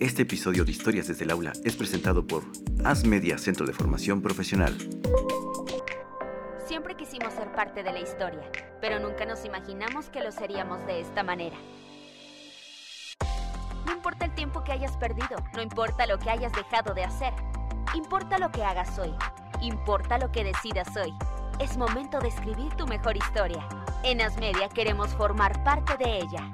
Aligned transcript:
Este 0.00 0.22
episodio 0.22 0.64
de 0.64 0.70
Historias 0.70 1.08
desde 1.08 1.24
el 1.24 1.32
Aula 1.32 1.52
es 1.64 1.74
presentado 1.74 2.24
por 2.24 2.44
As 2.84 3.04
Media 3.04 3.36
Centro 3.36 3.66
de 3.66 3.72
Formación 3.72 4.22
Profesional. 4.22 4.78
Siempre 6.68 6.94
quisimos 6.96 7.34
ser 7.34 7.50
parte 7.50 7.82
de 7.82 7.92
la 7.92 7.98
historia, 7.98 8.48
pero 8.80 9.00
nunca 9.00 9.26
nos 9.26 9.44
imaginamos 9.44 10.08
que 10.08 10.20
lo 10.20 10.30
seríamos 10.30 10.86
de 10.86 11.00
esta 11.00 11.24
manera. 11.24 11.56
No 13.86 13.92
importa 13.92 14.26
el 14.26 14.34
tiempo 14.36 14.62
que 14.62 14.70
hayas 14.70 14.96
perdido, 14.98 15.36
no 15.54 15.62
importa 15.62 16.06
lo 16.06 16.16
que 16.20 16.30
hayas 16.30 16.52
dejado 16.52 16.94
de 16.94 17.02
hacer, 17.02 17.32
importa 17.92 18.38
lo 18.38 18.52
que 18.52 18.62
hagas 18.62 18.96
hoy, 19.00 19.12
importa 19.60 20.16
lo 20.18 20.30
que 20.30 20.44
decidas 20.44 20.96
hoy. 20.96 21.12
Es 21.58 21.76
momento 21.76 22.20
de 22.20 22.28
escribir 22.28 22.72
tu 22.74 22.86
mejor 22.86 23.16
historia. 23.16 23.68
En 24.04 24.20
Asmedia 24.20 24.68
queremos 24.68 25.10
formar 25.16 25.64
parte 25.64 25.96
de 25.96 26.18
ella. 26.18 26.48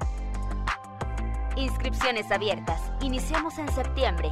Inscripciones 1.57 2.29
abiertas. 2.31 2.81
Iniciamos 3.01 3.57
en 3.59 3.69
septiembre. 3.69 4.29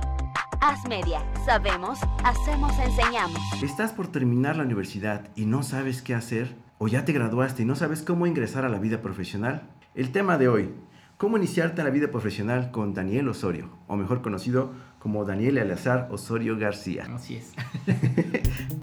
Asmedia. 0.59 1.21
Sabemos, 1.45 1.99
hacemos, 2.21 2.77
enseñamos. 2.79 3.39
¿Estás 3.63 3.93
por 3.93 4.07
terminar 4.07 4.57
la 4.57 4.63
universidad 4.63 5.29
y 5.33 5.45
no 5.45 5.63
sabes 5.63 6.01
qué 6.01 6.15
hacer? 6.15 6.53
¿O 6.79 6.89
ya 6.89 7.05
te 7.05 7.13
graduaste 7.13 7.63
y 7.63 7.65
no 7.65 7.75
sabes 7.75 8.01
cómo 8.01 8.27
ingresar 8.27 8.65
a 8.65 8.69
la 8.69 8.77
vida 8.77 9.01
profesional? 9.01 9.69
El 9.95 10.11
tema 10.11 10.37
de 10.37 10.49
hoy, 10.49 10.73
cómo 11.17 11.37
iniciarte 11.37 11.79
en 11.79 11.87
la 11.87 11.93
vida 11.93 12.11
profesional 12.11 12.71
con 12.71 12.93
Daniel 12.93 13.29
Osorio, 13.29 13.69
o 13.87 13.95
mejor 13.95 14.21
conocido 14.21 14.73
como 14.99 15.23
Daniel 15.23 15.59
Alazar 15.59 16.09
Osorio 16.11 16.57
García. 16.57 17.07
Así 17.13 17.37
es. 17.37 17.53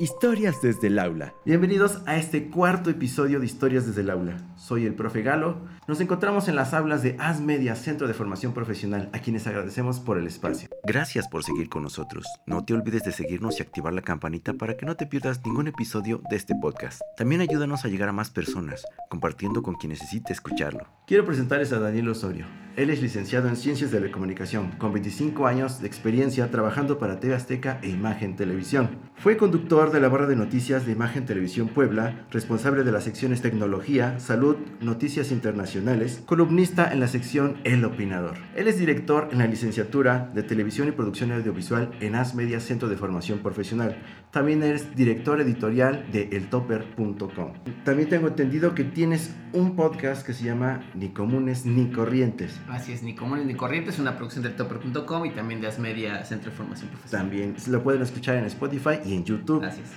Historias 0.00 0.62
desde 0.62 0.86
el 0.86 0.98
aula. 0.98 1.34
Bienvenidos 1.44 2.00
a 2.06 2.16
este 2.16 2.48
cuarto 2.48 2.88
episodio 2.88 3.38
de 3.38 3.44
Historias 3.44 3.86
desde 3.86 4.00
el 4.00 4.08
aula. 4.08 4.38
Soy 4.56 4.86
el 4.86 4.94
profe 4.94 5.20
Galo. 5.20 5.58
Nos 5.86 6.00
encontramos 6.00 6.48
en 6.48 6.56
las 6.56 6.72
aulas 6.72 7.02
de 7.02 7.16
As 7.18 7.42
Media 7.42 7.74
Centro 7.74 8.08
de 8.08 8.14
Formación 8.14 8.54
Profesional, 8.54 9.10
a 9.12 9.18
quienes 9.18 9.46
agradecemos 9.46 10.00
por 10.00 10.16
el 10.16 10.26
espacio. 10.26 10.70
Gracias 10.84 11.28
por 11.28 11.44
seguir 11.44 11.68
con 11.68 11.82
nosotros. 11.82 12.24
No 12.46 12.64
te 12.64 12.72
olvides 12.72 13.02
de 13.02 13.12
seguirnos 13.12 13.58
y 13.58 13.62
activar 13.62 13.92
la 13.92 14.00
campanita 14.00 14.54
para 14.54 14.78
que 14.78 14.86
no 14.86 14.96
te 14.96 15.04
pierdas 15.04 15.44
ningún 15.44 15.68
episodio 15.68 16.22
de 16.30 16.36
este 16.36 16.54
podcast. 16.54 17.02
También 17.18 17.42
ayúdanos 17.42 17.84
a 17.84 17.88
llegar 17.88 18.08
a 18.08 18.12
más 18.12 18.30
personas, 18.30 18.82
compartiendo 19.10 19.62
con 19.62 19.74
quien 19.74 19.90
necesite 19.90 20.32
escucharlo. 20.32 20.86
Quiero 21.06 21.26
presentarles 21.26 21.74
a 21.74 21.78
Daniel 21.78 22.08
Osorio. 22.08 22.46
Él 22.76 22.88
es 22.88 23.02
licenciado 23.02 23.48
en 23.48 23.56
Ciencias 23.56 23.90
de 23.90 24.00
la 24.00 24.12
Comunicación, 24.12 24.70
con 24.78 24.92
25 24.92 25.46
años 25.46 25.80
de 25.80 25.88
experiencia 25.88 26.50
trabajando 26.50 26.98
para 26.98 27.20
TV 27.20 27.34
Azteca 27.34 27.78
e 27.82 27.90
Imagen 27.90 28.36
Televisión. 28.36 28.96
Fue 29.16 29.36
conductor 29.36 29.89
de 29.90 30.00
la 30.00 30.08
barra 30.08 30.26
de 30.26 30.36
noticias 30.36 30.86
de 30.86 30.92
Imagen 30.92 31.26
Televisión 31.26 31.68
Puebla, 31.68 32.26
responsable 32.30 32.84
de 32.84 32.92
las 32.92 33.04
secciones 33.04 33.42
Tecnología, 33.42 34.18
Salud, 34.20 34.56
Noticias 34.80 35.32
Internacionales, 35.32 36.22
columnista 36.26 36.92
en 36.92 37.00
la 37.00 37.08
sección 37.08 37.56
El 37.64 37.84
Opinador. 37.84 38.36
Él 38.54 38.68
es 38.68 38.78
director 38.78 39.28
en 39.32 39.38
la 39.38 39.46
licenciatura 39.46 40.30
de 40.34 40.42
Televisión 40.42 40.88
y 40.88 40.92
Producción 40.92 41.32
Audiovisual 41.32 41.90
en 42.00 42.14
As 42.14 42.34
Media 42.34 42.60
Centro 42.60 42.88
de 42.88 42.96
Formación 42.96 43.40
Profesional. 43.40 43.96
También 44.30 44.62
es 44.62 44.94
director 44.94 45.40
editorial 45.40 46.06
de 46.12 46.28
eltopper.com. 46.30 47.52
También 47.84 48.08
tengo 48.08 48.28
entendido 48.28 48.76
que 48.76 48.84
tienes 48.84 49.34
un 49.52 49.74
podcast 49.74 50.24
que 50.24 50.32
se 50.32 50.44
llama 50.44 50.82
Ni 50.94 51.08
Comunes 51.08 51.66
ni 51.66 51.90
Corrientes. 51.90 52.60
Así 52.68 52.92
es, 52.92 53.02
ni 53.02 53.16
comunes 53.16 53.44
ni 53.46 53.54
corrientes, 53.54 53.98
una 53.98 54.16
producción 54.16 54.44
del 54.44 54.54
topper.com 54.54 55.26
y 55.26 55.30
también 55.30 55.60
de 55.60 55.66
Asmedia 55.66 56.24
Centro 56.24 56.52
de 56.52 56.56
Formación 56.56 56.90
Profesional. 56.90 57.26
También 57.26 57.56
lo 57.66 57.82
pueden 57.82 58.02
escuchar 58.02 58.36
en 58.36 58.44
Spotify 58.44 59.00
y 59.04 59.14
en 59.14 59.24
YouTube. 59.24 59.64
Así 59.64 59.80
es. 59.80 59.90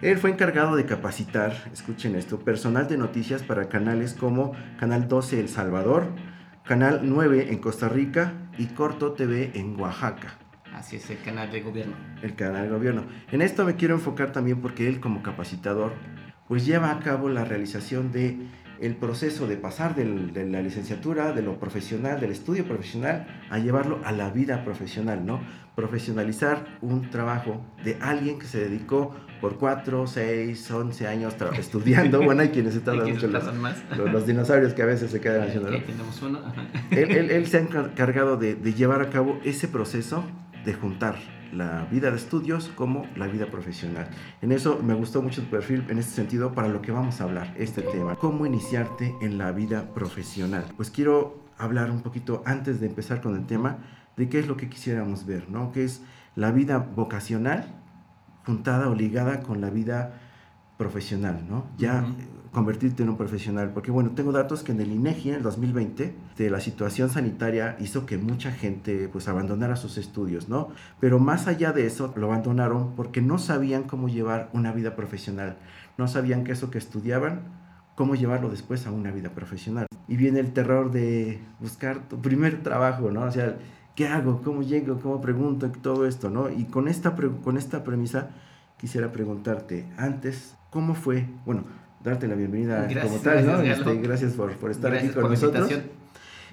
Él 0.00 0.18
fue 0.18 0.30
encargado 0.30 0.76
de 0.76 0.84
capacitar, 0.84 1.52
escuchen 1.72 2.14
esto, 2.14 2.38
personal 2.38 2.86
de 2.86 2.98
noticias 2.98 3.42
para 3.42 3.68
canales 3.68 4.14
como 4.14 4.52
Canal 4.78 5.08
12 5.08 5.40
El 5.40 5.48
Salvador, 5.48 6.12
Canal 6.64 7.00
9 7.02 7.48
en 7.50 7.58
Costa 7.58 7.88
Rica 7.88 8.34
y 8.58 8.66
Corto 8.66 9.12
TV 9.12 9.52
en 9.54 9.80
Oaxaca, 9.80 10.38
Así 10.76 10.96
es, 10.96 11.08
el 11.10 11.18
canal 11.22 11.50
de 11.50 11.60
gobierno. 11.62 11.94
el 12.22 12.34
canal 12.34 12.64
de 12.64 12.68
gobierno. 12.68 13.04
En 13.32 13.40
esto 13.42 13.64
me 13.64 13.74
quiero 13.76 13.94
enfocar 13.94 14.30
también 14.32 14.60
porque 14.60 14.86
él 14.88 15.00
como 15.00 15.22
capacitador 15.22 15.92
pues 16.48 16.64
lleva 16.64 16.90
a 16.92 17.00
cabo 17.00 17.28
la 17.28 17.44
realización 17.44 18.12
de 18.12 18.36
el 18.78 18.94
proceso 18.94 19.46
de 19.48 19.56
pasar 19.56 19.94
del- 19.94 20.34
de 20.34 20.44
la 20.46 20.60
licenciatura, 20.60 21.32
de 21.32 21.40
lo 21.42 21.58
profesional, 21.58 22.20
del 22.20 22.30
estudio 22.30 22.64
profesional, 22.66 23.26
a 23.50 23.58
llevarlo 23.58 24.00
a 24.04 24.12
la 24.12 24.28
vida 24.30 24.64
profesional, 24.64 25.24
¿no? 25.24 25.40
Profesionalizar 25.74 26.78
un 26.82 27.08
trabajo 27.10 27.64
de 27.84 27.96
alguien 28.02 28.38
que 28.38 28.44
se 28.46 28.58
dedicó 28.58 29.14
por 29.40 29.56
4, 29.56 30.06
6, 30.06 30.70
11 30.70 31.06
años 31.08 31.34
estudiando. 31.58 32.22
Bueno, 32.22 32.42
hay 32.42 32.50
quienes 32.50 32.74
están 32.76 33.02
que 33.02 33.12
los, 33.12 33.22
los- 33.96 34.12
los 34.12 34.26
dinosaurios 34.26 34.74
que 34.74 34.82
a 34.82 34.86
veces 34.86 35.10
se 35.10 35.20
quedan 35.20 35.48
haciendo, 35.48 35.70
¿no? 35.70 35.78
Tenemos 35.82 36.20
uno. 36.22 36.40
él, 36.90 37.10
él- 37.10 37.30
él 37.30 37.46
se 37.46 37.56
ha 37.56 37.60
encargado 37.60 38.36
de, 38.36 38.56
de 38.56 38.74
llevar 38.74 39.00
a 39.00 39.08
cabo 39.08 39.40
ese 39.42 39.68
proceso 39.68 40.22
de 40.66 40.74
juntar 40.74 41.16
la 41.52 41.86
vida 41.86 42.10
de 42.10 42.16
estudios 42.16 42.68
como 42.74 43.06
la 43.16 43.28
vida 43.28 43.46
profesional. 43.46 44.08
En 44.42 44.52
eso 44.52 44.80
me 44.82 44.94
gustó 44.94 45.22
mucho 45.22 45.42
tu 45.42 45.48
perfil 45.48 45.86
en 45.88 45.98
este 45.98 46.12
sentido 46.12 46.52
para 46.52 46.68
lo 46.68 46.82
que 46.82 46.92
vamos 46.92 47.20
a 47.20 47.24
hablar, 47.24 47.54
este 47.56 47.82
tema. 47.82 48.16
¿Cómo 48.16 48.44
iniciarte 48.44 49.14
en 49.22 49.38
la 49.38 49.52
vida 49.52 49.94
profesional? 49.94 50.64
Pues 50.76 50.90
quiero 50.90 51.46
hablar 51.56 51.90
un 51.90 52.02
poquito 52.02 52.42
antes 52.44 52.80
de 52.80 52.86
empezar 52.88 53.22
con 53.22 53.36
el 53.36 53.46
tema 53.46 53.78
de 54.16 54.28
qué 54.28 54.40
es 54.40 54.48
lo 54.48 54.56
que 54.56 54.68
quisiéramos 54.68 55.24
ver, 55.24 55.48
¿no? 55.48 55.72
¿Qué 55.72 55.84
es 55.84 56.02
la 56.34 56.50
vida 56.50 56.78
vocacional 56.78 57.66
juntada 58.44 58.88
o 58.88 58.94
ligada 58.94 59.42
con 59.42 59.60
la 59.60 59.70
vida 59.70 60.20
profesional, 60.76 61.46
¿no? 61.48 61.66
Ya 61.78 62.04
convertirte 62.56 63.02
en 63.02 63.10
un 63.10 63.18
profesional, 63.18 63.72
porque 63.74 63.90
bueno, 63.90 64.12
tengo 64.12 64.32
datos 64.32 64.62
que 64.62 64.72
en 64.72 64.80
el 64.80 64.90
INEGI 64.90 65.28
en 65.28 65.34
el 65.34 65.42
2020 65.42 66.14
de 66.38 66.48
la 66.48 66.58
situación 66.60 67.10
sanitaria 67.10 67.76
hizo 67.80 68.06
que 68.06 68.16
mucha 68.16 68.50
gente 68.50 69.10
pues 69.12 69.28
abandonara 69.28 69.76
sus 69.76 69.98
estudios, 69.98 70.48
¿no? 70.48 70.68
Pero 70.98 71.18
más 71.18 71.48
allá 71.48 71.74
de 71.74 71.84
eso 71.84 72.14
lo 72.16 72.28
abandonaron 72.28 72.94
porque 72.96 73.20
no 73.20 73.36
sabían 73.36 73.82
cómo 73.82 74.08
llevar 74.08 74.48
una 74.54 74.72
vida 74.72 74.96
profesional, 74.96 75.58
no 75.98 76.08
sabían 76.08 76.44
que 76.44 76.52
eso 76.52 76.70
que 76.70 76.78
estudiaban 76.78 77.42
cómo 77.94 78.14
llevarlo 78.14 78.48
después 78.48 78.86
a 78.86 78.90
una 78.90 79.10
vida 79.10 79.28
profesional. 79.28 79.86
Y 80.08 80.16
viene 80.16 80.40
el 80.40 80.54
terror 80.54 80.90
de 80.90 81.42
buscar 81.60 82.08
tu 82.08 82.22
primer 82.22 82.62
trabajo, 82.62 83.10
¿no? 83.10 83.20
O 83.24 83.32
sea, 83.32 83.58
¿qué 83.94 84.08
hago? 84.08 84.40
¿Cómo 84.40 84.62
llego? 84.62 84.98
¿Cómo 85.00 85.20
pregunto? 85.20 85.70
Todo 85.82 86.06
esto, 86.06 86.30
¿no? 86.30 86.48
Y 86.48 86.64
con 86.64 86.88
esta, 86.88 87.14
con 87.14 87.58
esta 87.58 87.84
premisa 87.84 88.30
quisiera 88.78 89.12
preguntarte, 89.12 89.86
antes, 89.98 90.56
¿cómo 90.70 90.94
fue? 90.94 91.26
Bueno, 91.44 91.64
darte 92.06 92.28
la 92.28 92.36
bienvenida 92.36 92.82
Gracias, 92.82 93.04
como 93.04 93.18
tal, 93.18 93.46
¿no? 93.46 93.52
gracias, 93.58 93.78
Este, 93.78 93.96
gracias 94.00 94.32
por, 94.34 94.52
por 94.56 94.70
estar 94.70 94.90
Gracias 94.92 95.12
aquí 95.12 95.20
con 95.20 95.30
nosotros. 95.30 95.70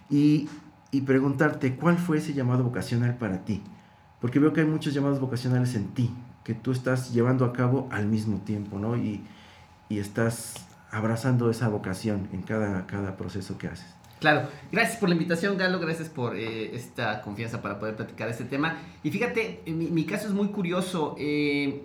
Y, 0.10 0.50
y 0.92 1.02
preguntarte, 1.02 1.76
¿cuál 1.76 1.98
fue 1.98 2.18
ese 2.18 2.34
llamado 2.34 2.64
vocacional 2.64 3.16
para 3.18 3.46
ti? 3.46 3.62
Porque 4.20 4.40
veo 4.40 4.52
que 4.52 4.62
hay 4.62 4.68
muchos 4.68 4.94
llamados 4.94 5.20
vocacionales 5.20 5.76
en 5.76 5.88
ti, 5.90 6.14
que 6.44 6.54
tú 6.54 6.72
estás 6.72 7.14
llevando 7.14 7.46
a 7.46 7.54
cabo 7.54 7.88
al 7.92 8.08
mismo 8.08 8.40
tiempo, 8.40 8.80
¿no? 8.80 8.98
Y, 8.98 9.24
y 9.90 10.00
estás 10.00 10.56
abrazando 10.92 11.50
esa 11.50 11.68
vocación 11.70 12.28
en 12.34 12.42
cada, 12.42 12.86
cada 12.88 13.16
proceso 13.16 13.58
que 13.58 13.68
haces. 13.68 13.94
Claro, 14.24 14.48
gracias 14.72 14.96
por 15.00 15.10
la 15.10 15.16
invitación, 15.16 15.58
Galo, 15.58 15.80
gracias 15.82 16.08
por 16.08 16.38
eh, 16.38 16.74
esta 16.74 17.22
confianza 17.22 17.62
para 17.62 17.78
poder 17.78 17.98
platicar 17.98 18.30
este 18.30 18.46
tema. 18.46 18.78
Y 19.04 19.12
fíjate, 19.12 19.60
eh, 19.66 19.72
mi, 19.74 19.88
mi 19.88 20.06
caso 20.06 20.28
es 20.30 20.34
muy 20.34 20.48
curioso. 20.48 21.18
eh, 21.20 21.82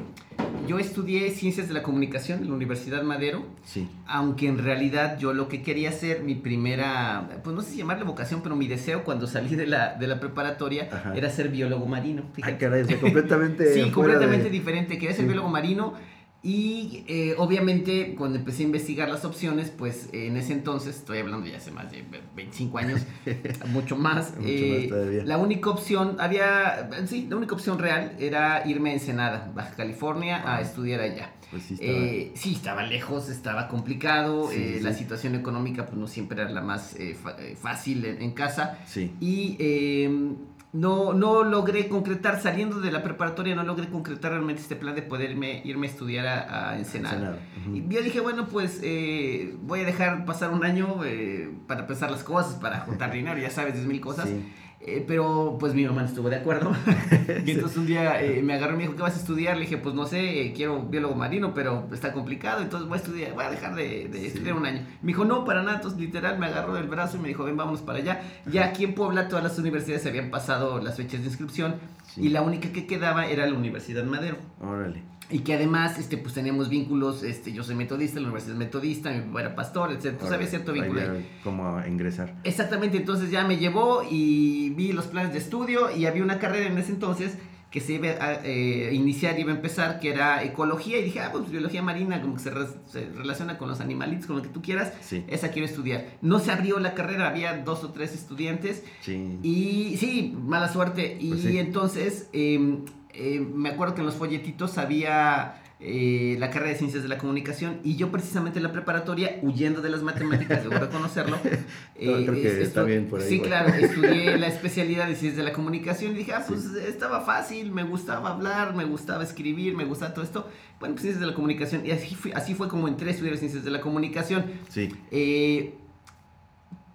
yo 0.69 0.79
estudié 0.79 1.31
Ciencias 1.33 1.67
de 1.67 1.75
la 1.75 1.83
Comunicación 1.83 2.39
en 2.43 2.49
la 2.51 2.55
Universidad 2.55 3.03
Madero, 3.03 3.45
Sí. 3.65 3.89
aunque 4.07 4.47
en 4.47 4.59
realidad 4.63 5.19
yo 5.19 5.33
lo 5.33 5.49
que 5.49 5.63
quería 5.65 5.89
hacer, 5.89 6.23
mi 6.23 6.37
primera, 6.37 7.41
pues 7.43 7.57
no 7.57 7.61
sé 7.63 7.73
si 7.73 7.79
llamarle 7.79 8.05
vocación, 8.05 8.41
pero 8.41 8.55
mi 8.55 8.69
deseo 8.69 9.03
cuando 9.03 9.27
salí 9.27 9.57
de 9.57 9.67
la, 9.67 9.95
de 9.95 10.07
la 10.07 10.21
preparatoria 10.21 10.89
Ajá. 10.93 11.15
era 11.17 11.31
ser 11.31 11.49
biólogo 11.49 11.87
marino. 11.87 12.23
Ay, 12.27 12.33
fíjate. 12.35 12.59
caray, 12.59 12.83
o 12.83 12.87
sea, 12.87 13.01
completamente. 13.01 13.65
Sí, 13.75 13.91
completamente 13.91 14.45
de- 14.45 14.51
diferente. 14.51 14.95
Quería 14.95 15.11
ser 15.17 15.23
Sí. 15.25 15.27
biólogo 15.27 15.49
marino. 15.49 15.95
Y 16.41 17.05
eh, 17.09 17.35
obviamente 17.37 18.15
cuando 18.17 18.39
empecé 18.39 18.63
a 18.63 18.67
investigar 18.67 19.09
las 19.09 19.25
opciones, 19.25 19.71
pues 19.77 20.09
en 20.13 20.37
ese 20.37 20.53
entonces, 20.53 20.97
estoy 20.97 21.19
hablando 21.19 21.47
ya 21.49 21.57
hace 21.57 21.73
más 21.73 21.91
de 21.91 22.05
25 22.37 22.79
años, 22.79 23.01
mucho 23.67 23.97
más. 23.97 24.37
Mucho 24.37 24.49
eh, 24.49 24.79
más 24.83 24.89
todavía. 24.89 25.25
La 25.25 25.37
única 25.39 25.69
opción, 25.71 26.17
había, 26.21 26.89
sí, 27.07 27.27
la 27.29 27.37
única 27.37 27.57
opción 27.57 27.81
real 27.81 28.15
era 28.21 28.63
irme 28.69 28.91
a 28.91 28.93
Ensenada, 28.95 29.51
Baja 29.53 29.75
California, 29.75 30.37
a 30.37 30.59
Ah. 30.59 30.61
estudiar 30.61 31.01
allá. 31.01 31.33
Pues 31.51 31.65
sí, 31.65 31.75
estaba- 31.75 31.93
Eh, 31.93 32.33
sí, 32.35 32.53
estaba 32.55 32.83
lejos, 32.85 33.29
estaba 33.31 33.67
complicado, 33.69 34.49
Sí, 34.51 34.57
eh, 34.59 34.75
sí, 34.79 34.85
la 34.85 34.93
situación 34.95 35.35
económica 35.35 35.87
pues 35.87 35.99
no 35.99 36.07
siempre 36.07 36.41
era 36.41 36.51
la 36.51 36.61
más 36.61 36.95
eh, 36.97 37.17
fa- 37.21 37.37
eh, 37.41 37.57
fácil 37.61 38.05
en, 38.05 38.23
en 38.23 38.31
casa 38.33 38.79
sí. 38.87 39.13
y 39.21 39.57
eh, 39.59 40.35
no, 40.73 41.15
no 41.15 41.45
logré 41.45 41.89
concretar, 41.89 42.41
saliendo 42.41 42.81
de 42.81 42.91
la 42.91 43.03
preparatoria, 43.03 43.55
no 43.55 43.63
logré 43.63 43.89
concretar 43.89 44.33
realmente 44.33 44.61
este 44.61 44.77
plan 44.77 44.95
de 44.95 45.03
poderme 45.03 45.63
irme 45.65 45.87
a 45.87 45.91
estudiar 45.91 46.27
a, 46.27 46.71
a 46.71 46.79
Ensenada. 46.79 47.39
Y 47.73 47.89
yo 47.89 48.03
dije, 48.03 48.21
bueno, 48.21 48.49
pues 48.49 48.81
eh, 48.83 49.57
voy 49.63 49.81
a 49.81 49.85
dejar 49.85 50.25
pasar 50.25 50.51
un 50.51 50.65
año 50.65 51.05
eh, 51.05 51.51
para 51.67 51.87
pensar 51.87 52.11
las 52.11 52.23
cosas, 52.23 52.55
para 52.57 52.81
juntar 52.81 53.13
dinero, 53.13 53.39
ya 53.39 53.51
sabes, 53.51 53.75
10 53.75 53.87
mil 53.87 54.01
cosas. 54.01 54.29
Sí. 54.29 54.45
Eh, 54.81 55.05
pero 55.07 55.57
pues 55.59 55.75
mi 55.75 55.85
mamá 55.85 56.03
no 56.03 56.07
estuvo 56.09 56.31
de 56.31 56.37
acuerdo. 56.37 56.71
y 57.45 57.51
entonces 57.51 57.77
un 57.77 57.87
día 57.87 58.23
eh, 58.23 58.43
me 58.43 58.55
agarró 58.55 58.75
y 58.75 58.77
me 58.77 58.83
dijo, 58.85 58.95
¿qué 58.95 59.03
vas 59.03 59.17
a 59.17 59.19
estudiar? 59.19 59.57
Le 59.57 59.63
dije, 59.63 59.77
pues 59.77 59.95
no 59.95 60.07
sé, 60.07 60.41
eh, 60.43 60.53
quiero 60.55 60.83
biólogo 60.85 61.17
marino, 61.17 61.53
pero 61.53 61.89
está 61.93 62.13
complicado, 62.13 62.63
entonces 62.63 62.89
voy 62.89 62.97
a 62.97 63.01
estudiar, 63.01 63.33
voy 63.35 63.45
a 63.45 63.51
dejar 63.51 63.75
de, 63.75 64.09
de 64.09 64.27
estudiar 64.29 64.55
un 64.55 64.65
año. 64.67 64.87
Me 65.03 65.09
dijo, 65.09 65.25
no, 65.25 65.45
para 65.45 65.63
nada, 65.63 65.77
entonces 65.77 65.99
literal 65.99 66.39
me 66.39 66.47
agarró 66.47 66.75
del 66.75 66.87
brazo 66.87 67.17
y 67.17 67.21
me 67.21 67.29
dijo, 67.29 67.43
ven, 67.45 67.57
vámonos 67.57 67.83
para 67.83 67.99
allá. 67.99 68.21
Ya 68.47 68.67
aquí 68.67 68.85
en 68.85 68.95
Puebla 68.95 69.27
todas 69.29 69.43
las 69.43 69.59
universidades 69.59 70.03
se 70.03 70.11
habían 70.11 70.31
pasado 70.31 70.81
las 70.81 70.97
fechas 70.97 71.21
de 71.23 71.27
inscripción 71.27 71.75
Sí. 72.15 72.23
y 72.27 72.29
la 72.31 72.41
única 72.43 72.73
que 72.73 72.87
quedaba 72.87 73.27
era 73.27 73.47
la 73.47 73.55
Universidad 73.59 74.05
Madero. 74.05 74.37
Órale. 74.63 75.03
Y 75.31 75.41
que 75.41 75.55
además, 75.55 75.99
este, 75.99 76.17
pues 76.17 76.33
teníamos 76.33 76.71
vínculos, 76.71 77.23
este, 77.23 77.53
yo 77.53 77.63
soy 77.63 77.75
metodista, 77.75 78.19
la 78.19 78.27
universidad 78.29 78.55
es 78.55 78.59
metodista, 78.59 79.11
mi 79.11 79.21
papá 79.21 79.41
era 79.41 79.55
pastor, 79.55 79.93
etc. 79.93 80.17
Pues 80.19 80.33
había 80.33 80.47
cierto 80.47 80.73
vínculo 80.73 81.01
ahí. 81.03 81.29
Cómo 81.45 81.79
ingresar. 81.87 82.35
Exactamente, 82.45 82.97
entonces 82.97 83.31
ya 83.31 83.45
me 83.47 83.59
llevó 83.59 84.03
y 84.11 84.71
vi 84.71 84.93
los 84.93 85.07
planes 85.07 85.33
de 85.33 85.39
estudio 85.39 85.95
y 85.95 86.07
había 86.07 86.23
una 86.23 86.39
carrera 86.39 86.67
en 86.71 86.79
ese 86.79 86.93
entonces 86.93 87.37
que 87.71 87.81
se 87.81 87.93
iba 87.93 88.09
a 88.09 88.41
eh, 88.47 88.95
iniciar, 88.95 89.39
iba 89.39 89.53
a 89.53 89.55
empezar, 89.55 90.01
que 90.01 90.09
era 90.09 90.43
ecología 90.43 90.97
y 90.97 91.03
dije, 91.05 91.21
ah, 91.21 91.29
pues 91.31 91.51
biología 91.51 91.83
marina, 91.83 92.23
como 92.23 92.33
que 92.37 92.41
se, 92.41 92.49
re- 92.51 92.67
se 92.87 93.11
relaciona 93.11 93.59
con 93.59 93.69
los 93.69 93.81
animalitos, 93.81 94.25
con 94.27 94.37
lo 94.37 94.43
que 94.43 94.49
tú 94.49 94.63
quieras, 94.63 94.95
Sí. 95.03 95.23
esa 95.29 95.51
quiero 95.51 95.69
estudiar. 95.69 96.07
No 96.23 96.39
se 96.39 96.51
abrió 96.51 96.79
la 96.79 96.95
carrera, 96.95 97.29
había 97.29 97.59
dos 97.59 97.85
o 97.85 97.91
tres 97.91 98.15
estudiantes 98.15 98.83
Sí. 99.03 99.39
y 99.43 99.99
sí, 99.99 100.35
mala 100.41 100.73
suerte. 100.73 101.19
Y 101.21 101.29
Pues 101.29 101.43
sí. 101.43 101.59
entonces 101.59 102.31
eh, 102.33 102.79
eh, 103.15 103.41
me 103.41 103.71
acuerdo 103.71 103.95
que 103.95 104.01
en 104.01 104.07
los 104.07 104.17
folletitos 104.17 104.79
había 104.79 105.63
eh, 105.81 106.35
la 106.41 106.51
carrera 106.51 106.73
de 106.73 106.79
ciencias 106.79 107.03
de 107.05 107.09
la 107.09 107.19
comunicación 107.19 107.79
y 107.85 107.95
yo 107.97 108.11
precisamente 108.11 108.59
en 108.59 108.65
la 108.65 108.73
preparatoria, 108.73 109.39
huyendo 109.43 109.81
de 109.81 109.91
las 109.91 110.03
matemáticas, 110.03 110.63
debo 110.65 110.75
reconocerlo. 110.77 111.39
eh, 111.95 112.23
creo 112.27 112.35
que 112.35 112.49
es- 112.49 112.67
está 112.69 112.83
bien 112.83 113.07
por 113.07 113.21
ahí, 113.21 113.29
Sí, 113.29 113.41
claro, 113.41 113.69
estudié 113.75 114.37
la 114.39 114.49
especialidad 114.49 115.07
de 115.07 115.15
ciencias 115.15 115.37
de 115.37 115.45
la 115.45 115.53
comunicación 115.53 116.13
y 116.13 116.19
dije, 116.19 116.33
ah, 116.33 116.45
pues 116.49 116.65
estaba 116.65 117.21
fácil, 117.21 117.71
me 117.71 117.85
gustaba 117.85 118.31
hablar, 118.31 118.75
me 118.75 118.85
gustaba 118.85 119.23
escribir, 119.23 119.77
me 119.77 119.85
gustaba 119.85 120.13
todo 120.15 120.25
esto. 120.25 120.49
Bueno, 120.81 120.95
pues 120.97 121.03
ciencias 121.03 121.21
de 121.21 121.27
la 121.29 121.35
comunicación 121.35 121.87
y 121.87 121.93
así, 121.93 122.15
fui- 122.17 122.33
así 122.33 122.55
fue 122.55 122.69
como 122.69 122.89
entré 122.89 123.09
a 123.11 123.13
estudiar 123.13 123.37
ciencias 123.37 123.65
de 123.65 123.71
la 123.71 123.81
comunicación. 123.81 124.45
Sí. 124.69 124.89
Eh, 125.13 125.75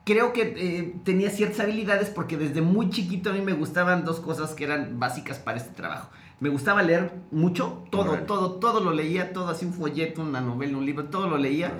creo 0.03 0.33
que 0.33 0.53
eh, 0.57 0.93
tenía 1.03 1.29
ciertas 1.29 1.61
habilidades 1.61 2.09
porque 2.09 2.37
desde 2.37 2.61
muy 2.61 2.89
chiquito 2.89 3.29
a 3.29 3.33
mí 3.33 3.41
me 3.41 3.53
gustaban 3.53 4.05
dos 4.05 4.19
cosas 4.19 4.51
que 4.51 4.65
eran 4.65 4.99
básicas 4.99 5.39
para 5.39 5.57
este 5.57 5.73
trabajo. 5.73 6.09
Me 6.39 6.49
gustaba 6.49 6.83
leer 6.83 7.13
mucho, 7.31 7.83
todo, 7.89 8.17
todo, 8.19 8.53
todo 8.53 8.81
lo 8.81 8.91
leía, 8.91 9.31
todo 9.31 9.49
así 9.49 9.65
un 9.65 9.73
folleto, 9.73 10.21
una 10.21 10.41
novela, 10.41 10.77
un 10.77 10.85
libro, 10.85 11.05
todo 11.05 11.29
lo 11.29 11.37
leía. 11.37 11.71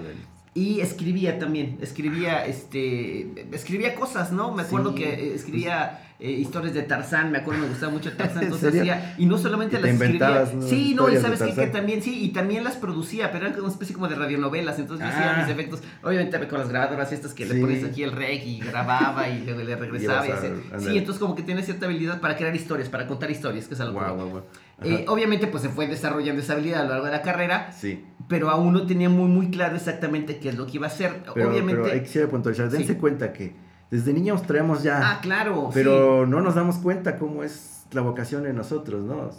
Y 0.55 0.81
escribía 0.81 1.39
también, 1.39 1.79
escribía, 1.81 2.45
este, 2.45 3.47
escribía 3.51 3.95
cosas, 3.95 4.31
¿no? 4.31 4.53
Me 4.53 4.61
acuerdo 4.61 4.91
Sí, 4.91 4.97
que 4.99 5.09
eh, 5.09 5.33
escribía 5.33 6.12
eh, 6.25 6.31
historias 6.31 6.73
de 6.73 6.83
Tarzán, 6.83 7.31
me 7.31 7.39
acuerdo, 7.39 7.61
me 7.63 7.67
gustaba 7.67 7.91
mucho 7.91 8.11
Tarzán, 8.17 8.37
¿En 8.37 8.43
entonces 8.45 8.71
serio? 8.73 8.93
hacía, 8.93 9.15
y 9.17 9.25
no 9.25 9.37
solamente 9.37 9.77
las 9.79 9.91
escribía, 9.91 10.45
sí, 10.61 10.93
no, 10.95 11.09
y 11.09 11.17
sabes 11.17 11.41
qué, 11.41 11.53
que 11.53 11.67
también, 11.67 12.01
sí, 12.01 12.23
y 12.23 12.29
también 12.29 12.63
las 12.63 12.77
producía, 12.77 13.29
pero 13.31 13.43
eran 13.45 13.53
como 13.53 13.65
una 13.65 13.73
especie 13.73 13.93
como 13.93 14.07
de 14.07 14.15
radionovelas, 14.15 14.79
entonces 14.79 15.05
yo 15.05 15.13
hacía 15.13 15.33
Ah. 15.35 15.41
mis 15.41 15.49
efectos, 15.51 15.81
obviamente 16.01 16.47
con 16.47 16.59
las 16.59 16.69
grabadoras 16.69 17.11
estas 17.11 17.33
que 17.33 17.45
Sí. 17.45 17.53
le 17.53 17.59
pones 17.59 17.83
aquí 17.83 18.03
el 18.03 18.13
rec 18.13 18.45
y 18.45 18.59
grababa 18.61 19.27
y 19.27 19.43
luego 19.43 19.63
le 19.63 19.75
regresaba, 19.75 20.25
y 20.25 20.31
a- 20.31 20.79
sí, 20.79 20.97
entonces 20.97 21.19
como 21.19 21.35
que 21.35 21.43
tenía 21.43 21.61
cierta 21.61 21.87
habilidad 21.87 22.21
para 22.21 22.37
crear 22.37 22.55
historias, 22.55 22.87
para 22.87 23.05
contar 23.05 23.29
historias, 23.29 23.67
que 23.67 23.73
es 23.73 23.81
algo 23.81 23.99
guau. 23.99 24.37
Ajá. 24.37 24.43
Eh, 24.89 25.05
obviamente 25.09 25.47
pues 25.47 25.61
se 25.63 25.69
fue 25.69 25.87
desarrollando 25.87 26.41
esa 26.41 26.53
habilidad 26.53 26.81
a 26.81 26.83
lo 26.85 26.89
largo 26.91 27.05
de 27.05 27.11
la 27.11 27.21
carrera, 27.21 27.71
Sí. 27.73 28.03
pero 28.29 28.49
aún 28.49 28.71
no 28.73 28.85
tenía 28.85 29.09
muy 29.09 29.27
muy 29.27 29.49
claro 29.51 29.75
exactamente 29.75 30.37
qué 30.39 30.49
es 30.49 30.57
lo 30.57 30.65
que 30.65 30.73
iba 30.77 30.87
a 30.87 30.89
hacer. 30.89 31.21
Pero, 31.33 31.49
Obviamente. 31.49 31.81
pero 31.83 31.93
hay 31.93 32.01
que 32.01 32.27
puntualizar. 32.27 32.71
Sí. 32.71 32.77
Dense 32.77 32.97
cuenta 32.97 33.31
que 33.33 33.53
desde 33.91 34.13
niños 34.13 34.43
traemos 34.43 34.83
ya. 34.83 35.11
Ah, 35.11 35.19
claro. 35.21 35.69
pero 35.73 36.23
sí, 36.25 36.29
no 36.31 36.41
nos 36.41 36.55
damos 36.55 36.77
cuenta 36.77 37.17
cómo 37.17 37.43
es 37.43 37.85
la 37.91 38.01
vocación 38.01 38.45
en 38.47 38.55
nosotros, 38.55 39.03
¿no? 39.03 39.29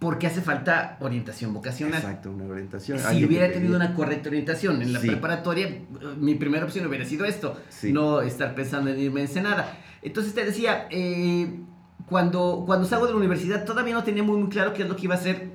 porque 0.00 0.26
hace 0.26 0.42
falta 0.42 0.98
orientación 1.00 1.54
vocacional. 1.54 1.98
Exacto, 1.98 2.30
una 2.30 2.44
orientación. 2.44 2.98
Si 2.98 3.24
hubiera 3.24 3.46
te 3.46 3.54
tenido 3.54 3.74
una 3.74 3.94
correcta 3.94 4.28
orientación 4.28 4.82
en 4.82 4.92
la 4.92 5.00
Sí. 5.00 5.06
preparatoria, 5.06 5.78
mi 6.18 6.34
primera 6.34 6.64
opción 6.66 6.86
hubiera 6.86 7.06
sido 7.06 7.24
esto, 7.24 7.56
Sí. 7.70 7.90
no 7.90 8.20
estar 8.20 8.54
pensando 8.54 8.90
en 8.90 8.98
irme 8.98 9.20
a 9.20 9.24
Ensenada. 9.24 9.78
Entonces 10.02 10.34
te 10.34 10.44
decía, 10.44 10.88
eh, 10.90 11.58
cuando, 12.06 12.64
cuando 12.66 12.86
salgo 12.86 13.06
de 13.06 13.12
la 13.12 13.18
universidad 13.18 13.64
todavía 13.64 13.94
no 13.94 14.04
tenía 14.04 14.22
muy, 14.22 14.36
muy 14.38 14.50
claro 14.50 14.74
qué 14.74 14.82
es 14.82 14.88
lo 14.90 14.96
que 14.96 15.04
iba 15.04 15.14
a 15.14 15.18
hacer 15.18 15.52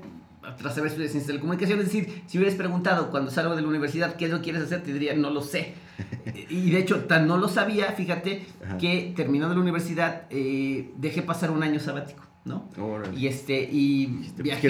tras 0.57 0.75
haber 0.79 0.87
estudiado 0.87 1.11
ciencias 1.11 1.27
de 1.27 1.33
la 1.35 1.39
comunicación. 1.41 1.77
Es 1.79 1.85
decir, 1.85 2.23
si 2.25 2.39
hubieras 2.39 2.55
preguntado 2.57 3.11
cuando 3.11 3.29
salgo 3.29 3.55
de 3.55 3.61
la 3.61 3.67
universidad 3.67 4.15
qué 4.15 4.25
es 4.25 4.31
lo 4.31 4.37
que 4.37 4.45
quieres 4.45 4.63
hacer, 4.63 4.81
te 4.81 4.91
diría, 4.93 5.13
no 5.15 5.29
lo 5.29 5.41
sé. 5.41 5.75
y 6.49 6.71
de 6.71 6.79
hecho, 6.79 7.05
tan 7.05 7.27
no 7.27 7.37
lo 7.37 7.47
sabía, 7.47 7.91
fíjate, 7.93 8.45
Ajá. 8.65 8.77
que 8.77 9.13
terminando 9.15 9.55
la 9.55 9.61
universidad 9.61 10.23
eh, 10.29 10.91
dejé 10.97 11.21
pasar 11.21 11.51
un 11.51 11.63
año 11.63 11.79
sabático, 11.79 12.23
¿no? 12.45 12.69
Órale. 12.79 13.17
Y 13.17 13.27
este, 13.27 13.67
y 13.71 14.07
pues, 14.07 14.37
viajé, 14.37 14.67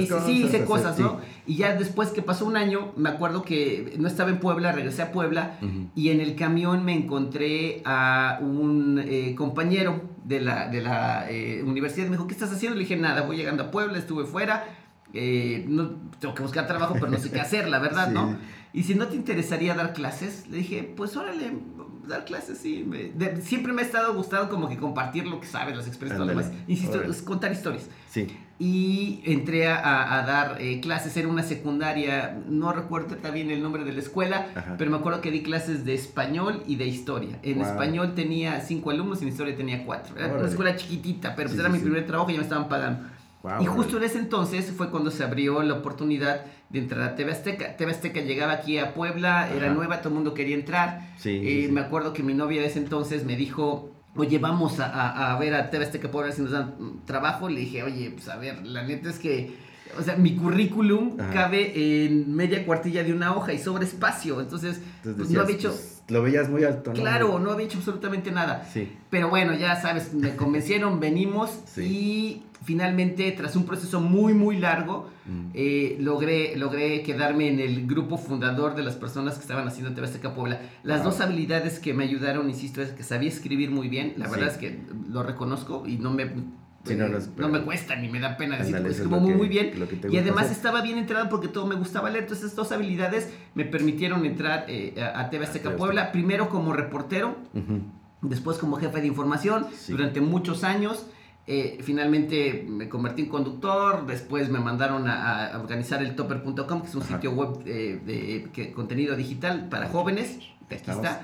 sí, 0.02 0.08
cosas, 0.08 0.28
hice 0.30 0.46
hacer- 0.48 0.64
cosas, 0.64 0.96
sí. 0.96 1.02
¿no? 1.02 1.20
Y 1.46 1.56
ya 1.56 1.74
después 1.76 2.10
que 2.10 2.22
pasó 2.22 2.46
un 2.46 2.56
año, 2.56 2.92
me 2.96 3.08
acuerdo 3.08 3.42
que 3.42 3.94
no 3.98 4.08
estaba 4.08 4.30
en 4.30 4.38
Puebla, 4.38 4.72
regresé 4.72 5.02
a 5.02 5.12
Puebla 5.12 5.58
y 5.94 6.08
en 6.10 6.20
el 6.20 6.34
camión 6.36 6.84
me 6.84 6.94
encontré 6.94 7.82
a 7.84 8.38
un 8.40 9.00
eh, 9.04 9.34
compañero 9.36 10.00
de 10.24 10.40
la, 10.40 10.68
de 10.68 10.80
la 10.82 11.30
eh, 11.30 11.62
universidad. 11.64 12.06
Me 12.06 12.12
dijo, 12.12 12.26
¿qué 12.26 12.34
estás 12.34 12.52
haciendo? 12.52 12.76
Le 12.76 12.82
dije, 12.84 12.96
nada, 12.96 13.22
voy 13.22 13.36
llegando 13.36 13.64
a 13.64 13.70
Puebla, 13.70 13.98
estuve 13.98 14.24
fuera. 14.24 14.64
Eh, 15.14 15.64
no, 15.68 15.90
tengo 16.18 16.34
que 16.34 16.42
buscar 16.42 16.66
trabajo, 16.66 16.94
pero 16.94 17.08
no 17.08 17.18
sé 17.18 17.30
qué 17.30 17.40
hacer, 17.40 17.68
la 17.68 17.78
verdad, 17.78 18.08
Sí. 18.08 18.14
¿no? 18.14 18.36
Y 18.72 18.84
si 18.84 18.94
no 18.94 19.08
te 19.08 19.16
interesaría 19.16 19.74
dar 19.74 19.92
clases, 19.92 20.46
le 20.48 20.58
dije, 20.58 20.92
pues 20.96 21.16
órale, 21.16 21.52
dar 22.06 22.24
clases, 22.24 22.58
sí. 22.58 22.84
me- 22.86 23.10
de- 23.10 23.40
siempre 23.42 23.72
me 23.72 23.82
ha 23.82 23.84
estado 23.84 24.14
gustando 24.14 24.48
como 24.48 24.68
que 24.68 24.76
compartir 24.76 25.26
lo 25.26 25.40
que 25.40 25.46
sabes, 25.48 25.76
las 25.76 25.86
experiencias, 25.88 26.18
todo 26.24 26.32
lo 26.32 26.40
demás. 26.40 26.56
Insisto, 26.68 26.98
órale. 26.98 27.12
es 27.12 27.22
contar 27.22 27.50
historias. 27.52 27.88
Sí. 28.08 28.26
Y 28.62 29.22
entré 29.24 29.66
a, 29.68 29.76
a- 29.76 30.18
a 30.20 30.26
dar 30.26 30.58
eh, 30.60 30.80
clases, 30.80 31.16
era 31.16 31.26
una 31.28 31.42
secundaria, 31.42 32.38
no 32.46 32.72
recuerdo 32.72 33.16
bien 33.32 33.50
el 33.50 33.62
nombre 33.62 33.82
de 33.84 33.92
la 33.92 34.00
escuela, 34.00 34.46
Ajá. 34.54 34.74
pero 34.78 34.90
me 34.90 34.98
acuerdo 34.98 35.20
que 35.20 35.30
di 35.30 35.42
clases 35.42 35.84
de 35.84 35.94
español 35.94 36.62
y 36.66 36.76
de 36.76 36.86
historia. 36.86 37.38
En 37.42 37.58
Wow. 37.58 37.66
español 37.66 38.14
tenía 38.14 38.60
cinco 38.60 38.90
alumnos 38.90 39.20
y 39.20 39.22
en 39.24 39.28
historia 39.30 39.56
tenía 39.56 39.84
cuatro. 39.84 40.14
Era 40.16 40.26
una 40.26 40.34
Órale. 40.34 40.48
escuela 40.50 40.76
chiquitita, 40.76 41.34
pero 41.34 41.48
pues 41.48 41.54
Sí, 41.54 41.60
era 41.60 41.70
sí, 41.70 41.76
mi 41.78 41.82
primer 41.82 42.06
trabajo 42.06 42.30
y 42.30 42.34
ya 42.34 42.38
me 42.38 42.44
estaban 42.44 42.68
pagando. 42.68 43.08
Y 43.62 43.66
justo 43.66 43.96
en 43.96 44.02
ese 44.04 44.18
entonces 44.18 44.70
fue 44.76 44.90
cuando 44.90 45.10
se 45.10 45.24
abrió 45.24 45.62
la 45.62 45.74
oportunidad 45.74 46.44
de 46.68 46.78
entrar 46.78 47.02
a 47.02 47.14
TV 47.14 47.32
Azteca. 47.32 47.76
TV 47.76 47.90
Azteca 47.92 48.20
llegaba 48.20 48.52
aquí 48.52 48.78
a 48.78 48.92
Puebla, 48.94 49.50
era 49.54 49.72
nueva, 49.72 49.98
todo 50.00 50.10
el 50.10 50.14
mundo 50.16 50.34
quería 50.34 50.54
entrar. 50.54 51.08
Sí, 51.16 51.40
Eh. 51.42 51.68
Me 51.72 51.80
acuerdo 51.80 52.12
que 52.12 52.22
mi 52.22 52.34
novia 52.34 52.60
de 52.60 52.66
ese 52.68 52.78
entonces 52.78 53.24
me 53.24 53.36
dijo, 53.36 53.90
oye, 54.14 54.38
vamos 54.38 54.78
a, 54.80 54.86
a- 54.86 55.34
a 55.34 55.38
ver 55.38 55.54
a 55.54 55.70
TV 55.70 55.84
Azteca 55.84 56.10
por 56.10 56.24
ver 56.24 56.32
si 56.34 56.42
nos 56.42 56.50
dan 56.50 56.74
trabajo. 57.06 57.48
Le 57.48 57.60
dije, 57.60 57.82
oye, 57.82 58.10
pues 58.10 58.28
a 58.28 58.36
ver, 58.36 58.66
la 58.66 58.82
neta 58.82 59.08
es 59.08 59.18
que, 59.18 59.56
o 59.98 60.02
sea, 60.02 60.16
mi 60.16 60.36
currículum 60.36 61.20
Ajá. 61.20 61.30
cabe 61.32 62.04
en 62.04 62.34
media 62.34 62.64
cuartilla 62.64 63.02
de 63.02 63.12
una 63.12 63.34
hoja 63.36 63.52
y 63.52 63.58
sobre 63.58 63.84
espacio. 63.84 64.40
Entonces, 64.40 64.80
Entonces 64.98 65.16
pues, 65.16 65.30
no 65.30 65.40
había 65.42 65.56
hecho, 65.56 65.68
pues, 65.70 66.02
lo 66.08 66.22
veías 66.22 66.48
muy 66.48 66.64
alto, 66.64 66.92
¿no? 66.92 67.00
claro, 67.00 67.38
no 67.38 67.52
había 67.52 67.66
hecho 67.66 67.78
absolutamente 67.78 68.30
nada. 68.32 68.68
Sí. 68.72 68.90
Pero 69.10 69.28
bueno, 69.30 69.54
ya 69.54 69.80
sabes, 69.80 70.12
me 70.14 70.34
convencieron, 70.36 70.98
venimos 71.00 71.50
Sí. 71.66 71.82
y 71.82 72.42
finalmente, 72.64 73.30
tras 73.32 73.56
un 73.56 73.64
proceso 73.64 74.00
muy, 74.00 74.34
muy 74.34 74.58
largo, 74.58 75.08
Mm. 75.26 75.50
eh, 75.54 75.96
logré, 76.00 76.56
logré 76.56 77.02
quedarme 77.02 77.48
en 77.48 77.60
el 77.60 77.86
grupo 77.86 78.18
fundador 78.18 78.74
de 78.74 78.82
las 78.82 78.96
personas 78.96 79.34
que 79.34 79.42
estaban 79.42 79.68
haciendo 79.68 79.94
TV 79.94 80.06
Azteca 80.08 80.34
Puebla. 80.34 80.60
Las 80.82 81.04
dos 81.04 81.20
habilidades 81.20 81.78
que 81.78 81.94
me 81.94 82.04
ayudaron, 82.04 82.48
insisto, 82.50 82.82
es 82.82 82.90
que 82.90 83.02
sabía 83.04 83.28
escribir 83.28 83.70
muy 83.70 83.88
bien. 83.88 84.14
La 84.16 84.24
Sí. 84.26 84.32
verdad 84.32 84.48
es 84.48 84.56
que 84.56 84.80
lo 85.08 85.22
reconozco 85.22 85.84
y 85.86 85.98
no 85.98 86.10
me, 86.10 86.30
Sí, 86.84 86.94
no, 86.96 87.08
no 87.08 87.18
es- 87.18 87.28
no 87.36 87.48
me 87.50 87.60
cuesta 87.60 87.94
ni 87.96 88.08
me 88.08 88.20
da 88.20 88.36
pena 88.38 88.56
decir 88.56 88.74
eso 88.76 88.86
es 88.88 88.98
lo 89.00 89.20
muy, 89.20 89.32
que- 89.32 89.36
muy 89.36 89.48
bien. 89.48 89.72
Y 90.10 90.16
además 90.16 90.44
hacer. 90.44 90.56
estaba 90.56 90.80
bien 90.80 90.96
entrado 90.96 91.28
porque 91.28 91.48
todo 91.48 91.66
me 91.66 91.74
gustaba 91.74 92.08
leer. 92.08 92.22
Entonces, 92.24 92.46
estas 92.46 92.56
dos 92.56 92.72
habilidades 92.72 93.30
me 93.54 93.64
permitieron 93.66 94.24
entrar 94.24 94.64
eh, 94.68 94.94
a, 95.02 95.20
a 95.20 95.30
TV 95.30 95.44
Azteca 95.44 95.76
Puebla, 95.76 96.10
primero 96.10 96.48
como 96.48 96.72
reportero 96.72 97.36
después 98.22 98.58
como 98.58 98.76
jefe 98.76 99.00
de 99.00 99.06
información 99.06 99.66
Sí. 99.76 99.92
durante 99.92 100.20
muchos 100.20 100.64
años. 100.64 101.06
eh, 101.46 101.78
finalmente 101.82 102.64
me 102.68 102.88
convertí 102.88 103.22
en 103.22 103.28
conductor, 103.28 104.06
después 104.06 104.48
me 104.50 104.60
mandaron 104.60 105.08
a, 105.08 105.46
a 105.46 105.58
organizar 105.58 106.00
el 106.00 106.14
topper.com, 106.14 106.82
que 106.82 106.86
es 106.88 106.94
un 106.94 107.02
Ajá. 107.02 107.14
sitio 107.14 107.32
web 107.32 107.62
eh, 107.66 107.98
de, 108.06 108.50
que- 108.52 108.72
contenido 108.72 109.16
digital 109.16 109.68
para 109.68 109.88
jóvenes, 109.88 110.38
aquí 110.70 110.90
está, 110.90 111.22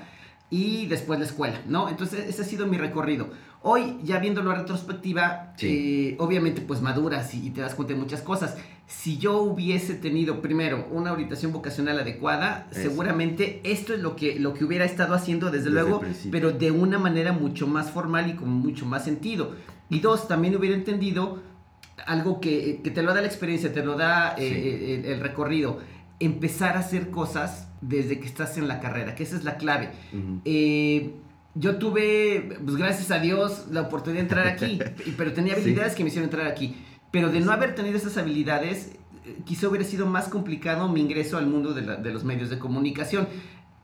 y 0.49 0.87
después 0.87 1.19
la 1.19 1.25
escuela, 1.25 1.61
¿no? 1.67 1.87
Entonces 1.87 2.27
ese 2.27 2.41
ha 2.41 2.45
sido 2.45 2.67
mi 2.67 2.77
recorrido. 2.77 3.29
Hoy, 3.63 3.97
ya 4.03 4.19
viéndolo 4.19 4.51
a 4.51 4.55
retrospectiva, 4.55 5.53
Sí. 5.57 6.11
eh, 6.11 6.15
obviamente 6.19 6.61
pues 6.61 6.81
maduras 6.81 7.33
y, 7.33 7.47
y 7.47 7.49
te 7.49 7.61
das 7.61 7.75
cuenta 7.75 7.93
de 7.93 7.99
muchas 7.99 8.21
cosas. 8.21 8.55
Si 8.85 9.17
yo 9.17 9.41
hubiese 9.41 9.95
tenido 9.95 10.41
primero 10.41 10.87
una 10.91 11.11
orientación 11.11 11.51
vocacional 11.51 11.99
adecuada, 11.99 12.67
Eso. 12.71 12.81
seguramente 12.83 13.59
esto 13.63 13.93
es 13.93 13.99
lo 13.99 14.15
que, 14.15 14.39
lo 14.39 14.53
que 14.53 14.63
hubiera 14.63 14.85
estado 14.85 15.13
haciendo 15.13 15.47
desde, 15.47 15.65
Desde 15.69 15.71
luego, 15.81 16.01
pero 16.31 16.51
de 16.53 16.71
una 16.71 16.97
manera 16.97 17.33
mucho 17.33 17.67
más 17.67 17.91
formal 17.91 18.29
y 18.29 18.33
con 18.35 18.49
mucho 18.49 18.85
más 18.85 19.03
sentido. 19.03 19.55
Y 19.89 19.99
dos, 19.99 20.27
también 20.27 20.55
hubiera 20.55 20.75
entendido 20.75 21.39
algo 22.05 22.39
que, 22.39 22.79
que 22.83 22.91
te 22.91 23.01
lo 23.01 23.13
da 23.13 23.21
la 23.21 23.27
experiencia, 23.27 23.73
te 23.73 23.83
lo 23.83 23.97
da 23.97 24.35
eh, 24.37 24.47
Sí. 24.47 24.53
eh, 24.55 24.95
el, 24.95 25.05
el 25.13 25.19
recorrido. 25.19 25.79
Empezar 26.19 26.77
a 26.77 26.79
hacer 26.79 27.09
cosas 27.09 27.67
desde 27.81 28.19
que 28.19 28.25
estás 28.27 28.57
en 28.57 28.67
la 28.67 28.79
carrera, 28.79 29.15
que 29.15 29.23
esa 29.23 29.35
es 29.35 29.43
la 29.43 29.57
clave. 29.57 29.89
Eh, 30.45 31.11
yo 31.59 31.77
tuve, 31.77 32.57
pues 32.63 32.75
gracias 32.77 33.11
a 33.11 33.19
Dios, 33.19 33.65
la 33.71 33.81
oportunidad 33.81 34.21
de 34.23 34.27
entrar 34.29 34.47
aquí, 34.47 34.79
y- 35.05 35.11
pero 35.17 35.33
tenía 35.33 35.55
Sí. 35.55 35.61
habilidades 35.61 35.95
que 35.95 36.03
me 36.03 36.09
hicieron 36.09 36.29
entrar 36.29 36.47
aquí. 36.47 36.75
Pero 37.11 37.29
de 37.29 37.39
no 37.39 37.51
haber 37.51 37.73
tenido 37.75 37.97
esas 37.97 38.17
habilidades, 38.17 38.91
eh, 39.25 39.37
quizá 39.45 39.67
hubiera 39.69 39.85
sido 39.85 40.05
más 40.05 40.27
complicado 40.27 40.87
mi 40.89 41.01
ingreso 41.01 41.37
al 41.37 41.47
mundo 41.47 41.73
de, 41.73 41.81
la- 41.81 41.95
de 41.95 42.11
los 42.11 42.23
medios 42.23 42.49
de 42.49 42.59
comunicación. 42.59 43.27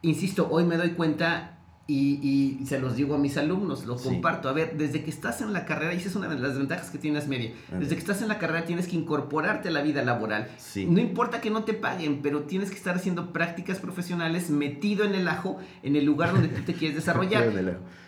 Insisto, 0.02 0.48
hoy 0.52 0.66
me 0.66 0.76
doy 0.78 0.92
cuenta 0.92 1.58
y, 1.86 2.60
y 2.62 2.66
se 2.66 2.80
los 2.80 2.96
digo 2.96 3.16
a 3.16 3.18
mis 3.18 3.36
alumnos, 3.38 3.86
lo 3.86 3.98
Sí. 3.98 4.08
comparto. 4.08 4.48
A 4.48 4.54
ver, 4.54 4.78
desde 4.78 5.04
que 5.04 5.10
estás 5.10 5.42
en 5.42 5.52
la 5.52 5.66
carrera, 5.66 5.94
y 5.94 5.98
esa 5.98 6.08
es 6.10 6.16
una 6.16 6.30
de 6.30 6.40
las 6.40 6.58
ventajas 6.58 6.90
que 6.90 6.98
tienes 6.98 7.28
media, 7.28 7.52
desde 7.78 7.96
que 7.96 8.00
estás 8.00 8.22
en 8.22 8.30
la 8.30 8.40
carrera 8.40 8.64
tienes 8.66 8.88
que 8.88 8.96
incorporarte 8.96 9.68
a 9.68 9.72
la 9.72 9.82
vida 9.82 10.02
laboral. 10.04 10.48
Sí. 10.58 10.86
No 10.86 11.02
importa 11.02 11.42
que 11.42 11.50
no 11.50 11.66
te 11.66 11.74
paguen, 11.74 12.22
pero 12.22 12.44
tienes 12.44 12.70
que 12.70 12.78
estar 12.78 12.96
haciendo 12.96 13.34
prácticas 13.34 13.80
profesionales 13.80 14.50
metido 14.50 15.04
en 15.04 15.14
el 15.14 15.28
ajo, 15.28 15.58
en 15.84 15.96
el 15.98 16.06
lugar 16.06 16.32
donde 16.32 16.48
tú 16.48 16.62
te 16.62 16.74
quieres 16.74 16.96
desarrollar. 17.04 17.52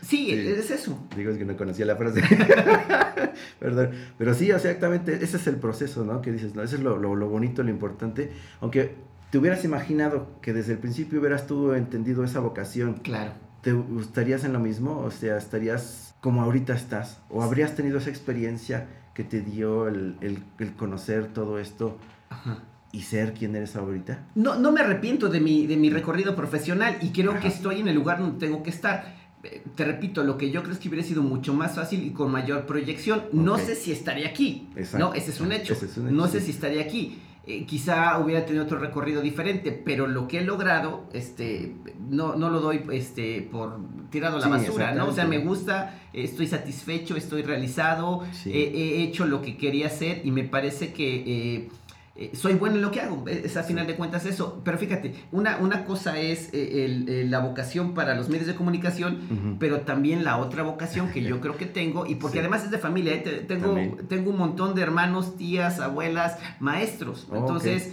Sí, 0.02 0.28
Sí. 0.28 0.32
es 0.32 0.72
eso. 0.72 0.98
Digo, 1.16 1.32
es 1.32 1.38
que 1.38 1.44
no 1.46 1.58
conocía 1.58 1.86
la 1.86 1.96
frase. 1.98 2.22
Perdón. 3.60 3.92
Pero 4.18 4.34
sí, 4.34 4.50
exactamente, 4.52 5.16
ese 5.22 5.38
es 5.38 5.48
el 5.48 5.58
proceso, 5.58 6.06
¿no? 6.06 6.22
Que 6.22 6.32
dices, 6.32 6.56
¿no? 6.56 6.62
Ese 6.64 6.76
es 6.78 6.82
lo, 6.82 6.98
lo, 6.98 7.16
lo 7.16 7.28
bonito, 7.30 7.64
lo 7.64 7.70
importante. 7.70 8.32
Aunque 8.62 8.96
te 9.32 9.38
hubieras 9.38 9.66
imaginado 9.66 10.40
que 10.42 10.54
desde 10.54 10.74
el 10.74 10.80
principio 10.80 11.20
hubieras 11.20 11.48
tú 11.48 11.74
entendido 11.74 12.24
esa 12.24 12.40
vocación, 12.40 12.96
Claro. 13.04 13.32
¿Te 13.66 13.74
estarías 14.00 14.44
en 14.44 14.54
lo 14.54 14.60
mismo? 14.60 15.00
O 15.00 15.10
sea, 15.10 15.38
¿estarías 15.38 16.14
como 16.22 16.44
ahorita 16.44 16.74
estás? 16.76 17.20
¿O 17.30 17.42
habrías 17.42 17.76
tenido 17.76 17.98
esa 17.98 18.12
experiencia 18.12 18.88
que 19.16 19.24
te 19.24 19.42
dio 19.42 19.88
el, 19.88 20.16
el- 20.22 20.44
el 20.60 20.74
conocer 20.76 21.28
todo 21.34 21.58
esto 21.58 21.98
Ajá. 22.30 22.60
y 22.92 23.02
ser 23.02 23.34
quien 23.34 23.56
eres 23.56 23.76
ahorita? 23.76 24.20
No, 24.36 24.56
no 24.60 24.72
me 24.72 24.82
arrepiento 24.82 25.30
de 25.30 25.40
mi, 25.40 25.66
de 25.66 25.78
mi 25.78 25.90
recorrido 25.90 26.36
profesional 26.36 26.98
y 27.02 27.10
creo 27.10 27.40
que 27.40 27.48
estoy 27.48 27.80
en 27.80 27.88
el 27.88 27.96
lugar 27.96 28.20
donde 28.20 28.38
tengo 28.46 28.62
que 28.62 28.70
estar. 28.70 29.16
Eh, 29.44 29.64
Te 29.76 29.84
repito, 29.84 30.24
lo 30.24 30.38
que 30.38 30.52
yo 30.52 30.62
creo 30.62 30.74
es 30.74 30.80
que 30.80 30.88
hubiera 30.90 31.04
sido 31.06 31.24
mucho 31.24 31.54
más 31.54 31.76
fácil 31.76 32.04
y 32.04 32.12
con 32.12 32.32
mayor 32.32 32.66
proyección. 32.68 33.24
No 33.34 33.58
sé 33.58 33.76
si 33.76 33.92
estaría 33.92 34.28
aquí. 34.28 34.68
Exacto. 34.76 35.00
No, 35.08 35.14
ese 35.16 35.32
es 35.32 35.40
un 35.42 35.52
hecho. 35.52 35.74
Es 35.74 35.82
un 35.98 36.08
hecho, 36.08 36.16
no 36.16 36.28
sé 36.28 36.40
si 36.40 36.52
estaría 36.52 36.82
aquí. 36.82 37.20
Eh, 37.48 37.66
quizá 37.66 38.18
hubiera 38.18 38.44
tenido 38.46 38.64
otro 38.66 38.80
recorrido 38.80 39.22
diferente, 39.22 39.72
pero 39.72 40.08
lo 40.08 40.28
que 40.28 40.40
he 40.40 40.44
logrado, 40.44 41.08
este, 41.14 41.76
no, 42.10 42.36
no 42.36 42.50
lo 42.50 42.60
doy 42.60 42.82
este, 42.92 43.48
por 43.52 43.78
tirado 44.10 44.38
a 44.38 44.40
la 44.40 44.46
Sí, 44.46 44.52
basura, 44.52 44.94
¿no? 44.96 45.08
O 45.08 45.12
sea, 45.12 45.26
me 45.26 45.38
gusta, 45.38 46.00
estoy 46.12 46.48
satisfecho, 46.48 47.16
estoy 47.16 47.44
realizado, 47.44 48.24
Sí. 48.32 48.52
he 48.52 49.04
hecho 49.04 49.26
lo 49.28 49.42
que 49.44 49.58
quería 49.58 49.88
hacer 49.88 50.22
y 50.24 50.32
me 50.32 50.44
parece 50.44 50.92
que 50.92 51.24
eh, 51.28 51.70
eh, 52.18 52.32
soy 52.34 52.54
bueno 52.54 52.76
en 52.78 52.82
lo 52.82 52.92
que 52.92 53.02
hago. 53.02 53.24
eh, 53.28 53.42
Es 53.46 53.58
a 53.58 53.64
final 53.64 53.86
de 53.88 53.96
cuentas 53.96 54.26
eso. 54.26 54.62
Pero 54.64 54.78
fíjate, 54.78 55.14
una, 55.32 55.58
una 55.58 55.84
cosa 55.86 56.18
es 56.20 56.50
eh, 56.54 56.86
el- 56.86 57.10
el- 57.10 57.30
la 57.32 57.40
vocación 57.40 57.94
para 57.94 58.16
los 58.16 58.30
medios 58.30 58.48
de 58.48 58.56
comunicación, 58.56 59.58
pero 59.60 59.82
también 59.82 60.24
la 60.24 60.38
otra 60.38 60.64
vocación 60.64 61.10
que 61.12 61.22
yo 61.22 61.42
creo 61.42 61.58
que 61.58 61.66
tengo, 61.66 62.06
y 62.06 62.16
porque 62.16 62.36
Sí. 62.36 62.40
además 62.40 62.64
es 62.64 62.72
de 62.72 62.78
familia, 62.78 63.14
¿eh? 63.14 63.18
Te- 63.18 63.32
tengo, 63.42 63.66
También. 63.68 63.98
tengo 64.08 64.30
un 64.32 64.38
montón 64.38 64.76
de 64.76 64.82
hermanos, 64.82 65.36
tías, 65.36 65.80
abuelas, 65.80 66.38
maestros. 66.60 67.28
Entonces, 67.34 67.92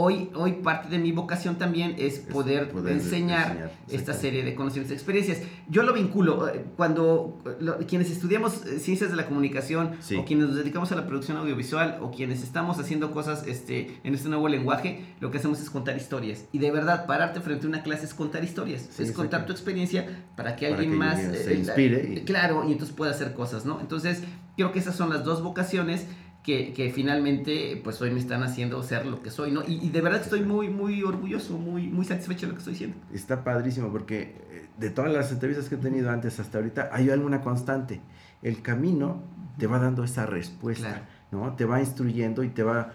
hoy, 0.00 0.30
hoy 0.36 0.52
parte 0.52 0.88
de 0.88 0.98
mi 0.98 1.10
vocación 1.10 1.56
también 1.56 1.96
es 1.98 2.20
poder, 2.20 2.70
poder 2.70 2.92
enseñar, 2.94 3.48
enseñar, 3.50 3.70
esta 3.90 4.12
serie 4.14 4.44
de 4.44 4.54
conocimientos 4.54 4.92
y 4.92 4.94
experiencias. 4.94 5.38
Yo 5.68 5.82
lo 5.82 5.92
vinculo, 5.92 6.48
eh, 6.48 6.64
cuando 6.76 7.38
eh, 7.44 7.56
lo- 7.60 7.78
quienes 7.78 8.10
estudiamos 8.10 8.64
eh, 8.66 8.78
ciencias 8.78 9.10
de 9.10 9.16
la 9.16 9.26
comunicación, 9.26 9.96
Sí. 10.00 10.14
o 10.16 10.24
quienes 10.24 10.46
nos 10.48 10.56
dedicamos 10.56 10.92
a 10.92 10.96
la 10.96 11.06
producción 11.06 11.36
audiovisual, 11.38 11.98
o 12.00 12.10
quienes 12.12 12.42
estamos 12.44 12.78
haciendo 12.78 13.10
cosas 13.10 13.44
este, 13.46 13.98
en 14.04 14.14
este 14.14 14.28
nuevo 14.28 14.48
lenguaje, 14.48 15.04
lo 15.20 15.30
que 15.32 15.38
hacemos 15.38 15.60
es 15.60 15.68
contar 15.68 15.96
historias. 15.96 16.44
Y 16.52 16.58
de 16.58 16.70
verdad, 16.70 17.06
pararte 17.06 17.40
frente 17.40 17.66
a 17.66 17.68
una 17.68 17.82
clase 17.82 18.04
es 18.06 18.14
contar 18.14 18.44
historias, 18.44 18.88
Sí, 18.90 19.02
es 19.02 19.12
contar 19.12 19.46
tu 19.46 19.52
experiencia 19.52 20.24
para 20.36 20.54
que 20.54 20.66
Para 20.68 20.76
alguien 20.80 20.92
que 20.92 20.96
más 20.96 21.18
eh, 21.18 21.34
se 21.42 21.50
la- 21.54 21.58
inspire 21.58 22.14
y- 22.14 22.24
Claro, 22.24 22.64
y 22.68 22.72
entonces 22.72 22.94
pueda 22.94 23.10
hacer 23.10 23.34
cosas, 23.34 23.64
¿no? 23.66 23.80
Entonces, 23.80 24.22
creo 24.56 24.70
que 24.72 24.78
esas 24.78 24.94
son 24.96 25.10
las 25.10 25.24
dos 25.24 25.42
vocaciones 25.42 26.06
que, 26.48 26.72
que 26.72 26.90
finalmente, 26.90 27.78
pues 27.84 28.00
hoy 28.00 28.10
me 28.10 28.18
están 28.18 28.42
haciendo 28.42 28.82
ser 28.82 29.04
lo 29.04 29.20
que 29.20 29.30
soy, 29.30 29.52
¿no? 29.52 29.60
Y, 29.68 29.84
y 29.84 29.90
de 29.90 30.00
verdad 30.00 30.22
estoy 30.22 30.40
muy, 30.40 30.70
muy 30.70 31.02
orgulloso, 31.02 31.58
muy, 31.58 31.88
muy 31.88 32.06
satisfecho 32.06 32.46
de 32.46 32.52
lo 32.52 32.54
que 32.54 32.60
estoy 32.60 32.72
haciendo. 32.72 32.96
Está 33.12 33.44
padrísimo 33.44 33.92
porque 33.92 34.34
eh, 34.50 34.66
de 34.78 34.88
todas 34.88 35.12
las 35.12 35.30
entrevistas 35.30 35.68
que 35.68 35.74
he 35.74 35.78
tenido 35.78 36.08
antes 36.08 36.40
hasta 36.40 36.56
ahorita 36.56 36.88
hay 36.90 37.10
alguna 37.10 37.42
constante. 37.42 38.00
El 38.40 38.62
camino 38.62 39.24
te 39.58 39.66
va 39.66 39.78
dando 39.78 40.04
esa 40.04 40.24
respuesta, 40.24 40.88
Claro. 40.88 41.04
¿no? 41.32 41.54
Te 41.54 41.66
va 41.66 41.80
instruyendo 41.80 42.42
y 42.42 42.48
te 42.48 42.62
va... 42.62 42.94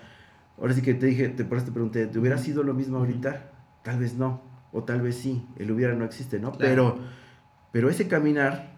Ahora 0.57 0.74
sí 0.74 0.81
que 0.81 0.95
te 0.95 1.05
dije, 1.05 1.29
te, 1.29 1.45
por 1.45 1.57
eso 1.60 1.67
te 1.67 1.74
pregunté, 1.74 2.07
¿te 2.07 2.17
hubiera 2.17 2.39
sido 2.39 2.63
lo 2.63 2.74
mismo 2.74 2.98
ahorita? 2.98 3.51
Tal 3.83 4.00
vez 4.00 4.15
no, 4.15 4.41
o 4.72 4.83
tal 4.83 5.03
vez 5.03 5.15
sí, 5.17 5.45
el 5.57 5.69
hubiera 5.69 5.93
no 5.93 6.05
existe, 6.05 6.39
¿no? 6.39 6.53
Claro. 6.53 6.95
Pero, 6.95 6.98
pero 7.72 7.89
ese 7.91 8.07
caminar 8.07 8.77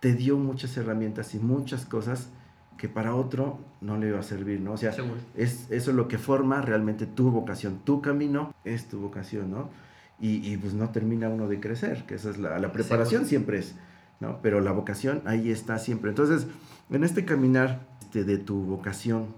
te 0.00 0.14
dio 0.14 0.36
muchas 0.36 0.76
herramientas 0.76 1.32
y 1.36 1.38
muchas 1.38 1.86
cosas 1.86 2.30
que 2.76 2.88
para 2.88 3.14
otro 3.14 3.69
no 3.80 3.96
le 3.96 4.08
iba 4.08 4.18
a 4.20 4.22
servir, 4.22 4.60
¿no? 4.60 4.72
O 4.72 4.76
sea, 4.76 4.92
es, 5.36 5.66
eso 5.70 5.90
es 5.90 5.96
lo 5.96 6.06
que 6.08 6.18
forma 6.18 6.60
realmente 6.60 7.06
tu 7.06 7.30
vocación. 7.30 7.80
Tu 7.84 8.00
camino 8.02 8.54
es 8.64 8.88
tu 8.88 9.00
vocación, 9.00 9.50
¿no? 9.50 9.70
Y, 10.18 10.46
y, 10.52 10.56
pues 10.58 10.74
no 10.74 10.90
termina 10.90 11.30
uno 11.30 11.48
de 11.48 11.60
crecer, 11.60 12.04
que 12.06 12.14
esa 12.16 12.28
es 12.30 12.36
la, 12.38 12.58
la 12.58 12.72
preparación 12.72 13.20
Seguro. 13.22 13.28
siempre 13.28 13.58
es, 13.58 13.74
¿no? 14.20 14.40
Pero 14.42 14.60
la 14.60 14.72
vocación 14.72 15.22
ahí 15.24 15.50
está 15.50 15.78
siempre. 15.78 16.10
Entonces, 16.10 16.46
en 16.90 17.04
este 17.04 17.24
caminar 17.24 17.86
este, 18.02 18.24
de 18.24 18.36
tu 18.36 18.60
vocación, 18.64 19.28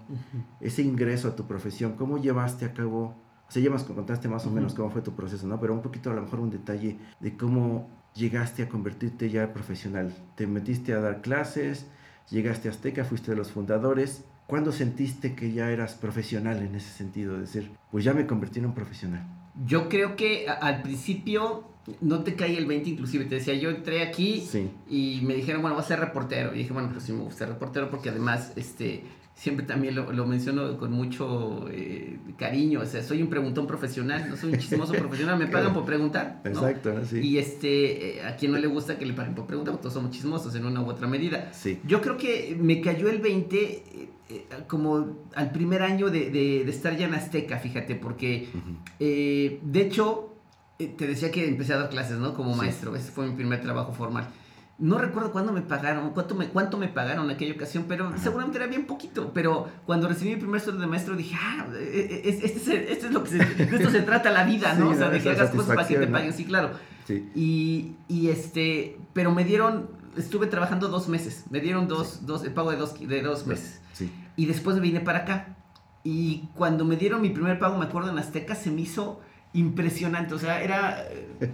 ese 0.61 0.83
ingreso 0.83 1.29
a 1.29 1.37
tu 1.37 1.47
profesión, 1.47 1.93
¿cómo 1.93 2.19
llevaste 2.19 2.65
a 2.65 2.73
cabo? 2.75 3.15
O 3.49 3.53
sea, 3.53 3.63
ya 3.63 3.71
nos 3.71 3.85
contaste 3.85 4.27
más 4.29 4.45
o 4.45 4.49
Ujú. 4.49 4.57
menos 4.57 4.75
cómo 4.75 4.91
fue 4.91 5.03
tu 5.03 5.13
proceso, 5.13 5.47
¿no? 5.47 5.61
Pero 5.61 5.73
un 5.73 5.83
poquito 5.83 6.11
a 6.11 6.15
lo 6.15 6.23
mejor 6.23 6.41
un 6.41 6.51
detalle 6.51 6.99
de 7.21 7.37
cómo 7.37 7.89
llegaste 8.15 8.65
a 8.65 8.69
convertirte 8.69 9.31
ya 9.31 9.53
profesional. 9.53 10.13
Te 10.35 10.49
metiste 10.49 10.95
a 10.95 11.01
dar 11.01 11.21
clases, 11.23 11.87
llegaste 12.29 12.67
a 12.69 12.73
Azteca, 12.73 13.05
fuiste 13.05 13.31
de 13.31 13.37
los 13.37 13.53
fundadores. 13.53 14.25
¿Cuándo 14.53 14.71
sentiste 14.71 15.35
que 15.35 15.51
ya 15.55 15.71
eras 15.71 15.95
profesional 15.95 16.59
en 16.63 16.75
ese 16.75 16.91
sentido? 16.91 17.37
De 17.37 17.41
decir, 17.41 17.71
pues 17.91 18.05
ya 18.05 18.13
me 18.13 18.27
convertí 18.27 18.59
en 18.59 18.67
un 18.67 18.75
profesional. 18.75 19.27
Yo 19.65 19.89
creo 19.89 20.15
que 20.15 20.47
al 20.47 20.83
principio 20.83 21.65
no 22.03 22.23
te 22.23 22.35
cae 22.35 22.59
el 22.59 22.67
20, 22.67 22.91
inclusive 22.91 23.25
te 23.25 23.37
decía, 23.37 23.55
yo 23.55 23.71
entré 23.71 24.03
aquí 24.03 24.43
Sí. 24.47 24.71
y 24.91 25.21
me 25.23 25.33
dijeron, 25.37 25.63
bueno, 25.63 25.75
vas 25.75 25.87
a 25.87 25.89
ser 25.89 26.01
reportero. 26.01 26.55
Y 26.55 26.59
dije, 26.59 26.73
bueno, 26.75 26.91
pues 26.93 27.03
sí 27.05 27.13
me 27.15 27.21
gusta 27.23 27.39
ser 27.47 27.49
reportero 27.49 27.89
porque 27.89 28.11
además, 28.11 28.53
este, 28.57 29.05
siempre 29.35 29.65
también 29.67 29.95
lo, 29.95 30.13
lo 30.13 30.27
menciono 30.27 30.77
con 30.79 30.93
mucho 30.93 31.67
eh, 31.71 32.19
cariño. 32.39 32.81
O 32.81 32.87
sea, 32.87 33.03
soy 33.03 33.23
un 33.23 33.29
preguntón 33.29 33.67
profesional, 33.67 34.27
no 34.29 34.37
soy 34.37 34.53
un 34.53 34.59
chismoso 34.59 34.93
profesional, 35.05 35.39
me 35.39 35.47
pagan 35.47 35.73
por 35.75 35.85
preguntar. 35.85 36.41
¿no? 36.45 36.51
Exacto. 36.51 37.05
Sí. 37.05 37.19
Y 37.21 37.39
este, 37.39 38.19
eh, 38.19 38.25
a 38.25 38.37
quien 38.37 38.53
no 38.53 38.59
le 38.59 38.67
gusta 38.69 38.99
que 38.99 39.07
le 39.07 39.15
paguen 39.15 39.35
por 39.35 39.47
preguntar, 39.47 39.73
porque 39.73 39.83
todos 39.83 39.95
somos 39.95 40.11
chismosos 40.11 40.55
en 40.55 40.67
una 40.67 40.81
u 40.83 40.87
otra 40.89 41.07
medida. 41.09 41.51
Sí. 41.53 41.81
Yo 41.85 42.01
creo 42.01 42.17
que 42.17 42.57
me 42.61 42.81
cayó 42.81 43.09
el 43.09 43.19
20 43.19 43.59
eh, 44.29 44.47
como 44.69 45.27
al 45.35 45.51
primer 45.51 45.83
año 45.83 46.09
de, 46.09 46.31
de- 46.31 46.63
de 46.65 46.71
estar 46.71 46.97
ya 46.97 47.07
en 47.07 47.15
Azteca, 47.15 47.59
fíjate, 47.59 47.95
porque 47.97 48.49
de 48.99 49.81
hecho, 49.81 50.35
te 50.79 51.07
decía 51.07 51.31
que 51.31 51.47
empecé 51.47 51.75
a 51.75 51.79
dar 51.79 51.91
clases, 51.91 52.19
¿no? 52.19 52.35
Como 52.35 52.53
Sí. 52.55 52.59
maestro, 52.61 52.95
ese 52.97 53.11
fue 53.13 53.27
mi 53.29 53.35
primer 53.35 53.61
trabajo 53.61 53.93
formal. 53.93 54.29
No 54.79 54.99
recuerdo 54.99 55.31
cuándo 55.33 55.53
me 55.53 55.61
pagaron, 55.63 56.11
cuánto 56.11 56.35
me, 56.35 56.49
cuánto 56.49 56.77
me 56.79 56.89
pagaron 56.89 57.27
en 57.27 57.31
aquella 57.37 57.55
ocasión, 57.55 57.85
pero 57.87 58.09
Ajá. 58.09 58.19
seguramente 58.19 58.59
era 58.59 58.67
bien 58.67 58.87
poquito. 58.87 59.31
Pero 59.33 59.69
cuando 59.87 60.09
recibí 60.09 60.31
mi 60.31 60.37
primer 60.41 60.61
sueldo 60.61 60.81
de 60.81 60.87
maestro 60.89 61.15
dije, 61.17 61.37
ah, 61.41 61.67
eh, 61.75 62.09
eh, 62.11 62.23
es- 62.25 62.43
este, 62.43 62.59
es, 62.59 62.91
este 62.91 63.07
es 63.07 63.13
lo 63.13 63.23
que 63.23 63.31
se, 63.31 63.39
de 63.39 63.77
esto 63.77 63.91
se 63.91 64.01
trata 64.03 64.31
la 64.31 64.45
vida, 64.45 64.75
¿no? 64.75 64.89
Sí, 64.89 64.95
o 64.95 64.99
sea, 64.99 65.09
de 65.11 65.21
que 65.21 65.31
hagas 65.31 65.51
cosas 65.51 65.77
para 65.77 65.87
que 65.87 65.95
te 65.95 66.01
satisfacción, 66.01 66.11
¿no? 66.11 66.19
paguen, 66.19 66.33
sí, 66.33 66.45
claro. 66.45 66.71
Sí. 67.07 67.31
Y, 67.35 67.97
y 68.09 68.29
este, 68.29 68.99
pero 69.13 69.31
me 69.33 69.45
dieron, 69.45 69.91
estuve 70.17 70.47
trabajando 70.47 70.89
dos 70.89 71.09
meses, 71.09 71.45
me 71.51 71.61
dieron 71.61 71.87
dos, 71.87 72.27
dos, 72.27 72.43
el 72.45 72.53
pago 72.53 72.71
de 72.71 72.77
dos, 72.79 72.99
de 72.99 73.23
dos 73.23 73.47
meses. 73.47 73.81
Sí. 73.93 74.11
Y 74.37 74.47
después 74.47 74.77
me 74.77 74.83
vine 74.83 75.01
para 75.01 75.19
acá. 75.21 75.57
Y 76.05 76.49
cuando 76.55 76.85
me 76.85 76.97
dieron 76.97 77.21
mi 77.23 77.31
primer 77.31 77.59
pago, 77.61 77.79
me 77.79 77.85
acuerdo 77.85 78.11
en 78.11 78.19
Azteca, 78.19 78.57
se 78.57 78.71
me 78.73 78.81
hizo 78.81 79.21
impresionante. 79.53 80.35
O 80.35 80.39
sea, 80.39 80.61
era. 80.63 81.05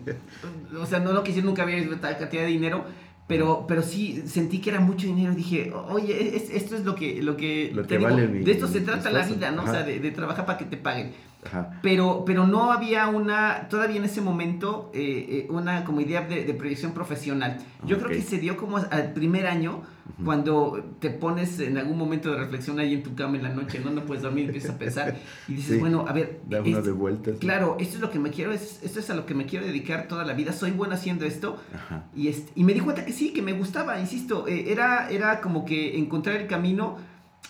o 0.81 0.87
sea, 0.87 1.01
no 1.01 1.13
lo 1.13 1.23
que 1.25 1.33
nunca 1.43 1.63
había 1.65 1.77
visto 1.77 1.97
tal 1.97 2.17
cantidad 2.17 2.43
de 2.43 2.49
dinero. 2.49 2.85
Pero, 3.29 3.67
pero 3.69 3.83
sí 3.83 4.23
sentí 4.27 4.59
que 4.59 4.71
era 4.71 4.81
mucho 4.81 5.07
dinero. 5.07 5.35
Dije, 5.35 5.71
oye, 5.91 6.35
es- 6.37 6.51
esto 6.51 6.75
es 6.77 6.85
lo 6.85 6.95
que. 6.97 7.23
Lo 7.23 7.37
que, 7.37 7.71
Lo 7.75 7.83
que 7.87 7.99
digo, 7.99 8.11
vale 8.11 8.27
de 8.27 8.51
esto 8.51 8.67
se 8.67 8.81
trata 8.81 9.11
la 9.11 9.21
vida, 9.37 9.51
¿no? 9.53 9.63
O 9.63 9.67
sea, 9.67 9.83
de, 9.85 10.01
de 10.01 10.11
trabajar 10.11 10.47
para 10.47 10.59
que 10.59 10.65
te 10.65 10.77
paguen. 10.79 11.13
Ajá. 11.47 11.79
Pero, 11.83 12.25
pero 12.27 12.47
no 12.47 12.73
había 12.73 13.07
una, 13.09 13.69
todavía 13.69 13.97
en 13.99 14.05
ese 14.05 14.21
momento, 14.21 14.91
eh, 14.93 15.47
eh, 15.47 15.47
una 15.51 15.85
como 15.85 16.01
idea 16.01 16.23
de, 16.23 16.45
de 16.45 16.55
proyección 16.55 16.93
profesional. 16.93 17.59
Yo 17.87 17.97
Ok. 17.97 18.05
creo 18.05 18.17
que 18.19 18.23
se 18.25 18.39
dio 18.39 18.57
como 18.57 18.79
al 18.79 19.13
primer 19.13 19.47
año, 19.47 19.83
Ujú. 20.15 20.25
cuando 20.25 20.85
te 21.01 21.11
pones 21.11 21.61
en 21.61 21.79
algún 21.79 21.97
momento 21.97 22.31
de 22.33 22.39
reflexión 22.39 22.81
ahí 22.81 22.93
en 22.95 23.03
tu 23.03 23.15
cama 23.15 23.37
en 23.37 23.43
la 23.45 23.51
noche, 23.51 23.81
no, 23.85 23.91
no 23.91 24.05
puedes 24.05 24.23
dormir, 24.23 24.47
empiezas 24.47 24.71
a 24.73 24.79
pensar 24.79 25.17
y 25.47 25.55
dices, 25.55 25.75
Sí. 25.75 25.81
bueno, 25.81 26.07
a 26.09 26.13
ver, 26.13 26.41
Da 26.49 26.59
es- 26.59 26.85
de 26.85 26.93
vueltas. 26.93 27.35
¿no? 27.35 27.39
claro, 27.41 27.77
esto 27.79 27.97
es 27.97 28.01
lo 28.01 28.11
que 28.11 28.19
me 28.19 28.31
quiero, 28.31 28.51
es- 28.53 28.81
esto 28.83 28.99
es 29.01 29.09
a 29.11 29.15
lo 29.15 29.25
que 29.27 29.35
me 29.35 29.47
quiero 29.47 29.65
dedicar 29.67 30.09
toda 30.09 30.25
la 30.25 30.33
vida, 30.33 30.53
soy 30.53 30.73
bueno 30.73 30.95
haciendo 30.95 31.25
esto. 31.25 31.59
Ajá. 31.75 32.05
Y, 32.17 32.29
este, 32.29 32.51
y 32.57 32.65
me 32.65 32.73
di 32.75 32.81
cuenta 32.81 33.05
que 33.05 33.13
sí, 33.13 33.33
que 33.33 33.43
me 33.43 33.53
gustaba, 33.53 34.01
insisto, 34.01 34.49
eh, 34.49 34.73
era, 34.73 35.09
era 35.11 35.41
como 35.41 35.65
que 35.65 35.99
encontrar 35.99 36.37
el 36.37 36.47
camino 36.49 36.97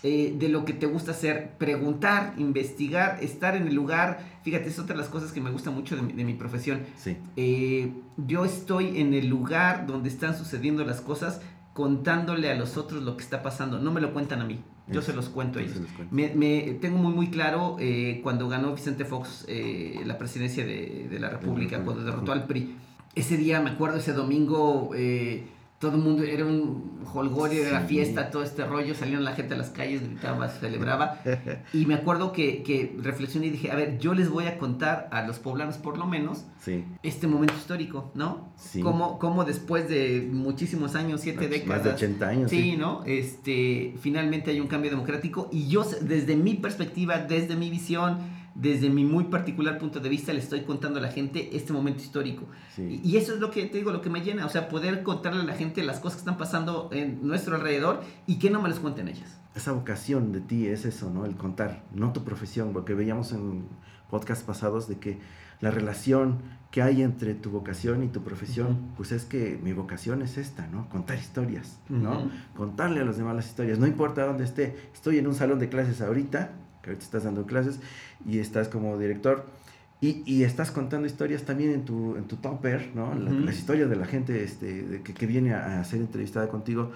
eh, 0.02 0.35
de 0.38 0.49
lo 0.49 0.64
que 0.64 0.73
te 0.75 0.87
gusta 0.87 1.11
hacer, 1.11 1.52
preguntar, 1.59 2.35
investigar, 2.38 3.18
estar 3.23 3.57
en 3.57 3.66
el 3.66 3.75
lugar. 3.75 4.21
Fíjate, 4.45 4.68
es 4.68 4.78
otra 4.78 4.95
de 4.95 5.00
las 5.02 5.11
cosas 5.11 5.33
que 5.33 5.40
me 5.40 5.50
gusta 5.50 5.71
mucho 5.71 5.97
de 5.97 6.02
mi, 6.02 6.12
de 6.12 6.25
mi 6.25 6.35
profesión. 6.35 6.83
Sí. 6.97 7.16
Eh, 7.37 7.92
yo 8.16 8.45
estoy 8.45 9.00
en 9.00 9.12
el 9.14 9.26
lugar 9.28 9.87
donde 9.87 10.09
están 10.09 10.37
sucediendo 10.37 10.85
las 10.85 11.00
cosas, 11.00 11.40
contándole 11.75 12.50
a 12.50 12.54
los 12.54 12.76
otros 12.76 13.02
lo 13.02 13.16
que 13.16 13.23
está 13.25 13.42
pasando. 13.42 13.78
No 13.80 13.90
me 13.92 14.00
lo 14.00 14.12
cuentan 14.12 14.40
a 14.40 14.45
mí, 14.45 14.61
yo 14.88 15.02
se 15.02 15.12
los 15.12 15.28
cuento 15.28 15.59
a 15.59 15.62
ellos. 15.62 15.76
los. 15.76 16.12
Me, 16.12 16.33
me- 16.35 16.76
tengo 16.80 16.99
muy 16.99 17.12
muy 17.14 17.28
claro 17.30 17.76
eh, 17.80 18.21
cuando 18.23 18.49
ganó 18.49 18.75
Vicente 18.75 19.04
Fox 19.04 19.47
la 20.04 20.16
presidencia 20.18 20.64
de, 20.64 21.09
de 21.11 21.18
la 21.21 21.28
República, 21.30 21.78
República. 21.78 21.85
cuando 21.85 22.04
derrotó 22.04 22.33
al 22.33 22.47
PRI. 22.47 22.76
Ese 23.14 23.37
día, 23.37 23.61
me 23.61 23.71
acuerdo, 23.71 23.97
ese 23.99 24.12
domingo, 24.12 24.90
todo 25.78 25.92
el 25.97 26.02
mundo 26.02 26.25
era 26.25 26.44
un 26.44 26.99
holgorio, 27.14 27.64
era 27.64 27.82
Sí. 27.82 27.87
fiesta, 27.94 28.30
todo 28.30 28.42
este 28.42 28.64
rollo, 28.66 28.94
salieron 28.97 29.25
la 29.25 29.32
gente 29.35 29.54
a 29.54 29.56
las 29.56 29.70
calles, 29.70 30.02
gritaba, 30.02 30.49
celebraba. 30.49 31.20
Y 31.73 31.87
me 31.87 31.94
acuerdo 31.94 32.32
que, 32.32 32.62
que 32.64 32.97
reflexioné 33.00 33.47
y 33.47 33.50
dije, 33.50 33.70
a 33.70 33.76
ver, 33.76 33.99
yo 33.99 34.12
les 34.12 34.28
voy 34.28 34.47
a 34.47 34.58
contar 34.58 35.08
a 35.12 35.23
los 35.26 35.38
poblanos 35.38 35.76
por 35.76 35.97
lo 35.97 36.06
menos 36.06 36.44
Sí. 36.61 36.85
este 37.04 37.28
momento 37.28 37.54
histórico, 37.56 38.11
¿no? 38.14 38.49
Sí. 38.56 38.80
Cómo, 38.80 39.18
cómo 39.20 39.44
después 39.44 39.88
de 39.88 40.28
muchísimos 40.32 40.97
años, 40.97 41.20
siete 41.20 41.42
Más- 41.42 41.50
décadas. 41.50 41.76
Más 41.78 41.85
de 41.85 41.90
80 41.90 42.28
años. 42.28 42.50
Sí, 42.50 42.76
¿no? 42.76 43.04
Este, 43.06 43.94
finalmente 44.00 44.50
hay 44.50 44.61
un 44.61 44.66
cambio 44.66 44.90
democrático 44.90 45.49
y 45.52 45.68
yo, 45.68 45.85
desde 46.02 46.35
mi 46.37 46.54
perspectiva, 46.54 47.18
desde 47.18 47.54
mi 47.56 47.70
visión, 47.70 48.18
desde 48.60 48.90
mi 48.90 49.04
muy 49.04 49.24
particular 49.24 49.78
punto 49.78 50.00
de 50.00 50.08
vista, 50.08 50.32
le 50.32 50.40
estoy 50.40 50.62
contando 50.62 50.98
a 50.98 51.02
la 51.02 51.12
gente 51.12 51.56
este 51.56 51.72
momento 51.72 52.02
histórico. 52.02 52.44
Sí. 52.74 53.00
Y, 53.04 53.16
eso 53.16 53.32
es 53.32 53.40
lo 53.40 53.52
que 53.52 53.64
te 53.66 53.78
digo, 53.78 53.92
lo 53.92 54.00
que 54.00 54.10
me 54.10 54.20
llena, 54.20 54.44
o 54.46 54.48
sea, 54.48 54.68
poder 54.68 55.04
contarle 55.04 55.42
a 55.42 55.44
la 55.44 55.54
gente 55.54 55.82
las 55.84 56.00
cosas 56.00 56.16
que 56.16 56.20
están 56.22 56.38
pasando 56.38 56.90
en 56.92 57.24
nuestro 57.26 57.54
alrededor 57.54 58.02
y 58.26 58.40
que 58.40 58.50
no 58.50 58.60
me 58.60 58.68
las 58.68 58.80
cuenten 58.80 59.08
ellas. 59.08 59.38
esa 59.54 59.72
vocación 59.72 60.32
de 60.32 60.40
ti 60.40 60.66
es 60.66 60.84
eso, 60.84 61.08
¿no? 61.10 61.24
El 61.24 61.36
contar, 61.36 61.84
no 61.94 62.12
tu 62.12 62.24
profesión, 62.24 62.72
porque 62.72 62.94
veíamos 62.94 63.32
en 63.32 63.66
podcasts 64.10 64.44
pasados 64.44 64.88
de 64.88 64.98
que 64.98 65.18
la 65.60 65.70
relación 65.70 66.38
que 66.70 66.82
hay 66.82 67.02
entre 67.02 67.34
tu 67.34 67.50
vocación 67.50 68.02
y 68.02 68.08
tu 68.08 68.22
profesión, 68.22 68.92
pues 68.96 69.12
es 69.12 69.24
que 69.24 69.58
mi 69.62 69.72
vocación 69.72 70.20
es 70.22 70.36
esta, 70.36 70.66
¿no? 70.66 70.88
Contar 70.88 71.18
historias, 71.18 71.80
¿no? 71.88 72.30
Contarle 72.56 73.00
a 73.00 73.04
los 73.04 73.16
demás 73.16 73.36
las 73.36 73.46
historias, 73.46 73.78
no 73.78 73.86
importa 73.86 74.26
dónde 74.26 74.44
esté. 74.44 74.76
Estoy 74.92 75.18
en 75.18 75.26
un 75.26 75.34
salón 75.34 75.58
de 75.58 75.68
clases 75.68 76.00
ahorita, 76.00 76.52
que 76.88 76.92
ahorita 76.95 77.04
estás 77.04 77.25
dando 77.25 77.47
clases 77.47 77.80
y 78.26 78.38
estás 78.38 78.68
como 78.68 78.99
director. 78.99 79.47
Y, 80.00 80.23
y 80.26 80.45
estás 80.45 80.71
contando 80.71 81.07
historias 81.07 81.42
también 81.42 81.73
en 81.73 81.85
tu, 81.85 82.16
en 82.16 82.25
tu 82.25 82.37
topper, 82.37 82.92
¿no? 82.95 83.14
La- 83.14 83.30
Ujú. 83.30 83.40
Las 83.40 83.59
historias 83.59 83.90
de 83.90 83.97
la 83.97 84.07
gente 84.07 84.45
este, 84.45 84.83
de 84.83 85.02
que, 85.02 85.12
que 85.12 85.26
viene 85.26 85.54
a, 85.54 85.80
a 85.80 85.85
ser 85.85 86.00
entrevistada 86.00 86.49
contigo. 86.49 86.92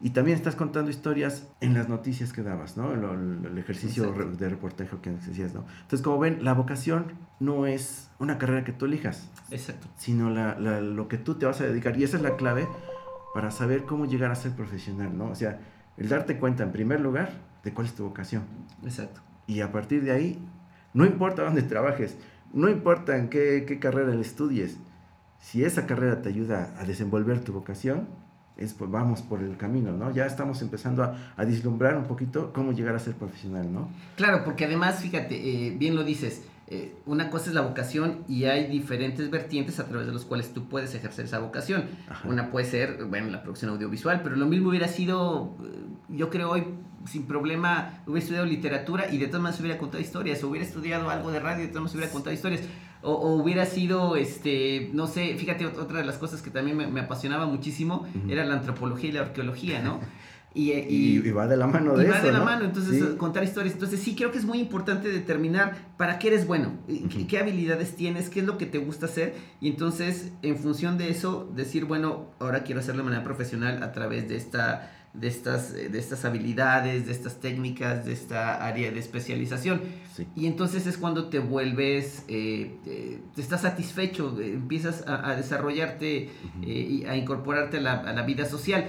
Y 0.00 0.10
también 0.10 0.36
estás 0.36 0.54
contando 0.54 0.90
historias 0.90 1.48
en 1.60 1.74
las 1.74 1.88
noticias 1.88 2.32
que 2.32 2.42
dabas, 2.42 2.76
¿no? 2.76 2.94
Lo- 2.94 3.14
el 3.14 3.58
ejercicio 3.58 4.04
Exacto. 4.04 4.36
de 4.36 4.48
reportaje 4.48 4.96
que 5.02 5.10
decías, 5.10 5.52
¿no? 5.54 5.64
Entonces, 5.82 6.02
como 6.02 6.18
ven, 6.18 6.44
la 6.44 6.52
vocación 6.54 7.06
no 7.40 7.66
es 7.66 8.08
una 8.20 8.38
carrera 8.38 8.62
que 8.64 8.72
tú 8.72 8.84
elijas, 8.84 9.28
Exacto. 9.50 9.88
sino 9.96 10.30
la- 10.30 10.56
la- 10.58 10.80
lo 10.80 11.08
que 11.08 11.16
tú 11.18 11.34
te 11.34 11.46
vas 11.46 11.60
a 11.60 11.64
dedicar. 11.64 11.98
Y 11.98 12.04
esa 12.04 12.18
es 12.18 12.22
la 12.22 12.36
clave 12.36 12.68
para 13.34 13.50
saber 13.50 13.84
cómo 13.84 14.06
llegar 14.06 14.30
a 14.30 14.36
ser 14.36 14.52
profesional, 14.52 15.16
¿no? 15.18 15.30
O 15.30 15.34
sea, 15.34 15.58
el 15.96 16.08
darte 16.08 16.38
cuenta, 16.38 16.62
en 16.62 16.70
primer 16.70 17.00
lugar, 17.00 17.32
de 17.64 17.72
cuál 17.72 17.86
es 17.88 17.94
tu 17.94 18.04
vocación. 18.04 18.42
Exacto. 18.84 19.20
Y 19.46 19.60
a 19.60 19.72
partir 19.72 20.02
de 20.02 20.12
ahí, 20.12 20.38
no 20.92 21.04
importa 21.04 21.42
dónde 21.42 21.62
trabajes, 21.62 22.16
no 22.52 22.68
importa 22.68 23.16
en 23.16 23.28
qué, 23.28 23.64
qué 23.66 23.78
carrera 23.78 24.14
estudies, 24.14 24.78
si 25.40 25.64
esa 25.64 25.86
carrera 25.86 26.22
te 26.22 26.30
ayuda 26.30 26.74
a 26.78 26.84
desenvolver 26.84 27.40
tu 27.40 27.52
vocación, 27.52 28.08
es, 28.56 28.72
pues, 28.72 28.90
vamos 28.90 29.20
por 29.20 29.42
el 29.42 29.56
camino, 29.56 29.92
¿no? 29.92 30.12
Ya 30.12 30.26
estamos 30.26 30.62
empezando 30.62 31.02
a, 31.02 31.16
a 31.36 31.44
un 31.44 32.04
poquito 32.04 32.52
cómo 32.52 32.72
llegar 32.72 32.94
a 32.94 32.98
ser 32.98 33.14
profesional, 33.14 33.72
¿no? 33.72 33.88
Claro, 34.16 34.44
porque 34.44 34.64
además, 34.64 35.00
fíjate, 35.00 35.34
eh, 35.34 35.76
bien 35.76 35.96
lo 35.96 36.04
dices, 36.04 36.42
eh, 36.68 36.94
una 37.06 37.30
cosa 37.30 37.48
es 37.50 37.54
la 37.54 37.60
vocación 37.60 38.24
y 38.28 38.44
hay 38.44 38.66
diferentes 38.68 39.30
vertientes 39.30 39.78
a 39.80 39.86
través 39.86 40.06
de 40.06 40.12
los 40.12 40.24
cuales 40.24 40.52
tú 40.54 40.68
puedes 40.68 40.94
ejercer 40.94 41.26
esa 41.26 41.38
vocación. 41.38 41.84
Ajá. 42.08 42.28
Una 42.28 42.50
puede 42.50 42.66
ser, 42.66 43.04
bueno, 43.04 43.30
la 43.30 43.42
producción 43.42 43.70
audiovisual, 43.70 44.20
pero 44.22 44.36
lo 44.36 44.46
mismo 44.46 44.70
hubiera 44.70 44.88
sido, 44.88 45.56
eh, 45.62 45.66
yo 46.08 46.30
creo 46.30 46.50
hoy, 46.50 46.64
sin 47.06 47.24
problema, 47.26 48.00
hubiera 48.06 48.20
estudiado 48.20 48.46
literatura 48.46 49.12
y 49.12 49.18
de 49.18 49.26
todas 49.26 49.42
maneras 49.42 49.60
hubiera 49.60 49.78
contado 49.78 50.02
historias, 50.02 50.42
o 50.42 50.48
hubiera 50.48 50.66
estudiado 50.66 51.10
algo 51.10 51.30
de 51.30 51.40
radio 51.40 51.64
y 51.64 51.66
de 51.66 51.72
todas 51.72 51.82
maneras 51.82 51.94
hubiera 51.94 52.12
contado 52.12 52.34
historias. 52.34 52.62
O, 53.02 53.12
o 53.12 53.34
hubiera 53.34 53.66
sido, 53.66 54.16
este, 54.16 54.88
no 54.94 55.06
sé, 55.06 55.34
fíjate, 55.36 55.66
ot- 55.66 55.76
otra 55.78 55.98
de 55.98 56.06
las 56.06 56.16
cosas 56.16 56.40
que 56.40 56.48
también 56.50 56.74
me, 56.78 56.86
me 56.86 57.00
apasionaba 57.00 57.44
muchísimo 57.44 58.06
era 58.30 58.46
la 58.46 58.54
antropología 58.54 59.10
y 59.10 59.12
la 59.12 59.20
arqueología, 59.20 59.82
¿no? 59.82 60.00
Y, 60.56 60.70
eh, 60.70 60.86
Y, 60.88 61.16
y 61.18 61.30
va 61.32 61.48
de 61.48 61.56
la 61.56 61.66
mano 61.66 61.96
de 61.96 62.04
y 62.04 62.08
va 62.08 62.16
eso, 62.18 62.26
de 62.26 62.32
la 62.32 62.38
¿no? 62.38 62.44
mano, 62.44 62.64
entonces 62.64 62.96
Sí. 62.98 63.04
eh, 63.04 63.16
contar 63.16 63.42
historias. 63.42 63.74
Entonces 63.74 63.98
sí 64.00 64.14
creo 64.14 64.30
que 64.30 64.38
es 64.38 64.44
muy 64.44 64.58
importante 64.60 65.08
determinar 65.08 65.74
para 65.96 66.18
qué 66.20 66.28
eres 66.28 66.46
bueno, 66.46 66.74
y 66.86 67.00
qué, 67.24 67.38
habilidades 67.38 67.96
tienes, 67.96 68.30
qué 68.30 68.38
es 68.40 68.46
lo 68.46 68.56
que 68.56 68.66
te 68.66 68.78
gusta 68.78 69.06
hacer 69.06 69.34
y 69.60 69.68
entonces 69.68 70.30
en 70.42 70.56
función 70.56 70.96
de 70.96 71.08
eso 71.10 71.50
decir, 71.56 71.86
bueno, 71.86 72.30
ahora 72.38 72.62
quiero 72.62 72.80
hacerlo 72.80 73.02
de 73.02 73.06
manera 73.10 73.24
profesional 73.24 73.82
a 73.82 73.90
través 73.92 74.28
de 74.28 74.36
esta 74.36 74.90
de 75.14 75.28
estas 75.28 75.72
eh, 75.74 75.88
de 75.90 75.98
estas 76.00 76.24
habilidades, 76.24 77.06
de 77.06 77.12
estas 77.12 77.38
técnicas, 77.40 78.04
de 78.04 78.12
esta 78.12 78.66
área 78.66 78.90
de 78.90 78.98
especialización. 78.98 79.80
Sí. 80.16 80.26
Y 80.34 80.46
entonces 80.46 80.88
es 80.88 80.98
cuando 80.98 81.26
te 81.28 81.38
vuelves, 81.38 82.24
eh, 82.26 82.78
eh, 82.84 83.20
te 83.34 83.40
estás 83.40 83.62
satisfecho, 83.62 84.36
eh, 84.40 84.54
empiezas 84.54 85.04
a, 85.06 85.30
a 85.30 85.36
desarrollarte 85.36 86.24
eh, 86.26 86.30
y 86.66 87.04
a 87.04 87.16
incorporarte 87.16 87.76
a 87.76 87.80
la, 87.80 87.92
a 88.00 88.12
la 88.12 88.22
vida 88.22 88.44
social. 88.44 88.86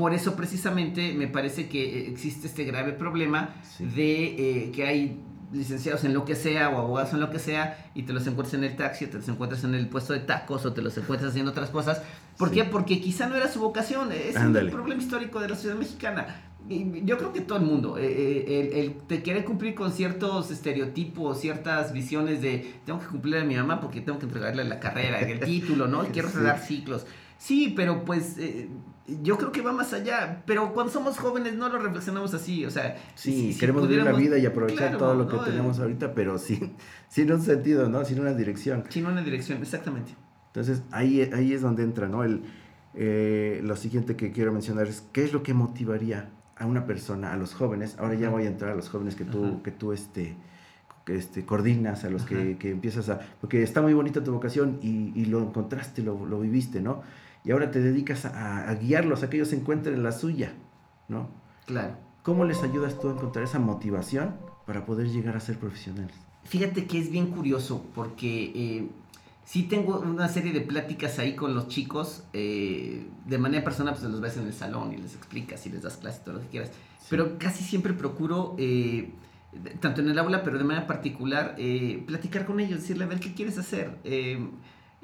Por 0.00 0.14
eso 0.14 0.34
precisamente 0.34 1.12
me 1.12 1.28
parece 1.28 1.68
que 1.68 1.82
eh, 2.00 2.08
existe 2.10 2.46
este 2.46 2.64
grave 2.64 2.92
problema 2.92 3.54
Sí. 3.76 3.84
de 3.84 4.24
eh, 4.64 4.70
que 4.72 4.86
hay 4.86 5.20
licenciados 5.52 6.04
en 6.04 6.14
lo 6.14 6.24
que 6.24 6.36
sea 6.36 6.70
o 6.70 6.78
abogados 6.78 7.12
en 7.12 7.20
lo 7.20 7.28
que 7.28 7.38
sea 7.38 7.90
y 7.94 8.04
te 8.04 8.12
los 8.14 8.26
encuentras 8.26 8.54
en 8.54 8.64
el 8.64 8.76
taxi, 8.76 9.04
o 9.04 9.08
te 9.10 9.18
los 9.18 9.28
encuentras 9.28 9.62
en 9.64 9.74
el 9.74 9.88
puesto 9.88 10.14
de 10.14 10.20
tacos 10.20 10.64
o 10.64 10.72
te 10.72 10.80
los 10.80 10.96
encuentras 10.96 11.32
haciendo 11.32 11.50
otras 11.50 11.68
cosas. 11.68 12.00
¿Por 12.38 12.48
Sí. 12.48 12.54
qué? 12.54 12.64
Porque 12.64 12.98
quizá 13.00 13.28
no 13.28 13.34
era 13.34 13.48
su 13.48 13.60
vocación, 13.60 14.10
es 14.12 14.36
Ándale. 14.36 14.66
un 14.70 14.72
problema 14.72 15.02
histórico 15.02 15.38
de 15.40 15.48
la 15.50 15.54
sociedad 15.56 15.76
mexicana. 15.76 16.44
Yo 16.68 17.18
creo 17.18 17.32
que 17.34 17.40
todo 17.42 17.58
el 17.58 17.64
mundo, 17.64 17.98
eh, 17.98 18.44
el, 18.72 18.78
el 18.78 18.92
te 19.08 19.20
quiere 19.22 19.44
cumplir 19.44 19.74
con 19.74 19.92
ciertos 19.92 20.50
estereotipos, 20.50 21.40
ciertas 21.40 21.92
visiones 21.92 22.40
de 22.40 22.74
tengo 22.86 23.00
que 23.00 23.06
cumplirle 23.06 23.40
a 23.40 23.44
mi 23.44 23.56
mamá 23.56 23.80
porque 23.80 24.00
tengo 24.00 24.18
que 24.18 24.26
entregarle 24.26 24.64
la 24.64 24.78
carrera, 24.80 25.20
el 25.20 25.40
título, 25.40 25.88
¿no? 25.88 26.04
Y 26.04 26.08
quiero 26.12 26.28
Sí. 26.28 26.34
cerrar 26.36 26.58
ciclos. 26.60 27.06
Sí, 27.38 27.72
pero 27.74 28.04
pues 28.04 28.36
eh, 28.38 28.68
yo 29.22 29.36
creo 29.38 29.50
que 29.52 29.60
va 29.62 29.72
más 29.72 29.92
allá. 29.92 30.42
Pero 30.46 30.72
cuando 30.72 30.92
somos 30.92 31.18
jóvenes 31.18 31.54
no 31.54 31.68
lo 31.68 31.78
reflexionamos 31.78 32.32
así. 32.34 32.64
O 32.64 32.70
sea, 32.70 32.96
Sí, 33.14 33.32
si- 33.32 33.52
si 33.54 33.58
queremos 33.60 33.88
vivir 33.88 34.04
la 34.04 34.12
vida 34.12 34.38
y 34.38 34.46
aprovechar 34.46 34.88
Claro, 34.90 34.98
todo 34.98 35.14
lo 35.14 35.28
que 35.28 35.36
¿no? 35.36 35.44
tenemos 35.44 35.78
ahorita, 35.80 36.14
pero 36.14 36.38
sin, 36.38 36.72
sin 37.08 37.32
un 37.32 37.40
sentido, 37.42 37.88
¿no? 37.88 38.04
Sin 38.04 38.20
una 38.20 38.32
dirección. 38.34 38.84
Sin 38.88 39.06
una 39.06 39.22
dirección, 39.22 39.58
exactamente. 39.62 40.14
Entonces 40.48 40.82
ahí, 40.90 41.22
ahí 41.32 41.52
es 41.52 41.62
donde 41.62 41.82
entra, 41.84 42.08
¿no? 42.08 42.24
El, 42.24 42.42
eh, 42.94 43.60
lo 43.62 43.76
siguiente 43.76 44.16
que 44.16 44.32
quiero 44.32 44.52
mencionar 44.52 44.86
es 44.86 45.04
qué 45.12 45.24
es 45.24 45.32
lo 45.32 45.42
que 45.42 45.54
motivaría 45.54 46.30
a 46.56 46.66
una 46.66 46.86
persona, 46.86 47.32
a 47.32 47.36
los 47.36 47.54
jóvenes. 47.54 47.96
Ahora 47.98 48.14
ya 48.14 48.28
voy 48.30 48.44
a 48.44 48.48
entrar 48.48 48.72
a 48.72 48.74
los 48.74 48.88
jóvenes 48.88 49.14
que 49.14 49.24
tú, 49.24 49.44
Ajá. 49.44 49.62
que 49.62 49.70
tú 49.70 49.92
este, 49.92 50.36
que, 51.06 51.16
este, 51.16 51.46
coordinas, 51.46 52.04
a 52.04 52.10
los 52.10 52.24
que, 52.24 52.56
que 52.58 52.70
empiezas 52.70 53.08
a... 53.08 53.20
Porque 53.40 53.62
está 53.62 53.80
muy 53.80 53.94
bonita 53.94 54.22
tu 54.22 54.32
vocación 54.32 54.78
y, 54.82 55.12
y 55.14 55.24
lo 55.26 55.40
encontraste, 55.40 56.02
lo, 56.02 56.26
lo 56.26 56.40
viviste, 56.40 56.80
¿no? 56.80 57.02
Y 57.44 57.52
ahora 57.52 57.70
te 57.70 57.80
dedicas 57.80 58.24
a, 58.24 58.68
a 58.68 58.74
guiarlos, 58.74 59.22
a 59.22 59.30
que 59.30 59.36
ellos 59.36 59.52
encuentren 59.52 60.02
la 60.02 60.12
suya, 60.12 60.52
¿no? 61.08 61.28
Claro. 61.66 61.96
¿Cómo 62.22 62.44
les 62.44 62.62
ayudas 62.62 63.00
tú 63.00 63.08
a 63.08 63.12
encontrar 63.12 63.44
esa 63.44 63.58
motivación 63.58 64.36
para 64.66 64.84
poder 64.84 65.08
llegar 65.08 65.36
a 65.36 65.40
ser 65.40 65.58
profesionales? 65.58 66.14
Fíjate 66.44 66.86
que 66.86 66.98
es 66.98 67.10
bien 67.10 67.28
curioso 67.28 67.84
porque 67.94 68.52
eh, 68.54 68.88
sí 69.44 69.64
tengo 69.64 70.00
una 70.00 70.28
serie 70.28 70.52
de 70.52 70.60
pláticas 70.60 71.18
ahí 71.18 71.34
con 71.34 71.54
los 71.54 71.68
chicos. 71.68 72.24
eh, 72.32 73.06
de 73.26 73.38
manera 73.38 73.64
personal, 73.64 73.94
pues 73.94 74.08
los 74.10 74.20
ves 74.20 74.36
en 74.36 74.46
el 74.46 74.52
salón 74.52 74.92
y 74.92 74.96
les 74.98 75.14
explicas 75.14 75.64
y 75.66 75.70
les 75.70 75.82
das 75.82 75.96
clases, 75.96 76.22
todo 76.24 76.34
lo 76.34 76.40
que 76.42 76.48
quieras. 76.48 76.70
Pero 77.08 77.38
casi 77.38 77.64
siempre 77.64 77.92
procuro, 77.92 78.54
eh, 78.58 79.10
tanto 79.80 80.00
en 80.00 80.10
el 80.10 80.18
aula, 80.18 80.42
pero 80.42 80.58
de 80.58 80.64
manera 80.64 80.86
particular, 80.86 81.54
eh, 81.58 82.02
platicar 82.06 82.44
con 82.44 82.60
ellos, 82.60 82.80
decirle, 82.80 83.04
a 83.04 83.06
ver, 83.08 83.18
¿qué 83.20 83.34
quieres 83.34 83.58
hacer? 83.58 83.98
Eh, 84.04 84.38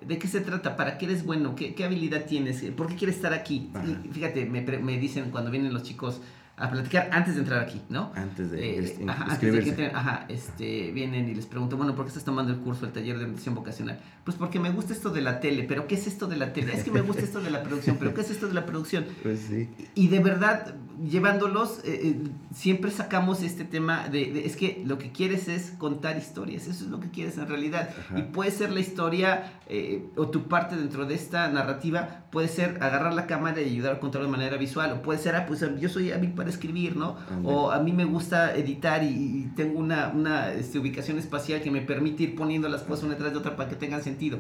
¿De 0.01 0.19
qué 0.19 0.29
se 0.29 0.41
trata? 0.41 0.77
¿Para 0.77 0.99
qué 0.99 1.07
eres 1.07 1.25
bueno? 1.25 1.55
¿Qué, 1.55 1.75
qué 1.75 1.85
habilidad 1.85 2.27
tienes? 2.27 2.63
¿Por 2.77 2.87
qué 2.87 2.97
quieres 2.97 3.17
estar 3.17 3.33
aquí? 3.33 3.71
Y 4.05 4.09
fíjate, 4.09 4.45
me, 4.47 4.61
me 4.61 4.99
dicen 4.99 5.31
cuando 5.31 5.51
vienen 5.51 5.73
los 5.73 5.83
chicos 5.83 6.21
a 6.59 6.71
platicar 6.71 7.11
antes 7.13 7.35
de 7.35 7.41
entrar 7.43 7.61
aquí, 7.61 7.83
¿no? 7.91 8.13
Antes 8.15 8.51
de 8.51 8.79
Eh, 8.79 9.05
ajá, 9.09 9.25
antes 9.25 9.53
de 9.53 9.61
que 9.63 9.69
entren, 9.71 9.95
ajá, 9.95 10.25
este, 10.29 10.91
vienen 10.93 11.29
y 11.29 11.35
les 11.35 11.45
pregunto, 11.47 11.77
bueno, 11.77 11.95
¿por 11.95 12.05
qué 12.07 12.09
estás 12.09 12.25
tomando 12.25 12.51
el 12.53 12.59
curso, 12.61 12.87
el 12.87 12.93
taller 12.93 13.17
de 13.19 13.25
orientación 13.25 13.55
vocacional? 13.55 14.01
Pues 14.25 14.37
porque 14.39 14.59
me 14.59 14.71
gusta 14.71 14.93
esto 14.95 15.11
de 15.11 15.21
la 15.21 15.39
tele, 15.41 15.65
pero 15.65 15.87
¿qué 15.87 15.97
es 15.97 16.07
esto 16.07 16.27
de 16.27 16.37
la 16.37 16.53
tele? 16.55 16.73
Es 16.75 16.83
que 16.83 16.91
me 16.91 17.03
gusta 17.03 17.23
esto 17.23 17.41
de 17.41 17.51
la 17.51 17.63
producción, 17.63 17.97
pero 17.99 18.15
¿qué 18.15 18.23
es 18.23 18.31
esto 18.31 18.49
de 18.49 18.55
la 18.55 18.65
producción? 18.65 19.05
Pues 19.23 19.41
sí. 19.49 19.69
Y 19.95 20.09
de 20.09 20.21
verdad, 20.21 20.75
llevándolos, 21.11 21.81
eh, 21.85 22.01
eh, 22.05 22.17
siempre 22.55 22.91
sacamos 22.91 23.43
este 23.43 23.65
tema 23.65 24.09
de, 24.09 24.33
de- 24.33 24.47
es 24.47 24.57
que 24.57 24.83
lo 24.87 24.99
que 24.99 25.13
quieres 25.13 25.49
es 25.49 25.73
contar 25.73 26.17
historias, 26.17 26.67
eso 26.67 26.85
es 26.85 26.91
lo 26.91 27.01
que 27.01 27.11
quieres 27.11 27.37
en 27.39 27.49
realidad. 27.49 27.91
Ajá. 27.99 28.19
Y 28.19 28.23
puede 28.23 28.51
ser 28.51 28.73
la 28.73 28.81
historia 28.81 29.53
eh, 29.69 30.07
o 30.17 30.29
tu 30.29 30.49
parte 30.49 30.77
dentro 30.77 31.07
de 31.07 31.15
esta 31.15 31.49
narrativa, 31.49 32.25
puede 32.31 32.49
ser 32.49 32.79
agarrar 32.83 33.15
la 33.15 33.27
cámara 33.27 33.61
y 33.61 33.65
ayudar 33.71 33.95
a 33.97 34.01
contarlo 34.01 34.27
de 34.27 34.33
manera 34.33 34.57
visual, 34.57 34.93
o 34.93 35.03
puede 35.03 35.19
ser, 35.19 35.35
ah, 35.37 35.47
pues 35.47 35.65
yo 35.81 35.89
soy 35.89 36.13
hábil 36.13 36.33
para 36.33 36.46
de 36.47 36.53
escribir, 36.53 36.97
¿no? 36.97 37.17
O 37.45 37.71
a 37.71 37.79
mí 37.81 37.93
me 37.93 38.05
gusta 38.05 38.55
editar 38.55 39.03
y, 39.03 39.09
y 39.09 39.53
tengo 39.55 39.79
una, 39.79 40.09
una 40.09 40.53
este, 40.53 40.79
ubicación 40.79 41.19
espacial 41.19 41.61
que 41.61 41.71
me 41.71 41.83
permite 41.83 42.23
ir 42.25 42.35
poniendo 42.35 42.69
las 42.69 42.83
cosas 42.83 43.05
una 43.05 43.15
detrás 43.15 43.33
de 43.33 43.39
otra 43.39 43.57
para 43.57 43.69
que 43.69 43.77
tengan 43.77 44.03
sentido. 44.03 44.39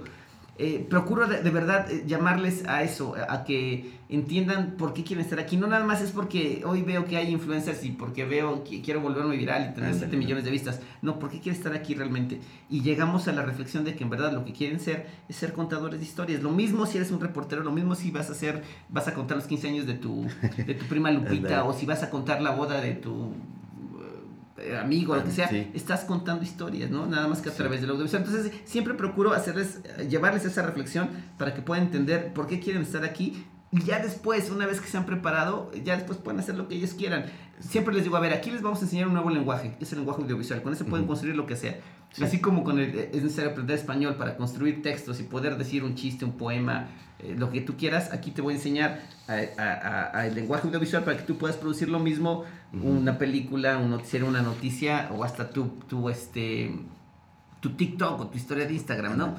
Eh, 0.58 0.86
procuro 0.88 1.26
de, 1.26 1.42
de 1.42 1.50
verdad 1.50 1.90
eh, 1.90 2.04
llamarles 2.06 2.66
a 2.66 2.82
eso, 2.82 3.14
a 3.28 3.44
que 3.44 3.92
entiendan 4.08 4.76
por 4.78 4.94
qué 4.94 5.04
quieren 5.04 5.24
estar 5.24 5.38
aquí. 5.38 5.56
No 5.56 5.66
nada 5.66 5.84
más 5.84 6.00
es 6.00 6.12
porque 6.12 6.62
hoy 6.64 6.82
veo 6.82 7.04
que 7.04 7.18
hay 7.18 7.30
influencers 7.30 7.84
y 7.84 7.90
porque 7.90 8.24
veo 8.24 8.64
que 8.64 8.80
quiero 8.80 9.00
volverme 9.00 9.36
viral 9.36 9.70
y 9.70 9.74
tener 9.74 9.90
Ándale. 9.90 9.98
7 9.98 10.16
millones 10.16 10.44
de 10.44 10.50
vistas. 10.50 10.80
No, 11.02 11.18
¿por 11.18 11.30
qué 11.30 11.40
quieren 11.40 11.58
estar 11.58 11.74
aquí 11.74 11.94
realmente? 11.94 12.40
Y 12.70 12.80
llegamos 12.80 13.28
a 13.28 13.32
la 13.32 13.42
reflexión 13.42 13.84
de 13.84 13.94
que 13.96 14.04
en 14.04 14.10
verdad 14.10 14.32
lo 14.32 14.44
que 14.44 14.52
quieren 14.52 14.80
ser 14.80 15.06
es 15.28 15.36
ser 15.36 15.52
contadores 15.52 16.00
de 16.00 16.06
historias. 16.06 16.42
Lo 16.42 16.52
mismo 16.52 16.86
si 16.86 16.96
eres 16.96 17.10
un 17.10 17.20
reportero, 17.20 17.62
lo 17.62 17.72
mismo 17.72 17.94
si 17.94 18.10
vas 18.10 18.30
a 18.30 18.32
hacer, 18.32 18.62
vas 18.88 19.08
a 19.08 19.14
contar 19.14 19.36
los 19.36 19.46
15 19.46 19.68
años 19.68 19.86
de 19.86 19.94
tu, 19.94 20.26
de 20.56 20.74
tu 20.74 20.86
prima 20.86 21.10
Lupita 21.10 21.64
o 21.66 21.72
si 21.72 21.84
vas 21.84 22.02
a 22.02 22.08
contar 22.08 22.40
la 22.40 22.52
boda 22.52 22.80
de 22.80 22.92
tu 22.94 23.32
amigo, 24.80 25.14
lo 25.14 25.24
que 25.24 25.30
sea, 25.30 25.48
Sí. 25.48 25.70
estás 25.74 26.04
contando 26.04 26.42
historias, 26.44 26.90
¿no? 26.90 27.06
Nada 27.06 27.28
más 27.28 27.40
que 27.42 27.50
a 27.50 27.52
través 27.52 27.80
del 27.80 27.90
audiovisual. 27.90 28.24
Entonces, 28.26 28.52
siempre 28.64 28.94
procuro 28.94 29.32
hacerles, 29.32 29.80
eh, 29.98 30.06
llevarles 30.08 30.44
esa 30.44 30.62
reflexión 30.62 31.08
para 31.38 31.54
que 31.54 31.62
puedan 31.62 31.84
entender 31.84 32.32
por 32.32 32.46
qué 32.46 32.60
quieren 32.60 32.82
estar 32.82 33.04
aquí. 33.04 33.44
Y 33.78 33.84
ya 33.84 33.98
después, 33.98 34.50
una 34.50 34.64
vez 34.66 34.80
que 34.80 34.88
se 34.88 34.96
han 34.96 35.04
preparado, 35.06 35.70
ya 35.84 35.96
después 35.96 36.18
pueden 36.18 36.40
hacer 36.40 36.56
lo 36.56 36.66
que 36.68 36.76
ellos 36.76 36.94
quieran. 36.94 37.26
Siempre 37.60 37.94
les 37.94 38.04
digo, 38.04 38.16
a 38.16 38.20
ver, 38.20 38.32
aquí 38.32 38.50
les 38.50 38.62
vamos 38.62 38.80
a 38.80 38.82
enseñar 38.84 39.06
un 39.08 39.14
nuevo 39.14 39.28
lenguaje, 39.30 39.74
que 39.78 39.84
es 39.84 39.92
el 39.92 39.98
lenguaje 39.98 40.22
audiovisual. 40.22 40.62
Con 40.62 40.72
ese 40.72 40.84
pueden 40.84 41.06
construir 41.06 41.36
lo 41.36 41.46
que 41.46 41.56
sea. 41.56 41.78
Sí. 42.12 42.24
Así 42.24 42.40
como 42.40 42.64
con 42.64 42.78
el, 42.78 42.98
es 42.98 43.22
necesario 43.22 43.50
aprender 43.50 43.76
español 43.76 44.14
para 44.16 44.36
construir 44.36 44.82
textos 44.82 45.20
y 45.20 45.24
poder 45.24 45.58
decir 45.58 45.84
un 45.84 45.94
chiste, 45.94 46.24
un 46.24 46.32
poema, 46.32 46.88
eh, 47.18 47.34
lo 47.36 47.50
que 47.50 47.60
tú 47.60 47.76
quieras, 47.76 48.12
aquí 48.12 48.30
te 48.30 48.40
voy 48.42 48.54
a 48.54 48.56
enseñar 48.56 49.00
a- 49.28 49.32
a- 49.62 50.18
a- 50.18 50.26
el 50.26 50.34
lenguaje 50.34 50.66
audiovisual 50.68 51.02
para 51.04 51.16
que 51.18 51.24
tú 51.24 51.36
puedas 51.36 51.56
producir 51.56 51.88
lo 51.88 51.98
mismo, 51.98 52.44
Ujú. 52.72 52.88
una 52.88 53.18
película, 53.18 53.78
un 53.78 53.90
noticiero, 53.90 54.26
una 54.26 54.42
noticia 54.42 55.10
o 55.14 55.24
hasta 55.24 55.50
tu, 55.50 55.66
tu, 55.88 56.08
este, 56.08 56.74
tu 57.60 57.70
TikTok 57.74 58.20
o 58.20 58.26
tu 58.28 58.36
historia 58.36 58.66
de 58.66 58.74
Instagram, 58.74 59.16
¿no? 59.18 59.34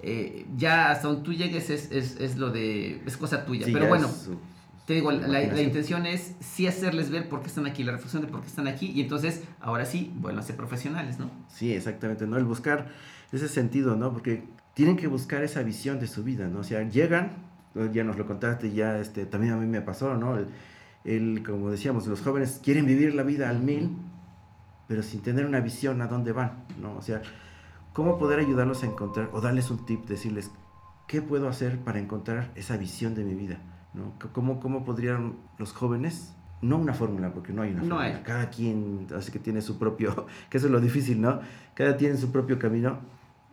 Eh, 0.00 0.46
ya 0.56 0.90
hasta 0.90 1.08
donde 1.08 1.22
tú 1.24 1.32
llegues 1.32 1.70
es, 1.70 1.90
es, 1.90 2.20
es 2.20 2.36
lo 2.36 2.50
de, 2.50 3.02
es 3.04 3.16
cosa 3.16 3.44
tuya. 3.44 3.66
Sí, 3.66 3.72
Pero 3.72 3.88
bueno, 3.88 4.08
su- 4.08 4.38
te 4.86 4.94
digo, 4.94 5.10
la, 5.12 5.26
la 5.28 5.60
intención 5.60 6.06
es 6.06 6.34
sí 6.40 6.66
hacerles 6.66 7.10
ver 7.10 7.28
por 7.28 7.40
qué 7.42 7.48
están 7.48 7.66
aquí, 7.66 7.84
la 7.84 7.92
reflexión 7.92 8.22
de 8.22 8.28
por 8.28 8.40
qué 8.40 8.46
están 8.46 8.68
aquí 8.68 8.86
y 8.94 9.00
entonces 9.02 9.42
ahora 9.60 9.84
sí, 9.84 10.12
bueno, 10.16 10.40
a 10.40 10.42
ser 10.42 10.56
profesionales, 10.56 11.18
¿no? 11.18 11.30
Sí, 11.48 11.72
exactamente, 11.72 12.26
¿no? 12.26 12.36
El 12.38 12.44
buscar 12.44 12.86
ese 13.32 13.48
sentido, 13.48 13.96
¿no? 13.96 14.12
Porque 14.12 14.44
tienen 14.74 14.96
que 14.96 15.08
buscar 15.08 15.42
esa 15.42 15.62
visión 15.62 15.98
de 16.00 16.06
su 16.06 16.22
vida, 16.24 16.46
¿no? 16.46 16.60
O 16.60 16.64
sea, 16.64 16.88
llegan, 16.88 17.32
ya 17.92 18.02
nos 18.04 18.16
lo 18.16 18.26
contaste, 18.26 18.72
ya 18.72 18.98
este, 18.98 19.26
también 19.26 19.52
a 19.52 19.56
mí 19.56 19.66
me 19.66 19.82
pasó, 19.82 20.14
¿no? 20.16 20.38
El, 20.38 20.46
el, 21.04 21.42
como 21.44 21.70
decíamos, 21.70 22.06
los 22.06 22.22
jóvenes 22.22 22.60
quieren 22.64 22.86
vivir 22.86 23.14
la 23.14 23.24
vida 23.24 23.50
al 23.50 23.60
mil, 23.60 23.90
pero 24.86 25.02
sin 25.02 25.20
tener 25.20 25.44
una 25.44 25.60
visión 25.60 26.00
a 26.00 26.06
dónde 26.06 26.32
van, 26.32 26.64
¿no? 26.80 26.94
O 26.96 27.02
sea, 27.02 27.20
¿cómo 27.98 28.16
poder 28.16 28.38
ayudarlos 28.38 28.84
a 28.84 28.86
encontrar 28.86 29.28
o 29.32 29.40
darles 29.40 29.72
un 29.72 29.84
tip, 29.84 30.06
decirles, 30.06 30.52
¿qué 31.08 31.20
puedo 31.20 31.48
hacer 31.48 31.80
para 31.80 31.98
encontrar 31.98 32.52
esa 32.54 32.76
visión 32.76 33.16
de 33.16 33.24
mi 33.24 33.34
vida? 33.34 33.58
¿no? 33.92 34.12
¿Cómo, 34.32 34.60
¿Cómo 34.60 34.84
podrían 34.84 35.34
los 35.58 35.72
jóvenes, 35.72 36.32
no 36.62 36.76
una 36.78 36.94
fórmula, 36.94 37.32
porque 37.32 37.52
no 37.52 37.62
hay 37.62 37.70
una 37.72 37.82
No 37.82 37.96
fórmula, 37.96 38.18
hay. 38.18 38.22
cada 38.22 38.50
quien 38.50 39.08
así 39.16 39.32
que 39.32 39.40
tiene 39.40 39.62
su 39.62 39.80
propio, 39.80 40.26
que 40.48 40.58
eso 40.58 40.66
es 40.68 40.72
lo 40.72 40.78
difícil, 40.80 41.20
¿no? 41.20 41.40
Cada 41.74 41.96
tiene 41.96 42.16
su 42.16 42.30
propio 42.30 42.56
camino, 42.56 43.00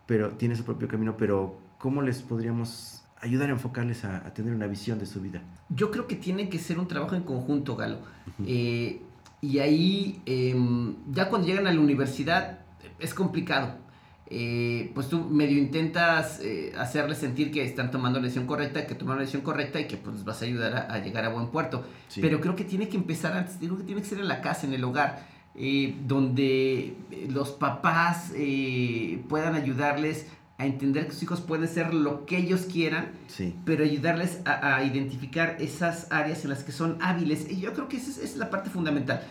pero 0.06 0.30
tiene 0.34 0.56
su 0.56 0.64
propio 0.64 0.88
camino, 0.88 1.16
pero 1.18 1.58
¿cómo 1.80 2.04
les 2.04 2.22
podríamos 2.22 3.04
ayudar 3.22 3.50
a 3.50 3.54
enfocarles 3.54 4.06
a, 4.06 4.18
a 4.18 4.32
tener 4.36 4.54
una 4.54 4.68
visión 4.68 5.00
de 5.00 5.08
su 5.08 5.22
vida? 5.22 5.42
Yo 5.70 5.90
creo 5.90 6.06
que 6.06 6.18
tiene 6.18 6.50
que 6.50 6.60
ser 6.60 6.78
un 6.78 6.88
trabajo 6.88 7.16
en 7.16 7.24
conjunto, 7.24 7.76
Galo. 7.76 7.98
Eh, 8.46 9.02
y 9.42 9.58
ahí, 9.58 10.22
em, 10.28 10.98
ya 11.12 11.30
cuando 11.30 11.48
llegan 11.48 11.66
a 11.66 11.74
la 11.74 11.80
universidad, 11.82 12.60
es 13.00 13.16
complicado. 13.16 13.84
Eh, 14.28 14.92
pues 14.96 15.08
tú 15.08 15.24
medio 15.26 15.58
intentas 15.58 16.40
eh, 16.42 16.74
hacerles 16.78 17.20
sentir 17.20 17.52
que 17.52 17.64
están 17.64 17.92
tomando 17.92 18.20
la 18.20 18.24
decisión 18.24 18.48
correcta, 18.48 18.88
que 18.88 18.96
tomaron 18.96 19.20
la 19.20 19.22
decisión 19.22 19.44
correcta 19.44 19.80
y 19.80 19.86
que 19.86 19.98
pues 19.98 20.24
vas 20.24 20.42
a 20.42 20.46
ayudar 20.46 20.74
a, 20.76 20.94
a 20.94 20.98
llegar 21.00 21.26
a 21.26 21.30
buen 21.30 21.48
puerto. 21.48 21.86
Sí. 22.08 22.22
Pero 22.22 22.42
creo 22.42 22.56
que 22.56 22.64
tiene 22.64 22.90
que 22.90 22.98
empezar 22.98 23.34
antes, 23.34 23.60
digo 23.60 23.78
que 23.78 23.84
tiene 23.84 24.02
que 24.02 24.08
ser 24.08 24.20
en 24.20 24.28
la 24.28 24.42
casa, 24.42 24.66
en 24.66 24.74
el 24.74 24.84
hogar, 24.84 25.28
eh, 25.58 25.96
donde 26.06 26.96
eh, 27.12 27.28
los 27.30 27.52
papás 27.52 28.32
eh, 28.36 29.24
puedan 29.30 29.56
ayudarles 29.56 30.28
a 30.58 30.66
entender 30.66 31.06
que 31.06 31.14
sus 31.14 31.24
hijos 31.24 31.42
pueden 31.42 31.68
ser 31.68 31.94
lo 31.94 32.26
que 32.26 32.38
ellos 32.38 32.62
quieran, 32.62 33.12
Sí, 33.28 33.56
pero 33.64 33.84
ayudarles 33.84 34.40
a, 34.46 34.78
a 34.78 34.84
identificar 34.84 35.58
esas 35.60 36.12
áreas 36.12 36.44
en 36.44 36.50
las 36.50 36.64
que 36.64 36.72
son 36.72 36.98
hábiles. 37.02 37.50
Y 37.50 37.60
yo 37.60 37.74
creo 37.74 37.88
que 37.88 37.98
esa 37.98 38.10
es, 38.10 38.18
esa 38.18 38.26
es 38.26 38.38
la 38.38 38.50
parte 38.50 38.70
fundamental, 38.70 39.22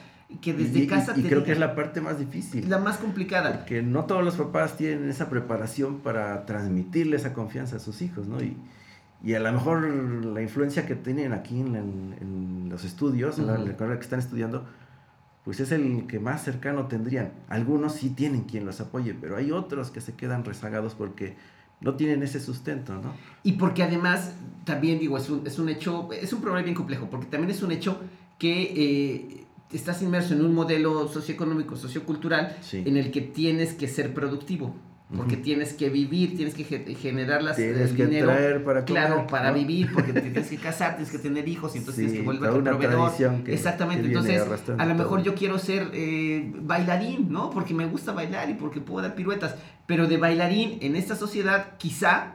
que 0.41 0.53
desde 0.55 0.81
y, 0.81 0.83
y- 0.83 0.87
casa 0.87 1.13
y 1.17 1.23
te 1.23 1.29
creo 1.29 1.41
digan- 1.41 1.45
que 1.45 1.53
es 1.53 1.59
la 1.59 1.75
parte 1.75 2.01
más 2.01 2.19
difícil. 2.19 2.69
la 2.69 2.79
más 2.79 2.97
complicada. 2.99 3.59
Porque 3.59 3.83
no 3.83 4.05
todos 4.05 4.25
los 4.25 4.35
papás 4.37 4.77
tienen 4.77 5.09
esa 5.09 5.29
preparación 5.29 5.99
para 6.01 6.45
transmitirle 6.47 7.17
esa 7.17 7.33
confianza 7.35 7.77
a 7.77 7.79
sus 7.79 8.03
hijos, 8.03 8.27
¿no? 8.27 8.43
Y, 8.43 8.57
y 9.23 9.35
a 9.35 9.41
lo 9.41 9.53
mejor 9.53 9.83
la 9.85 10.43
influencia 10.43 10.87
que 10.87 10.95
tienen 10.97 11.33
aquí 11.33 11.61
en, 11.61 11.77
en- 11.77 12.15
en 12.21 12.69
los 12.71 12.85
estudios, 12.85 13.39
en 13.39 13.47
la, 13.47 13.55
Ujú. 13.55 13.63
en 13.63 13.69
la 13.69 13.77
carrera 13.77 13.97
que 13.99 14.05
están 14.05 14.19
estudiando, 14.19 14.67
pues 15.45 15.61
es 15.61 15.73
el 15.73 16.07
que 16.07 16.19
más 16.19 16.43
cercano 16.43 16.87
tendrían. 16.87 17.33
Algunos 17.49 17.93
sí 17.95 18.09
tienen 18.11 18.43
quien 18.45 18.65
los 18.65 18.81
apoye, 18.81 19.15
pero 19.15 19.37
hay 19.37 19.53
otros 19.53 19.91
que 19.91 20.01
se 20.01 20.15
quedan 20.15 20.45
rezagados 20.45 20.95
porque 20.95 21.37
no 21.83 21.95
tienen 21.97 22.23
ese 22.23 22.41
sustento, 22.41 22.95
¿no? 22.95 23.13
Y 23.43 23.53
porque 23.53 23.83
además, 23.83 24.33
también 24.65 24.99
digo, 24.99 25.19
es 25.19 25.29
un, 25.29 25.47
es 25.47 25.59
un 25.59 25.69
hecho, 25.69 26.11
es 26.13 26.33
un 26.33 26.41
problema 26.41 26.63
bien 26.65 26.75
complejo, 26.75 27.09
porque 27.11 27.27
también 27.27 27.51
es 27.51 27.63
un 27.63 27.73
hecho 27.73 28.01
que 28.39 28.63
eh, 28.75 29.45
estás 29.73 30.03
inmerso 30.03 30.35
en 30.35 30.45
un 30.45 30.55
modelo 30.55 31.09
socioeconómico, 31.09 31.77
sociocultural, 31.77 32.57
Sí. 32.61 32.83
en 32.87 32.97
el 32.97 33.11
que 33.11 33.21
tienes 33.21 33.73
que 33.75 33.89
ser 33.89 34.15
productivo, 34.15 34.75
porque 35.17 35.37
tienes 35.37 35.75
que 35.75 35.91
vivir, 35.91 36.35
tienes 36.37 36.55
que 36.55 36.65
ge- 36.65 36.95
generar 36.97 37.43
las, 37.43 37.57
Tienes 37.57 37.91
el 37.91 37.97
que 37.97 38.07
dinero. 38.07 38.27
traer 38.29 38.65
para 38.65 38.85
comer, 38.85 39.05
Claro, 39.07 39.27
para 39.29 39.49
¿no? 39.51 39.55
vivir, 39.59 39.93
porque 39.93 40.13
te 40.13 40.21
tienes 40.23 40.49
que 40.49 40.57
casar, 40.69 40.97
tienes 40.97 41.13
que 41.13 41.19
tener 41.19 41.47
hijos, 41.49 41.75
y 41.75 41.79
entonces 41.79 42.05
Sí, 42.07 42.11
tienes 42.11 42.21
que 42.21 42.27
volver 42.39 42.51
a 42.51 42.55
una 42.55 42.71
proveedor. 42.71 43.13
que- 43.45 43.53
Exactamente, 43.55 44.03
que 44.03 44.09
entonces 44.09 44.41
a 44.43 44.47
lo 44.47 44.57
todo. 44.59 44.95
mejor 44.95 45.23
yo 45.23 45.35
quiero 45.35 45.59
ser 45.59 45.91
eh, 45.93 46.53
bailarín, 46.63 47.31
¿no? 47.31 47.51
Porque 47.51 47.75
me 47.75 47.87
gusta 47.87 48.13
bailar 48.13 48.51
y 48.51 48.55
porque 48.55 48.81
puedo 48.81 49.03
dar 49.07 49.15
piruetas, 49.15 49.55
pero 49.87 50.07
de 50.09 50.17
bailarín 50.17 50.79
en 50.81 50.97
esta 50.97 51.15
sociedad 51.17 51.77
quizá, 51.79 52.35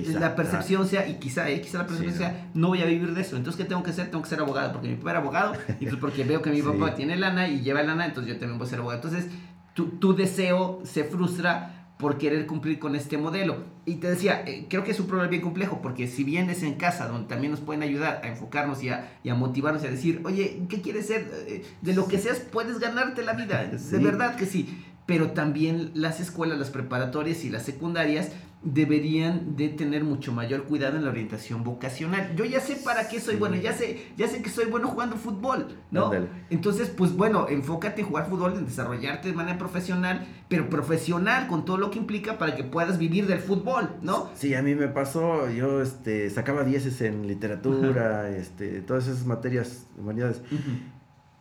Quizá, 0.00 0.20
la 0.20 0.34
percepción 0.36 0.86
sea, 0.88 1.06
y 1.08 1.14
quizá, 1.14 1.48
eh, 1.50 1.60
quizá 1.60 1.78
la 1.78 1.86
percepción 1.86 2.12
Sí, 2.14 2.18
sea, 2.18 2.50
no 2.54 2.68
voy 2.68 2.82
a 2.82 2.86
vivir 2.86 3.14
de 3.14 3.20
eso, 3.20 3.36
entonces 3.36 3.62
¿qué 3.62 3.68
tengo 3.68 3.82
que 3.82 3.90
hacer? 3.90 4.10
Tengo 4.10 4.22
que 4.22 4.28
ser 4.30 4.40
abogado, 4.40 4.72
porque 4.72 4.88
mi 4.88 4.96
papá 4.96 5.10
era 5.10 5.18
abogado, 5.20 5.52
y 5.80 5.84
pues 5.86 5.96
porque 5.96 6.24
veo 6.24 6.40
que 6.42 6.50
mi 6.50 6.60
Sí. 6.60 6.62
papá 6.66 6.94
tiene 6.94 7.16
lana 7.16 7.48
y 7.48 7.60
lleva 7.60 7.82
lana, 7.82 8.06
entonces 8.06 8.32
yo 8.32 8.38
también 8.38 8.58
voy 8.58 8.66
a 8.66 8.70
ser 8.70 8.78
abogado. 8.80 9.02
Entonces 9.02 9.30
tu, 9.74 9.86
tu 9.98 10.14
deseo 10.14 10.80
se 10.84 11.04
frustra 11.04 11.78
por 11.98 12.18
querer 12.18 12.46
cumplir 12.46 12.80
con 12.80 12.96
este 12.96 13.16
modelo. 13.16 13.58
Y 13.86 13.96
te 13.96 14.10
decía, 14.10 14.42
eh, 14.44 14.66
creo 14.68 14.82
que 14.82 14.90
es 14.90 14.98
un 14.98 15.06
problema 15.06 15.30
bien 15.30 15.40
complejo, 15.40 15.80
porque 15.80 16.08
si 16.08 16.24
bien 16.24 16.50
es 16.50 16.64
en 16.64 16.74
casa, 16.74 17.06
donde 17.06 17.28
también 17.28 17.52
nos 17.52 17.60
pueden 17.60 17.82
ayudar 17.84 18.20
a 18.24 18.28
enfocarnos 18.28 18.82
y 18.82 18.88
a, 18.88 19.12
y 19.22 19.28
a 19.28 19.36
motivarnos 19.36 19.84
y 19.84 19.86
a 19.86 19.90
decir, 19.90 20.20
oye, 20.24 20.62
¿qué 20.68 20.80
quieres 20.82 21.06
ser? 21.06 21.30
Eh, 21.46 21.62
De 21.80 21.94
lo 21.94 22.08
que 22.08 22.18
seas, 22.18 22.38
puedes 22.40 22.80
ganarte 22.80 23.22
la 23.22 23.34
vida, 23.34 23.70
Sí. 23.78 23.96
de 23.96 23.98
verdad 24.04 24.34
que 24.34 24.46
sí. 24.46 24.84
Pero 25.06 25.30
también 25.30 25.90
las 25.94 26.18
escuelas, 26.20 26.58
las 26.58 26.70
preparatorias 26.70 27.44
y 27.44 27.50
las 27.50 27.62
secundarias 27.64 28.30
deberían 28.64 29.56
de 29.56 29.68
tener 29.68 30.04
mucho 30.04 30.32
mayor 30.32 30.64
cuidado 30.64 30.96
en 30.96 31.04
la 31.04 31.10
orientación 31.10 31.64
vocacional. 31.64 32.34
Yo 32.36 32.44
ya 32.44 32.60
sé 32.60 32.76
para 32.76 33.08
qué 33.08 33.20
soy 33.20 33.34
Sí. 33.34 33.40
bueno, 33.40 33.56
ya 33.56 33.72
sé, 33.72 34.06
ya 34.16 34.28
sé 34.28 34.40
que 34.42 34.50
soy 34.50 34.66
bueno 34.66 34.88
jugando 34.88 35.16
fútbol, 35.16 35.66
¿no? 35.90 36.12
Entonces, 36.50 36.88
pues 36.88 37.16
bueno, 37.16 37.48
enfócate 37.48 38.02
en 38.02 38.06
jugar 38.06 38.28
fútbol, 38.28 38.54
en 38.56 38.64
desarrollarte 38.66 39.28
de 39.28 39.34
manera 39.34 39.58
profesional, 39.58 40.26
pero 40.48 40.68
profesional 40.68 41.48
con 41.48 41.64
todo 41.64 41.76
lo 41.76 41.90
que 41.90 41.98
implica 41.98 42.38
para 42.38 42.54
que 42.54 42.62
puedas 42.62 42.98
vivir 42.98 43.26
del 43.26 43.40
fútbol, 43.40 43.90
¿no? 44.02 44.30
Sí, 44.34 44.54
a 44.54 44.62
mí 44.62 44.74
me 44.74 44.88
pasó, 44.88 45.50
yo 45.50 45.82
este, 45.82 46.30
sacaba 46.30 46.62
dieces 46.62 47.00
en 47.00 47.26
literatura, 47.26 48.30
este, 48.30 48.80
todas 48.82 49.08
esas 49.08 49.26
materias, 49.26 49.86
humanidades, 49.98 50.40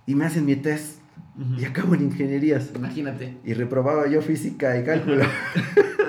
y 0.07 0.15
me 0.15 0.25
hacen 0.25 0.45
mi 0.45 0.55
test 0.55 1.01
y 1.57 1.65
acabo 1.65 1.93
en 1.95 2.03
ingenierías. 2.03 2.71
Imagínate. 2.75 3.37
Y 3.45 3.53
reprobaba 3.53 4.07
yo 4.07 4.21
física 4.21 4.77
y 4.79 4.83
cálculo. 4.83 5.23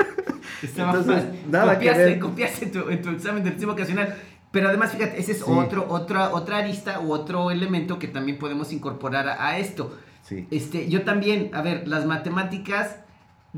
Estaba 0.68 0.90
Entonces, 0.98 1.24
mal. 1.24 1.38
nada 1.50 1.72
que 1.72 1.74
copiaste, 1.86 2.04
ver. 2.04 2.18
copiaste 2.18 2.66
tu, 2.66 2.88
en 2.90 3.02
tu 3.02 3.10
examen 3.10 3.42
de 3.44 3.50
sistema 3.50 3.72
vocacional. 3.72 4.14
Pero 4.50 4.68
además, 4.68 4.92
fíjate, 4.92 5.18
ese 5.18 5.32
es 5.32 5.38
Sí. 5.38 5.44
otro, 5.46 5.86
otra, 5.88 6.30
otra 6.34 6.58
arista 6.58 7.00
u 7.00 7.12
otro 7.12 7.50
elemento 7.50 7.98
que 7.98 8.06
también 8.08 8.38
podemos 8.38 8.72
incorporar 8.72 9.26
a, 9.28 9.46
a 9.48 9.58
esto. 9.58 9.96
Sí. 10.22 10.46
Este, 10.50 10.88
yo 10.90 11.02
también, 11.02 11.50
a 11.54 11.62
ver, 11.62 11.88
las 11.88 12.04
matemáticas, 12.06 12.96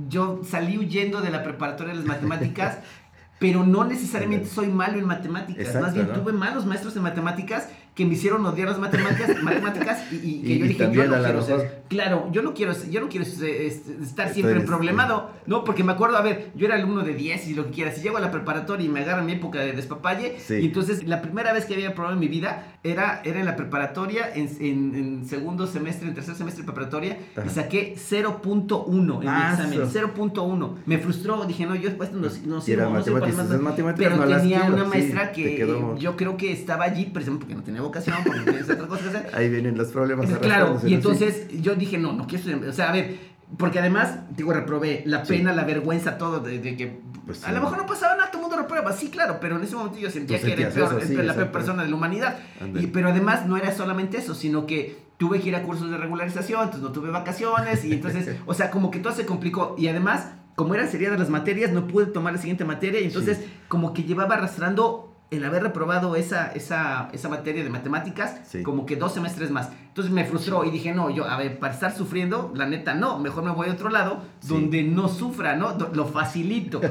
yo 0.08 0.40
salí 0.48 0.78
huyendo 0.78 1.20
de 1.20 1.30
la 1.30 1.42
preparatoria 1.42 1.92
de 1.92 1.98
las 1.98 2.06
matemáticas, 2.06 2.78
pero 3.40 3.64
no 3.66 3.84
necesariamente 3.84 4.46
soy 4.48 4.68
malo 4.68 4.98
en 4.98 5.06
matemáticas. 5.06 5.66
Exacto, 5.66 5.86
Más 5.86 5.94
bien 5.94 6.06
¿no? 6.08 6.14
tuve 6.14 6.32
malos 6.32 6.64
maestros 6.64 6.96
en 6.96 7.02
matemáticas 7.02 7.68
que 7.94 8.04
me 8.06 8.14
hicieron 8.14 8.44
odiar 8.46 8.68
las 8.68 8.78
matemáticas, 8.78 9.42
matemáticas 9.42 10.12
y, 10.12 10.16
y 10.16 10.42
que 10.42 10.52
Y- 10.54 10.58
yo 10.58 10.66
dije, 10.66 10.90
yo 10.92 11.04
no 11.06 11.22
quiero 11.22 11.42
ser. 11.42 11.83
Claro, 11.94 12.28
yo 12.32 12.42
no 12.42 12.54
quiero, 12.54 12.72
yo 12.90 13.00
no 13.00 13.08
quiero 13.08 13.24
este, 13.24 13.66
estar 13.66 14.28
siempre 14.28 14.52
Entonces, 14.52 14.66
problemado, 14.68 15.30
¿no? 15.46 15.62
Porque 15.64 15.84
me 15.84 15.92
acuerdo, 15.92 16.16
a 16.16 16.22
ver, 16.22 16.50
yo 16.54 16.66
era 16.66 16.74
alumno 16.74 17.02
de 17.02 17.14
10 17.14 17.48
y 17.48 17.54
lo 17.54 17.66
que 17.66 17.70
quieras. 17.70 17.94
Si 17.94 18.02
llego 18.02 18.16
a 18.16 18.20
la 18.20 18.30
preparatoria 18.30 18.84
y 18.84 18.88
me 18.88 19.00
agarra 19.00 19.22
mi 19.22 19.32
época 19.32 19.60
de 19.60 19.72
despapalle, 19.72 20.36
Sí. 20.38 20.54
y 20.54 20.66
entonces 20.66 21.04
la 21.06 21.22
primera 21.22 21.52
vez 21.52 21.64
que 21.66 21.74
había 21.74 21.94
probado 21.94 22.14
en 22.14 22.20
mi 22.20 22.28
vida 22.28 22.78
era, 22.82 23.22
era 23.24 23.38
en 23.40 23.46
la 23.46 23.56
preparatoria, 23.56 24.28
en, 24.34 24.48
en- 24.60 24.94
en 24.94 25.26
segundo 25.28 25.66
semestre, 25.66 26.08
en 26.08 26.14
tercer 26.14 26.34
semestre 26.34 26.62
de 26.62 26.66
preparatoria, 26.66 27.18
Ajá. 27.36 27.46
y 27.46 27.50
saqué 27.50 27.94
0.1 27.96 29.14
en 29.14 29.20
mi 29.20 29.26
Ah, 29.28 29.50
examen. 29.54 29.82
eso. 29.82 29.90
0.1. 29.92 30.74
Me 30.86 30.98
frustró, 30.98 31.44
dije, 31.44 31.66
no, 31.66 31.74
yo 31.74 31.88
después 31.88 32.12
no, 32.12 32.20
no 32.22 32.26
Y 32.26 32.30
sirvo, 32.60 32.82
era 32.82 32.90
no 32.90 33.02
sirvo 33.04 33.20
para 33.20 33.32
matemáticas, 33.32 33.94
Pero 33.96 34.16
no 34.16 34.24
tenía 34.26 34.60
quiero, 34.60 34.74
una 34.74 34.84
sí, 34.84 34.90
maestra 34.90 35.32
que 35.32 35.94
yo 35.98 36.16
creo 36.16 36.36
que 36.36 36.52
estaba 36.52 36.84
allí 36.84 37.06
precisamente 37.06 37.44
porque 37.44 37.54
no 37.54 37.62
tenía 37.62 37.82
vocación, 37.82 38.16
porque 38.24 38.38
no 38.40 38.44
tenía 38.46 38.62
otra 38.62 38.86
cosa 38.88 39.02
que 39.02 39.08
hacer. 39.18 39.30
Ahí 39.34 39.48
vienen 39.48 39.76
los 39.76 39.88
problemas. 39.88 40.26
Claro, 40.38 40.80
y 40.84 40.90
¿no? 40.90 40.96
entonces 40.96 41.46
yo 41.62 41.74
dije, 41.74 41.83
no, 41.98 42.12
no 42.12 42.26
quiero 42.26 42.38
estudiar. 42.44 42.68
O 42.68 42.72
sea, 42.72 42.88
a 42.90 42.92
ver, 42.92 43.16
porque 43.58 43.78
además, 43.78 44.18
digo, 44.36 44.52
reprobé 44.52 45.02
la 45.06 45.24
Sí. 45.24 45.34
pena, 45.34 45.52
la 45.52 45.64
vergüenza, 45.64 46.18
todo, 46.18 46.40
de, 46.40 46.58
de 46.58 46.76
que 46.76 47.00
Pues 47.26 47.38
sí. 47.38 47.44
a 47.46 47.52
lo 47.52 47.60
mejor 47.60 47.78
no 47.78 47.86
pasaba 47.86 48.16
nada, 48.16 48.30
todo 48.30 48.42
el 48.42 48.48
mundo 48.48 48.62
reprueba, 48.62 48.92
sí, 48.92 49.08
claro, 49.10 49.38
pero 49.40 49.56
en 49.56 49.62
ese 49.62 49.76
momento 49.76 49.98
yo 49.98 50.10
sentía 50.10 50.38
que 50.40 50.46
era 50.52 50.54
el 50.54 50.72
sentías 50.72 50.88
peor, 50.88 51.00
eso, 51.02 51.08
sí, 51.12 51.14
el- 51.18 51.26
la 51.26 51.34
peor 51.34 51.50
persona 51.52 51.82
de 51.82 51.88
la 51.88 51.94
humanidad. 51.96 52.36
Y, 52.74 52.86
pero 52.88 53.08
además 53.10 53.46
no 53.46 53.56
era 53.56 53.72
solamente 53.72 54.18
eso, 54.18 54.34
sino 54.34 54.66
que 54.66 55.04
tuve 55.16 55.40
que 55.40 55.48
ir 55.48 55.56
a 55.56 55.62
cursos 55.62 55.90
de 55.90 55.96
regularización, 55.96 56.60
entonces 56.64 56.82
no 56.82 56.92
tuve 56.92 57.10
vacaciones, 57.10 57.84
y 57.84 57.92
entonces, 57.92 58.36
o 58.46 58.54
sea, 58.54 58.70
como 58.70 58.90
que 58.90 58.98
todo 58.98 59.12
se 59.12 59.24
complicó. 59.26 59.74
Y 59.78 59.86
además, 59.88 60.28
como 60.56 60.74
eran 60.74 60.88
seriadas 60.90 61.18
las 61.18 61.30
materias, 61.30 61.70
no 61.72 61.86
pude 61.86 62.06
tomar 62.06 62.32
la 62.32 62.38
siguiente 62.40 62.64
materia, 62.64 63.00
y 63.00 63.04
entonces, 63.04 63.38
Sí. 63.38 63.52
como 63.68 63.92
que 63.94 64.02
llevaba 64.04 64.34
arrastrando 64.34 65.13
el 65.36 65.44
haber 65.44 65.62
reprobado 65.62 66.16
esa, 66.16 66.52
esa, 66.52 67.08
esa 67.12 67.28
materia 67.28 67.62
de 67.64 67.70
matemáticas, 67.70 68.40
Sí. 68.46 68.62
como 68.62 68.86
que 68.86 68.96
dos 68.96 69.12
semestres 69.14 69.50
más. 69.50 69.70
Entonces 69.88 70.12
me 70.12 70.24
frustró 70.24 70.64
y 70.64 70.70
dije, 70.70 70.92
no, 70.92 71.10
yo, 71.10 71.24
a 71.28 71.36
ver, 71.36 71.58
para 71.58 71.72
estar 71.74 71.94
sufriendo, 71.94 72.52
la 72.56 72.66
neta, 72.66 72.94
no, 72.94 73.18
mejor 73.18 73.44
me 73.44 73.50
voy 73.52 73.68
a 73.68 73.72
otro 73.72 73.88
lado 73.90 74.22
Sí. 74.40 74.48
donde 74.48 74.82
no 74.82 75.08
sufra, 75.08 75.56
¿no? 75.56 75.76
Lo 75.92 76.06
facilito. 76.06 76.80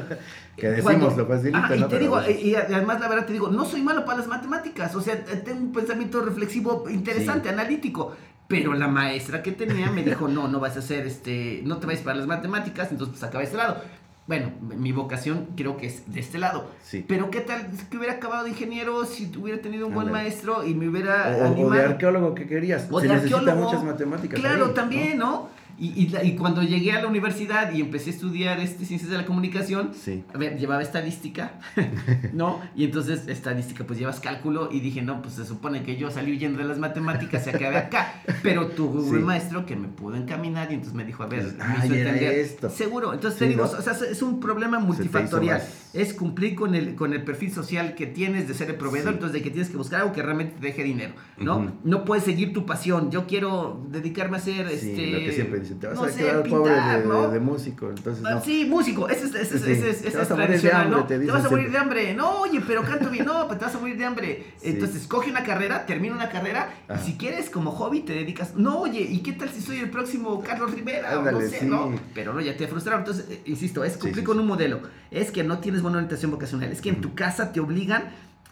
Que 0.55 0.69
decimos, 0.69 1.17
lo 1.17 1.25
facilito, 1.25 1.57
Ajá, 1.57 1.75
y 1.75 1.79
¿no? 1.79 1.87
te 1.87 1.97
digo, 1.97 2.15
veces- 2.17 2.43
y 2.43 2.55
además 2.55 2.99
la 2.99 3.07
verdad 3.07 3.25
te 3.25 3.33
digo, 3.33 3.47
no 3.49 3.65
soy 3.65 3.81
malo 3.81 4.05
para 4.05 4.19
las 4.19 4.27
matemáticas, 4.27 4.93
o 4.95 5.01
sea, 5.01 5.15
eh, 5.15 5.41
tengo 5.43 5.59
un 5.61 5.71
pensamiento 5.73 6.21
reflexivo 6.21 6.83
interesante, 6.91 7.49
analítico. 7.49 8.15
Pero 8.47 8.73
la 8.75 8.87
maestra 8.87 9.41
que 9.41 9.51
tenía 9.53 9.89
me 9.89 10.03
dijo, 10.03 10.27
no, 10.27 10.47
no 10.47 10.59
vas 10.59 10.75
a 10.75 10.79
hacer, 10.79 11.07
este, 11.07 11.61
no 11.65 11.77
te 11.77 11.87
vayas 11.87 12.03
para 12.03 12.17
las 12.17 12.27
matemáticas, 12.27 12.91
entonces 12.91 13.13
pues 13.17 13.23
acaba 13.23 13.43
este 13.43 13.57
lado. 13.57 13.77
Bueno, 14.25 14.51
mi 14.61 14.93
vocación 14.93 15.49
creo 15.57 15.75
que 15.75 15.87
es 15.87 16.13
de 16.13 16.21
este 16.21 16.37
lado. 16.37 16.69
Sí. 16.81 17.03
Pero 17.07 17.29
qué 17.29 17.41
tal 17.41 17.67
que 17.89 17.97
hubiera 17.97 18.13
acabado 18.13 18.45
de 18.45 18.51
ingeniero 18.51 19.05
si 19.05 19.29
hubiera 19.37 19.61
tenido 19.61 19.87
un 19.87 19.93
buen 19.93 20.11
maestro 20.11 20.65
y 20.65 20.73
me 20.75 20.87
hubiera 20.87 21.27
O, 21.27 21.31
o 21.31 21.39
de 21.39 21.45
animado? 21.45 21.85
arqueólogo 21.89 22.33
que 22.33 22.47
querías. 22.47 22.87
O 22.89 23.01
Se 23.01 23.07
de 23.07 23.15
necesitan 23.15 23.59
muchas 23.59 23.83
matemáticas. 23.83 24.39
Claro, 24.39 24.67
ahí, 24.67 24.73
también, 24.73 25.17
¿no? 25.17 25.49
Y, 25.77 25.87
y 26.03 26.15
y 26.27 26.35
cuando 26.35 26.61
llegué 26.61 26.91
a 26.91 27.01
la 27.01 27.07
universidad 27.07 27.73
y 27.73 27.81
empecé 27.81 28.11
a 28.11 28.13
estudiar 28.13 28.59
este, 28.59 28.85
ciencias 28.85 29.09
de 29.09 29.17
la 29.17 29.25
comunicación, 29.25 29.91
Sí. 29.93 30.23
a 30.33 30.37
ver, 30.37 30.57
llevaba 30.59 30.81
estadística, 30.83 31.53
¿no? 32.33 32.59
Y 32.75 32.83
entonces 32.85 33.27
estadística, 33.27 33.83
pues 33.83 33.97
llevas 33.99 34.19
cálculo 34.19 34.69
y 34.71 34.79
dije, 34.79 35.01
no, 35.01 35.21
pues 35.21 35.33
se 35.35 35.45
supone 35.45 35.83
que 35.83 35.95
yo 35.97 36.11
salí 36.11 36.31
huyendo 36.33 36.59
de 36.59 36.65
las 36.65 36.77
matemáticas 36.77 37.45
y 37.47 37.49
acabé 37.49 37.77
acá. 37.77 38.13
Pero 38.43 38.67
tuve 38.67 39.01
Sí. 39.03 39.09
un 39.15 39.23
maestro 39.23 39.65
que 39.65 39.75
me 39.75 39.87
pudo 39.87 40.15
encaminar 40.15 40.69
y 40.71 40.75
entonces 40.75 40.93
me 40.95 41.05
dijo, 41.05 41.23
a 41.23 41.27
ver, 41.27 41.41
Pues, 41.41 41.55
me 41.57 41.85
hizo 41.85 41.95
entender. 41.95 42.33
esto. 42.33 42.69
Seguro, 42.69 43.13
entonces 43.13 43.39
Sí, 43.39 43.45
te 43.45 43.49
digo, 43.49 43.65
¿no? 43.65 43.71
o 43.71 43.81
sea, 43.81 43.93
es 43.93 44.21
un 44.21 44.39
problema 44.39 44.79
multifactorial. 44.79 45.59
más. 45.59 45.82
Es 45.93 46.13
cumplir 46.13 46.55
con 46.55 46.73
el, 46.75 46.95
con 46.95 47.13
el 47.13 47.23
perfil 47.23 47.51
social 47.53 47.93
que 47.95 48.07
tienes 48.07 48.47
de 48.47 48.53
ser 48.55 48.69
el 48.69 48.75
proveedor, 48.77 49.09
Sí. 49.11 49.13
entonces 49.15 49.33
de 49.33 49.41
que 49.43 49.51
tienes 49.51 49.69
que 49.69 49.77
buscar 49.77 50.01
algo 50.01 50.11
que 50.13 50.23
realmente 50.23 50.55
te 50.59 50.65
deje 50.65 50.83
dinero, 50.83 51.13
¿no? 51.37 51.71
No 51.83 52.03
puedes 52.03 52.23
seguir 52.23 52.51
tu 52.51 52.65
pasión. 52.65 53.11
Yo 53.11 53.27
quiero 53.27 53.85
dedicarme 53.89 54.37
a 54.37 54.39
ser, 54.39 54.67
Sí, 54.69 54.89
este... 54.89 55.07
lo 55.11 55.19
que 55.19 55.31
siempre 55.31 55.59
dicen, 55.59 55.79
te 55.79 55.87
vas 55.87 55.95
no 55.95 56.03
a 56.05 56.09
sé, 56.09 56.17
quedar 56.19 56.41
pintar, 56.43 56.59
pobre 56.59 56.73
de, 56.73 57.05
¿no? 57.07 57.29
de 57.29 57.39
músico, 57.39 57.89
entonces 57.89 58.23
Ah, 58.25 58.35
no. 58.35 58.41
Sí, 58.43 58.65
músico, 58.65 59.07
ese 59.07 59.25
es, 59.27 59.35
ese 59.35 59.55
es, 59.57 59.61
Sí, 59.63 59.71
ese 59.71 59.89
es, 59.91 60.05
ese 60.05 60.25
tradicional, 60.25 60.81
hambre, 60.87 60.99
¿no? 61.01 61.05
te 61.05 61.31
vas 61.31 61.45
a 61.45 61.49
morir 61.49 61.71
de 61.71 61.77
hambre. 61.77 62.13
No, 62.15 62.41
oye, 62.41 62.59
pero 62.65 62.81
canto 62.83 63.09
bien. 63.09 63.25
No, 63.25 63.45
pues 63.47 63.59
te 63.59 63.65
vas 63.65 63.75
a 63.75 63.79
morir 63.79 63.97
de 63.97 64.05
hambre. 64.05 64.43
Entonces, 64.63 65.05
coge 65.07 65.29
una 65.29 65.43
carrera, 65.43 65.85
termina 65.85 66.15
una 66.15 66.29
carrera, 66.29 66.73
Ajá. 66.87 66.99
y 67.01 67.05
si 67.05 67.17
quieres, 67.17 67.49
como 67.51 67.71
hobby, 67.71 68.01
te 68.01 68.13
dedicas. 68.13 68.55
No, 68.55 68.79
oye, 68.79 69.01
¿y 69.01 69.19
qué 69.19 69.33
tal 69.33 69.49
si 69.49 69.61
soy 69.61 69.77
el 69.77 69.91
próximo 69.91 70.41
Carlos 70.41 70.73
Rivera? 70.73 71.19
O 71.19 71.31
no 71.31 71.39
sé. 71.41 71.65
¿no? 71.65 71.93
Pero 72.15 72.33
no, 72.33 72.41
ya 72.41 72.57
te 72.57 72.67
frustraron. 72.67 73.01
Entonces, 73.01 73.25
eh, 73.29 73.41
insisto, 73.45 73.83
es 73.83 73.95
cumplir 73.97 74.23
con 74.23 74.39
un 74.39 74.47
modelo. 74.47 74.81
Es 75.11 75.29
que 75.29 75.43
no 75.43 75.59
tienes 75.59 75.82
buena 75.83 75.97
orientación 75.97 76.31
vocacional. 76.31 76.71
Es 76.71 76.81
que 76.81 76.89
en 76.89 77.01
tu 77.01 77.13
casa 77.13 77.51
te 77.51 77.59
obligan. 77.59 78.03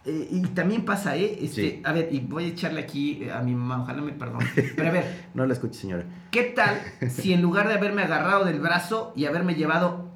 eh, 0.05 0.27
y 0.31 0.41
también 0.47 0.83
pasa, 0.83 1.15
¿eh? 1.15 1.37
Este, 1.41 1.61
Sí. 1.61 1.81
A 1.85 1.91
ver, 1.93 2.09
y 2.11 2.19
voy 2.21 2.45
a 2.45 2.47
echarle 2.47 2.81
aquí 2.81 3.23
eh, 3.23 3.31
a 3.31 3.41
mi 3.41 3.53
mamá, 3.53 3.83
ojalá 3.83 4.01
me 4.01 4.11
perdone. 4.13 4.47
Pero 4.75 4.89
a 4.89 4.91
ver, 4.91 5.05
No 5.35 5.45
la 5.45 5.53
escuches, 5.53 5.77
señora. 5.77 6.05
¿Qué 6.31 6.43
tal 6.43 6.79
si 7.09 7.33
en 7.33 7.41
lugar 7.41 7.67
de 7.67 7.75
haberme 7.75 8.01
agarrado 8.03 8.43
del 8.45 8.59
brazo 8.59 9.13
y 9.15 9.25
haberme 9.25 9.53
llevado 9.55 10.09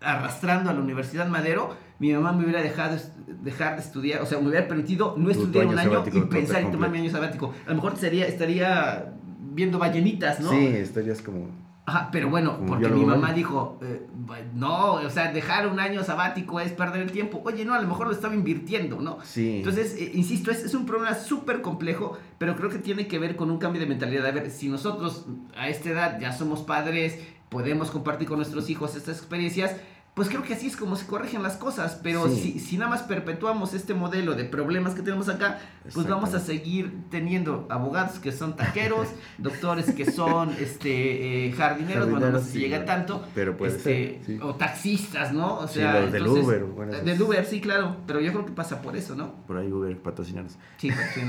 arrastrando 0.00 0.70
a 0.70 0.74
la 0.74 0.80
Universidad 0.80 1.26
Madero, 1.28 1.76
mi 1.98 2.12
mamá 2.12 2.32
me 2.32 2.44
hubiera 2.44 2.62
dejado 2.62 2.96
dejar 3.42 3.76
de 3.76 3.82
estudiar, 3.82 4.22
o 4.22 4.26
sea, 4.26 4.38
me 4.40 4.48
hubiera 4.48 4.66
permitido 4.68 5.14
no 5.16 5.28
Tu- 5.28 5.34
tu 5.34 5.40
estudiar 5.44 5.66
un 5.66 5.78
año 5.78 6.04
y 6.06 6.10
pensar 6.10 6.32
en 6.32 6.46
completo. 6.64 6.70
tomar 6.70 6.90
mi 6.90 6.98
año 6.98 7.10
sabático? 7.10 7.52
A 7.66 7.70
lo 7.70 7.74
mejor 7.76 7.96
sería, 7.96 8.26
estaría 8.26 9.12
viendo 9.54 9.78
ballenitas, 9.78 10.40
¿no? 10.40 10.50
Sí, 10.50 10.66
estarías 10.66 11.20
como. 11.22 11.48
Ajá, 11.88 12.10
pero 12.12 12.28
bueno, 12.28 12.58
Como 12.58 12.68
porque 12.68 12.88
mi 12.90 13.02
mamá 13.02 13.32
dijo, 13.32 13.78
eh, 13.80 14.06
no, 14.54 14.96
o 14.96 15.08
sea, 15.08 15.32
dejar 15.32 15.66
un 15.68 15.80
año 15.80 16.04
sabático 16.04 16.60
es 16.60 16.70
perder 16.72 17.00
el 17.00 17.12
tiempo. 17.12 17.40
Oye, 17.46 17.64
no, 17.64 17.72
a 17.72 17.80
lo 17.80 17.88
mejor 17.88 18.08
lo 18.08 18.12
estaba 18.12 18.34
invirtiendo, 18.34 19.00
¿no? 19.00 19.16
Sí. 19.24 19.56
Entonces, 19.56 19.94
eh, 19.98 20.12
insisto, 20.12 20.50
es, 20.50 20.64
es 20.64 20.74
un 20.74 20.84
problema 20.84 21.14
súper 21.14 21.62
complejo, 21.62 22.18
pero 22.36 22.56
creo 22.56 22.68
que 22.68 22.76
tiene 22.76 23.08
que 23.08 23.18
ver 23.18 23.36
con 23.36 23.50
un 23.50 23.56
cambio 23.56 23.80
de 23.80 23.86
mentalidad. 23.86 24.26
A 24.26 24.32
ver, 24.32 24.50
si 24.50 24.68
nosotros 24.68 25.24
a 25.56 25.70
esta 25.70 25.88
edad 25.88 26.20
ya 26.20 26.30
somos 26.32 26.60
padres, 26.60 27.20
podemos 27.48 27.90
compartir 27.90 28.28
con 28.28 28.36
nuestros 28.36 28.68
hijos 28.68 28.94
estas 28.94 29.16
experiencias, 29.16 29.74
pues 30.18 30.28
creo 30.28 30.42
que 30.42 30.52
así 30.52 30.66
es 30.66 30.76
como 30.76 30.96
se 30.96 31.06
corrigen 31.06 31.42
las 31.42 31.56
cosas. 31.56 31.98
Pero 32.02 32.28
Sí. 32.28 32.52
si, 32.54 32.58
si 32.60 32.76
nada 32.76 32.90
más 32.90 33.02
perpetuamos 33.02 33.72
este 33.72 33.94
modelo 33.94 34.34
de 34.34 34.44
problemas 34.44 34.94
que 34.94 35.02
tenemos 35.02 35.28
acá, 35.28 35.58
pues 35.94 36.06
vamos 36.06 36.34
a 36.34 36.40
seguir 36.40 37.04
teniendo 37.10 37.66
abogados 37.70 38.18
que 38.18 38.32
son 38.32 38.56
taqueros, 38.56 39.08
doctores 39.38 39.92
que 39.92 40.10
son 40.10 40.50
este 40.60 41.46
eh, 41.46 41.52
jardineros, 41.52 42.10
bueno, 42.10 42.26
no 42.26 42.32
Jardineros, 42.32 42.42
sé 42.42 42.46
si 42.52 42.58
sí, 42.58 42.64
llega 42.64 42.84
tanto, 42.84 43.24
Pero 43.34 43.56
puede 43.56 43.76
este, 43.76 44.20
ser, 44.22 44.24
sí. 44.26 44.38
o 44.42 44.54
taxistas, 44.56 45.32
¿no? 45.32 45.58
O 45.60 45.68
Sí, 45.68 45.74
sea, 45.78 46.00
los 46.00 46.12
del 46.12 46.22
entonces- 46.22 46.44
Uber, 46.44 46.64
bueno, 46.64 46.92
esos- 46.92 47.04
del 47.04 47.22
Uber, 47.22 47.46
sí, 47.46 47.60
claro, 47.60 47.96
pero 48.06 48.20
yo 48.20 48.32
creo 48.32 48.44
que 48.44 48.52
pasa 48.52 48.82
por 48.82 48.96
eso, 48.96 49.14
¿no? 49.14 49.32
Por 49.46 49.56
ahí 49.56 49.72
Uber 49.72 49.96
patrocinanos. 50.02 50.58
Sí, 50.76 50.90
sí. 51.14 51.20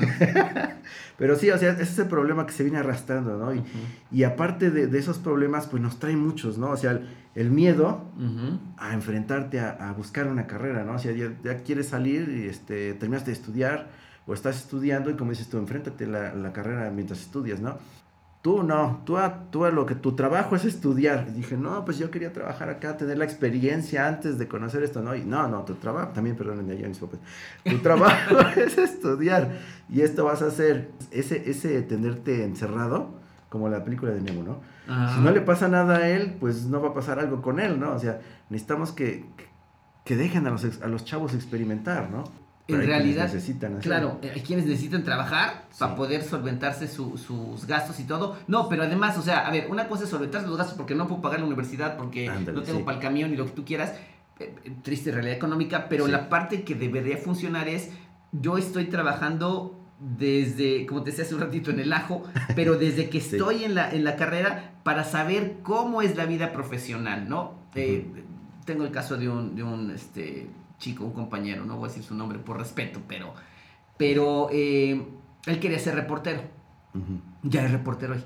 Pero 1.17 1.36
sí, 1.36 1.49
o 1.52 1.58
sea, 1.58 1.71
ese 1.73 1.84
es 1.84 1.99
el 1.99 2.08
problema 2.08 2.45
que 2.45 2.54
se 2.54 2.63
viene 2.63 2.80
arrastrando, 2.80 3.38
¿no? 3.38 3.54
Y, 3.54 3.63
y 4.12 4.23
aparte 4.23 4.71
de, 4.71 4.88
de 4.88 4.99
esos 4.99 5.17
problemas, 5.17 5.67
pues 5.67 5.82
nos 5.84 5.99
trae 5.99 6.15
muchos, 6.15 6.58
¿no? 6.58 6.71
O 6.71 6.78
sea, 6.78 6.91
el, 6.91 7.08
el 7.39 7.52
miedo 7.52 8.04
a 8.78 8.93
enfrentarte 8.93 9.62
a, 9.62 9.69
a 9.69 9.93
buscar 9.93 10.28
una 10.28 10.45
carrera, 10.45 10.84
¿no? 10.84 10.95
O 10.95 10.99
sea, 10.99 11.13
ya, 11.13 11.32
ya 11.41 11.63
quieres 11.63 11.88
salir 11.88 12.28
y 12.28 12.49
este, 12.49 12.93
terminaste 12.95 13.32
de 13.32 13.38
estudiar 13.38 13.88
o 14.28 14.34
estás 14.34 14.58
estudiando 14.58 15.10
y 15.10 15.13
como 15.13 15.32
dices 15.32 15.47
tú, 15.47 15.58
enfréntate 15.58 16.04
a 16.04 16.08
la, 16.08 16.34
la 16.36 16.52
carrera 16.52 16.91
mientras 16.91 17.21
estudias, 17.21 17.62
¿no? 17.62 17.78
Tú 18.41 18.63
no, 18.63 19.04
tú 19.06 19.17
a, 19.17 19.49
tú 19.52 19.63
a 19.63 19.71
lo 19.71 19.86
que 19.86 19.95
tu 19.95 20.17
trabajo 20.17 20.58
es 20.58 20.65
estudiar. 20.65 21.28
Y 21.30 21.32
dije, 21.32 21.56
no, 21.56 21.86
pues 21.86 21.97
yo 21.97 22.12
quería 22.12 22.34
trabajar 22.34 22.69
acá, 22.69 22.97
tener 22.97 23.17
la 23.17 23.23
experiencia 23.23 24.06
antes 24.06 24.38
de 24.38 24.49
conocer 24.49 24.84
esto, 24.84 25.02
¿no? 25.02 25.15
Y 25.15 25.23
no, 25.23 25.47
no, 25.47 25.63
tu 25.63 25.75
trabajo, 25.75 26.12
también 26.12 26.36
perdónenme 26.36 26.73
allá 26.73 26.89
mis 26.89 26.97
papás, 26.99 27.21
tu 27.63 27.78
trabajo 27.82 28.38
es 28.58 28.78
estudiar 28.78 29.60
y 29.88 30.02
esto 30.02 30.25
vas 30.25 30.41
a 30.41 30.47
hacer, 30.47 30.91
ese, 31.12 31.49
ese 31.49 31.82
tenerte 31.84 32.43
encerrado, 32.43 33.18
como 33.49 33.67
la 33.69 33.83
película 33.83 34.12
de 34.12 34.21
Nemo, 34.21 34.43
¿no? 34.43 34.62
Si 35.13 35.19
no 35.21 35.31
le 35.31 35.41
pasa 35.41 35.67
nada 35.67 35.97
a 35.97 36.07
él, 36.09 36.38
pues 36.39 36.65
no 36.65 36.81
va 36.81 36.89
a 36.89 36.93
pasar 36.93 37.19
algo 37.19 37.41
con 37.41 37.59
él, 37.59 37.79
¿no? 37.79 37.91
O 37.93 37.99
sea, 37.99 38.19
necesitamos 38.49 38.91
que, 38.91 39.25
que 40.05 40.15
dejen 40.15 40.45
a 40.47 40.51
los, 40.51 40.81
a 40.81 40.88
los 40.88 41.03
chavos 41.05 41.33
experimentar, 41.33 42.09
¿no? 42.09 42.23
Pero 42.67 42.81
En 42.83 42.88
realidad, 42.88 43.23
necesitan. 43.23 43.77
Claro, 43.79 44.19
hay 44.21 44.41
quienes 44.41 44.67
necesitan 44.67 45.03
trabajar 45.03 45.63
Sí. 45.71 45.79
para 45.79 45.95
poder 45.95 46.21
solventarse 46.21 46.88
su- 46.88 47.17
sus 47.17 47.65
gastos 47.65 47.99
y 47.99 48.03
todo. 48.03 48.38
No, 48.47 48.69
pero 48.69 48.83
además, 48.83 49.17
o 49.17 49.23
sea, 49.23 49.47
a 49.47 49.51
ver, 49.51 49.67
una 49.71 49.88
cosa 49.88 50.03
es 50.03 50.09
solventarse 50.12 50.47
los 50.47 50.55
gastos 50.57 50.77
porque 50.77 50.93
no 50.93 51.07
puedo 51.07 51.19
pagar 51.21 51.39
la 51.39 51.47
universidad, 51.47 51.97
porque 51.97 52.29
Ándale, 52.29 52.55
no 52.57 52.63
tengo 52.63 52.79
sí. 52.79 52.85
para 52.85 52.97
el 52.97 53.01
camión 53.03 53.33
y 53.33 53.35
lo 53.38 53.45
que 53.45 53.51
tú 53.51 53.65
quieras. 53.65 53.93
eh, 54.39 54.55
eh, 54.63 54.71
triste 54.83 55.12
realidad 55.12 55.35
económica, 55.35 55.88
pero 55.89 56.05
Sí. 56.05 56.12
la 56.12 56.29
parte 56.29 56.63
que 56.63 56.73
debería 56.75 57.17
funcionar 57.17 57.67
es, 57.67 57.89
yo 58.31 58.57
estoy 58.57 58.85
trabajando 58.85 59.78
desde, 59.99 60.85
como 60.85 61.03
te 61.03 61.12
decía 61.12 61.25
hace 61.25 61.35
un 61.35 61.41
ratito, 61.41 61.71
en 61.71 61.79
el 61.79 61.91
ajo, 61.93 62.23
pero 62.55 62.77
desde 62.77 63.09
que 63.09 63.19
Sí. 63.19 63.35
estoy 63.35 63.63
en 63.65 63.75
la, 63.75 63.91
en 63.91 64.03
la 64.03 64.15
carrera 64.15 64.73
para 64.83 65.03
saber 65.03 65.57
cómo 65.62 66.01
es 66.01 66.15
la 66.15 66.25
vida 66.25 66.51
profesional, 66.53 67.27
¿no? 67.27 67.53
Eh, 67.75 68.05
tengo 68.65 68.83
el 68.85 68.91
caso 68.91 69.17
de 69.17 69.27
un, 69.29 69.55
de 69.55 69.63
un 69.63 69.91
este, 69.91 70.47
chico, 70.77 71.03
un 71.05 71.12
compañero, 71.13 71.65
no 71.65 71.75
voy 71.77 71.85
a 71.85 71.88
decir 71.89 72.03
su 72.03 72.15
nombre 72.15 72.39
por 72.39 72.57
respeto, 72.57 73.01
pero, 73.07 73.33
pero 73.97 74.49
eh, 74.51 75.03
él 75.45 75.59
quería 75.59 75.79
ser 75.79 75.95
reportero. 75.95 76.41
Ya 77.43 77.65
es 77.65 77.71
reportero 77.71 78.13
hoy. 78.13 78.23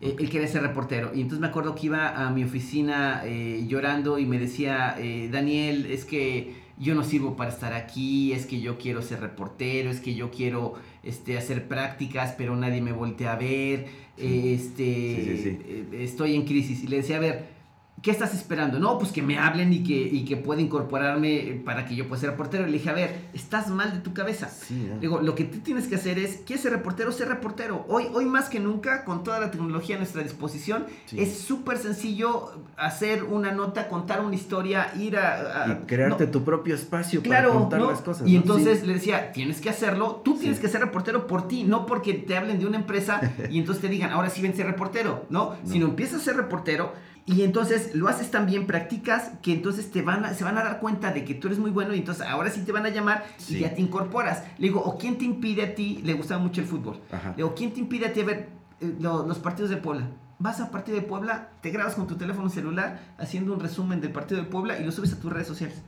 Eh, 0.00 0.16
él 0.18 0.28
quería 0.30 0.46
ser 0.46 0.62
reportero. 0.62 1.12
Y 1.14 1.20
entonces 1.20 1.40
me 1.40 1.46
acuerdo 1.46 1.74
que 1.74 1.86
iba 1.86 2.26
a 2.26 2.30
mi 2.30 2.44
oficina 2.44 3.24
llorando 3.66 4.18
y 4.18 4.26
me 4.26 4.38
decía, 4.38 4.96
Daniel, 5.30 5.86
es 5.86 6.04
que 6.04 6.62
yo 6.78 6.94
no 6.94 7.02
sirvo 7.04 7.36
para 7.36 7.50
estar 7.50 7.72
aquí, 7.72 8.32
es 8.32 8.46
que 8.46 8.60
yo 8.60 8.78
quiero 8.78 9.00
ser 9.02 9.20
reportero, 9.20 9.90
es 9.90 10.00
que 10.00 10.14
yo 10.14 10.30
quiero 10.30 10.74
este, 11.04 11.36
hacer 11.38 11.68
prácticas, 11.68 12.34
pero 12.36 12.56
nadie 12.56 12.80
me 12.80 12.92
voltea 12.92 13.32
a 13.32 13.36
ver, 13.36 13.86
este, 14.16 14.84
Sí, 14.84 15.22
sí, 15.24 15.42
sí. 15.42 15.58
eh, 15.66 15.84
estoy 16.04 16.34
en 16.34 16.44
crisis. 16.44 16.82
Y 16.84 16.86
le 16.88 16.96
decía, 16.98 17.16
a 17.16 17.20
ver, 17.20 17.53
¿qué 18.04 18.10
estás 18.10 18.34
esperando? 18.34 18.78
No, 18.78 18.98
pues 18.98 19.10
que 19.12 19.22
me 19.22 19.38
hablen 19.38 19.72
y 19.72 19.82
que, 19.82 19.94
y 19.94 20.26
que 20.26 20.36
pueda 20.36 20.60
incorporarme 20.60 21.62
para 21.64 21.86
que 21.86 21.96
yo 21.96 22.06
pueda 22.06 22.20
ser 22.20 22.30
reportero. 22.32 22.66
Le 22.66 22.72
dije, 22.72 22.90
a 22.90 22.92
ver, 22.92 23.28
estás 23.32 23.68
mal 23.70 23.94
de 23.94 24.00
tu 24.00 24.12
cabeza. 24.12 24.48
Sí, 24.50 24.86
¿no? 24.90 24.98
Digo, 25.00 25.20
lo 25.22 25.34
que 25.34 25.44
tú 25.44 25.60
tienes 25.60 25.86
que 25.88 25.94
hacer 25.94 26.18
es, 26.18 26.42
¿quieres 26.46 26.62
ser 26.62 26.72
reportero? 26.72 27.10
Ser 27.12 27.28
reportero. 27.28 27.86
Hoy, 27.88 28.04
hoy 28.12 28.26
más 28.26 28.50
que 28.50 28.60
nunca, 28.60 29.04
con 29.06 29.24
toda 29.24 29.40
la 29.40 29.50
tecnología 29.50 29.96
a 29.96 29.98
nuestra 30.00 30.22
disposición, 30.22 30.84
Sí. 31.06 31.18
es 31.18 31.38
súper 31.38 31.78
sencillo 31.78 32.50
hacer 32.76 33.24
una 33.24 33.52
nota, 33.52 33.88
contar 33.88 34.20
una 34.20 34.34
historia, 34.34 34.92
ir 35.00 35.16
a... 35.16 35.64
a- 35.64 35.68
y 35.72 35.86
crearte 35.86 36.26
no, 36.26 36.30
tu 36.30 36.44
propio 36.44 36.74
espacio 36.74 37.22
Claro, 37.22 37.48
para 37.48 37.60
contar 37.60 37.80
¿no? 37.80 37.90
las 37.90 38.02
cosas. 38.02 38.28
y 38.28 38.32
¿no? 38.34 38.40
entonces 38.42 38.80
Sí. 38.80 38.86
le 38.86 38.92
decía, 38.94 39.32
tienes 39.32 39.62
que 39.62 39.70
hacerlo, 39.70 40.20
tú 40.22 40.36
tienes 40.36 40.60
que 40.60 40.68
ser 40.68 40.82
reportero 40.82 41.26
por 41.26 41.48
ti, 41.48 41.64
no 41.64 41.86
porque 41.86 42.12
te 42.12 42.36
hablen 42.36 42.58
de 42.58 42.66
una 42.66 42.76
empresa 42.76 43.20
y 43.50 43.58
entonces 43.58 43.80
te 43.80 43.88
digan, 43.88 44.10
ahora 44.12 44.28
sí 44.28 44.42
ven 44.42 44.54
ser 44.54 44.66
reportero, 44.66 45.24
¿no? 45.30 45.44
No. 45.44 45.56
Sino 45.64 45.86
empiezas 45.86 46.20
a 46.20 46.24
ser 46.24 46.36
reportero 46.36 46.92
y 47.26 47.42
entonces 47.42 47.94
lo 47.94 48.08
haces 48.08 48.30
tan 48.30 48.44
bien, 48.46 48.66
practicas, 48.66 49.30
que 49.42 49.52
entonces 49.52 49.90
te 49.90 50.02
van 50.02 50.24
a, 50.26 50.34
se 50.34 50.44
van 50.44 50.58
a 50.58 50.62
dar 50.62 50.78
cuenta 50.80 51.10
de 51.12 51.24
que 51.24 51.34
tú 51.34 51.46
eres 51.48 51.58
muy 51.58 51.70
bueno 51.70 51.94
y 51.94 51.98
entonces 51.98 52.26
ahora 52.26 52.50
sí 52.50 52.60
te 52.60 52.72
van 52.72 52.84
a 52.84 52.90
llamar 52.90 53.24
Sí. 53.38 53.56
y 53.56 53.60
ya 53.60 53.74
te 53.74 53.80
incorporas. 53.80 54.42
Le 54.58 54.68
digo, 54.68 54.80
¿o 54.82 54.98
quién 54.98 55.16
te 55.16 55.24
impide 55.24 55.62
a 55.62 55.74
ti? 55.74 56.00
Le 56.04 56.12
gustaba 56.14 56.42
mucho 56.42 56.60
el 56.60 56.66
fútbol. 56.66 57.00
Ajá. 57.10 57.30
Le 57.30 57.36
digo, 57.36 57.54
¿quién 57.54 57.72
te 57.72 57.80
impide 57.80 58.06
a 58.06 58.12
ti 58.12 58.22
ver 58.22 58.48
eh, 58.80 58.94
lo- 59.00 59.26
los 59.26 59.38
partidos 59.38 59.70
de 59.70 59.78
Puebla? 59.78 60.08
Vas 60.38 60.60
al 60.60 60.68
partido 60.70 60.96
de 60.98 61.02
Puebla, 61.06 61.48
te 61.62 61.70
grabas 61.70 61.94
con 61.94 62.06
tu 62.06 62.16
teléfono 62.16 62.50
celular 62.50 63.00
haciendo 63.18 63.54
un 63.54 63.60
resumen 63.60 64.00
del 64.02 64.12
partido 64.12 64.42
de 64.42 64.46
Puebla 64.48 64.78
y 64.78 64.84
lo 64.84 64.92
subes 64.92 65.12
a 65.14 65.18
tus 65.20 65.32
redes 65.32 65.46
sociales 65.46 65.80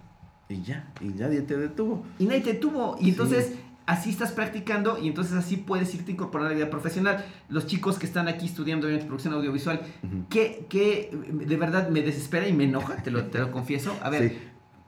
Y 0.49 0.62
ya, 0.62 0.88
y 1.01 1.09
nadie 1.09 1.42
te 1.42 1.57
detuvo. 1.59 2.05
y 2.18 2.25
nadie 2.27 2.40
te 2.42 2.55
tuvo. 2.55 2.96
Y 3.01 3.11
Sí. 3.12 3.61
Así 3.87 4.11
estás 4.11 4.33
practicando 4.33 4.99
y 5.01 5.07
entonces 5.09 5.35
así 5.35 5.57
puedes 5.57 5.94
irte 5.94 6.12
incorporando 6.12 6.49
a 6.49 6.51
la 6.53 6.57
vida 6.57 6.70
profesional. 6.70 7.25
Los 7.49 7.66
chicos 7.66 7.99
que 7.99 8.07
están 8.07 8.29
aquí 8.29 8.46
estudiando 8.46 8.87
obviamente, 8.87 9.07
producción 9.07 9.35
audiovisual, 9.35 9.81
Ujú. 10.03 10.29
que, 10.29 10.66
que 10.68 11.11
de 11.33 11.57
verdad 11.57 11.88
me 11.88 12.03
desespera 12.03 12.49
y 12.49 12.53
me 12.53 12.64
enoja, 12.64 12.96
te 13.03 13.11
lo, 13.11 13.25
te 13.27 13.38
lo 13.38 13.51
confieso. 13.53 13.96
A 14.03 14.11
ver, 14.11 14.31
Sí. 14.31 14.38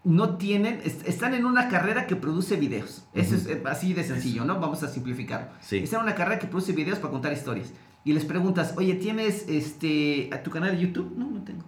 no 0.05 0.37
tienen, 0.37 0.81
est- 0.85 1.07
están 1.07 1.35
en 1.35 1.45
una 1.45 1.69
carrera 1.69 2.07
que 2.07 2.17
produce 2.17 2.57
videos. 2.57 3.07
Eso 3.15 3.35
es 3.37 3.49
así 3.67 3.93
de 3.95 4.05
sencillo, 4.05 4.45
¿no? 4.45 4.59
Vamos 4.59 4.83
a 4.83 4.89
simplificarlo. 4.89 5.49
Sí. 5.61 5.79
Están 5.79 6.01
en 6.01 6.07
una 6.07 6.15
carrera 6.15 6.39
que 6.39 6.47
produce 6.47 6.73
videos 6.73 6.99
para 6.99 7.13
contar 7.13 7.33
historias. 7.33 7.73
Y 8.05 8.13
les 8.15 8.25
preguntas, 8.25 8.75
oye, 8.77 8.95
¿tienes 8.95 9.47
este 9.49 10.31
a 10.33 10.43
tu 10.43 10.51
canal 10.51 10.71
de 10.77 10.81
YouTube? 10.83 11.15
No, 11.17 11.31
no 11.31 11.43
tengo. 11.43 11.65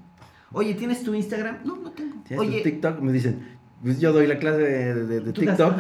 Oye, 0.53 0.75
¿tienes 0.75 1.03
tu 1.05 1.15
Instagram? 1.15 1.59
No, 1.65 1.77
no 1.77 1.91
tengo. 1.93 2.23
¿Tienes 2.27 2.45
tu 2.47 2.51
Oye, 2.51 2.63
TikTok? 2.63 3.01
Me 3.01 3.13
dicen, 3.13 3.47
pues 3.83 4.01
yo 4.01 4.13
doy 4.13 4.27
la 4.27 4.39
clase 4.39 4.59
de, 4.59 4.95
de- 5.07 5.21
de 5.21 5.33
Tú 5.33 5.43
das, 5.45 5.57
TikTok 5.57 5.79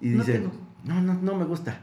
y 0.00 0.08
No 0.10 0.18
dicen, 0.24 0.42
tengo. 0.42 0.52
No, 0.84 1.00
no, 1.00 1.14
no 1.14 1.34
me 1.36 1.44
gusta. 1.44 1.80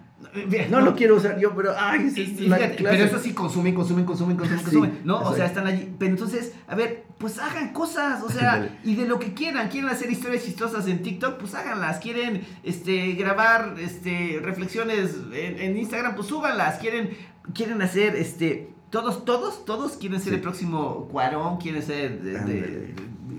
Ve, 0.48 0.68
No 0.70 0.82
lo 0.82 0.96
quiero 0.96 1.16
usar 1.16 1.40
yo, 1.40 1.56
pero 1.56 1.74
ay, 1.78 2.08
es 2.16 2.42
la 2.42 2.58
fíjate, 2.58 2.84
pero 2.84 3.04
eso 3.06 3.20
sí 3.20 3.34
consumen, 3.34 3.74
consumen, 3.74 4.04
consumen, 4.04 4.36
consumen, 4.36 4.60
Sí, 4.60 4.66
consumen, 4.66 5.00
¿no? 5.06 5.22
O 5.22 5.34
sea, 5.34 5.46
están 5.46 5.66
allí. 5.66 5.94
Pero 5.98 6.12
entonces, 6.12 6.54
a 6.68 6.76
ver, 6.76 7.06
pues 7.18 7.40
hagan 7.40 7.72
cosas, 7.72 8.22
o 8.22 8.30
sea, 8.30 8.78
y 8.84 8.96
de 8.96 9.06
lo 9.08 9.18
que 9.18 9.34
quieran. 9.34 9.70
Quieren 9.70 9.90
hacer 9.90 10.12
historias 10.12 10.44
chistosas 10.44 10.88
en 10.88 11.02
TikTok, 11.02 11.38
pues 11.38 11.56
háganlas. 11.56 12.00
Quieren 12.00 12.42
este, 12.64 13.14
grabar 13.14 13.76
este, 13.80 14.40
reflexiones 14.44 15.16
en, 15.34 15.58
en 15.60 15.78
Instagram, 15.78 16.16
pues 16.16 16.28
súbanlas. 16.28 16.80
Quieren, 16.80 17.12
quieren 17.54 17.82
hacer 17.82 18.16
este. 18.18 18.72
Todos, 18.90 19.24
todos, 19.24 19.64
todos 19.66 19.94
quieren 19.94 20.20
ser 20.20 20.30
Sí. 20.32 20.36
el 20.36 20.42
próximo 20.42 21.08
Cuarón, 21.12 21.58
quieren 21.60 21.82
ser 21.84 22.22
de- 22.22 22.94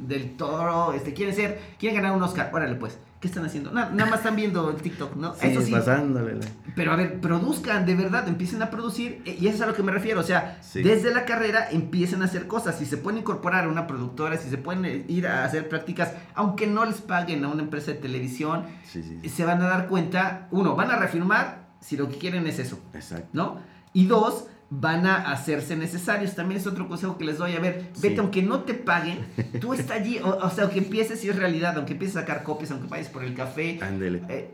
del 0.07 0.37
toro, 0.37 0.93
este, 0.93 1.13
quieren 1.13 1.35
ser, 1.35 1.61
quieren 1.79 2.01
ganar 2.01 2.17
un 2.17 2.23
Oscar. 2.23 2.51
Órale, 2.55 2.75
pues, 2.77 2.99
¿qué 3.21 3.29
están 3.29 3.45
haciendo? 3.45 3.71
Na- 3.71 3.91
nada 3.91 4.09
más 4.11 4.21
están 4.21 4.35
viendo 4.35 4.71
el 4.71 4.77
TikTok, 4.77 5.15
¿no? 5.17 5.35
Sí, 5.35 5.49
Eso 5.49 5.61
sí, 5.61 5.71
pasándole. 5.73 6.41
pero 6.75 6.93
a 6.93 6.97
ver, 6.97 7.21
produzcan, 7.21 7.85
de 7.85 7.95
verdad, 7.95 8.27
empiecen 8.27 8.63
a 8.63 8.71
producir, 8.71 9.21
eh, 9.27 9.37
y 9.39 9.47
eso 9.47 9.57
es 9.57 9.61
a 9.63 9.67
lo 9.67 9.75
que 9.75 9.83
me 9.83 9.93
refiero, 9.93 10.21
o 10.21 10.25
sea, 10.25 10.59
Sí. 10.63 10.83
desde 10.83 11.13
la 11.13 11.27
carrera 11.27 11.69
empiecen 11.71 12.23
a 12.23 12.25
hacer 12.25 12.47
cosas, 12.47 12.79
si 12.79 12.87
se 12.87 12.97
pueden 12.97 13.19
incorporar 13.21 13.65
a 13.65 13.69
una 13.69 13.87
productora, 13.87 14.39
si 14.39 14.49
se 14.49 14.57
pueden 14.57 14.85
eh, 14.87 15.05
ir 15.09 15.27
a 15.27 15.45
hacer 15.45 15.69
prácticas, 15.69 16.13
aunque 16.35 16.67
no 16.67 16.85
les 16.87 17.03
paguen 17.03 17.45
a 17.45 17.49
una 17.49 17.63
empresa 17.63 17.91
de 17.93 17.99
televisión, 17.99 18.65
sí. 18.91 19.21
se 19.29 19.45
van 19.45 19.61
a 19.61 19.67
dar 19.69 19.89
cuenta, 19.89 20.49
uno, 20.51 20.75
van 20.75 20.91
a 20.91 20.97
reafirmar 20.97 21.69
si 21.81 21.97
lo 21.99 22.09
que 22.09 22.17
quieren 22.17 22.47
es 22.47 22.59
eso, 22.59 22.79
Exacto. 22.95 23.29
¿no? 23.35 23.59
Y 23.93 24.07
dos, 24.07 24.47
van 24.71 25.05
a 25.07 25.31
hacerse 25.33 25.77
necesarios. 25.77 26.35
También 26.37 26.61
es 26.61 26.67
otro 26.67 26.87
consejo 26.89 27.19
que 27.19 27.25
les 27.25 27.39
doy. 27.39 27.55
A 27.57 27.61
ver, 27.61 27.87
vete 28.01 28.15
Sí. 28.15 28.21
aunque 28.21 28.43
no 28.43 28.61
te 28.61 28.75
paguen, 28.75 29.19
tú 29.61 29.75
está 29.75 29.95
allí, 29.95 30.19
o, 30.19 30.29
o 30.29 30.51
sea, 30.51 30.65
aunque 30.65 30.79
empieces 30.79 31.21
si 31.21 31.29
es 31.29 31.37
realidad, 31.37 31.75
aunque 31.77 31.93
empieces 31.95 32.17
a 32.17 32.21
sacar 32.21 32.43
copias, 32.45 32.71
aunque 32.71 32.89
vayas 32.89 33.09
por 33.09 33.25
el 33.25 33.35
café, 33.35 33.79
Ándele. 33.83 34.23
eh, 34.29 34.51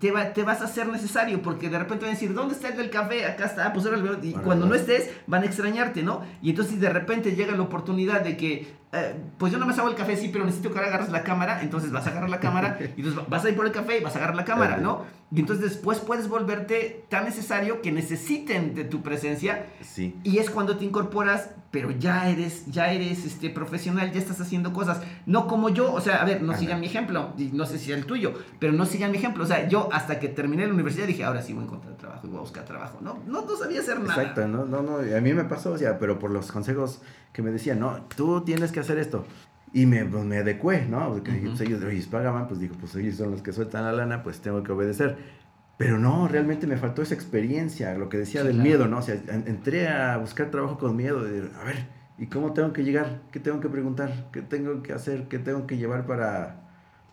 te, 0.00 0.10
va- 0.10 0.32
te 0.32 0.42
vas 0.42 0.60
a 0.62 0.64
hacer 0.64 0.88
necesario 0.88 1.42
porque 1.42 1.68
de 1.68 1.78
repente 1.78 2.04
van 2.04 2.10
a 2.10 2.14
decir, 2.14 2.32
¿dónde 2.34 2.54
está 2.54 2.68
el 2.68 2.76
del 2.76 2.90
café? 2.90 3.24
Acá 3.26 3.44
está, 3.46 3.66
ah, 3.66 3.72
pues 3.72 3.86
ahora 3.86 3.98
veo. 3.98 4.18
Y 4.22 4.32
cuando 4.32 4.66
no 4.66 4.74
estés, 4.74 5.10
van 5.26 5.42
a 5.42 5.46
extrañarte, 5.46 6.02
¿no? 6.02 6.22
Y 6.42 6.50
entonces 6.50 6.80
de 6.80 6.88
repente 6.90 7.34
llega 7.36 7.54
la 7.56 7.62
oportunidad 7.62 8.20
de 8.22 8.36
que, 8.36 8.74
eh, 8.92 9.14
pues 9.38 9.52
yo 9.52 9.58
no 9.58 9.66
más 9.66 9.78
hago 9.78 9.88
el 9.88 9.94
café, 9.94 10.16
sí, 10.16 10.28
pero 10.32 10.44
necesito 10.44 10.70
que 10.72 10.78
ahora 10.78 10.88
agarres 10.90 11.10
la 11.10 11.22
cámara, 11.22 11.60
entonces 11.62 11.92
vas 11.92 12.06
a 12.06 12.10
agarrar 12.10 12.30
la 12.30 12.40
cámara, 12.40 12.78
y 12.96 13.00
entonces 13.00 13.20
vas 13.28 13.44
a 13.44 13.48
ir 13.48 13.54
por 13.56 13.66
el 13.66 13.72
café 13.72 13.98
y 13.98 14.02
vas 14.02 14.14
a 14.14 14.18
agarrar 14.18 14.36
la 14.36 14.44
cámara, 14.44 14.76
¿no? 14.78 15.04
Y 15.34 15.40
entonces 15.40 15.70
después 15.70 15.98
puedes 15.98 16.28
volverte 16.28 17.04
tan 17.08 17.24
necesario 17.24 17.82
que 17.82 17.90
necesiten 17.90 18.74
de 18.74 18.84
tu 18.84 19.02
presencia 19.02 19.66
Sí. 19.82 20.14
y 20.22 20.38
es 20.38 20.50
cuando 20.50 20.76
te 20.76 20.84
incorporas, 20.84 21.50
pero 21.72 21.90
ya 21.90 22.30
eres, 22.30 22.64
ya 22.66 22.92
eres 22.92 23.24
este 23.24 23.50
profesional, 23.50 24.12
ya 24.12 24.20
estás 24.20 24.40
haciendo 24.40 24.72
cosas. 24.72 25.00
No 25.26 25.48
como 25.48 25.68
yo, 25.68 25.92
o 25.92 26.00
sea, 26.00 26.22
a 26.22 26.24
ver, 26.24 26.42
no 26.42 26.52
Ajá. 26.52 26.60
sigan 26.60 26.78
mi 26.80 26.86
ejemplo, 26.86 27.34
y 27.36 27.46
no 27.46 27.66
sé 27.66 27.78
si 27.78 27.90
es 27.90 27.98
el 27.98 28.06
tuyo, 28.06 28.34
pero 28.60 28.72
no 28.72 28.86
sigan 28.86 29.10
mi 29.10 29.18
ejemplo. 29.18 29.42
O 29.42 29.46
sea, 29.46 29.68
yo 29.68 29.88
hasta 29.92 30.20
que 30.20 30.28
terminé 30.28 30.64
la 30.66 30.72
universidad 30.72 31.08
dije, 31.08 31.24
ahora 31.24 31.42
sí 31.42 31.52
voy 31.52 31.62
a 31.64 31.66
encontrar 31.66 31.96
trabajo 31.96 32.24
y 32.26 32.30
voy 32.30 32.38
a 32.38 32.42
buscar 32.42 32.64
trabajo. 32.64 32.98
No, 33.02 33.18
no, 33.26 33.42
no 33.44 33.56
sabía 33.56 33.80
hacer 33.80 33.98
nada. 33.98 34.22
Exacto, 34.22 34.46
no, 34.46 34.64
no, 34.64 34.80
no, 34.80 34.98
a 34.98 35.20
mí 35.20 35.34
me 35.34 35.44
pasó, 35.44 35.72
o 35.72 35.78
sea, 35.78 35.98
pero 35.98 36.18
por 36.20 36.30
los 36.30 36.52
consejos 36.52 37.00
que 37.32 37.42
me 37.42 37.50
decían, 37.50 37.80
no, 37.80 38.00
tú 38.16 38.42
tienes 38.42 38.70
que 38.72 38.80
hacer 38.80 38.96
esto. 38.98 39.26
Y 39.76 39.84
me, 39.84 40.06
pues, 40.06 40.24
me 40.24 40.38
adecué, 40.38 40.86
¿no? 40.86 41.10
Porque 41.10 41.32
Ujú. 41.32 41.48
pues, 41.48 41.60
ellos, 41.60 41.82
ellos 41.82 42.06
pagaban, 42.06 42.48
pues 42.48 42.60
digo, 42.60 42.74
pues 42.80 42.94
ellos 42.96 43.16
son 43.16 43.30
los 43.32 43.42
que 43.42 43.52
sueltan 43.52 43.84
la 43.84 43.92
lana, 43.92 44.22
pues 44.22 44.40
tengo 44.40 44.62
que 44.62 44.72
obedecer. 44.72 45.18
Pero 45.76 45.98
no, 45.98 46.28
realmente 46.28 46.66
me 46.66 46.78
faltó 46.78 47.02
esa 47.02 47.12
experiencia, 47.14 47.94
lo 47.98 48.08
que 48.08 48.16
decía 48.16 48.40
Sí, 48.40 48.46
del 48.46 48.56
claro. 48.56 48.68
miedo, 48.70 48.88
¿no? 48.88 48.98
O 48.98 49.02
sea, 49.02 49.16
en- 49.16 49.44
entré 49.46 49.88
a 49.88 50.16
buscar 50.16 50.50
trabajo 50.50 50.78
con 50.78 50.96
miedo, 50.96 51.22
de, 51.22 51.50
a 51.60 51.64
ver, 51.64 51.88
¿y 52.16 52.26
cómo 52.28 52.54
tengo 52.54 52.72
que 52.72 52.84
llegar? 52.84 53.20
¿Qué 53.30 53.38
tengo 53.38 53.60
que 53.60 53.68
preguntar? 53.68 54.30
¿Qué 54.32 54.40
tengo 54.40 54.82
que 54.82 54.94
hacer? 54.94 55.28
¿Qué 55.28 55.38
tengo 55.38 55.66
que 55.66 55.76
llevar 55.76 56.06
para, 56.06 56.62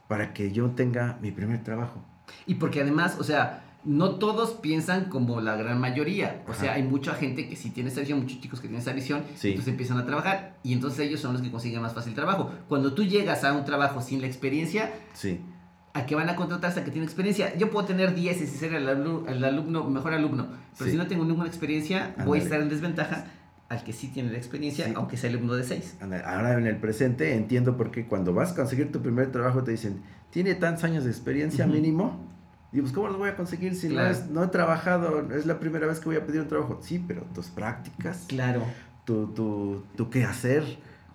para 0.08 0.34
que 0.34 0.54
yo 0.54 0.72
tenga 0.72 1.18
mi 1.22 1.32
primer 1.32 1.62
trabajo? 1.64 2.02
Y 2.46 2.56
porque 2.56 2.80
además, 2.82 3.18
o 3.20 3.26
sea, 3.26 3.63
no 3.86 4.16
todos 4.16 4.52
piensan 4.54 5.06
como 5.06 5.42
la 5.42 5.56
gran 5.56 5.80
mayoría. 5.80 6.44
O 6.48 6.54
sea, 6.54 6.74
hay 6.74 6.84
mucha 6.84 7.14
gente 7.16 7.48
que 7.50 7.56
sí 7.56 7.70
tiene 7.72 7.90
esa 7.90 8.00
visión, 8.02 8.20
muchos 8.20 8.40
chicos 8.40 8.60
que 8.62 8.68
tienen 8.68 8.82
esa 8.82 8.94
visión, 8.94 9.24
Sí. 9.36 9.50
entonces 9.50 9.72
empiezan 9.72 9.98
a 9.98 10.06
trabajar 10.06 10.56
y 10.64 10.74
entonces 10.74 11.02
ellos 11.02 11.20
son 11.20 11.34
los 11.34 11.42
que 11.42 11.52
consiguen 11.52 11.82
más 11.82 11.94
fácil 11.94 12.14
trabajo. 12.14 12.52
Cuando 12.70 12.94
tú 12.94 13.04
llegas 13.04 13.44
a 13.44 13.54
un 13.54 13.66
trabajo 13.66 14.02
sin 14.02 14.22
la 14.22 14.28
experiencia, 14.28 14.92
Sí, 15.14 15.42
a 15.94 16.06
que 16.06 16.16
van 16.16 16.28
a 16.30 16.36
contratar 16.36 16.70
hasta 16.70 16.84
que 16.84 16.92
tiene 16.92 17.06
experiencia. 17.06 17.56
Yo 17.58 17.70
puedo 17.70 17.86
tener 17.86 18.16
10 18.16 18.42
y 18.42 18.48
ser 18.48 18.74
el, 18.74 18.88
alumno, 18.88 19.28
el 19.30 19.44
alumno, 19.44 19.84
mejor 19.90 20.14
alumno, 20.14 20.48
pero 20.78 20.86
Sí. 20.86 20.92
si 20.92 20.98
no 20.98 21.06
tengo 21.08 21.24
ninguna 21.26 21.48
experiencia, 21.48 22.16
voy 22.26 22.40
a 22.40 22.42
estar 22.42 22.62
en 22.62 22.70
desventaja 22.70 23.26
al 23.70 23.84
que 23.84 23.94
sí 23.94 24.08
tiene 24.08 24.32
la 24.32 24.38
experiencia, 24.38 24.86
Sí. 24.86 24.94
aunque 24.96 25.18
sea 25.18 25.30
alumno 25.30 25.54
de 25.56 25.64
6. 25.64 25.98
Anda, 26.02 26.20
Ahora 26.26 26.54
en 26.58 26.66
el 26.68 26.78
presente 26.78 27.36
entiendo 27.36 27.76
por 27.78 27.92
qué 27.92 28.06
cuando 28.08 28.34
vas 28.34 28.54
a 28.54 28.56
conseguir 28.56 28.92
tu 28.92 29.02
primer 29.02 29.32
trabajo 29.32 29.64
te 29.64 29.72
dicen, 29.72 30.02
tiene 30.32 30.56
tantos 30.56 30.84
años 30.86 31.04
de 31.04 31.12
experiencia 31.12 31.68
mínimo. 31.68 32.33
Y 32.74 32.82
pues, 32.82 32.92
¿cómo 32.92 33.08
lo 33.08 33.18
voy 33.20 33.30
a 33.30 33.36
conseguir 33.36 33.76
si 33.76 33.88
Claro. 33.90 34.08
no, 34.10 34.12
es- 34.14 34.30
no 34.30 34.44
he 34.44 34.48
trabajado? 34.48 35.32
Es 35.34 35.46
la 35.46 35.60
primera 35.60 35.86
vez 35.88 36.00
que 36.00 36.06
voy 36.06 36.16
a 36.16 36.26
pedir 36.26 36.42
un 36.42 36.48
trabajo. 36.48 36.80
Sí, 36.82 37.04
pero 37.08 37.22
tus 37.36 37.48
prácticas, 37.48 38.26
Claro. 38.28 38.64
tu, 39.06 39.28
tu, 39.28 39.84
tu 39.96 40.10
qué 40.10 40.24
hacer, 40.26 40.64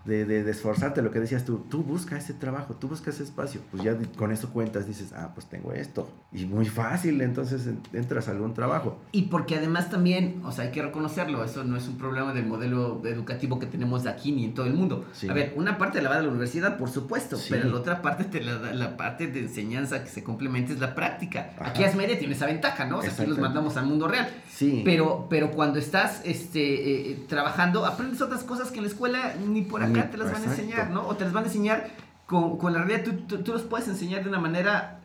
de, 0.08 0.24
de, 0.24 0.42
de 0.42 0.50
esforzarte, 0.50 1.02
lo 1.02 1.10
que 1.12 1.20
decías 1.20 1.44
tú, 1.44 1.58
tú 1.70 1.82
busca 1.82 2.16
ese 2.16 2.32
trabajo, 2.34 2.74
tú 2.74 2.88
busca 2.88 3.10
ese 3.10 3.22
espacio. 3.22 3.60
Pues 3.70 3.82
ya 3.84 3.96
con 4.16 4.32
eso 4.32 4.50
cuentas, 4.50 4.86
dices, 4.86 5.12
ah, 5.14 5.30
pues 5.34 5.46
tengo 5.46 5.72
esto. 5.72 6.10
Y 6.32 6.46
muy 6.46 6.66
fácil, 6.66 7.20
entonces 7.20 7.66
en- 7.66 7.80
entras 7.92 8.26
a 8.28 8.32
algún 8.32 8.54
trabajo. 8.54 8.98
Y 9.12 9.22
porque 9.22 9.56
además 9.56 9.90
también, 9.90 10.40
o 10.44 10.50
sea, 10.52 10.64
hay 10.64 10.70
que 10.72 10.82
reconocerlo, 10.82 11.44
eso 11.44 11.62
no 11.64 11.76
es 11.76 11.86
un 11.86 11.96
problema 11.98 12.32
del 12.32 12.46
modelo 12.46 13.00
educativo 13.04 13.58
que 13.58 13.66
tenemos 13.66 14.06
aquí 14.06 14.32
ni 14.32 14.46
en 14.46 14.54
todo 14.54 14.66
el 14.66 14.74
mundo. 14.74 15.04
Sí. 15.12 15.28
A 15.28 15.32
ver, 15.34 15.52
una 15.56 15.78
parte 15.78 16.00
la 16.02 16.08
va 16.08 16.16
de 16.16 16.22
la 16.22 16.28
universidad, 16.30 16.76
por 16.78 16.88
supuesto, 16.90 17.36
Sí. 17.36 17.48
pero 17.50 17.68
la 17.68 17.76
otra 17.76 18.02
parte, 18.02 18.24
te 18.24 18.40
la, 18.40 18.56
da- 18.58 18.72
la 18.72 18.96
parte 18.96 19.26
de 19.26 19.40
enseñanza 19.40 20.02
que 20.02 20.10
se 20.10 20.24
complementa 20.24 20.72
es 20.72 20.80
la 20.80 20.94
práctica. 20.94 21.50
Ajá. 21.58 21.70
Aquí 21.70 21.84
Asmedia 21.84 22.18
tiene 22.18 22.34
esa 22.34 22.46
ventaja, 22.46 22.86
¿no? 22.86 22.98
O 22.98 23.02
sea, 23.02 23.12
aquí 23.12 23.26
los 23.26 23.38
mandamos 23.38 23.76
al 23.76 23.86
mundo 23.86 24.08
real. 24.08 24.28
Sí. 24.48 24.82
Pero, 24.84 25.26
pero 25.28 25.50
cuando 25.50 25.78
estás 25.78 26.22
este, 26.24 27.10
eh, 27.12 27.24
trabajando, 27.28 27.84
aprendes 27.86 28.20
otras 28.22 28.42
cosas 28.42 28.70
que 28.70 28.78
en 28.78 28.84
la 28.84 28.88
escuela 28.90 29.34
ni 29.46 29.62
por 29.62 29.82
acá 29.82 29.97
Te 30.04 30.16
las 30.16 30.32
van 30.32 30.42
a 30.42 30.44
enseñar, 30.46 30.90
¿no? 30.90 31.06
O 31.06 31.16
te 31.16 31.24
las 31.24 31.32
van 31.32 31.44
a 31.44 31.46
enseñar 31.46 31.88
con, 32.26 32.56
con 32.58 32.72
la 32.72 32.82
realidad. 32.82 33.04
Tú, 33.04 33.12
tú, 33.26 33.42
tú 33.42 33.52
los 33.52 33.62
puedes 33.62 33.88
enseñar 33.88 34.22
de 34.22 34.28
una 34.28 34.38
manera. 34.40 35.00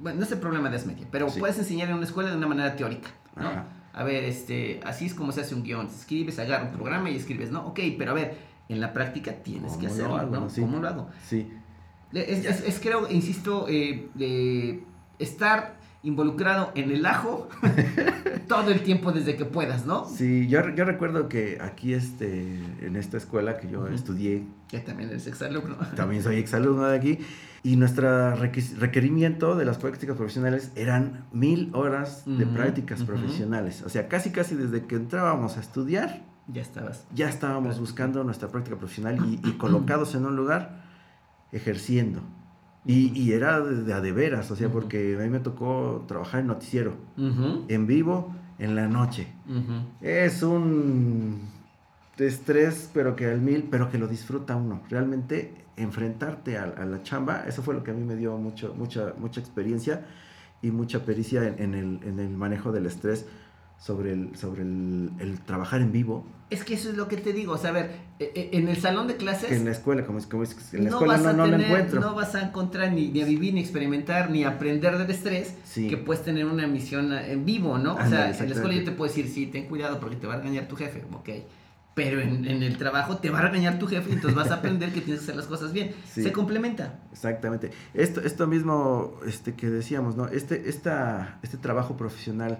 Bueno, 0.00 0.18
no 0.20 0.24
es 0.26 0.32
el 0.32 0.38
problema 0.38 0.70
de 0.70 0.76
Asmedia, 0.76 1.06
pero 1.10 1.28
Sí. 1.28 1.40
puedes 1.40 1.58
enseñar 1.58 1.88
en 1.88 1.96
una 1.96 2.04
escuela 2.04 2.30
de 2.30 2.36
una 2.36 2.46
manera 2.46 2.76
teórica, 2.76 3.08
¿no? 3.36 3.48
Ajá. 3.48 3.64
A 3.92 4.04
ver, 4.04 4.22
este, 4.24 4.80
así 4.84 5.06
es 5.06 5.14
como 5.14 5.32
se 5.32 5.40
hace 5.40 5.54
un 5.56 5.64
guion. 5.64 5.86
Escribes, 5.88 6.38
agarra 6.38 6.64
un 6.66 6.70
programa 6.72 7.10
y 7.10 7.16
escribes, 7.16 7.50
¿no? 7.50 7.66
Ok, 7.66 7.80
pero 7.98 8.12
a 8.12 8.14
ver, 8.14 8.38
en 8.68 8.80
la 8.80 8.92
práctica 8.92 9.32
tienes 9.32 9.72
que 9.72 9.88
¿Cómo 9.88 9.88
lo 9.88 9.92
hacerlo, 9.94 10.16
hago? 10.16 10.30
¿no? 10.44 10.50
Sí. 10.50 10.60
¿Cómo 10.60 10.78
lo 10.78 10.88
hago? 10.88 11.08
Sí. 11.26 11.50
Es, 12.12 12.44
es- 12.46 12.60
es, 12.64 12.78
creo, 12.80 13.10
insisto, 13.10 13.66
eh, 13.68 14.08
eh, 14.20 14.84
estar 15.18 15.77
involucrado 16.02 16.70
en 16.74 16.90
el 16.90 17.04
ajo 17.06 17.48
todo 18.48 18.70
el 18.70 18.82
tiempo 18.82 19.12
desde 19.12 19.36
que 19.36 19.44
puedas, 19.44 19.84
¿no? 19.86 20.04
Sí, 20.06 20.46
yo, 20.48 20.60
yo 20.74 20.84
recuerdo 20.84 21.28
que 21.28 21.58
aquí 21.60 21.92
este, 21.92 22.60
en 22.80 22.96
esta 22.96 23.16
escuela 23.16 23.58
que 23.58 23.68
yo 23.68 23.88
estudié, 23.88 24.44
Que 24.68 24.78
también 24.78 25.10
eres 25.10 25.26
exalumno. 25.26 25.76
también 25.96 26.22
soy 26.22 26.36
exalumno 26.36 26.84
de 26.86 26.96
aquí, 26.96 27.18
y 27.64 27.76
nuestro 27.76 28.36
requerimiento 28.36 29.56
de 29.56 29.64
las 29.64 29.78
prácticas 29.78 30.16
profesionales 30.16 30.70
eran 30.76 31.24
mil 31.32 31.70
horas 31.74 32.22
de 32.26 32.46
prácticas 32.46 33.02
profesionales. 33.02 33.82
O 33.84 33.88
sea, 33.88 34.06
casi 34.08 34.30
casi 34.30 34.54
desde 34.54 34.84
que 34.86 34.94
entrábamos 34.94 35.56
a 35.56 35.60
estudiar, 35.60 36.22
Ya 36.46 36.62
estabas. 36.62 37.04
ya 37.12 37.28
estábamos 37.28 37.74
Práctica. 37.74 37.80
buscando 37.80 38.24
nuestra 38.24 38.48
práctica 38.48 38.76
profesional 38.78 39.18
y, 39.26 39.40
y 39.46 39.52
colocados 39.58 40.14
en 40.14 40.24
un 40.26 40.36
lugar 40.36 40.84
ejerciendo. 41.50 42.20
Y, 42.88 43.12
y 43.14 43.32
era 43.32 43.60
de, 43.60 43.84
de 43.84 43.92
a 43.92 44.00
de 44.00 44.12
veras, 44.12 44.50
o 44.50 44.56
sea, 44.56 44.70
porque 44.70 45.16
a 45.16 45.22
mí 45.22 45.28
me 45.28 45.40
tocó 45.40 46.04
trabajar 46.08 46.40
en 46.40 46.46
noticiero, 46.48 46.94
en 47.16 47.86
vivo, 47.86 48.34
en 48.58 48.74
la 48.74 48.88
noche. 48.88 49.28
Es 50.00 50.42
un 50.42 51.42
estrés, 52.16 52.90
pero 52.92 53.14
que 53.14 53.26
al 53.26 53.40
mil, 53.40 53.68
pero 53.70 53.90
que 53.90 53.98
lo 53.98 54.08
disfruta 54.08 54.56
uno. 54.56 54.82
Realmente 54.88 55.66
enfrentarte 55.76 56.56
a, 56.58 56.64
a 56.64 56.84
la 56.86 57.02
chamba, 57.02 57.44
eso 57.46 57.62
fue 57.62 57.74
lo 57.74 57.84
que 57.84 57.90
a 57.92 57.94
mí 57.94 58.02
me 58.02 58.16
dio 58.16 58.36
mucho, 58.38 58.74
mucha, 58.76 59.12
mucha 59.18 59.38
experiencia 59.40 60.06
y 60.62 60.70
mucha 60.70 61.04
pericia 61.04 61.46
en, 61.46 61.60
en 61.62 61.74
el, 61.74 62.00
en 62.02 62.18
el 62.18 62.30
manejo 62.30 62.72
del 62.72 62.86
estrés 62.86 63.26
sobre 63.78 64.12
el, 64.12 64.36
sobre 64.36 64.62
el, 64.62 65.10
el 65.20 65.40
trabajar 65.40 65.80
en 65.80 65.92
vivo, 65.92 66.26
Es 66.50 66.64
que 66.64 66.74
eso 66.74 66.88
es 66.90 66.96
lo 66.96 67.06
que 67.08 67.16
te 67.16 67.32
digo, 67.32 67.52
o 67.52 67.58
sea, 67.58 67.70
a 67.70 67.72
ver, 67.74 67.90
e- 68.18 68.32
e- 68.34 68.56
en 68.58 68.68
el 68.68 68.76
salón 68.78 69.06
de 69.06 69.16
clases 69.16 69.52
en 69.52 69.64
la 69.66 69.70
escuela, 69.70 70.04
como 70.04 70.18
es, 70.18 70.26
como 70.26 70.42
es- 70.42 70.74
en 70.74 70.84
la 70.84 70.90
no 70.90 70.96
escuela 70.96 71.12
vas 71.14 71.22
no, 71.22 71.28
a 71.28 71.32
no 71.34 71.44
lo 71.46 71.50
tener, 71.52 71.66
encuentro. 71.68 72.00
no 72.00 72.14
vas 72.14 72.34
a 72.34 72.42
encontrar 72.42 72.92
ni, 72.92 73.08
ni 73.08 73.20
a 73.22 73.24
vivir, 73.24 73.54
ni 73.54 73.60
experimentar, 73.60 74.30
ni 74.30 74.42
aprender 74.44 74.98
del 74.98 75.08
estrés 75.10 75.54
Sí. 75.64 75.88
que 75.88 75.96
puedes 75.96 76.24
tener 76.24 76.44
una 76.46 76.66
misión 76.66 77.12
eh, 77.12 77.32
en 77.32 77.44
vivo, 77.44 77.78
¿no? 77.78 77.94
o 77.94 77.98
sea, 78.06 78.30
en 78.36 78.48
la 78.48 78.54
escuela 78.54 78.74
yo 78.74 78.84
te 78.84 78.90
puedo 78.92 79.08
decir, 79.08 79.28
sí, 79.28 79.46
ten 79.46 79.66
cuidado 79.66 80.00
porque 80.00 80.16
te 80.16 80.26
va 80.26 80.34
a 80.34 80.36
regañar 80.38 80.66
tu 80.68 80.74
jefe, 80.76 81.04
ok. 81.12 81.28
Pero 81.94 82.20
en, 82.20 82.44
en 82.46 82.62
el 82.62 82.78
trabajo 82.78 83.18
te 83.18 83.28
va 83.30 83.40
a 83.40 83.42
regañar 83.42 83.78
tu 83.80 83.86
jefe 83.88 84.10
y 84.10 84.12
entonces 84.14 84.36
vas 84.36 84.50
a 84.50 84.54
aprender 84.56 84.92
que 84.92 85.00
tienes 85.00 85.20
que 85.20 85.24
hacer 85.24 85.36
las 85.36 85.46
cosas 85.46 85.72
bien. 85.72 85.92
Sí. 86.12 86.22
Se 86.22 86.30
complementa. 86.32 87.00
Exactamente. 87.12 87.72
Esto, 87.92 88.20
esto 88.20 88.46
mismo 88.46 89.14
este, 89.26 89.54
que 89.54 89.68
decíamos, 89.68 90.16
¿no? 90.16 90.28
Este, 90.28 90.68
esta, 90.68 91.40
este 91.42 91.56
trabajo 91.56 91.96
profesional, 91.96 92.58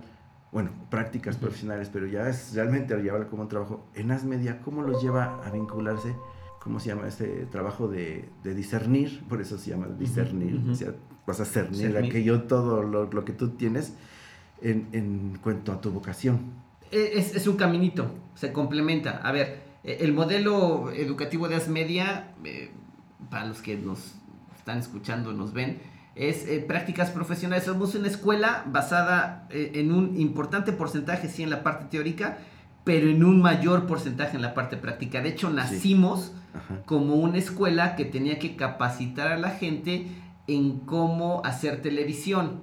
bueno, 0.52 0.70
prácticas 0.90 1.36
profesionales, 1.36 1.90
pero 1.92 2.06
ya 2.06 2.28
es 2.28 2.54
realmente 2.54 2.96
llevarlo 3.02 3.28
como 3.28 3.42
un 3.42 3.48
trabajo. 3.48 3.86
En 3.94 4.10
Asmedia, 4.10 4.60
¿cómo 4.60 4.82
los 4.82 5.02
lleva 5.02 5.40
a 5.46 5.50
vincularse? 5.50 6.14
¿Cómo 6.62 6.80
se 6.80 6.88
llama 6.88 7.06
este 7.08 7.46
trabajo 7.46 7.88
de, 7.88 8.28
de 8.42 8.54
discernir? 8.54 9.22
Por 9.28 9.40
eso 9.40 9.58
se 9.58 9.70
llama 9.70 9.86
discernir. 9.98 10.56
ujú. 10.56 10.72
O 10.72 10.74
sea, 10.74 10.92
vas 11.26 11.40
a 11.40 11.44
cernir 11.44 11.92
Cernir. 11.92 12.10
aquello, 12.10 12.42
todo 12.44 12.82
lo, 12.82 13.04
lo 13.10 13.24
que 13.24 13.32
tú 13.32 13.50
tienes 13.50 13.92
en, 14.62 14.88
en 14.92 15.38
cuanto 15.42 15.72
a 15.72 15.80
tu 15.80 15.90
vocación. 15.90 16.40
E- 16.90 17.12
Es, 17.18 17.34
es 17.36 17.46
un 17.46 17.56
caminito, 17.56 18.10
se 18.34 18.52
complementa. 18.52 19.18
A 19.18 19.30
ver, 19.32 19.60
eh, 19.84 19.98
el 20.00 20.12
modelo 20.14 20.90
educativo 20.92 21.48
de 21.48 21.56
Asmedia, 21.56 22.32
eh, 22.44 22.70
para 23.30 23.44
los 23.46 23.60
que 23.62 23.76
nos 23.76 24.14
están 24.56 24.78
escuchando, 24.78 25.32
nos 25.32 25.52
ven, 25.52 25.78
es 26.18 26.46
eh, 26.48 26.64
prácticas 26.66 27.10
profesionales. 27.10 27.64
Somos 27.64 27.94
una 27.94 28.08
escuela 28.08 28.64
basada 28.66 29.46
eh, 29.50 29.72
en 29.76 29.92
un 29.92 30.18
importante 30.20 30.72
porcentaje, 30.72 31.28
sí, 31.28 31.42
en 31.42 31.50
la 31.50 31.62
parte 31.62 31.86
teórica, 31.90 32.38
pero 32.84 33.08
en 33.08 33.22
un 33.24 33.40
mayor 33.40 33.86
porcentaje 33.86 34.34
en 34.36 34.42
la 34.42 34.52
parte 34.54 34.76
práctica. 34.76 35.20
De 35.22 35.28
hecho, 35.30 35.48
nacimos 35.50 36.32
como 36.86 37.14
una 37.16 37.38
escuela 37.38 37.94
que 37.96 38.04
tenía 38.04 38.38
que 38.38 38.56
capacitar 38.56 39.28
a 39.28 39.36
la 39.38 39.50
gente 39.50 40.06
en 40.46 40.80
cómo 40.80 41.42
hacer 41.44 41.82
televisión. 41.82 42.62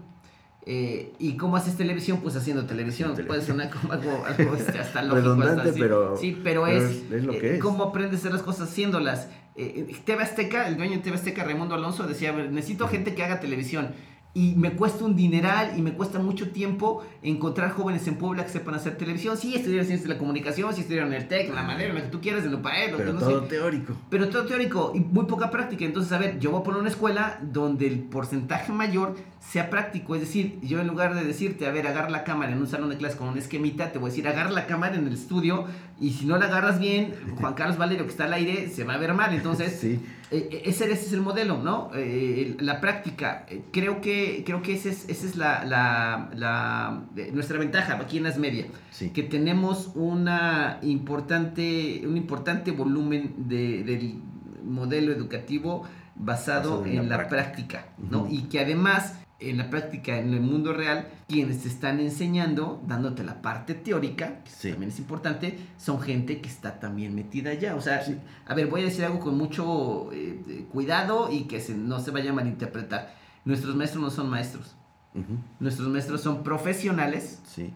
Eh, 0.68 1.14
¿Y 1.20 1.38
cómo 1.38 1.58
haces 1.58 1.78
televisión? 1.78 2.22
Pues 2.24 2.36
haciendo 2.36 2.66
televisión. 2.66 3.12
Haciendo 3.12 3.28
Puede 3.32 3.46
sonar 3.46 3.70
como 3.70 3.94
algo, 3.94 4.24
algo, 4.26 4.56
este, 4.56 4.80
hasta 4.80 5.02
lógico. 5.04 5.16
Redundante, 5.22 5.58
hasta 5.60 5.70
así. 5.70 5.80
pero- 5.80 6.18
Sí, 6.18 6.42
pero, 6.44 6.64
pero 6.64 6.78
es, 6.78 6.84
es- 6.92 7.12
es 7.12 7.24
lo 7.24 7.34
que 7.34 7.56
es. 7.56 7.62
cómo 7.62 7.84
aprendes 7.84 8.16
a 8.16 8.18
hacer 8.22 8.34
las 8.34 8.42
cosas 8.42 8.70
haciéndolas. 8.70 9.30
Eh, 9.58 9.88
eh, 9.90 9.96
TV 10.04 10.22
Azteca, 10.22 10.68
el 10.68 10.76
dueño 10.78 10.94
de 10.94 11.00
TV 11.00 11.16
Azteca, 11.16 11.44
Raimundo 11.44 11.76
Alonso, 11.76 12.06
decía, 12.06 12.30
"A 12.30 12.34
ver, 12.34 12.52
necesito 12.52 12.88
gente 12.88 13.16
que 13.16 13.24
haga 13.24 13.40
televisión. 13.40 13.94
Y 14.38 14.54
me 14.56 14.74
cuesta 14.74 15.06
un 15.06 15.16
dineral 15.16 15.80
y 15.80 15.82
me 15.82 15.94
cuesta 15.94 16.20
mucho 16.20 16.50
tiempo 16.52 17.04
encontrar 17.24 17.72
jóvenes 17.72 18.06
en 18.08 18.16
Puebla 18.18 18.44
que 18.44 18.50
sepan 18.52 18.76
hacer 18.76 18.98
televisión. 18.98 19.38
Sí, 19.38 19.56
estudiaron 19.56 19.86
ciencias 19.88 20.08
de 20.10 20.14
la 20.14 20.20
comunicación, 20.20 20.74
sí 20.76 20.82
estudiaron 20.82 21.14
el 21.14 21.26
TEC, 21.30 21.48
en 21.48 21.56
la 21.56 21.64
madera, 21.64 21.94
lo 21.94 22.02
que 22.02 22.08
tú 22.10 22.20
quieras, 22.20 22.44
en 22.44 22.50
el 22.50 22.56
UPAE, 22.56 22.92
lo 22.92 22.98
que 22.98 23.04
Pero 23.04 23.14
no 23.14 23.20
todo 23.22 23.42
sé. 23.44 23.48
teórico. 23.48 23.94
Pero 24.10 24.28
todo 24.28 24.46
teórico 24.46 24.92
y 24.94 25.00
muy 25.00 25.26
poca 25.26 25.50
práctica. 25.50 25.86
Entonces, 25.86 26.12
a 26.12 26.18
ver, 26.18 26.38
yo 26.38 26.52
voy 26.52 26.60
a 26.60 26.64
poner 26.64 26.82
una 26.82 26.90
escuela 26.90 27.40
donde 27.42 27.88
el 27.88 28.00
porcentaje 28.00 28.74
mayor 28.74 29.16
sea 29.40 29.70
práctico. 29.70 30.16
Es 30.16 30.22
decir, 30.22 30.60
yo 30.62 30.82
en 30.82 30.88
lugar 30.88 31.16
de 31.16 31.24
decirte, 31.24 31.66
a 31.66 31.72
ver, 31.72 31.88
agarra 31.88 32.10
la 32.10 32.26
cámara 32.26 32.52
en 32.52 32.58
un 32.58 32.68
salón 32.68 32.90
de 32.90 32.98
clases 32.98 33.18
con 33.18 33.30
un 33.30 33.38
esquemita, 33.38 33.94
te 33.94 34.00
voy 34.00 34.10
a 34.10 34.12
decir, 34.12 34.28
agarra 34.28 34.52
la 34.52 34.66
cámara 34.68 34.96
en 34.98 35.08
el 35.08 35.14
estudio 35.14 35.66
y 35.98 36.10
si 36.12 36.26
no 36.26 36.38
la 36.38 36.48
agarras 36.48 36.78
bien, 36.78 37.14
Juan 37.40 37.54
Carlos 37.54 37.78
Valerio 37.78 38.04
que 38.06 38.12
está 38.12 38.26
al 38.26 38.34
aire 38.34 38.68
se 38.70 38.84
va 38.84 38.96
a 38.96 38.98
ver 38.98 39.14
mal. 39.14 39.34
Entonces, 39.34 39.80
Sí. 39.80 40.02
Eh, 40.38 40.50
eh, 40.52 40.62
ese, 40.66 40.86
ese 40.92 41.06
es 41.08 41.14
el 41.14 41.22
modelo, 41.22 41.58
¿no? 41.62 41.90
Eh, 41.96 42.56
la 42.60 42.80
práctica. 42.82 43.46
Creo 43.72 44.02
que, 44.02 44.44
creo 44.46 44.62
que 44.62 44.74
esa 44.74 44.90
es, 44.90 45.08
esa 45.10 45.26
es 45.26 45.36
la, 45.36 45.64
la- 45.66 46.30
la- 46.36 47.04
nuestra 47.34 47.58
ventaja 47.58 47.94
aquí 47.96 48.18
en 48.18 48.24
las 48.24 48.38
media 48.38 48.66
Sí. 48.92 49.10
que 49.12 49.24
tenemos 49.24 49.92
una 49.96 50.80
importante, 50.82 52.02
un 52.08 52.18
importante 52.18 52.72
volumen 52.72 53.34
de, 53.48 53.84
del 53.84 54.16
modelo 54.64 55.12
educativo 55.12 55.84
basado, 56.16 56.80
Basado 56.80 56.86
en, 56.86 57.10
la 57.10 57.28
práctica, 57.28 57.88
¿no? 58.10 58.28
Y 58.30 58.44
que 58.44 58.60
además 58.62 59.20
en 59.40 59.58
la 59.58 59.70
práctica, 59.70 60.18
en 60.18 60.34
el 60.34 60.40
mundo 60.42 60.72
real, 60.74 61.08
quienes 61.28 61.62
te 61.64 61.68
están 61.68 62.00
enseñando, 62.00 62.82
dándote 62.88 63.24
la 63.24 63.42
parte 63.42 63.74
teórica, 63.74 64.42
que 64.44 64.50
Sí. 64.50 64.70
también 64.72 64.92
es 64.92 65.00
importante, 65.00 65.60
son 65.78 66.00
gente 66.00 66.40
que 66.40 66.48
está 66.48 66.80
también 66.80 67.14
metida 67.16 67.52
allá. 67.52 67.76
O 67.76 67.82
sea, 67.82 68.02
Sí. 68.04 68.18
a 68.46 68.54
ver, 68.56 68.68
voy 68.68 68.82
a 68.82 68.86
decir 68.86 69.04
algo 69.06 69.20
con 69.20 69.38
mucho 69.38 70.10
eh, 70.14 70.66
cuidado 70.72 71.30
y 71.32 71.44
que 71.44 71.60
se- 71.60 71.76
no 71.76 72.00
se 72.00 72.12
vaya 72.12 72.32
a 72.32 72.34
malinterpretar. 72.34 73.14
Nuestros 73.44 73.76
maestros 73.76 74.02
no 74.04 74.10
son 74.10 74.30
maestros. 74.30 74.76
Nuestros 75.60 75.88
maestros 75.90 76.22
son 76.22 76.44
profesionales 76.44 77.42
Sí. 77.46 77.74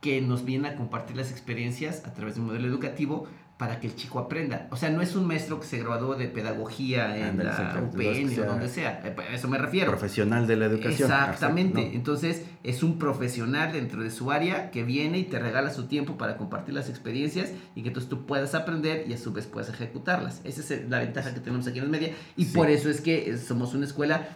que 0.00 0.20
nos 0.20 0.44
vienen 0.44 0.72
a 0.72 0.76
compartir 0.76 1.16
las 1.16 1.30
experiencias 1.30 2.04
a 2.06 2.12
través 2.14 2.34
de 2.34 2.40
un 2.42 2.48
modelo 2.48 2.66
educativo 2.68 3.26
para 3.56 3.80
que 3.80 3.86
el 3.86 3.96
chico 3.96 4.18
aprenda. 4.18 4.68
O 4.70 4.76
sea, 4.76 4.90
no 4.90 5.00
es 5.00 5.16
un 5.16 5.26
maestro 5.26 5.58
que 5.58 5.66
se 5.66 5.78
graduó 5.78 6.14
de 6.14 6.28
pedagogía 6.28 7.16
en 7.16 7.40
Ándale, 7.40 7.48
la 7.50 7.82
UPN 7.82 8.38
o 8.40 8.44
donde 8.44 8.68
sea. 8.68 9.00
Eh, 9.02 9.16
A 9.18 9.34
eso 9.34 9.48
me 9.48 9.56
refiero. 9.56 9.90
Profesional 9.90 10.46
de 10.46 10.56
la 10.56 10.66
educación. 10.66 11.10
Exactamente. 11.10 11.78
Exacto, 11.80 11.90
no. 11.92 11.96
Entonces, 11.96 12.44
es 12.64 12.82
un 12.82 12.98
profesional 12.98 13.72
dentro 13.72 14.02
de 14.02 14.10
su 14.10 14.30
área 14.30 14.70
que 14.70 14.84
viene 14.84 15.18
y 15.18 15.24
te 15.24 15.38
regala 15.38 15.70
su 15.70 15.86
tiempo 15.86 16.18
para 16.18 16.36
compartir 16.36 16.74
las 16.74 16.90
experiencias 16.90 17.50
y 17.74 17.80
que 17.82 17.88
entonces 17.88 18.10
tú 18.10 18.26
puedas 18.26 18.54
aprender 18.54 19.06
y 19.08 19.14
a 19.14 19.18
su 19.18 19.32
vez 19.32 19.46
puedas 19.46 19.70
ejecutarlas. 19.70 20.42
Esa 20.44 20.74
es 20.74 20.88
la 20.90 20.98
ventaja 20.98 21.32
que 21.32 21.40
tenemos 21.40 21.66
aquí 21.66 21.78
en 21.78 21.84
las 21.84 21.90
media 21.92 22.12
y 22.36 22.44
Sí. 22.44 22.52
por 22.54 22.68
eso 22.68 22.90
es 22.90 23.00
que 23.00 23.30
eh, 23.30 23.38
somos 23.38 23.72
una 23.74 23.86
escuela 23.86 24.28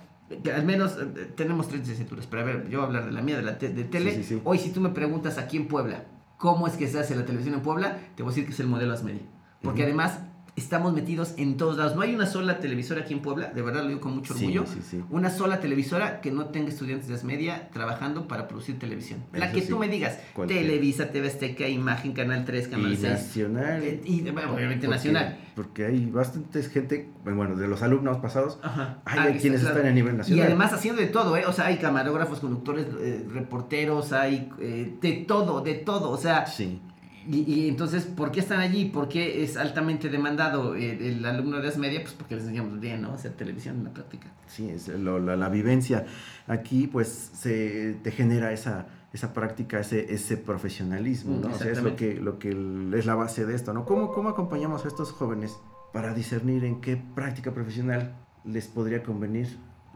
que 0.43 0.51
al 0.53 0.65
menos 0.65 0.97
eh, 0.99 1.31
tenemos 1.37 1.69
tres 1.69 1.81
licenciaturas. 1.81 2.27
Pero 2.27 2.41
a 2.43 2.45
ver, 2.47 2.69
yo 2.71 2.79
voy 2.79 2.85
a 2.85 2.87
hablar 2.87 3.05
de 3.05 3.13
la 3.13 3.21
mía, 3.21 3.37
de 3.37 3.43
la 3.43 3.59
te- 3.59 3.69
de 3.69 3.85
tele. 3.85 4.13
Sí, 4.15 4.23
sí, 4.23 4.37
sí. 4.37 4.41
Hoy, 4.45 4.59
si 4.59 4.71
tú 4.71 4.81
me 4.81 4.89
preguntas 4.91 5.37
aquí 5.37 5.57
en 5.59 5.67
Puebla, 5.69 6.05
¿cómo 6.41 6.67
es 6.67 6.73
que 6.73 6.89
se 6.89 6.99
hace 6.99 7.15
la 7.15 7.27
televisión 7.27 7.55
en 7.55 7.61
Puebla? 7.61 7.99
Te 8.17 8.23
voy 8.23 8.31
a 8.31 8.33
decir 8.33 8.47
que 8.47 8.53
es 8.53 8.61
el 8.61 8.67
modelo 8.67 8.95
Asmedia. 8.95 9.23
Porque 9.63 9.83
además 9.83 10.21
estamos 10.57 10.93
metidos 10.93 11.35
en 11.37 11.57
todos 11.57 11.77
lados. 11.77 11.95
No 11.97 12.03
hay 12.03 12.15
una 12.15 12.27
sola 12.27 12.59
televisora 12.61 13.03
aquí 13.03 13.15
en 13.15 13.21
Puebla, 13.23 13.49
de 13.55 13.63
verdad 13.63 13.83
lo 13.83 13.89
digo 13.89 14.01
con 14.01 14.15
mucho 14.15 14.35
Sí, 14.35 14.45
orgullo. 14.47 14.67
sí, 14.67 14.81
sí. 14.83 15.05
Una 15.11 15.31
sola 15.31 15.61
televisora 15.61 16.21
que 16.21 16.31
no 16.31 16.47
tenga 16.47 16.69
estudiantes 16.69 17.09
de 17.09 17.15
Asmedia 17.15 17.69
trabajando 17.73 18.27
para 18.29 18.49
producir 18.49 18.79
televisión. 18.79 19.25
La 19.33 19.53
que 19.53 19.63
sí. 19.63 19.69
tú 19.69 19.79
me 19.79 19.89
digas. 19.89 20.19
Televisa, 20.47 21.11
TV 21.11 21.29
Azteca, 21.29 21.69
Imagen, 21.69 22.13
Canal 22.13 22.45
3, 22.45 22.69
Canal 22.69 22.93
Y 22.93 22.97
6. 22.97 23.13
nacional. 23.13 23.83
Eh, 23.83 24.01
y 24.05 24.23
bueno, 24.31 24.53
obviamente 24.55 24.87
porque- 24.87 24.97
nacional. 24.97 25.39
Porque 25.55 25.85
hay 25.85 26.07
bastantes 26.07 26.69
gente, 26.69 27.11
bueno, 27.25 27.55
de 27.57 27.69
los 27.69 27.83
alumnos 27.83 28.17
pasados, 28.19 28.59
Ajá. 28.63 29.03
hay 29.05 29.19
Ah, 29.19 29.39
quienes 29.39 29.61
claro. 29.61 29.77
están 29.77 29.91
a 29.91 29.95
nivel 29.95 30.15
Y 30.15 30.19
nacional. 30.19 30.47
además 30.47 30.73
haciendo 30.73 31.03
de 31.03 31.09
todo, 31.09 31.37
¿eh? 31.37 31.45
O 31.47 31.53
sea, 31.53 31.67
hay 31.67 31.77
camarógrafos, 31.77 32.41
conductores, 32.41 32.87
eh, 33.01 33.27
reporteros, 33.31 34.13
hay 34.13 34.49
eh, 34.59 34.95
de 35.01 35.13
todo, 35.27 35.61
de 35.61 35.75
todo. 35.75 36.11
O 36.11 36.17
sea, 36.17 36.47
Sí, 36.47 36.81
y, 37.29 37.41
y 37.53 37.69
entonces, 37.69 38.05
¿por 38.05 38.31
qué 38.33 38.41
están 38.41 38.61
allí? 38.61 38.87
¿Por 38.87 39.09
qué 39.09 39.43
es 39.43 39.57
altamente 39.57 40.09
demandado 40.09 40.75
el, 40.75 41.01
el 41.03 41.25
alumno 41.25 41.61
de 41.61 41.69
Asmedia? 41.69 42.01
Pues 42.03 42.15
porque 42.15 42.35
les 42.37 42.45
enseñamos 42.45 42.79
bien, 42.81 43.03
¿no? 43.03 43.13
Hacer 43.13 43.33
televisión 43.33 43.77
en 43.79 43.85
la 43.85 43.91
práctica. 43.93 44.29
sí, 44.47 44.69
es 44.69 44.89
lo- 44.89 45.19
la, 45.19 45.37
la 45.37 45.49
vivencia 45.49 46.07
aquí, 46.47 46.87
pues, 46.87 47.09
se 47.35 47.97
te 48.03 48.11
genera 48.11 48.53
esa, 48.53 48.87
esa 49.13 49.33
práctica, 49.33 49.81
ese, 49.81 50.13
ese 50.13 50.37
profesionalismo, 50.37 51.39
¿no? 51.41 51.49
O 51.55 51.59
sea, 51.59 51.71
es 51.71 51.83
lo 51.83 51.97
que, 51.97 52.15
lo 52.15 52.39
que 52.39 52.51
es 52.95 53.07
la 53.07 53.15
base 53.15 53.45
de 53.47 53.55
esto, 53.55 53.73
¿no? 53.73 53.85
¿Cómo, 53.85 54.13
¿Cómo 54.13 54.29
acompañamos 54.31 54.85
a 54.85 54.89
estos 54.89 55.13
jóvenes 55.13 55.57
para 55.93 56.15
discernir 56.15 56.65
en 56.65 56.81
qué 56.81 56.97
práctica 56.97 57.53
profesional 57.53 58.15
les 58.45 58.67
podría 58.69 59.03
convenir? 59.03 59.49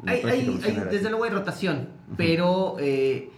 la 0.03 0.13
Hay, 0.13 0.21
práctica 0.23 0.67
hay- 0.67 0.77
hay- 0.77 0.85
desde 0.91 1.09
luego 1.09 1.25
hay 1.25 1.31
rotación, 1.31 1.89
pero 2.17 2.77
eh, 2.81 3.31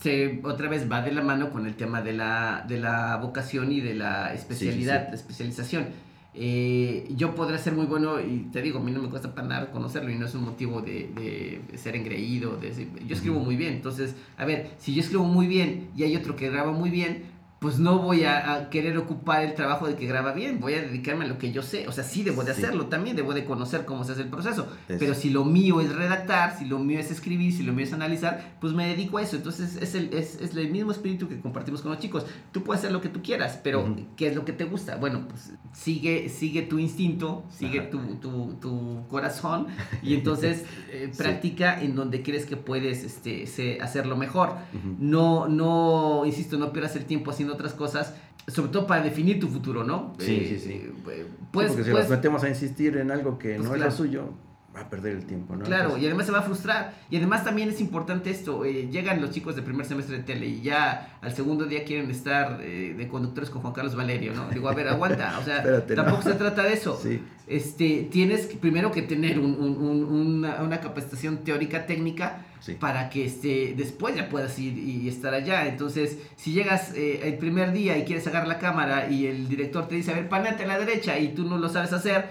se, 0.00 0.40
otra 0.44 0.68
vez 0.68 0.90
va 0.90 1.02
de 1.02 1.12
la 1.12 1.22
mano 1.22 1.50
con 1.50 1.66
el 1.66 1.74
tema 1.74 2.02
de 2.02 2.12
la, 2.12 2.64
de 2.66 2.78
la 2.78 3.16
vocación 3.16 3.72
y 3.72 3.80
de 3.80 3.94
la 3.94 4.34
especialidad, 4.34 5.04
sí. 5.04 5.08
la 5.10 5.14
especialización. 5.14 5.86
Eh, 6.34 7.12
yo 7.14 7.34
podría 7.34 7.58
ser 7.58 7.74
muy 7.74 7.84
bueno 7.84 8.18
y 8.18 8.48
te 8.50 8.62
digo, 8.62 8.78
a 8.78 8.82
mí 8.82 8.90
no 8.90 9.02
me 9.02 9.10
cuesta 9.10 9.34
para 9.34 9.46
nada 9.46 9.70
conocerlo 9.70 10.10
y 10.10 10.16
no 10.16 10.24
es 10.24 10.34
un 10.34 10.44
motivo 10.44 10.80
de, 10.80 11.60
de 11.70 11.78
ser 11.78 11.94
engreído. 11.94 12.56
De, 12.56 12.88
yo 13.06 13.14
escribo 13.14 13.38
muy 13.38 13.56
bien, 13.56 13.74
entonces, 13.74 14.16
a 14.36 14.44
ver, 14.44 14.70
si 14.78 14.94
yo 14.94 15.02
escribo 15.02 15.24
muy 15.24 15.46
bien 15.46 15.90
y 15.96 16.04
hay 16.04 16.16
otro 16.16 16.34
que 16.34 16.50
graba 16.50 16.72
muy 16.72 16.90
bien, 16.90 17.31
pues 17.62 17.78
no 17.78 18.00
voy 18.00 18.24
a, 18.24 18.68
querer 18.70 18.98
ocupar 18.98 19.44
el 19.44 19.54
trabajo 19.54 19.86
de 19.86 19.94
que 19.94 20.04
graba 20.04 20.32
bien, 20.32 20.58
voy 20.58 20.74
a 20.74 20.82
dedicarme 20.82 21.24
a 21.24 21.28
lo 21.28 21.38
que 21.38 21.52
yo 21.52 21.62
sé. 21.62 21.86
O 21.86 21.92
sea, 21.92 22.02
sí 22.02 22.24
debo 22.24 22.42
de 22.42 22.50
hacerlo 22.50 22.86
también, 22.86 23.14
debo 23.14 23.34
de 23.34 23.44
conocer 23.44 23.84
cómo 23.84 24.02
se 24.02 24.12
hace 24.12 24.22
el 24.22 24.28
proceso. 24.28 24.66
Pero 24.88 25.14
si 25.14 25.30
lo 25.30 25.44
mío 25.44 25.80
es 25.80 25.94
redactar, 25.94 26.58
si 26.58 26.64
lo 26.64 26.80
mío 26.80 26.98
es 26.98 27.12
escribir, 27.12 27.52
si 27.52 27.62
lo 27.62 27.72
mío 27.72 27.84
es 27.84 27.92
analizar, 27.92 28.56
pues 28.60 28.72
me 28.72 28.88
dedico 28.88 29.18
a 29.18 29.22
eso. 29.22 29.36
Entonces 29.36 29.76
es 29.76 29.94
el, 29.94 30.12
es, 30.12 30.40
es 30.40 30.56
el 30.56 30.72
mismo 30.72 30.90
espíritu 30.90 31.28
que 31.28 31.38
compartimos 31.40 31.82
con 31.82 31.92
los 31.92 32.00
chicos. 32.00 32.26
Tú 32.50 32.64
puedes 32.64 32.80
hacer 32.80 32.92
lo 32.92 33.00
que 33.00 33.08
tú 33.08 33.22
quieras, 33.22 33.60
pero 33.62 33.94
¿qué 34.16 34.26
es 34.26 34.34
lo 34.34 34.44
que 34.44 34.52
te 34.52 34.64
gusta? 34.64 34.96
Bueno, 34.96 35.28
pues 35.28 35.52
sigue, 35.72 36.28
sigue 36.30 36.62
tu 36.62 36.80
instinto, 36.80 37.44
sigue 37.48 37.82
tu, 37.82 38.16
tu, 38.16 38.54
tu, 38.60 39.06
corazón 39.08 39.68
y 40.02 40.14
entonces 40.14 40.64
eh, 40.90 41.12
practica 41.16 41.80
en 41.80 41.94
donde 41.94 42.24
crees 42.24 42.44
que 42.44 42.56
puedes 42.56 43.04
este, 43.04 43.80
hacerlo 43.80 44.16
mejor. 44.16 44.56
No, 44.98 45.46
no, 45.46 46.24
insisto, 46.26 46.58
no 46.58 46.72
pierdas 46.72 46.96
el 46.96 47.04
tiempo 47.04 47.30
haciendo 47.30 47.51
otras 47.52 47.74
cosas, 47.74 48.14
sobre 48.48 48.70
todo 48.70 48.86
para 48.86 49.02
definir 49.02 49.38
tu 49.38 49.48
futuro, 49.48 49.84
¿no? 49.84 50.14
Sí, 50.18 50.46
sí, 50.48 50.58
sí. 50.58 50.72
Eh, 51.10 51.26
pues, 51.52 51.68
porque 51.68 51.84
si 51.84 51.90
nos 51.90 52.08
metemos 52.08 52.42
a 52.42 52.48
insistir 52.48 52.96
en 52.96 53.10
algo 53.10 53.38
que 53.38 53.56
pues 53.56 53.68
no 53.68 53.74
es 53.74 53.80
lo 53.80 53.90
suyo, 53.90 54.30
va 54.74 54.80
a 54.80 54.88
perder 54.88 55.16
el 55.16 55.26
tiempo, 55.26 55.54
¿no? 55.54 55.64
Claro, 55.64 55.98
y 55.98 56.06
además 56.06 56.26
se 56.26 56.32
va 56.32 56.38
a 56.38 56.42
frustrar. 56.42 56.94
Y 57.10 57.16
además 57.16 57.44
también 57.44 57.68
es 57.68 57.80
importante 57.80 58.30
esto, 58.30 58.64
eh, 58.64 58.88
llegan 58.90 59.20
los 59.20 59.30
chicos 59.30 59.54
de 59.56 59.62
primer 59.62 59.86
semestre 59.86 60.18
de 60.18 60.22
tele 60.22 60.46
y 60.46 60.62
ya 60.62 61.18
al 61.20 61.34
segundo 61.34 61.66
día 61.66 61.84
quieren 61.84 62.10
estar 62.10 62.58
eh, 62.62 62.94
de 62.96 63.08
conductores 63.08 63.50
con 63.50 63.60
Juan 63.62 63.74
Carlos 63.74 63.94
Valerio, 63.94 64.32
¿no? 64.34 64.48
Digo, 64.48 64.68
a 64.68 64.74
ver, 64.74 64.88
aguanta, 64.88 65.38
o 65.38 65.44
sea, 65.44 65.84
tampoco 65.94 66.22
se 66.22 66.34
trata 66.34 66.62
de 66.62 66.72
eso. 66.72 67.00
Sí. 67.02 67.20
Este, 67.48 68.08
tienes 68.10 68.46
primero 68.46 68.92
que 68.92 69.02
tener 69.02 69.38
una, 69.40 70.62
una, 70.62 70.80
capacitación 70.80 71.38
teórica 71.38 71.84
técnica 71.86 72.46
para 72.78 73.10
que 73.10 73.26
este, 73.26 73.74
después 73.76 74.14
ya 74.14 74.28
puedas 74.28 74.56
ir 74.58 74.78
y 74.78 75.08
estar 75.08 75.34
allá. 75.34 75.66
Entonces, 75.66 76.18
si 76.36 76.52
llegas 76.52 76.94
eh, 76.94 77.20
el 77.24 77.38
primer 77.38 77.72
día 77.72 77.98
y 77.98 78.04
quieres 78.04 78.24
sacar 78.24 78.46
la 78.46 78.58
cámara 78.58 79.10
y 79.10 79.26
el 79.26 79.48
director 79.48 79.88
te 79.88 79.96
dice, 79.96 80.12
a 80.12 80.14
ver, 80.14 80.28
panate 80.28 80.62
a 80.62 80.66
la 80.66 80.78
derecha 80.78 81.18
y 81.18 81.34
tú 81.34 81.44
no 81.44 81.58
lo 81.58 81.68
sabes 81.68 81.92
hacer, 81.92 82.26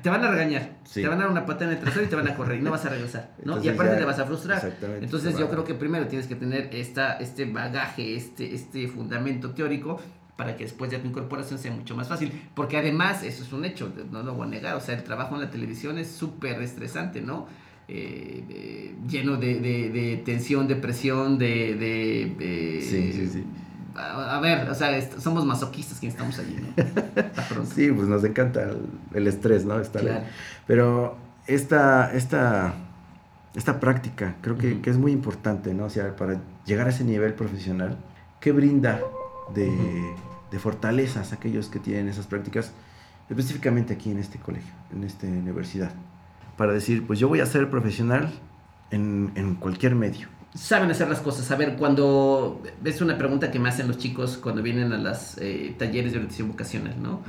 te 0.00 0.08
van 0.08 0.24
a 0.24 0.30
regañar, 0.30 0.70
te 0.92 1.06
van 1.06 1.18
a 1.18 1.22
dar 1.22 1.30
una 1.30 1.44
patada 1.44 1.72
en 1.72 1.76
el 1.76 1.82
trasero 1.82 2.04
y 2.04 2.08
te 2.08 2.16
van 2.16 2.28
a 2.28 2.34
correr 2.34 2.58
y 2.58 2.62
no 2.62 2.70
vas 2.70 2.84
a 2.86 2.88
regresar, 2.88 3.34
¿no? 3.44 3.62
y 3.62 3.68
aparte 3.68 3.96
te 3.96 4.04
vas 4.04 4.18
a 4.18 4.24
frustrar. 4.24 4.72
Entonces 5.00 5.36
yo 5.38 5.50
creo 5.50 5.64
que 5.64 5.74
primero 5.74 6.06
tienes 6.06 6.26
que 6.26 6.34
tener 6.34 6.70
esta, 6.72 7.14
este 7.14 7.44
bagaje, 7.44 8.16
este, 8.16 8.54
este 8.54 8.88
fundamento 8.88 9.50
teórico 9.50 10.00
para 10.36 10.56
que 10.56 10.64
después 10.64 10.90
ya 10.90 11.00
tu 11.00 11.08
incorporación 11.08 11.58
sea 11.58 11.72
mucho 11.72 11.94
más 11.94 12.08
fácil. 12.08 12.32
Porque 12.54 12.78
además, 12.78 13.22
eso 13.22 13.44
es 13.44 13.52
un 13.52 13.64
hecho, 13.66 13.92
no 14.10 14.22
lo 14.22 14.34
voy 14.34 14.46
a 14.46 14.50
negar, 14.50 14.76
o 14.76 14.80
sea, 14.80 14.94
el 14.94 15.04
trabajo 15.04 15.34
en 15.34 15.42
la 15.42 15.50
televisión 15.50 15.98
es 15.98 16.10
súper 16.10 16.60
estresante, 16.62 17.20
¿no? 17.20 17.46
Eh, 17.86 18.44
eh, 18.48 18.94
lleno 19.06 19.36
de, 19.36 19.60
de, 19.60 20.22
tensión, 20.24 20.66
de 20.66 20.76
presión, 20.76 21.36
de... 21.36 21.74
de 21.74 22.80
sí, 22.80 23.12
sí, 23.12 23.26
sí 23.26 23.44
a, 23.96 24.40
ver, 24.40 24.68
o 24.68 24.74
sea, 24.74 24.98
somos 25.20 25.44
masoquistas 25.44 25.98
quienes 25.98 26.14
estamos 26.14 26.38
allí, 26.38 26.56
¿no? 26.56 27.64
sí, 27.64 27.90
pues 27.90 28.08
nos 28.08 28.24
encanta 28.24 28.70
el, 29.14 29.26
estrés, 29.26 29.64
¿no? 29.64 29.80
Pero 30.66 31.16
esta, 31.46 32.12
esta, 32.12 32.74
esta 33.54 33.80
práctica 33.80 34.36
creo 34.40 34.56
que, 34.56 34.80
es 34.84 34.96
muy 34.96 35.12
importante, 35.12 35.74
¿no? 35.74 35.84
O 35.84 35.90
sea, 35.90 36.16
para 36.16 36.40
llegar 36.64 36.86
a 36.86 36.90
ese 36.90 37.04
nivel 37.04 37.34
profesional, 37.34 37.98
¿qué 38.40 38.52
brinda 38.52 39.00
de, 39.54 39.70
de 40.50 40.58
fortalezas 40.58 41.32
aquellos 41.32 41.68
que 41.68 41.78
tienen 41.78 42.08
esas 42.08 42.26
prácticas, 42.26 42.72
específicamente 43.28 43.94
aquí 43.94 44.10
en 44.10 44.18
este 44.18 44.38
colegio, 44.38 44.72
en 44.92 45.04
esta 45.04 45.26
universidad? 45.26 45.92
Para 46.56 46.72
decir, 46.72 47.06
pues 47.06 47.18
yo 47.18 47.28
voy 47.28 47.40
a 47.40 47.46
ser 47.46 47.70
profesional 47.70 48.32
en, 48.90 49.32
en 49.34 49.54
cualquier 49.54 49.94
medio 49.94 50.28
saben 50.54 50.90
hacer 50.90 51.08
las 51.08 51.20
cosas. 51.20 51.50
A 51.50 51.56
ver, 51.56 51.76
cuando 51.76 52.62
es 52.84 53.00
una 53.00 53.16
pregunta 53.18 53.50
que 53.50 53.58
me 53.58 53.68
hacen 53.68 53.88
los 53.88 53.98
chicos 53.98 54.38
cuando 54.38 54.62
vienen 54.62 54.92
a 54.92 54.98
las 54.98 55.38
eh, 55.38 55.74
talleres 55.78 56.12
de 56.12 56.18
orientación 56.18 56.48
vocacional, 56.48 56.94
¿no? 57.02 57.20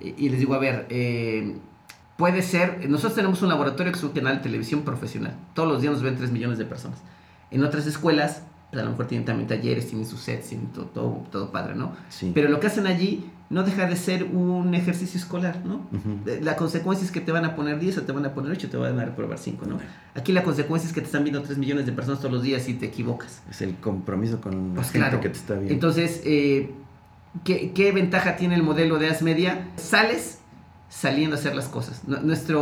y, 0.00 0.28
les 0.28 0.38
digo, 0.38 0.54
a 0.54 0.58
ver, 0.58 0.86
eh, 0.90 1.56
puede 2.16 2.42
ser, 2.42 2.88
nosotros 2.88 3.14
tenemos 3.14 3.42
un 3.42 3.48
laboratorio 3.48 3.92
que 3.92 3.98
es 3.98 4.04
un 4.04 4.10
canal 4.10 4.36
de 4.36 4.42
televisión 4.42 4.82
profesional. 4.82 5.34
Todos 5.54 5.68
los 5.68 5.82
días 5.82 5.94
nos 5.94 6.02
ven 6.02 6.16
3 6.16 6.30
millones 6.30 6.58
de 6.58 6.64
personas. 6.64 6.98
En 7.50 7.62
otras 7.62 7.86
escuelas, 7.86 8.42
pues, 8.70 8.82
a 8.82 8.84
lo 8.84 8.90
mejor 8.90 9.06
tienen 9.06 9.24
también 9.24 9.46
talleres, 9.46 9.86
tienen 9.86 10.06
sus 10.06 10.20
sets, 10.20 10.48
tienen 10.48 10.68
todo, 10.68 10.86
todo, 10.86 11.24
todo 11.30 11.52
padre, 11.52 11.74
¿no? 11.74 11.92
Sí. 12.08 12.32
Pero 12.34 12.48
lo 12.48 12.60
que 12.60 12.66
hacen 12.66 12.86
allí 12.86 13.30
no 13.50 13.62
deja 13.62 13.86
de 13.86 13.96
ser 13.96 14.24
un 14.24 14.74
ejercicio 14.74 15.18
escolar, 15.18 15.60
¿no? 15.64 15.86
La 16.42 16.56
consecuencia 16.56 17.04
es 17.04 17.10
que 17.10 17.20
te 17.20 17.30
van 17.30 17.44
a 17.44 17.54
poner 17.54 17.78
10 17.78 17.98
o 17.98 18.02
te 18.02 18.12
van 18.12 18.24
a 18.24 18.32
poner 18.32 18.52
8 18.52 18.66
o 18.66 18.70
te 18.70 18.76
van 18.76 18.98
a 18.98 19.04
reprobar 19.04 19.38
5, 19.38 19.66
¿no? 19.66 19.78
Aquí 20.14 20.32
la 20.32 20.42
consecuencia 20.42 20.88
es 20.88 20.94
que 20.94 21.00
te 21.00 21.06
están 21.06 21.24
viendo 21.24 21.42
3 21.42 21.58
millones 21.58 21.86
de 21.86 21.92
personas 21.92 22.20
todos 22.20 22.32
los 22.32 22.42
días 22.42 22.68
y 22.68 22.74
te 22.74 22.86
equivocas. 22.86 23.42
Es 23.50 23.60
el 23.62 23.76
compromiso 23.76 24.40
con 24.40 24.70
la 24.70 24.74
pues 24.76 24.90
gente 24.90 25.20
que 25.20 25.28
te 25.28 25.38
está 25.38 25.54
viendo. 25.54 25.72
Entonces, 25.72 26.22
eh, 26.24 26.72
¿qué, 27.44 27.92
ventaja 27.94 28.36
tiene 28.36 28.54
el 28.54 28.62
modelo 28.62 28.98
de 28.98 29.08
Asmedia? 29.08 29.68
Sales 29.76 30.38
saliendo 30.88 31.36
a 31.36 31.38
hacer 31.38 31.54
las 31.54 31.68
cosas. 31.68 32.02
Nuestra 32.06 32.56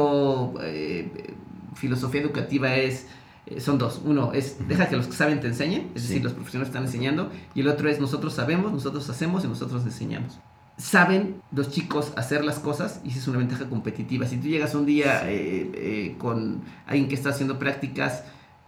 eh, 0.63 1.35
filosofía 1.75 2.23
educativa 2.23 2.75
es 2.75 3.07
eh, 3.47 3.61
son 3.61 3.79
dos. 3.79 4.01
Uno 4.05 4.33
es 4.33 4.57
deja 4.67 4.89
que 4.89 4.97
los 4.97 5.07
que 5.07 5.15
saben 5.15 5.41
te 5.41 5.47
enseñen, 5.47 5.91
es 5.95 6.09
decir, 6.09 6.23
los 6.23 6.33
profesionales 6.33 6.69
están 6.69 6.85
enseñando, 6.85 7.31
y 7.55 7.61
el 7.61 7.69
otro 7.69 7.89
es 7.89 8.01
nosotros 8.01 8.35
sabemos, 8.35 8.73
nosotros 8.73 9.09
hacemos 9.09 9.45
y 9.45 9.49
nosotros 9.49 9.85
enseñamos 9.85 10.39
saben 10.77 11.41
los 11.53 11.71
chicos 11.71 12.13
hacer 12.17 12.45
las 12.45 12.59
cosas 12.59 13.01
y 13.05 13.11
esa 13.11 13.19
es 13.19 13.29
una 13.29 13.39
ventaja 13.39 13.69
competitiva. 13.69 14.27
Si 14.27 14.37
tú 14.39 14.49
llegas 14.49 14.75
un 14.75 14.87
día 14.87 15.31
eh, 15.31 15.71
eh, 15.75 16.15
con 16.19 16.63
alguien 16.87 17.09
que 17.09 17.15
está 17.15 17.31
haciendo 17.31 17.59
prácticas 17.59 18.25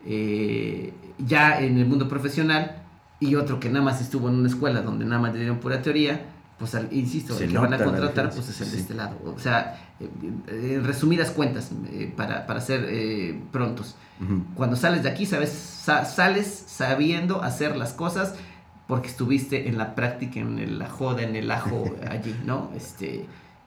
eh, 0.07 0.93
ya 1.19 1.61
en 1.61 1.79
el 1.79 1.87
mundo 1.87 2.09
profesional 2.09 2.83
y 3.21 3.37
otro 3.37 3.59
que 3.59 3.71
nada 3.71 3.85
más 3.85 4.01
estuvo 4.01 4.29
en 4.29 4.37
una 4.37 4.49
escuela 4.49 4.83
donde 4.83 5.05
nada 5.05 5.21
más 5.21 5.33
le 5.33 5.41
dieron 5.41 5.59
pura 5.59 5.81
teoría, 5.81 6.27
pues 6.59 6.77
insisto, 6.91 7.39
el 7.39 7.51
que 7.51 7.59
van 7.59 7.75
a 7.75 7.83
contratar 7.83 8.31
pues 8.31 8.49
es 8.49 8.61
el 8.61 8.71
de 8.71 8.79
este 8.79 8.95
lado. 8.95 9.17
O 9.25 9.39
sea, 9.39 9.81
en 10.01 10.85
resumidas 10.85 11.31
cuentas, 11.31 11.71
para, 12.17 12.47
para, 12.47 12.61
ser 12.61 13.37
prontos, 13.51 13.97
cuando 14.55 14.77
sales 14.77 15.03
de 15.03 15.09
aquí, 15.09 15.27
sabes, 15.27 15.51
sales 15.51 16.65
sabiendo 16.67 17.43
hacer 17.43 17.77
las 17.77 17.93
cosas 17.93 18.35
porque 18.87 19.09
estuviste 19.09 19.69
en 19.69 19.79
la 19.79 19.95
práctica, 19.95 20.41
en 20.41 20.79
la 20.79 20.89
joda, 20.89 21.23
en 21.23 21.37
el 21.37 21.51
ajo 21.51 21.85
allí, 22.11 22.35
¿no? 22.45 22.71
Este, 22.77 23.27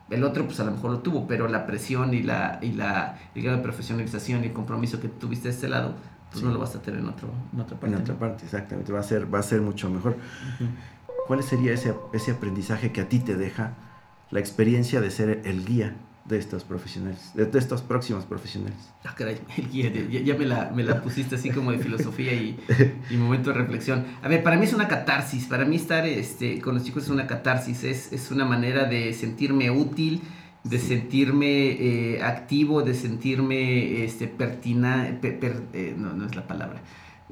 el 0.10 0.24
otro 0.24 0.46
pues 0.46 0.60
a 0.60 0.64
lo 0.64 0.72
mejor 0.72 0.92
lo 0.92 1.00
tuvo, 1.00 1.28
pero 1.28 1.48
la 1.48 1.66
presión 1.66 2.14
y 2.14 2.24
la, 2.24 2.60
y 2.62 2.72
la 2.74 3.18
el 3.36 3.44
grado 3.44 3.58
de 3.58 3.64
profesionalización 3.64 4.44
y 4.44 4.48
el 4.48 4.54
compromiso 4.54 5.00
que 5.00 5.10
tuviste 5.10 5.50
de 5.50 5.54
este 5.54 5.68
lado, 5.68 5.96
pues 6.32 6.44
no 6.44 6.52
lo 6.52 6.60
vas 6.60 6.76
a 6.76 6.82
tener 6.82 7.00
en, 7.00 7.08
otro, 7.08 7.30
en 7.54 7.62
otra 7.62 7.80
parte. 7.80 7.96
En 7.96 8.02
otra 8.02 8.16
parte, 8.16 8.46
exactamente, 8.46 8.92
va 8.92 9.00
a 9.00 9.04
ser, 9.04 9.34
va 9.34 9.40
a 9.40 9.44
ser 9.44 9.62
mucho 9.62 9.90
mejor. 9.90 10.18
¿Cuál 11.28 11.44
sería 11.44 11.74
ese, 11.74 11.94
ese 12.14 12.32
aprendizaje 12.32 12.92
que 12.92 13.02
a 13.02 13.10
ti 13.10 13.20
te 13.20 13.36
deja 13.36 13.74
la 14.32 14.40
experiencia 14.40 15.02
de 15.02 15.12
ser 15.12 15.42
el 15.46 15.66
guía 15.66 15.96
de 16.28 16.38
estos 16.38 16.64
profesionales, 16.64 17.32
de, 17.34 17.50
estos 17.58 17.82
próximos 17.82 18.26
profesionales. 18.26 18.78
Ah, 19.06 19.16
caray, 19.16 19.40
ya, 19.72 20.36
me, 20.36 20.46
la, 20.46 20.72
me, 20.76 20.84
la, 20.84 21.02
pusiste 21.02 21.36
así 21.36 21.50
como 21.52 21.72
de 21.72 21.80
filosofía 21.80 22.34
y, 22.34 22.60
y, 23.10 23.18
momento 23.18 23.52
de 23.52 23.58
reflexión. 23.58 24.06
A 24.22 24.28
ver, 24.28 24.44
para 24.44 24.58
mí 24.58 24.66
es 24.66 24.74
una 24.74 24.88
catarsis, 24.88 25.46
para 25.46 25.66
mí 25.66 25.78
estar 25.78 26.06
este, 26.06 26.60
con 26.60 26.76
los 26.76 26.84
chicos 26.84 27.04
es 27.04 27.10
una 27.10 27.28
catarsis, 27.28 27.84
es, 27.84 28.12
es 28.12 28.32
una 28.32 28.46
manera 28.46 28.86
de 28.86 29.14
sentirme 29.14 29.72
útil, 29.72 30.22
de 30.64 30.80
sentirme 30.80 31.72
eh, 31.72 32.24
activo, 32.24 32.82
de 32.82 32.94
sentirme 32.94 34.04
este, 34.04 34.28
pertina, 34.28 35.08
eh, 35.08 35.96
no, 35.98 36.14
no 36.14 36.26
es 36.26 36.36
la 36.36 36.46
palabra, 36.46 36.82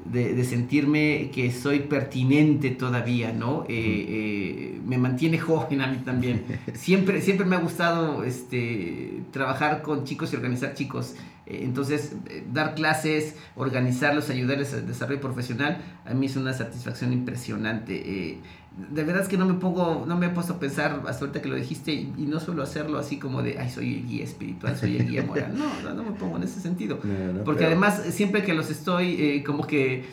de, 0.04 0.44
sentirme 0.44 1.30
que 1.32 1.50
soy 1.50 1.80
pertinente 1.80 2.70
todavía, 2.70 3.32
¿no? 3.32 3.64
Eh, 3.68 4.06
eh, 4.08 4.80
me 4.84 4.98
mantiene 4.98 5.38
joven 5.38 5.80
a 5.80 5.86
mí 5.86 5.98
también. 6.04 6.44
Siempre, 6.74 7.20
siempre 7.22 7.46
me 7.46 7.56
ha 7.56 7.60
gustado 7.60 8.24
este, 8.24 9.22
trabajar 9.32 9.82
con 9.82 10.04
chicos 10.04 10.32
y 10.32 10.36
organizar 10.36 10.74
chicos. 10.74 11.14
Eh, 11.46 11.60
entonces, 11.62 12.12
dar 12.52 12.74
clases, 12.74 13.36
organizarlos, 13.54 14.30
ayudarles 14.30 14.74
al 14.74 14.86
desarrollo 14.86 15.20
profesional, 15.20 15.78
a 16.04 16.14
mí 16.14 16.26
es 16.26 16.36
una 16.36 16.52
satisfacción 16.52 17.12
impresionante 17.12 18.42
de 18.76 19.04
verdad 19.04 19.22
es 19.22 19.28
que 19.28 19.38
no 19.38 19.46
me 19.46 19.54
pongo, 19.54 20.04
no 20.06 20.16
me 20.16 20.26
he 20.26 20.28
puesto 20.28 20.54
a 20.54 20.58
pensar 20.58 21.02
hasta 21.06 21.24
ahorita 21.24 21.40
que 21.40 21.48
lo 21.48 21.56
dijiste 21.56 21.92
y, 21.92 22.26
no 22.28 22.40
suelo 22.40 22.62
hacerlo 22.62 22.98
así 22.98 23.18
como 23.18 23.42
de, 23.42 23.58
ay, 23.58 23.70
soy 23.70 23.94
el 23.94 24.06
guía 24.06 24.24
espiritual, 24.24 24.76
soy 24.76 24.98
el 24.98 25.08
guía 25.08 25.22
moral. 25.22 25.54
No, 25.56 25.94
no, 25.94 26.02
me 26.02 26.12
pongo 26.12 26.36
en 26.36 26.42
ese 26.42 26.60
sentido. 26.60 26.98
Porque 27.44 27.64
además, 27.64 28.02
siempre 28.10 28.42
que 28.42 28.52
los 28.52 28.70
estoy, 28.70 29.14
eh, 29.14 29.44
como 29.44 29.66
que 29.66 30.04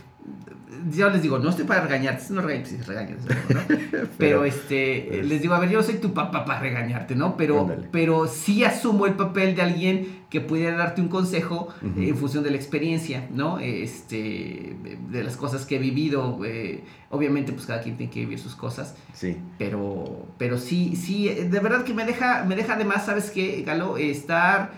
yo 0.91 1.09
les 1.09 1.21
digo, 1.21 1.39
no 1.39 1.49
estoy 1.49 1.65
para 1.65 1.81
regañarte, 1.81 2.25
no 2.33 2.41
regañes, 2.41 2.69
sí, 2.69 2.77
regañas, 2.85 3.19
¿no? 3.25 3.59
pero, 4.17 4.45
este, 4.45 5.05
pues 5.09 5.25
les 5.25 5.41
digo, 5.41 5.53
a 5.53 5.59
ver, 5.59 5.69
yo 5.69 5.77
no 5.79 5.83
soy 5.83 5.95
tu 5.95 6.13
papá 6.13 6.45
para 6.45 6.59
regañarte, 6.59 7.15
¿no? 7.15 7.37
Pero, 7.37 7.61
Ándale. 7.61 7.87
pero 7.91 8.27
sí 8.27 8.63
asumo 8.63 9.05
el 9.05 9.13
papel 9.13 9.55
de 9.55 9.61
alguien 9.61 10.23
que 10.29 10.41
pudiera 10.41 10.75
darte 10.75 10.99
un 11.01 11.09
consejo 11.09 11.67
eh, 11.83 12.09
en 12.09 12.17
función 12.17 12.43
de 12.43 12.49
la 12.49 12.55
experiencia, 12.57 13.27
¿no? 13.31 13.59
Este, 13.59 14.75
de 15.09 15.23
las 15.23 15.37
cosas 15.37 15.65
que 15.65 15.75
he 15.75 15.79
vivido, 15.79 16.39
eh, 16.43 16.83
obviamente 17.11 17.51
pues 17.53 17.65
cada 17.67 17.81
quien 17.81 17.97
tiene 17.97 18.11
que 18.11 18.21
vivir 18.21 18.39
sus 18.39 18.55
cosas, 18.55 18.95
Sí. 19.13 19.37
pero, 19.59 20.25
pero 20.39 20.57
sí, 20.57 20.95
sí, 20.95 21.29
de 21.29 21.59
verdad 21.59 21.83
que 21.83 21.93
me 21.93 22.05
deja, 22.05 22.43
me 22.45 22.55
deja 22.55 22.73
además, 22.73 23.05
¿sabes 23.05 23.29
qué, 23.29 23.61
Galo? 23.63 23.97
Estar 23.97 24.71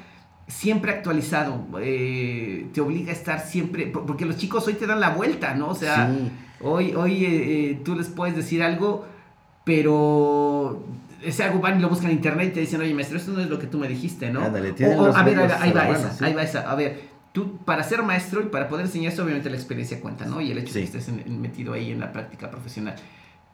siempre 0.48 0.92
actualizado, 0.92 1.66
eh, 1.82 2.68
te 2.74 2.82
obliga 2.82 3.10
a 3.12 3.14
estar 3.16 3.40
siempre, 3.40 3.88
por- 3.88 4.06
porque 4.06 4.26
los 4.26 4.38
chicos 4.38 4.68
hoy 4.68 4.74
te 4.76 4.86
dan 4.86 5.00
la 5.00 5.10
vuelta, 5.10 5.56
¿no? 5.56 5.70
O 5.70 5.76
sea, 5.76 6.08
Sí. 6.14 6.32
hoy, 6.62 6.94
hoy 6.94 7.26
eh, 7.26 7.72
eh, 7.72 7.80
tú 7.84 7.96
les 7.96 8.08
puedes 8.08 8.36
decir 8.36 8.62
algo, 8.62 9.06
pero 9.64 10.84
ese 11.24 11.44
algo 11.44 11.60
van 11.60 11.80
y 11.80 11.82
lo 11.82 11.90
buscan 11.90 12.12
en 12.12 12.18
internet 12.18 12.50
y 12.50 12.54
te 12.54 12.60
dicen, 12.62 12.80
oye, 12.82 12.94
maestro, 12.94 13.18
esto 13.18 13.32
no 13.32 13.42
es 13.42 13.50
lo 13.50 13.58
que 13.60 13.68
tú 13.68 13.78
me 13.80 13.88
dijiste, 13.88 14.30
¿no? 14.32 14.42
Ándale, 14.42 14.70
O- 14.98 15.06
a 15.16 15.24
ver, 15.24 15.40
ahí 15.40 15.48
va, 15.48 15.62
ahí 15.62 15.72
va 15.72 15.90
esa, 15.90 16.12
sí. 16.14 16.24
ahí 16.26 16.34
va 16.34 16.44
esa. 16.44 16.70
A 16.72 16.76
ver, 16.76 17.02
tú 17.32 17.58
para 17.66 17.84
ser 17.84 18.04
maestro 18.04 18.42
y 18.42 18.46
para 18.46 18.68
poder 18.70 18.86
enseñar 18.86 19.12
esto, 19.12 19.24
obviamente 19.24 19.50
la 19.50 19.56
experiencia 19.58 20.00
cuenta, 20.00 20.26
¿no? 20.26 20.40
Y 20.42 20.52
el 20.52 20.60
hecho 20.60 20.74
de 20.76 20.86
Sí. 20.86 20.92
que 20.92 20.98
estés 21.00 21.08
en- 21.26 21.42
metido 21.42 21.74
ahí 21.74 21.92
en 21.92 22.00
la 22.00 22.12
práctica 22.14 22.50
profesional. 22.52 22.96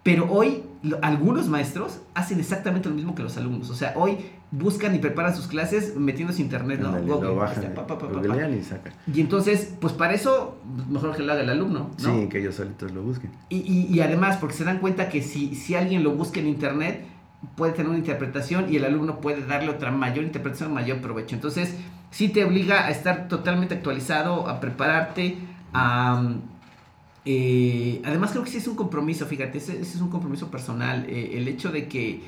Pero 0.04 0.32
hoy 0.32 0.64
lo- 0.82 0.98
algunos 1.04 1.48
maestros 1.48 2.00
hacen 2.16 2.40
exactamente 2.40 2.90
lo 2.90 2.96
mismo 2.96 3.14
que 3.14 3.22
los 3.22 3.38
alumnos. 3.38 3.70
O 3.70 3.76
sea, 3.76 3.94
hoy 3.96 4.18
buscan 4.50 4.96
y 4.96 5.00
preparan 5.00 5.36
sus 5.36 5.46
clases 5.48 5.96
metiéndose 5.96 6.42
internet, 6.42 6.80
¿no? 6.82 6.88
Ándale, 6.90 7.06
Google, 7.08 7.28
lo 7.30 7.36
bajan, 7.36 7.64
este, 7.64 7.76
pa, 7.76 7.86
pa, 7.88 7.98
pa, 8.00 8.08
pa, 8.08 8.14
pa. 8.14 8.20
googlean 8.28 8.58
y 8.58 8.64
sacan. 8.64 8.94
Y 9.14 9.22
entonces, 9.22 9.76
pues 9.80 9.94
para 9.94 10.14
eso, 10.14 10.58
mejor 10.90 11.16
que 11.16 11.22
lo 11.22 11.32
haga 11.34 11.42
el 11.44 11.50
alumno, 11.52 11.92
¿no? 12.00 12.22
Sí, 12.22 12.28
que 12.30 12.40
ellos 12.40 12.56
solitos 12.56 12.92
lo 12.92 13.04
busquen. 13.04 13.32
Y, 13.50 13.58
y- 13.58 13.88
y 13.94 14.00
además, 14.02 14.38
porque 14.38 14.56
se 14.56 14.64
dan 14.64 14.80
cuenta 14.80 15.08
que 15.08 15.22
si, 15.22 15.54
si 15.56 15.76
alguien 15.76 16.04
lo 16.04 16.12
busca 16.16 16.40
en 16.40 16.48
internet, 16.48 17.06
puede 17.56 17.74
tener 17.74 17.90
una 17.90 18.00
interpretación 18.00 18.72
y 18.74 18.78
el 18.78 18.86
alumno 18.86 19.20
puede 19.22 19.46
darle 19.46 19.70
otra 19.70 19.92
mayor 19.92 20.26
interpretación, 20.26 20.74
mayor 20.74 20.98
provecho. 21.00 21.36
Entonces, 21.36 21.76
sí 22.10 22.30
te 22.30 22.44
obliga 22.44 22.88
a 22.88 22.90
estar 22.90 23.28
totalmente 23.28 23.76
actualizado, 23.76 24.48
a 24.50 24.60
prepararte, 24.60 25.38
a... 25.74 26.24
eh, 27.26 28.02
además 28.04 28.32
creo 28.32 28.44
que 28.44 28.50
sí 28.50 28.58
es 28.58 28.68
un 28.68 28.76
compromiso, 28.76 29.26
fíjate, 29.26 29.60
ese, 29.60 29.74
ese 29.80 29.96
es 29.96 30.02
un 30.02 30.10
compromiso 30.10 30.50
personal, 30.50 31.06
eh, 31.08 31.38
el 31.38 31.48
hecho 31.48 31.72
de 31.72 31.88
que 31.88 32.22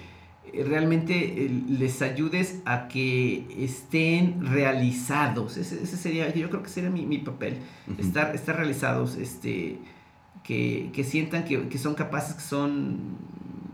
eh, 0.53 0.63
realmente 0.63 1.45
eh, 1.45 1.63
les 1.67 2.01
ayudes 2.01 2.61
a 2.65 2.87
que 2.87 3.47
estén 3.57 4.45
realizados, 4.45 5.57
ese, 5.57 5.81
ese 5.81 5.97
sería, 5.97 6.31
yo 6.33 6.49
creo 6.49 6.61
que 6.61 6.69
sería 6.69 6.91
mi, 6.91 7.05
mi 7.05 7.17
papel, 7.17 7.57
estar, 7.97 8.35
estar 8.35 8.55
realizados, 8.55 9.15
este, 9.15 9.79
que, 10.43 10.91
que 10.93 11.03
sientan 11.03 11.45
que, 11.45 11.67
que 11.69 11.77
son 11.79 11.95
capaces, 11.95 12.35
que 12.35 12.41
son, 12.41 13.17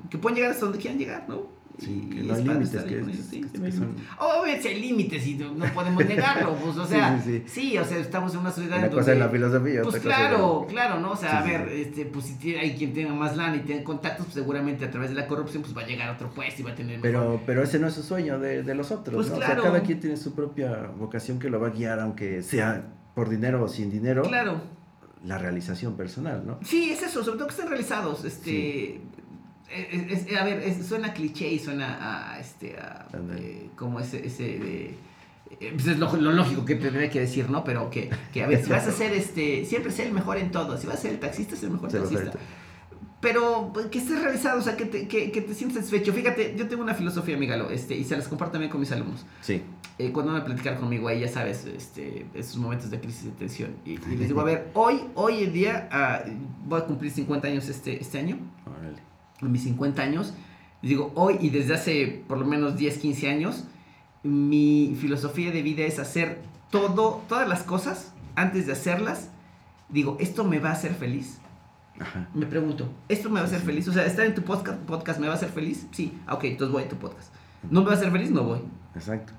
que 0.09 0.17
pueden 0.17 0.37
llegar 0.37 0.51
hasta 0.51 0.65
donde 0.65 0.79
quieran 0.79 0.99
llegar, 0.99 1.25
¿no? 1.27 1.58
Sí, 1.79 2.09
que 2.13 2.23
no 2.23 2.33
hay 2.33 2.43
límites, 2.43 2.83
que 2.83 2.99
ellos, 2.99 3.15
sí, 3.29 3.41
que- 3.41 3.71
son-. 3.71 3.95
Obviamente 4.19 4.67
hay 4.67 4.81
límites 4.81 5.25
y 5.25 5.35
no, 5.35 5.65
podemos 5.73 6.05
negarlo, 6.05 6.55
pues, 6.55 6.77
o 6.77 6.85
sea, 6.87 7.21
sí, 7.21 7.43
sí, 7.47 7.69
sí. 7.71 7.77
o 7.77 7.85
sea, 7.85 7.97
estamos 7.99 8.33
en 8.33 8.41
una 8.41 8.51
sociedad 8.51 8.77
Una 8.77 8.87
en 8.87 8.91
cosa 8.91 9.13
es 9.13 9.19
donde- 9.19 9.25
la 9.25 9.29
filosofía, 9.29 9.81
pues 9.83 9.95
otra 9.95 10.01
cosa 10.01 10.09
es 10.21 10.27
claro, 10.29 10.61
la- 10.61 10.67
claro, 10.73 10.99
¿no? 10.99 11.11
O 11.11 11.15
sea, 11.15 11.39
a 11.39 11.43
ver, 11.43 11.69
este, 11.69 12.05
pues 12.05 12.25
si 12.25 12.55
hay 12.55 12.75
quien 12.75 12.93
tenga 12.93 13.13
más 13.13 13.37
lana 13.37 13.55
y 13.55 13.61
tenga 13.61 13.83
contactos, 13.83 14.25
pues 14.25 14.33
seguramente 14.35 14.83
a 14.85 14.91
través 14.91 15.09
de 15.11 15.15
la 15.15 15.25
corrupción 15.27 15.63
pues 15.63 15.75
va 15.75 15.81
a 15.81 15.87
llegar 15.87 16.09
a 16.09 16.13
otro 16.13 16.29
puesto 16.29 16.61
y 16.61 16.65
va 16.65 16.71
a 16.71 16.75
tener 16.75 16.99
mejor- 16.99 17.01
Pero, 17.01 17.41
pero 17.45 17.63
ese 17.63 17.79
no 17.79 17.87
es 17.87 17.93
su 17.93 18.03
sueño 18.03 18.39
de, 18.39 18.61
de 18.63 18.75
los 18.75 18.91
otros, 18.91 19.15
Pues 19.15 19.29
¿no? 19.29 19.35
claro. 19.37 19.61
O 19.61 19.63
sea, 19.63 19.71
cada 19.71 19.83
quien 19.83 19.99
tiene 20.01 20.17
su 20.17 20.33
propia 20.35 20.87
vocación 20.97 21.39
que 21.39 21.49
lo 21.49 21.59
va 21.59 21.67
a 21.67 21.71
guiar, 21.71 21.99
aunque 22.01 22.43
sea 22.43 22.87
por 23.15 23.29
dinero 23.29 23.63
o 23.63 23.67
sin 23.69 23.89
dinero, 23.89 24.23
Claro. 24.23 24.59
la 25.23 25.37
realización 25.37 25.95
personal, 25.95 26.43
¿no? 26.45 26.59
Sí, 26.63 26.91
es 26.91 27.01
eso, 27.03 27.23
sobre 27.23 27.37
todo 27.37 27.47
que 27.47 27.53
estén 27.53 27.69
realizados, 27.69 28.25
este... 28.25 29.01
es- 29.71 30.27
es- 30.27 30.37
a 30.37 30.43
ver, 30.43 30.59
es- 30.59 30.85
suena 30.85 31.13
cliché 31.13 31.47
y 31.49 31.59
suena 31.59 32.33
a, 32.33 32.39
este, 32.39 32.77
a, 32.77 33.07
eh, 33.37 33.69
como 33.75 33.99
ese, 33.99 34.25
ese 34.25 34.43
de... 34.43 34.85
eh, 35.59 35.71
pues 35.73 35.87
es 35.87 35.97
lo, 35.99 36.15
lo 36.15 36.31
lógico 36.31 36.65
que 36.65 36.75
tendría 36.75 37.09
que 37.09 37.19
decir, 37.21 37.49
¿no? 37.49 37.63
Pero 37.63 37.89
que, 37.89 38.09
que, 38.33 38.43
a 38.43 38.47
ver, 38.47 38.61
si 38.63 38.69
vas 38.69 38.87
a 38.87 38.91
ser, 38.91 39.13
este, 39.13 39.65
siempre 39.65 39.91
ser 39.91 40.07
el 40.07 40.13
mejor 40.13 40.37
en 40.37 40.51
todo, 40.51 40.77
si 40.77 40.87
vas 40.87 40.97
a 40.97 41.01
ser 41.01 41.11
el 41.11 41.19
taxista, 41.19 41.55
ser 41.55 41.65
el 41.65 41.73
mejor 41.73 41.91
taxista. 41.91 42.31
Pero 43.21 43.71
pues, 43.73 43.87
que 43.87 43.97
estés 43.99 44.21
realizado, 44.21 44.59
o 44.59 44.61
sea, 44.61 44.77
que 44.77 44.85
te, 44.85 45.07
que, 45.09 45.29
que 45.31 45.41
te 45.41 45.53
sientas 45.53 45.79
satisfecho. 45.83 46.13
Fíjate, 46.13 46.55
yo 46.57 46.69
tengo 46.69 46.81
una 46.83 46.93
filosofía, 46.93 47.35
Migalo, 47.35 47.69
este, 47.69 47.93
y 47.95 48.05
se 48.05 48.15
las 48.15 48.29
comparto 48.29 48.53
también 48.53 48.71
con 48.71 48.79
mis 48.79 48.91
alumnos. 48.93 49.25
Sí. 49.41 49.61
Eh, 49.97 50.13
cuando 50.13 50.31
van 50.31 50.41
a 50.41 50.45
platicar 50.45 50.79
conmigo 50.79 51.09
ahí, 51.09 51.19
ya 51.19 51.27
sabes, 51.27 51.65
este, 51.65 52.25
esos 52.33 52.55
momentos 52.55 52.89
de 52.89 53.01
crisis 53.01 53.25
de 53.25 53.31
tensión. 53.31 53.71
Y, 53.83 53.95
y 53.95 54.15
les 54.15 54.27
digo, 54.29 54.39
a 54.39 54.45
ver, 54.45 54.69
hoy, 54.73 55.01
hoy 55.15 55.43
en 55.43 55.51
día, 55.51 55.89
ah, 55.91 56.21
voy 56.65 56.79
a 56.79 56.85
cumplir 56.85 57.11
50 57.11 57.45
años 57.49 57.67
este, 57.67 57.99
este 58.01 58.19
año, 58.19 58.37
Órale. 58.65 58.99
En 59.41 59.51
mis 59.51 59.63
50 59.63 60.01
años. 60.01 60.33
Digo, 60.81 61.11
hoy 61.15 61.37
y 61.41 61.49
desde 61.49 61.73
hace 61.73 62.23
por 62.27 62.37
lo 62.37 62.45
menos 62.45 62.77
10, 62.77 62.97
15 62.97 63.29
años, 63.29 63.65
mi 64.23 64.95
filosofía 64.99 65.51
de 65.51 65.61
vida 65.61 65.83
es 65.83 65.99
hacer 65.99 66.41
todo, 66.71 67.21
todas 67.27 67.47
las 67.47 67.63
cosas 67.63 68.13
antes 68.35 68.65
de 68.65 68.73
hacerlas. 68.73 69.29
Digo, 69.89 70.17
¿esto 70.19 70.43
me 70.43 70.59
va 70.59 70.69
a 70.69 70.73
hacer 70.73 70.93
feliz? 70.93 71.39
Ajá. 71.99 72.29
Me 72.33 72.45
pregunto, 72.45 72.89
¿esto 73.09 73.29
me 73.29 73.35
va 73.35 73.41
a 73.41 73.45
hacer 73.45 73.59
feliz? 73.59 73.87
O 73.87 73.93
sea, 73.93 74.05
estar 74.05 74.25
en 74.25 74.35
tu 74.35 74.43
podcast, 74.43 74.79
podcast 74.81 75.19
me 75.19 75.27
va 75.27 75.33
a 75.33 75.35
hacer 75.35 75.49
feliz? 75.49 75.87
Sí, 75.91 76.17
ok, 76.29 76.45
entonces 76.45 76.71
voy 76.71 76.83
a 76.83 76.89
tu 76.89 76.95
podcast. 76.95 77.33
¿No 77.69 77.81
me 77.81 77.87
va 77.87 77.93
a 77.93 77.95
hacer 77.95 78.11
feliz? 78.11 78.31
No 78.31 78.43
voy. 78.43 78.61
Exacto. 78.99 79.33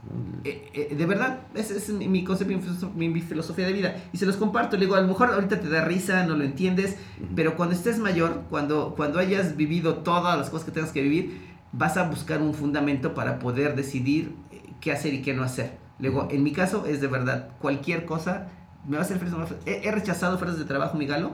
Eh, 0.44 0.70
eh, 0.74 0.94
de 0.96 1.06
verdad, 1.06 1.40
ese 1.54 1.76
es 1.76 1.88
mi, 1.90 2.24
concepto, 2.24 2.52
mi 2.54 2.61
filoso- 2.61 2.92
mi, 2.94 3.08
mi 3.08 3.20
filosofía 3.20 3.66
de 3.66 3.72
vida. 3.72 3.94
Y 4.12 4.18
se 4.18 4.26
los 4.26 4.36
comparto. 4.36 4.76
Le 4.76 4.86
digo, 4.86 4.96
a 4.96 5.00
lo 5.00 5.08
mejor 5.08 5.30
ahorita 5.32 5.61
te 5.61 5.68
da 5.68 5.84
risa, 5.84 6.24
no 6.26 6.36
lo 6.36 6.44
entiendes, 6.44 6.96
pero 7.36 7.56
cuando 7.56 7.74
estés 7.74 7.98
mayor, 7.98 8.42
cuando, 8.50 8.94
cuando 8.96 9.18
hayas 9.18 9.56
vivido 9.56 9.96
todas 9.98 10.38
las 10.38 10.50
cosas 10.50 10.64
que 10.66 10.72
tengas 10.72 10.92
que 10.92 11.02
vivir, 11.02 11.40
vas 11.72 11.96
a 11.96 12.08
buscar 12.08 12.40
un 12.42 12.54
fundamento 12.54 13.14
para 13.14 13.38
poder 13.38 13.76
decidir 13.76 14.34
eh, 14.50 14.62
qué 14.80 14.92
hacer 14.92 15.14
y 15.14 15.22
qué 15.22 15.34
no 15.34 15.42
hacer. 15.44 15.78
Luego, 15.98 16.28
en 16.30 16.42
mi 16.42 16.52
caso, 16.52 16.86
es 16.86 17.00
de 17.00 17.06
verdad, 17.06 17.50
cualquier 17.61 18.06
cosa 18.06 18.48
me 18.88 18.92
va 18.96 19.02
a 19.02 19.04
hacer 19.04 19.18
feliz. 19.18 19.34
He, 19.66 19.86
he 19.86 19.90
rechazado 19.92 20.36
ofertas 20.36 20.58
de 20.58 20.64
trabajo, 20.64 20.96
mi 20.96 21.06
galo, 21.06 21.32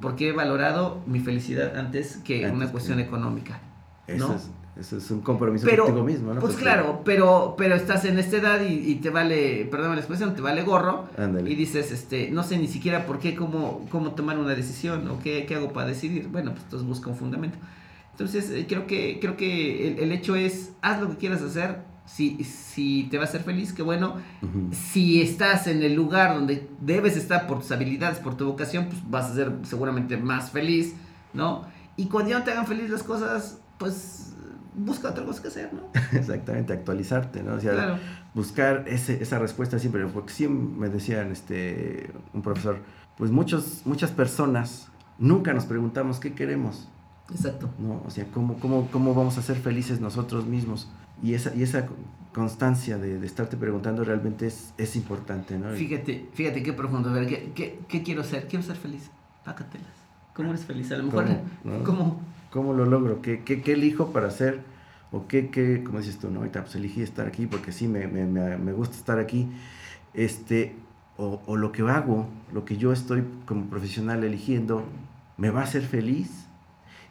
porque 0.00 0.30
he 0.30 0.32
valorado 0.32 1.02
mi 1.06 1.20
felicidad 1.20 1.76
antes 1.76 2.16
que 2.24 2.36
Antes 2.46 2.56
una 2.56 2.66
que- 2.66 2.72
cuestión 2.72 2.98
económica. 3.00 3.60
Eso, 4.06 4.28
¿no? 4.28 4.34
es, 4.34 4.50
eso 4.78 4.98
es 4.98 5.10
un 5.10 5.20
compromiso 5.22 5.66
Pero, 5.66 5.84
contigo 5.84 6.04
mismo, 6.04 6.34
¿no? 6.34 6.40
pues 6.40 6.52
Porque- 6.54 6.64
claro, 6.64 7.00
pero, 7.04 7.54
pero 7.56 7.74
estás 7.74 8.04
en 8.04 8.18
esta 8.18 8.36
edad 8.36 8.60
y, 8.60 8.74
y 8.90 8.94
te 8.96 9.10
vale, 9.10 9.66
perdón 9.70 9.92
la 9.92 9.98
expresión, 9.98 10.34
te 10.34 10.42
vale 10.42 10.62
gorro. 10.64 11.06
Ándale. 11.16 11.50
Y 11.50 11.54
dices, 11.54 11.92
este, 11.92 12.30
no 12.30 12.42
sé 12.42 12.58
ni 12.58 12.68
siquiera 12.68 13.06
por 13.06 13.18
qué, 13.18 13.34
cómo, 13.34 13.86
cómo 13.90 14.12
tomar 14.12 14.38
una 14.38 14.54
decisión 14.54 15.08
o 15.08 15.18
qué, 15.20 15.46
qué 15.46 15.54
hago 15.54 15.72
para 15.72 15.88
decidir. 15.88 16.28
Bueno, 16.28 16.50
pues 16.52 16.64
entonces 16.64 16.86
busca 16.86 17.08
un 17.10 17.16
fundamento. 17.16 17.56
Entonces, 18.12 18.50
eh, 18.50 18.66
creo 18.68 18.86
que, 18.86 19.18
creo 19.20 19.36
que 19.36 19.88
el, 19.88 19.98
el 19.98 20.12
hecho 20.12 20.36
es, 20.36 20.72
haz 20.82 21.00
lo 21.00 21.08
que 21.10 21.16
quieras 21.16 21.42
hacer. 21.42 21.80
Si, 22.06 22.44
si 22.44 23.08
te 23.10 23.16
va 23.18 23.24
a 23.24 23.26
hacer 23.26 23.42
feliz, 23.42 23.72
qué 23.72 23.82
bueno. 23.82 24.16
Ujú. 24.42 24.68
Si 24.72 25.20
estás 25.20 25.66
en 25.66 25.82
el 25.82 25.94
lugar 25.94 26.34
donde 26.34 26.68
debes 26.80 27.16
estar 27.16 27.46
por 27.48 27.58
tus 27.60 27.72
habilidades, 27.72 28.18
por 28.18 28.36
tu 28.36 28.46
vocación, 28.46 28.86
pues 28.86 28.98
vas 29.10 29.30
a 29.30 29.34
ser 29.34 29.52
seguramente 29.64 30.16
más 30.16 30.50
feliz, 30.52 30.94
¿no? 31.34 31.64
Y 31.96 32.06
cuando 32.06 32.30
ya 32.30 32.38
no 32.38 32.44
te 32.44 32.52
hagan 32.52 32.66
feliz 32.66 32.90
las 32.90 33.02
cosas, 33.02 33.58
pues 33.78 34.34
busca 34.76 35.10
otra 35.10 35.24
cosa 35.24 35.42
que 35.42 35.48
hacer, 35.48 35.70
¿no? 35.72 35.80
Exactamente, 36.18 36.72
actualizarte, 36.72 37.42
¿no? 37.42 37.54
O 37.54 37.60
sea, 37.60 37.72
Claro. 37.72 37.98
buscar 38.34 38.84
ese, 38.86 39.22
esa 39.22 39.38
respuesta 39.38 39.78
siempre, 39.78 40.06
porque 40.06 40.32
sí 40.32 40.46
me 40.48 40.88
decían 40.88 41.32
este, 41.32 42.10
un 42.34 42.42
profesor, 42.42 42.78
pues 43.16 43.30
muchos, 43.30 43.82
muchas 43.86 44.10
personas 44.10 44.88
nunca 45.18 45.52
nos 45.54 45.64
preguntamos 45.64 46.20
qué 46.20 46.34
queremos, 46.34 46.88
Exacto. 47.30 47.70
¿no? 47.78 48.02
O 48.06 48.10
sea, 48.10 48.26
cómo, 48.32 48.58
cómo, 48.60 48.88
cómo 48.92 49.14
vamos 49.14 49.38
a 49.38 49.42
ser 49.42 49.56
felices 49.56 50.00
nosotros 50.00 50.46
mismos. 50.46 50.88
Y 51.22 51.32
esa, 51.34 51.54
y 51.54 51.62
esa 51.62 51.86
constancia 52.34 52.98
de, 52.98 53.18
de 53.18 53.26
estarte 53.26 53.56
preguntando 53.56 54.04
realmente 54.04 54.46
es, 54.46 54.74
es 54.76 54.94
importante, 54.96 55.58
¿no? 55.58 55.70
Fíjate, 55.70 56.28
fíjate 56.34 56.62
qué 56.62 56.74
profundo. 56.74 57.08
A 57.08 57.12
ver, 57.14 57.26
¿qué, 57.26 57.52
qué, 57.54 57.78
qué 57.88 58.02
quiero 58.02 58.22
ser? 58.22 58.46
Quiero 58.46 58.62
ser 58.62 58.76
feliz. 58.76 59.10
Pácatelas. 59.44 59.88
¿Cómo 60.34 60.50
eres 60.50 60.66
feliz? 60.66 60.92
A 60.92 60.98
lo 60.98 61.04
mejor, 61.04 61.24
¿Cómo? 61.24 61.78
¿No? 61.78 61.84
¿cómo? 61.84 62.20
¿Cómo 62.56 62.72
lo 62.72 62.86
logro? 62.86 63.20
¿Qué, 63.20 63.42
elijo 63.66 64.12
para 64.12 64.28
hacer? 64.28 64.62
¿O 65.12 65.28
qué, 65.28 65.50
qué, 65.50 65.84
dices 65.98 66.18
tú, 66.18 66.30
no? 66.30 66.38
Ahorita 66.38 66.62
pues 66.62 66.74
elegí 66.74 67.02
estar 67.02 67.26
aquí 67.26 67.46
porque 67.46 67.70
sí, 67.70 67.86
me, 67.86 68.06
me, 68.06 68.24
me, 68.24 68.72
gusta 68.72 68.96
estar 68.96 69.18
aquí. 69.18 69.46
Este, 70.14 70.74
o, 71.18 71.42
o 71.44 71.56
lo 71.58 71.70
que 71.70 71.82
hago, 71.82 72.26
lo 72.54 72.64
que 72.64 72.78
yo 72.78 72.94
estoy 72.94 73.24
como 73.44 73.66
profesional 73.66 74.24
eligiendo, 74.24 74.84
me 75.36 75.50
va 75.50 75.60
a 75.60 75.64
hacer 75.64 75.82
feliz 75.82 76.46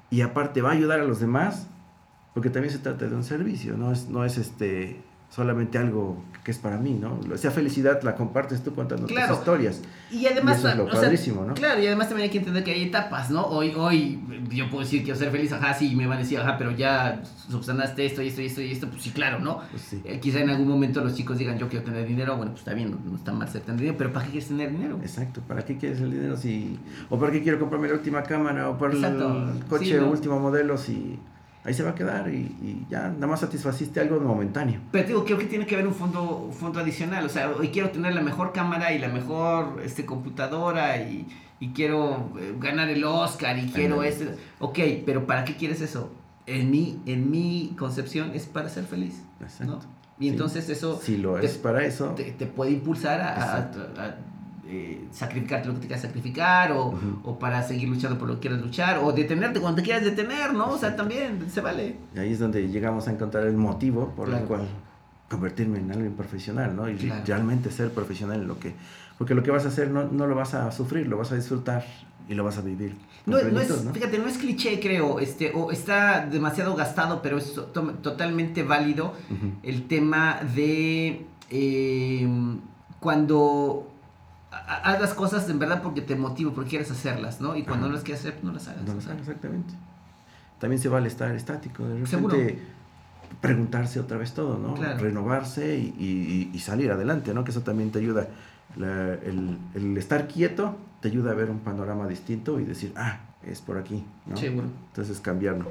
y 0.10 0.22
aparte 0.22 0.64
va 0.64 0.72
a 0.72 0.74
ayudar 0.74 1.00
a 1.00 1.04
los 1.04 1.20
demás, 1.20 1.68
porque 2.34 2.50
también 2.50 2.74
se 2.74 2.80
trata 2.80 3.08
de 3.08 3.16
un 3.16 3.24
servicio, 3.24 3.78
no 3.78 3.91
es, 3.91 4.10
no 4.10 4.26
es 4.26 4.39
este, 4.39 5.00
solamente 5.30 5.78
algo 5.78 6.24
que 6.46 6.52
es 6.52 6.60
para 6.60 6.78
mí, 6.78 6.93
¿no? 6.93 7.20
Esa 7.34 7.50
felicidad 7.50 8.04
la 8.04 8.14
compartes 8.14 8.64
tú 8.64 8.72
contando 8.76 9.08
Claro. 9.08 9.30
tus 9.30 9.39
historias. 9.39 9.82
Y 10.12 10.28
además, 10.28 10.58
Y 10.58 10.60
eso 10.60 10.70
es 10.70 10.78
lo 10.78 10.91
sea, 10.91 11.02
padrísimo, 11.02 11.43
¿no? 11.43 11.56
Claro, 11.56 11.82
y 11.82 11.88
además 11.88 12.08
también 12.08 12.26
hay 12.26 12.30
que 12.30 12.38
entender 12.38 12.64
que 12.64 12.72
hay 12.72 12.84
etapas, 12.84 13.32
¿no? 13.32 13.48
Hoy, 13.48 13.74
hoy 13.76 14.20
yo 14.52 14.70
puedo 14.70 14.84
decir 14.84 15.00
que 15.00 15.06
quiero 15.06 15.18
ser 15.18 15.32
feliz, 15.32 15.52
ajá, 15.54 15.74
sí, 15.74 15.96
me 15.96 16.06
van 16.06 16.18
a 16.18 16.22
decir, 16.22 16.38
ajá, 16.38 16.56
pero 16.60 16.70
ya 16.70 17.20
subsanaste 17.50 18.06
esto 18.06 18.22
y 18.22 18.28
esto 18.28 18.41
y 18.43 18.46
esto 18.46 18.62
y 18.62 18.72
esto, 18.72 18.88
pues 18.88 19.02
sí, 19.02 19.10
claro, 19.10 19.39
¿no? 19.39 19.62
Pues 19.72 19.82
sí. 19.82 20.02
Eh, 20.06 20.20
quizá 20.20 20.39
en 20.39 20.52
algún 20.52 20.68
momento 20.68 21.02
los 21.04 21.16
chicos 21.16 21.39
digan, 21.39 21.58
yo 21.58 21.68
quiero 21.68 21.84
tener 21.84 22.08
dinero, 22.08 22.38
bueno, 22.38 22.52
pues 22.52 22.62
está 22.62 22.76
bien, 22.76 22.91
no, 22.91 23.00
no 23.04 23.18
está 23.18 23.34
mal 23.34 23.50
ser 23.50 23.62
tener 23.62 23.80
dinero, 23.80 23.98
pero 23.98 24.14
¿para 24.14 24.26
qué 24.26 24.34
quieres 24.34 24.48
tener 24.50 24.72
dinero? 24.72 25.00
Exacto, 25.02 25.41
¿para 25.48 25.66
qué 25.66 25.78
quieres 25.78 26.00
el 26.00 26.12
dinero 26.12 26.38
si... 26.38 26.78
o 27.10 27.18
para 27.18 27.32
qué 27.32 27.41
quiero 27.41 27.60
comprarme 27.60 27.88
la 27.88 27.96
última 27.96 28.22
cámara 28.22 28.70
o 28.70 28.78
por 28.78 28.93
Exacto, 28.93 29.50
el 29.52 29.66
coche 29.66 29.86
sí, 29.86 29.93
¿no? 30.00 30.12
último 30.12 30.39
modelo 30.39 30.78
si 30.78 31.18
ahí 31.66 31.74
se 31.74 31.84
va 31.84 31.91
a 31.91 31.95
quedar 31.95 32.30
y, 32.30 32.38
y 32.61 32.86
ya 32.89 33.09
nada 33.09 33.28
más 33.28 33.39
satisfaciste 33.39 33.99
algo 33.99 34.20
momentáneo. 34.20 34.80
Pero 34.91 35.07
digo, 35.07 35.26
creo 35.26 35.38
que 35.38 35.45
tiene 35.45 35.66
que 35.66 35.76
haber 35.76 35.88
un 35.88 35.93
fondo, 35.95 36.24
un 36.47 36.53
fondo 36.53 36.80
adicional. 36.80 37.26
O 37.26 37.30
sea, 37.30 37.49
hoy 37.51 37.70
quiero 37.70 37.89
tener 37.89 38.13
la 38.13 38.22
mejor 38.22 38.53
cámara 38.53 38.93
y 38.93 38.99
la 38.99 39.07
mejor 39.09 39.82
este, 39.84 40.05
computadora 40.05 40.97
y, 40.97 41.28
y 41.59 41.70
quiero 41.70 42.32
eh, 42.39 42.53
ganar 42.59 42.89
el 42.89 43.03
Oscar 43.03 43.57
y 43.57 43.68
quiero 43.70 44.03
este. 44.03 44.36
Ok, 44.59 44.80
pero 45.05 45.26
¿para 45.26 45.43
qué 45.45 45.55
quieres 45.55 45.82
eso? 45.82 46.11
En 46.45 46.70
mi, 46.70 46.99
en 47.07 47.32
mi 47.32 47.74
concepción 47.78 48.32
es 48.36 48.45
para 48.45 48.70
ser 48.70 48.84
feliz. 48.86 49.24
Exacto. 49.41 49.74
¿no? 49.74 49.95
Y 50.20 50.26
Sí. 50.26 50.30
entonces 50.30 50.70
eso 50.70 50.99
Si 51.03 51.18
lo 51.18 51.34
te- 51.36 51.45
es 51.47 51.57
para 51.57 51.84
eso, 51.84 52.09
te, 52.11 52.24
te 52.32 52.45
puede 52.45 52.72
impulsar 52.72 53.20
a, 53.20 53.57
eh, 54.68 55.05
sacrificarte 55.11 55.68
lo 55.68 55.76
que 55.76 55.82
te 55.82 55.88
quieras 55.88 56.01
sacrificar 56.03 56.72
o, 56.72 56.88
Ujú. 56.88 57.20
o 57.24 57.39
para 57.39 57.61
seguir 57.63 57.88
luchando 57.89 58.18
por 58.18 58.28
lo 58.28 58.36
que 58.36 58.41
quieras 58.47 58.61
luchar 58.61 58.99
o 59.03 59.11
detenerte 59.11 59.59
cuando 59.59 59.78
te 59.78 59.84
quieras 59.84 60.03
detener, 60.03 60.53
¿no? 60.53 60.70
O 60.72 60.78
sea, 60.78 60.95
también 60.95 61.49
se 61.51 61.61
vale. 61.61 61.95
y 62.16 62.20
ahí 62.20 62.34
es 62.34 62.39
donde 62.39 62.68
llegamos 62.70 63.07
a 63.07 63.11
encontrar 63.11 63.45
el 63.45 63.55
motivo 63.57 64.13
por 64.16 64.28
Claro. 64.28 64.41
el 64.41 64.47
cual 64.47 64.61
convertirme 65.30 65.80
en 65.80 65.91
alguien 65.91 66.13
profesional, 66.13 66.76
¿no? 66.76 66.89
Y 66.89 66.95
Claro. 66.95 67.22
realmente 67.26 67.72
ser 67.72 67.91
profesional 67.91 68.41
en 68.41 68.47
lo 68.47 68.59
que... 68.59 68.74
Porque 69.18 69.34
lo 69.34 69.43
que 69.43 69.51
vas 69.51 69.66
a 69.66 69.70
hacer 69.70 69.89
no, 69.91 70.03
no 70.05 70.28
lo 70.28 70.36
vas 70.36 70.53
a 70.53 70.72
sufrir, 70.72 71.07
lo 71.07 71.18
vas 71.18 71.32
a 71.32 71.36
disfrutar 71.36 71.86
y 72.28 72.34
lo 72.34 72.43
vas 72.43 72.57
a 72.57 72.61
vivir. 72.61 72.95
No, 73.26 73.41
no 73.41 73.59
es, 73.59 73.84
¿no? 73.84 73.91
fíjate, 73.93 74.18
no 74.20 74.28
es 74.28 74.38
cliché, 74.38 74.80
creo, 74.80 75.20
este, 75.20 75.51
o 75.55 75.72
está 75.72 76.26
demasiado 76.26 76.76
gastado, 76.76 77.22
pero 77.22 77.38
es 77.38 77.53
to- 77.53 77.63
totalmente 78.01 78.61
válido 78.63 79.13
Ujú. 79.32 79.51
el 79.63 79.88
tema 79.88 80.39
de 80.55 81.26
eh, 81.49 82.28
cuando 82.99 83.91
haz 84.68 84.99
las 85.01 85.13
cosas 85.13 85.49
en 85.49 85.59
verdad 85.59 85.82
porque 85.82 86.01
te 86.01 86.16
motiva, 86.16 86.51
porque 86.53 86.72
quieres 86.72 86.91
hacerlas, 86.91 87.41
¿no? 87.41 87.55
Y 87.55 87.63
cuando 87.63 87.86
Ajá. 87.86 87.88
no 87.89 87.93
las 87.95 88.03
quieres 88.03 88.22
hacer, 88.26 88.39
no 88.43 88.51
las 88.51 88.68
hagas. 88.68 88.84
No 88.84 88.93
lo 88.95 89.01
saben 89.01 89.20
exactamente. 89.20 89.74
También 90.59 90.82
se 90.82 90.89
vale 90.89 91.07
estar 91.07 91.34
estático, 91.36 91.84
de 91.84 91.89
repente 91.99 92.09
Seguro. 92.09 92.38
preguntarse 93.41 93.99
otra 93.99 94.18
vez 94.18 94.34
todo, 94.34 94.57
¿no? 94.57 94.74
Claro. 94.74 94.99
Renovarse 94.99 95.78
y, 95.78 95.93
y- 95.99 96.51
y 96.53 96.59
salir 96.59 96.91
adelante, 96.91 97.34
¿no? 97.34 97.43
Que 97.43 97.51
eso 97.51 97.61
también 97.61 97.91
te 97.91 97.99
ayuda. 97.99 98.28
La- 98.78 99.13
el, 99.16 99.57
el 99.74 99.97
estar 99.97 100.28
quieto 100.28 100.78
te 101.01 101.09
ayuda 101.09 101.32
a 101.32 101.34
ver 101.34 101.49
un 101.49 101.59
panorama 101.59 102.07
distinto 102.07 102.59
y 102.59 102.63
decir, 102.66 102.93
ah, 102.95 103.20
es 103.45 103.61
por 103.61 103.78
aquí, 103.78 104.03
¿no? 104.26 104.38
Seguro. 104.38 104.68
Entonces 104.88 105.20
cambiarlo. 105.20 105.66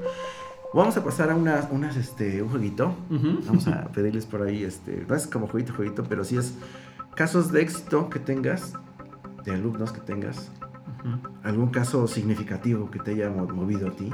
Vamos 0.73 0.95
a 0.97 1.03
pasar 1.03 1.29
a 1.29 1.35
unas, 1.35 1.67
unas 1.71 1.95
este, 1.95 2.41
un 2.41 2.49
jueguito. 2.49 2.95
Ujú. 3.09 3.39
Vamos 3.45 3.67
a 3.67 3.85
pedirles 3.89 4.25
por 4.25 4.41
ahí, 4.41 4.63
este, 4.63 5.05
no 5.07 5.15
es 5.15 5.25
como 5.27 5.47
jueguito, 5.47 5.73
jueguito, 5.73 6.03
pero 6.07 6.23
sí 6.23 6.37
es 6.37 6.53
casos 7.15 7.51
de 7.51 7.61
éxito 7.61 8.09
que 8.09 8.19
tengas, 8.19 8.73
de 9.45 9.53
alumnos 9.53 9.91
que 9.91 10.01
tengas, 10.01 10.51
algún 11.43 11.69
caso 11.69 12.07
significativo 12.07 12.89
que 12.89 12.99
te 12.99 13.11
haya 13.11 13.29
mo- 13.29 13.47
movido 13.47 13.89
a 13.89 13.91
ti 13.91 14.11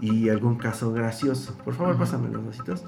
y 0.00 0.28
algún 0.28 0.56
caso 0.56 0.92
gracioso. 0.92 1.56
Por 1.64 1.74
favor, 1.74 1.96
pásame 1.98 2.28
los 2.30 2.44
vasitos. 2.46 2.84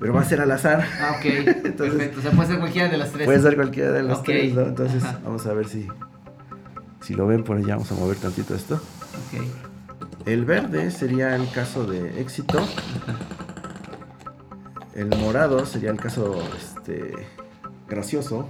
Pero 0.00 0.14
va 0.14 0.22
a 0.22 0.24
ser 0.24 0.40
al 0.40 0.50
azar. 0.50 0.84
Ah, 1.00 1.16
ok, 1.18 1.22
perfecto. 1.76 2.18
O 2.18 2.22
sea, 2.22 2.32
puede 2.32 2.48
ser 2.48 2.58
cualquiera 2.58 2.88
de 2.88 2.96
las 2.98 3.12
tres. 3.12 3.24
Puede 3.26 3.40
ser 3.40 3.54
cualquiera 3.54 3.92
de 3.92 4.12
Ok. 4.12 4.24
tres, 4.24 4.54
¿no? 4.54 4.62
Entonces, 4.62 5.04
Ajá. 5.04 5.20
vamos 5.22 5.46
a 5.46 5.52
ver 5.52 5.68
si, 5.68 5.86
si 7.02 7.14
lo 7.14 7.26
ven 7.28 7.44
por 7.44 7.56
allá. 7.58 7.74
Vamos 7.76 7.92
a 7.92 7.94
mover 7.94 8.16
tantito 8.16 8.54
esto. 8.54 8.74
Ok. 8.76 10.26
El 10.26 10.44
verde 10.44 10.90
sería 10.90 11.36
el 11.36 11.48
caso 11.52 11.86
de 11.86 12.20
éxito. 12.20 12.66
El 14.94 15.08
morado 15.18 15.64
sería 15.66 15.90
el 15.90 15.98
caso 15.98 16.42
este, 16.56 17.12
gracioso. 17.88 18.48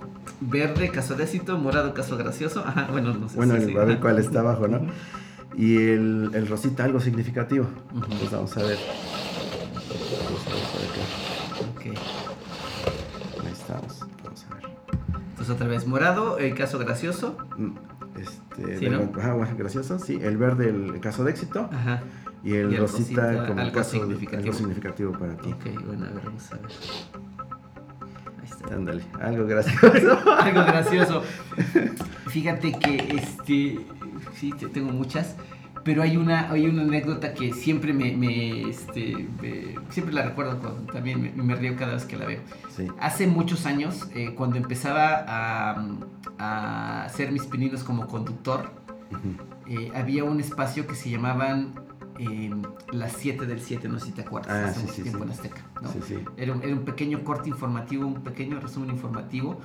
Verde, 0.51 0.90
caso 0.90 1.14
de 1.14 1.24
éxito, 1.24 1.57
morado, 1.59 1.95
caso 1.95 2.16
gracioso. 2.16 2.61
Ajá, 2.66 2.88
bueno, 2.90 3.14
no 3.14 3.28
sé. 3.28 3.36
Bueno, 3.36 3.55
sí, 3.61 3.76
a 3.76 3.84
ver 3.84 4.01
cuál 4.01 4.18
está 4.18 4.40
abajo, 4.40 4.66
¿no? 4.68 4.80
Y 5.57 5.76
el, 5.76 6.30
el 6.34 6.47
rosita, 6.49 6.84
algo 6.84 7.01
significativo. 7.01 7.66
Vamos 7.93 8.57
a 8.57 8.62
ver. 8.62 8.78
Vamos 10.24 10.47
a 10.47 10.51
ver 10.51 10.64
por 10.72 10.82
acá. 10.82 11.03
Ok. 11.70 13.45
Ahí 13.45 13.53
estamos. 13.53 14.01
Vamos 14.24 14.47
a 14.51 14.55
ver. 14.55 14.64
Entonces 15.30 15.51
otra 15.55 15.66
vez, 15.66 15.86
morado, 15.86 16.38
el 16.38 16.55
caso 16.55 16.78
gracioso. 16.78 17.36
Mm, 17.57 17.72
Este, 18.18 18.78
Sí, 18.78 18.88
¿no? 18.88 19.11
ajá, 19.18 19.34
bueno, 19.34 19.55
gracioso, 19.57 19.99
sí. 19.99 20.18
El 20.22 20.36
verde, 20.38 20.68
el 20.70 21.01
caso 21.01 21.24
de 21.24 21.30
éxito. 21.32 21.68
Ajá. 21.72 22.03
Y 22.45 22.55
el, 22.55 22.72
Y 22.72 22.74
el 22.74 22.80
rosita, 22.80 23.22
rosita, 23.32 23.47
como 23.47 23.61
algo 23.61 23.72
caso 23.74 23.90
significativo. 23.90 24.43
algo 24.43 24.53
significativo 24.59 25.12
para 25.12 25.36
ti. 25.36 25.53
Ok, 25.53 25.84
bueno, 25.86 26.07
a 26.07 26.11
ver, 26.11 26.24
vamos 26.24 26.51
a 26.53 26.57
ver. 26.57 26.70
Ándale, 28.71 29.03
algo 29.21 29.47
gracioso. 29.47 30.19
Algo 30.39 30.65
gracioso. 30.65 31.23
Fíjate 32.29 32.73
que 32.73 32.97
este. 33.17 33.81
Sí, 34.35 34.53
te- 34.59 34.69
tengo 34.69 34.93
muchas. 34.93 35.37
Pero 35.85 36.03
hay 36.03 36.17
una, 36.17 36.49
hay 36.51 36.67
una 36.67 36.83
anécdota 36.83 37.35
que 37.35 37.53
siempre 37.53 37.93
me, 37.93 38.13
me, 38.17 38.69
este, 38.71 39.27
me- 39.43 39.75
siempre 39.91 40.15
la 40.15 40.23
recuerdo 40.23 40.59
cuando- 40.61 40.93
también 40.93 41.21
me, 41.21 41.31
me 41.43 41.55
río 41.57 41.75
cada 41.77 41.95
vez 41.95 42.05
que 42.05 42.17
la 42.17 42.25
veo. 42.27 42.41
Sí. 42.71 42.87
Hace 43.01 43.27
muchos 43.27 43.67
años, 43.67 44.09
eh, 44.15 44.33
cuando 44.37 44.57
empezaba 44.59 45.25
a, 45.27 45.85
a 46.39 47.05
hacer 47.05 47.33
mis 47.33 47.47
pininos 47.47 47.83
como 47.83 48.07
conductor, 48.07 48.71
eh, 49.67 49.91
había 49.95 50.23
un 50.25 50.39
espacio 50.41 50.87
que 50.87 50.95
se 50.95 51.11
llamaban 51.11 51.75
eh, 52.29 52.51
las 52.93 53.12
7 53.12 53.47
del 53.47 53.61
7, 53.61 53.89
no 53.89 53.99
sé 53.99 54.07
si 54.07 54.12
te 54.12 54.23
acuerdas, 54.23 54.51
Ah, 54.51 54.64
hace 54.70 54.81
sí, 54.81 54.87
mucho 54.87 54.95
sí, 54.95 55.03
tiempo 55.03 55.18
sí. 55.20 55.25
en 55.25 55.31
Azteca. 55.31 55.62
¿no? 55.83 55.91
Era, 56.37 56.53
un, 56.53 56.62
era 56.62 56.73
un 56.73 56.85
pequeño 56.85 57.25
corte 57.25 57.49
informativo, 57.49 58.07
un 58.07 58.23
pequeño 58.23 58.61
resumen 58.61 58.91
informativo 58.91 59.61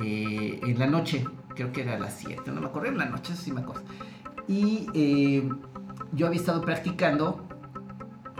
eh, 0.00 0.60
en 0.62 0.78
la 0.78 0.86
noche, 0.86 1.24
creo 1.54 1.72
que 1.72 1.82
era 1.82 1.94
a 1.96 1.98
las 1.98 2.14
7, 2.18 2.50
no 2.52 2.60
me 2.60 2.66
acuerdo, 2.66 2.88
en 2.90 2.98
la 2.98 3.06
noche, 3.06 3.32
eso 3.32 3.42
sí 3.42 3.52
me 3.52 3.60
acuerdo. 3.60 3.82
Y 4.48 4.88
eh, 4.94 5.48
yo 6.12 6.26
había 6.26 6.38
estado 6.40 6.60
practicando 6.60 7.42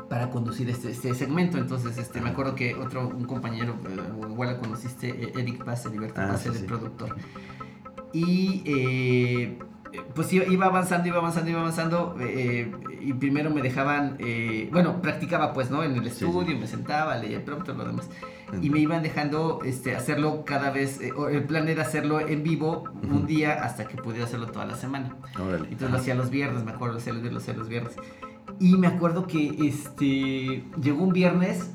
para 0.08 0.30
conducir 0.30 0.70
este, 0.70 0.90
este 0.92 1.14
segmento, 1.14 1.58
entonces 1.58 1.98
este, 1.98 2.20
me 2.20 2.30
acuerdo 2.30 2.54
que 2.54 2.74
otro, 2.76 3.08
un 3.08 3.24
compañero, 3.24 3.74
eh, 3.88 4.28
igual 4.30 4.50
lo 4.54 4.60
conociste, 4.60 5.08
eh, 5.08 5.32
Eric 5.36 5.64
Paz, 5.64 5.84
Heriberto 5.86 6.20
Ah, 6.20 6.28
Paz, 6.28 6.42
sí, 6.42 6.48
el 6.50 6.54
sí. 6.56 6.64
productor. 6.64 7.16
Y 8.12 8.62
eh, 8.66 9.58
pues 10.14 10.32
iba, 10.32 10.44
iba 10.46 10.66
avanzando, 10.66 11.08
iba 11.08 11.18
avanzando, 11.18 11.50
iba 11.50 11.60
avanzando. 11.60 12.16
eh, 12.20 12.70
y 13.06 13.12
primero 13.12 13.50
me 13.50 13.62
dejaban, 13.62 14.16
eh, 14.18 14.68
bueno, 14.72 15.00
practicaba 15.00 15.52
pues, 15.52 15.70
¿no? 15.70 15.84
En 15.84 15.94
el 15.94 16.04
estudio, 16.08 16.44
sí. 16.44 16.58
me 16.58 16.66
sentaba, 16.66 17.16
leía 17.16 17.44
prompter, 17.44 17.76
lo 17.76 17.84
demás. 17.84 18.10
Y 18.60 18.68
me 18.68 18.80
iban 18.80 19.04
dejando 19.04 19.60
este, 19.64 19.94
hacerlo 19.94 20.44
cada 20.44 20.70
vez, 20.70 21.00
eh, 21.00 21.12
el 21.30 21.44
plan 21.44 21.68
era 21.68 21.82
hacerlo 21.82 22.18
en 22.18 22.42
vivo 22.42 22.82
un 23.04 23.26
día 23.26 23.62
hasta 23.62 23.86
que 23.86 23.96
pudiera 23.96 24.24
hacerlo 24.24 24.48
toda 24.48 24.66
la 24.66 24.74
semana. 24.74 25.14
Órale. 25.38 25.68
Entonces 25.68 25.90
lo 25.92 25.98
hacía 25.98 26.14
los 26.16 26.30
viernes, 26.30 26.64
me 26.64 26.72
acuerdo, 26.72 26.94
lo 26.94 27.38
hacía 27.38 27.54
los 27.54 27.68
viernes. 27.68 27.94
Y 28.58 28.76
me 28.76 28.88
acuerdo 28.88 29.28
que 29.28 29.54
este, 29.60 30.64
llegó 30.82 31.04
un 31.04 31.12
viernes 31.12 31.70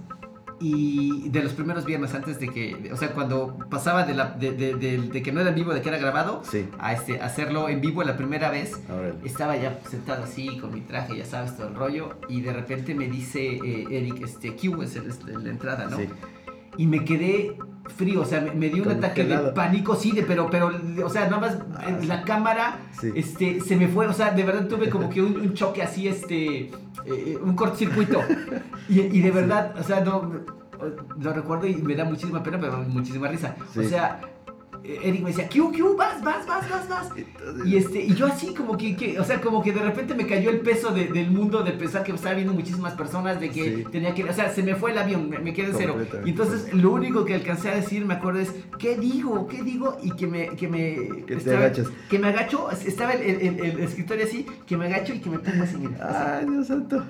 y 0.61 1.29
de 1.29 1.43
los 1.43 1.53
primeros 1.53 1.85
viernes 1.85 2.13
antes 2.13 2.39
de 2.39 2.47
que, 2.49 2.91
o 2.93 2.97
sea, 2.97 3.13
cuando 3.13 3.57
pasaba 3.69 4.05
de, 4.05 4.13
la, 4.13 4.25
de, 4.31 4.51
de- 4.51 4.75
de- 4.75 4.97
de 4.99 5.21
que 5.23 5.31
no 5.31 5.41
era 5.41 5.49
en 5.49 5.55
vivo, 5.55 5.73
de 5.73 5.81
que 5.81 5.89
era 5.89 5.97
grabado, 5.97 6.43
Sí, 6.49 6.67
a 6.79 6.93
este, 6.93 7.19
hacerlo 7.21 7.67
en 7.69 7.81
vivo 7.81 8.03
la 8.03 8.15
primera 8.17 8.51
vez, 8.51 8.79
estaba 9.25 9.57
ya 9.57 9.79
sentado 9.89 10.23
así 10.23 10.57
con 10.59 10.73
mi 10.73 10.81
traje, 10.81 11.17
ya 11.17 11.25
sabes, 11.25 11.57
todo 11.57 11.67
el 11.67 11.75
rollo, 11.75 12.09
y 12.29 12.41
de 12.41 12.53
repente 12.53 12.93
me 12.95 13.07
dice 13.09 13.55
eh, 13.55 13.87
Eric, 13.89 14.21
este, 14.23 14.55
Q 14.55 14.83
es, 14.83 14.95
el- 14.95 15.07
es 15.09 15.23
la 15.25 15.49
entrada, 15.49 15.87
¿no? 15.89 15.97
Sí. 15.97 16.07
Y 16.77 16.85
me 16.87 17.03
quedé 17.03 17.57
frío, 17.95 18.21
o 18.21 18.25
sea, 18.25 18.41
me, 18.41 18.51
me 18.51 18.69
dio 18.69 18.83
un 18.83 18.91
ataque 18.91 19.23
de 19.23 19.37
pánico, 19.51 19.95
sí, 19.95 20.11
de, 20.11 20.23
pero, 20.23 20.49
pero, 20.49 20.71
o 21.03 21.09
sea, 21.09 21.25
nada 21.25 21.39
más 21.39 21.57
Ah, 21.75 21.97
sí. 21.99 22.07
la 22.07 22.23
cámara, 22.23 22.77
Sí. 22.99 23.11
este, 23.15 23.59
se 23.61 23.75
me 23.75 23.87
fue, 23.87 24.07
o 24.07 24.13
sea, 24.13 24.31
de 24.31 24.43
verdad 24.43 24.67
tuve 24.67 24.89
como 24.89 25.09
que 25.09 25.21
un, 25.21 25.35
un 25.39 25.53
choque 25.53 25.81
así, 25.81 26.07
este, 26.07 26.71
eh, 27.05 27.37
un 27.41 27.55
cortocircuito. 27.55 28.21
Y, 28.87 29.01
y 29.01 29.21
de 29.21 29.31
verdad, 29.31 29.73
o 29.79 29.83
sea, 29.83 30.01
no, 30.01 30.31
lo 31.19 31.33
recuerdo 31.33 31.67
y 31.67 31.75
me 31.75 31.95
da 31.95 32.05
muchísima 32.05 32.41
pena, 32.43 32.59
pero 32.59 32.77
muchísima 32.87 33.27
risa. 33.27 33.55
O 33.77 33.83
sea, 33.83 34.19
eh, 34.23 34.27
Eric 34.83 35.21
me 35.21 35.29
decía, 35.29 35.47
Q, 35.47 35.71
Q, 35.71 35.95
vas, 35.95 36.23
vas, 36.23 36.45
vas, 36.47 36.67
vas, 36.69 36.89
vas. 36.89 37.09
Entonces, 37.15 37.67
Y 37.67 37.77
este, 37.77 38.01
y 38.03 38.15
yo 38.15 38.25
así 38.25 38.53
como 38.55 38.75
que, 38.77 38.95
que, 38.95 39.19
o 39.19 39.23
sea, 39.23 39.39
como 39.39 39.61
que 39.61 39.71
de 39.71 39.79
repente 39.81 40.15
me 40.15 40.25
cayó 40.25 40.49
el 40.49 40.61
peso 40.61 40.91
de- 40.91 41.05
del 41.07 41.29
mundo 41.29 41.61
de 41.63 41.71
pensar 41.73 42.03
que 42.03 42.11
estaba 42.11 42.33
viendo 42.33 42.53
muchísimas 42.53 42.93
personas, 42.93 43.39
de 43.39 43.49
que 43.51 43.63
Sí. 43.77 43.83
tenía 43.91 44.13
que, 44.15 44.23
o 44.23 44.33
sea, 44.33 44.49
se 44.51 44.63
me 44.63 44.75
fue 44.75 44.91
el 44.91 44.97
avión, 44.97 45.29
me, 45.29 45.37
me 45.39 45.53
quedé 45.53 45.67
en 45.71 45.75
cero. 45.77 45.97
Y 46.25 46.29
entonces 46.31 46.73
lo 46.73 46.91
único 46.91 47.25
que 47.25 47.35
alcancé 47.35 47.69
a 47.69 47.75
decir, 47.75 48.05
me 48.05 48.15
acuerdo, 48.15 48.39
es, 48.39 48.51
¿qué 48.79 48.97
digo? 48.97 49.47
¿Qué 49.47 49.61
digo? 49.61 49.97
Y 50.01 50.11
que 50.11 50.25
me, 50.27 50.49
que 50.49 50.67
me, 50.67 51.23
Que 51.27 51.35
te 51.35 51.55
agachas. 51.55 51.87
Que 52.09 52.17
me 52.17 52.29
agacho, 52.29 52.69
estaba 52.71 53.11
el, 53.13 53.21
el- 53.21 53.41
el- 53.59 53.65
el 53.65 53.79
escritorio 53.81 54.25
así, 54.25 54.45
que 54.65 54.77
me 54.77 54.87
agacho 54.87 55.13
y 55.13 55.19
que 55.19 55.29
me 55.29 55.37
pongo 55.39 55.63
así, 55.63 55.77
mira, 55.77 56.37
Ay, 56.39 56.45
Dios 56.49 56.67
santo. 56.67 57.03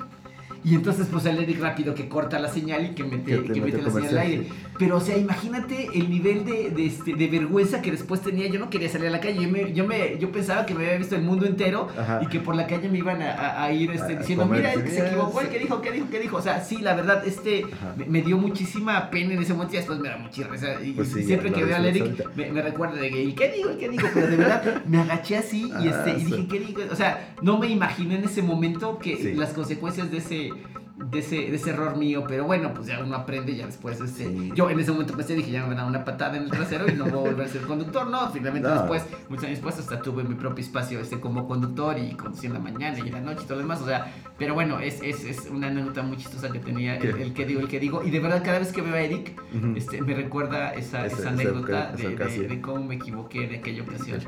y 0.63 0.75
entonces 0.75 1.07
pues 1.11 1.25
el 1.25 1.39
Eric 1.39 1.59
rápido 1.59 1.95
que 1.95 2.07
corta 2.07 2.37
la 2.37 2.49
señal 2.49 2.85
y 2.85 2.89
que 2.89 3.03
mete, 3.03 3.31
Que 3.31 3.37
te 3.47 3.53
que 3.53 3.61
mete 3.61 3.81
la 3.81 3.89
señal 3.89 4.09
al 4.09 4.17
aire. 4.19 4.47
Pero, 4.81 4.97
o 4.97 4.99
sea, 4.99 5.15
imagínate 5.15 5.89
el 5.93 6.09
nivel 6.09 6.43
de, 6.43 6.71
de, 6.71 6.87
este, 6.87 7.13
de 7.13 7.27
vergüenza 7.27 7.83
que 7.83 7.91
después 7.91 8.19
tenía. 8.21 8.47
Yo 8.47 8.59
no 8.59 8.71
quería 8.71 8.89
salir 8.89 9.07
a 9.09 9.11
la 9.11 9.19
calle. 9.19 9.43
Yo, 9.43 9.47
me, 9.49 9.73
yo, 9.73 9.85
me, 9.85 10.17
yo 10.17 10.31
pensaba 10.31 10.65
que 10.65 10.73
me 10.73 10.83
había 10.85 10.97
visto 10.97 11.15
el 11.15 11.21
mundo 11.21 11.45
entero 11.45 11.87
Ajá. 11.95 12.19
y 12.23 12.25
que 12.25 12.39
por 12.39 12.55
la 12.55 12.65
calle 12.65 12.89
me 12.89 12.97
iban 12.97 13.21
a, 13.21 13.31
a- 13.31 13.63
a 13.65 13.71
ir 13.71 13.91
este, 13.91 14.13
A 14.15 14.19
diciendo, 14.19 14.47
mira, 14.47 14.73
el 14.73 14.83
que 14.83 14.89
se 14.89 15.05
equivocó, 15.05 15.41
el 15.41 15.49
que 15.49 15.59
dijo, 15.59 15.79
¿qué 15.81 15.91
dijo, 15.91 16.07
qué 16.09 16.19
dijo? 16.19 16.37
O 16.37 16.41
sea, 16.41 16.63
sí, 16.63 16.77
la 16.77 16.95
verdad, 16.95 17.23
este 17.27 17.63
me, 17.95 18.05
me 18.05 18.21
dio 18.23 18.37
muchísima 18.39 19.11
pena 19.11 19.35
en 19.35 19.41
ese 19.43 19.53
momento 19.53 19.75
y 19.75 19.77
después 19.77 19.99
me 19.99 20.09
da 20.09 20.17
mucha 20.17 20.47
risa. 20.47 20.81
Y, 20.83 20.93
Pues 20.93 21.09
sí, 21.11 21.19
y 21.19 21.23
siempre 21.25 21.51
que 21.51 21.63
veo 21.63 21.75
al 21.75 21.85
Eric 21.85 22.35
me, 22.35 22.51
me 22.51 22.61
recuerda 22.63 22.95
de 22.99 23.11
que, 23.11 23.23
¿y 23.23 23.33
qué 23.33 23.51
digo? 23.51 23.71
¿Y 23.73 23.77
qué 23.77 23.87
digo? 23.89 24.07
Pero 24.13 24.27
de 24.27 24.35
verdad 24.37 24.81
me 24.87 24.97
agaché 24.99 25.37
así 25.37 25.67
y, 25.79 25.87
Ah, 25.87 26.03
este, 26.05 26.17
y 26.17 26.25
sí. 26.25 26.31
dije, 26.31 26.47
¿qué 26.47 26.59
digo? 26.59 26.81
O 26.91 26.95
sea, 26.95 27.33
no 27.43 27.59
me 27.59 27.67
imaginé 27.67 28.15
en 28.15 28.23
ese 28.23 28.41
momento 28.41 28.97
que 28.97 29.15
Sí. 29.17 29.33
las 29.35 29.49
consecuencias 29.53 30.09
de 30.09 30.17
ese, 30.17 30.49
de 30.97 31.19
ese, 31.19 31.35
de 31.35 31.55
ese 31.55 31.71
error 31.71 31.97
mío, 31.97 32.23
pero 32.27 32.45
bueno, 32.45 32.73
pues 32.73 32.87
ya 32.87 32.99
uno 32.99 33.15
aprende 33.15 33.55
ya 33.55 33.65
después. 33.65 33.99
Este, 33.99 34.25
Sí. 34.27 34.51
Yo 34.55 34.69
en 34.69 34.79
ese 34.79 34.91
momento 34.91 35.15
pensé, 35.15 35.35
dije, 35.35 35.49
ya 35.51 35.61
me 35.63 35.69
van 35.69 35.77
a 35.79 35.81
dar 35.81 35.89
una 35.89 36.03
patada 36.05 36.37
en 36.37 36.43
el 36.43 36.51
trasero 36.51 36.87
y 36.87 36.93
no 36.93 37.05
voy 37.05 37.13
a 37.13 37.29
volver 37.31 37.45
a 37.47 37.49
ser 37.49 37.61
conductor. 37.61 38.07
No, 38.09 38.29
finalmente 38.29 38.69
No. 38.69 38.75
después, 38.75 39.03
muchos 39.29 39.45
años 39.45 39.57
después, 39.57 39.79
hasta 39.79 40.01
tuve 40.01 40.23
mi 40.23 40.35
propio 40.35 40.63
espacio 40.63 40.99
este, 40.99 41.19
como 41.19 41.47
conductor 41.47 41.97
y 41.97 42.11
conducí 42.15 42.45
en 42.47 42.53
la 42.53 42.59
mañana 42.59 42.97
y 42.99 43.07
en 43.07 43.13
la 43.13 43.21
noche 43.21 43.41
y 43.43 43.45
todo 43.45 43.55
lo 43.55 43.61
demás. 43.63 43.81
O 43.81 43.85
sea, 43.85 44.13
pero 44.37 44.53
bueno, 44.53 44.79
es, 44.79 45.01
es, 45.01 45.23
es 45.23 45.47
una 45.49 45.67
anécdota 45.67 46.03
muy 46.03 46.17
chistosa 46.17 46.51
que 46.51 46.59
tenía 46.59 46.97
el, 46.97 47.19
el 47.21 47.33
que 47.33 47.45
digo, 47.45 47.61
el 47.61 47.67
que 47.67 47.79
digo. 47.79 48.03
Y 48.03 48.11
de 48.11 48.19
verdad, 48.19 48.43
cada 48.43 48.59
vez 48.59 48.71
que 48.71 48.81
veo 48.81 48.93
a 48.93 49.01
Eric, 49.01 49.41
Ujú. 49.55 49.73
este, 49.75 50.01
me 50.01 50.13
recuerda 50.13 50.73
esa, 50.73 51.05
Esa- 51.05 51.17
esa 51.19 51.29
anécdota 51.29 51.91
oca- 51.91 51.91
de, 51.97 52.15
de- 52.15 52.47
de 52.47 52.61
cómo 52.61 52.83
me 52.85 52.95
equivoqué 52.95 53.45
en 53.45 53.55
aquella 53.59 53.83
ocasión. 53.83 54.19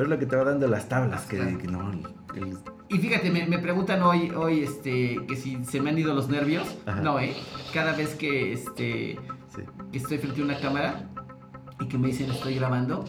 Pero 0.00 0.14
es 0.14 0.16
lo 0.16 0.18
que 0.18 0.24
te 0.24 0.34
va 0.34 0.44
dando 0.44 0.66
las 0.66 0.88
tablas, 0.88 1.26
que, 1.26 1.36
Claro. 1.36 1.58
que 1.58 1.66
no, 1.68 1.92
el- 1.92 2.56
Y 2.88 2.96
fíjate, 2.96 3.30
me, 3.30 3.44
me 3.46 3.58
preguntan 3.58 4.00
hoy, 4.02 4.30
hoy 4.30 4.60
este, 4.62 5.26
que 5.28 5.36
si 5.36 5.62
se 5.66 5.78
me 5.82 5.90
han 5.90 5.98
ido 5.98 6.14
los 6.14 6.30
nervios. 6.30 6.74
Ajá. 6.86 7.02
No, 7.02 7.20
¿eh? 7.20 7.34
Cada 7.74 7.92
vez 7.94 8.14
que, 8.14 8.54
este, 8.54 9.18
sí. 9.54 9.62
que 9.92 9.98
estoy 9.98 10.16
frente 10.16 10.40
a 10.40 10.44
una 10.44 10.58
cámara 10.58 11.06
y 11.80 11.86
que 11.86 11.98
me 11.98 12.06
dicen 12.06 12.30
estoy 12.30 12.54
grabando, 12.54 13.04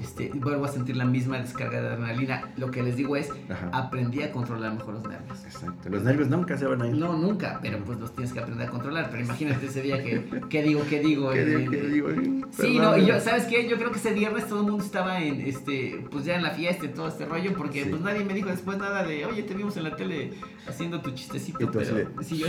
este, 0.00 0.30
vuelvo 0.34 0.64
a 0.64 0.68
sentir 0.68 0.96
la 0.96 1.04
misma 1.04 1.38
descarga 1.38 1.80
de 1.80 1.88
adrenalina. 1.88 2.50
Lo 2.56 2.70
que 2.70 2.82
les 2.82 2.96
digo 2.96 3.16
es, 3.16 3.30
Ajá. 3.48 3.70
aprendí 3.72 4.22
a 4.22 4.30
controlar 4.32 4.74
mejor 4.74 4.94
los 4.94 5.04
nervios. 5.08 5.44
Exacto. 5.44 5.88
Los 5.88 6.02
nervios 6.02 6.28
nunca 6.28 6.56
se 6.56 6.66
van 6.66 6.82
a 6.82 6.86
ir. 6.88 6.96
No, 6.96 7.16
nunca, 7.16 7.58
pero 7.62 7.78
pues 7.84 7.98
los 7.98 8.12
tienes 8.14 8.32
que 8.32 8.40
aprender 8.40 8.68
a 8.68 8.70
controlar. 8.70 9.08
Pero 9.10 9.24
imagínate 9.24 9.66
ese 9.66 9.82
día 9.82 10.02
que, 10.02 10.24
¿qué 10.48 10.62
digo, 10.62 10.82
qué 10.88 11.00
digo? 11.00 11.30
¿Qué 11.30 11.44
digo? 11.44 11.60
Eh, 11.60 11.68
¿Qué 11.70 11.88
digo? 11.88 12.08
Sí, 12.50 12.78
no, 12.78 12.96
y 12.96 13.06
yo, 13.06 13.20
¿sabes 13.20 13.44
qué? 13.44 13.68
Yo 13.68 13.76
creo 13.76 13.90
que 13.90 13.98
ese 13.98 14.12
viernes 14.12 14.46
todo 14.46 14.60
el 14.60 14.66
mundo 14.70 14.84
estaba 14.84 15.20
en, 15.20 15.40
este, 15.40 16.04
pues 16.10 16.24
ya 16.24 16.36
en 16.36 16.42
la 16.42 16.50
fiesta 16.50 16.86
y 16.86 16.88
todo 16.88 17.08
este 17.08 17.24
rollo, 17.26 17.54
porque 17.56 17.84
Sí. 17.84 17.90
pues 17.90 18.02
nadie 18.02 18.24
me 18.24 18.34
dijo 18.34 18.48
después 18.48 18.78
nada 18.78 19.02
de, 19.04 19.24
oye, 19.26 19.42
te 19.42 19.54
vimos 19.54 19.76
en 19.76 19.84
la 19.84 19.96
tele 19.96 20.32
haciendo 20.66 21.00
tu 21.00 21.10
chistecito, 21.12 21.70
pero 21.70 21.84
sí, 22.22 22.38
yo 22.38 22.46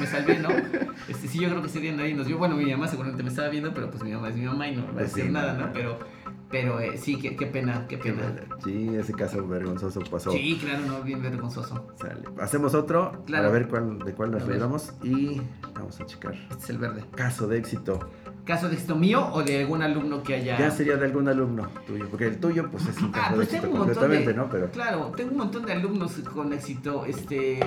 me 0.00 0.06
salvé, 0.06 0.38
¿no? 0.38 0.48
Este, 1.08 1.28
sí, 1.28 1.38
yo 1.40 1.48
creo 1.50 1.60
que 1.62 1.68
ese 1.68 1.80
día 1.80 1.92
nadie 1.92 2.14
nos 2.14 2.26
vio, 2.26 2.38
bueno, 2.38 2.56
mi 2.56 2.70
mamá 2.70 2.88
seguramente 2.88 3.22
me 3.22 3.28
estaba 3.28 3.48
viendo, 3.48 3.72
pero 3.74 3.90
pues 3.90 4.02
mi 4.02 4.12
mamá 4.12 4.28
es 4.28 4.36
mi 4.36 4.44
mamá 4.46 4.68
y 4.68 4.76
no 4.76 4.84
va 4.84 4.88
a 4.90 4.92
Pues 4.94 5.14
decir 5.14 5.30
nada. 5.30 5.54
¿no? 5.54 5.72
Pero, 5.72 5.98
pero 6.54 6.78
eh, 6.78 6.96
sí, 6.98 7.18
qué, 7.18 7.34
qué 7.34 7.46
pena, 7.46 7.84
qué 7.88 7.98
pena. 7.98 8.32
Sí, 8.62 8.88
ese 8.94 9.12
caso 9.12 9.44
vergonzoso 9.44 9.98
pasó. 10.08 10.30
Sí, 10.30 10.56
claro, 10.62 10.86
no, 10.86 11.02
bien 11.02 11.20
vergonzoso. 11.20 11.88
Sale. 12.00 12.22
Hacemos 12.40 12.74
otro 12.76 13.24
Claro. 13.26 13.48
para 13.48 13.48
ver 13.48 13.66
cuál, 13.66 13.98
de 13.98 14.14
cuál 14.14 14.30
nos 14.30 14.46
libramos 14.46 14.92
y 15.02 15.40
vamos 15.74 16.00
a 16.00 16.06
checar. 16.06 16.34
Este 16.52 16.62
es 16.62 16.70
el 16.70 16.78
verde. 16.78 17.02
Caso 17.16 17.48
de 17.48 17.58
éxito. 17.58 17.98
¿Caso 18.44 18.68
de 18.68 18.74
éxito 18.74 18.94
mío 18.94 19.26
o 19.32 19.42
de 19.42 19.60
algún 19.60 19.82
alumno 19.82 20.22
que 20.22 20.34
haya...? 20.34 20.58
Ya 20.58 20.70
sería 20.70 20.96
de 20.96 21.06
algún 21.06 21.26
alumno 21.28 21.66
tuyo, 21.86 22.08
porque 22.10 22.26
el 22.26 22.38
tuyo 22.38 22.70
pues 22.70 22.86
es 22.86 23.00
un 23.00 23.10
caso 23.10 23.26
Ah, 23.26 23.30
de 23.30 23.36
pues 23.36 23.48
éxito 23.48 23.62
tengo 23.62 23.74
un 23.74 23.86
montón 23.86 23.94
de... 24.10 24.16
completamente, 24.16 24.34
¿no? 24.34 24.50
Pero 24.50 24.70
Claro, 24.70 25.12
tengo 25.16 25.30
un 25.30 25.38
montón 25.38 25.64
de 25.64 25.72
alumnos 25.72 26.12
con 26.32 26.52
éxito, 26.52 27.06
este... 27.06 27.58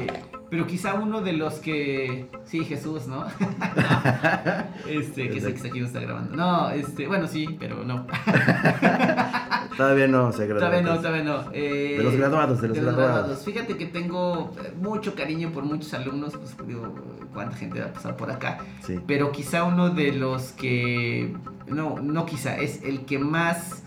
Pero 0.49 0.67
quizá 0.67 0.93
uno 0.93 1.21
de 1.21 1.33
los 1.33 1.55
que... 1.55 2.29
Sí, 2.45 2.63
Jesús, 2.63 3.07
¿no? 3.07 3.25
este, 4.87 5.29
que 5.29 5.41
sé 5.41 5.53
que 5.55 5.67
aquí 5.67 5.79
no 5.79 5.87
está 5.87 5.99
grabando. 5.99 6.35
No, 6.35 6.69
este... 6.69 7.07
Bueno, 7.07 7.27
sí, 7.27 7.47
pero 7.59 7.83
no. 7.83 8.05
todavía 9.77 10.07
no 10.07 10.31
se 10.31 10.47
graduó. 10.47 10.67
Todavía 10.67 10.81
no, 10.81 10.97
todavía 10.97 11.23
no. 11.23 11.43
Eh, 11.53 11.95
De 11.97 12.03
los 12.03 12.15
graduados, 12.15 12.61
de 12.61 12.67
los 12.69 12.79
graduados. 12.79 13.45
Fíjate 13.45 13.77
que 13.77 13.85
tengo 13.85 14.51
eh, 14.63 14.73
mucho 14.75 15.15
cariño 15.15 15.51
por 15.51 15.63
muchos 15.63 15.93
alumnos, 15.93 16.33
pues 16.35 16.55
digo, 16.67 16.93
cuánta 17.33 17.55
gente 17.55 17.79
va 17.79 17.85
a 17.87 17.93
pasar 17.93 18.17
por 18.17 18.31
acá. 18.31 18.59
Sí. 18.83 18.99
Pero 19.07 19.31
quizá 19.31 19.63
uno 19.63 19.91
de 19.91 20.11
los 20.11 20.51
que. 20.53 21.35
No, 21.67 21.99
no 22.01 22.25
quizá, 22.25 22.57
es 22.57 22.81
el 22.83 23.05
que 23.05 23.19
más 23.19 23.83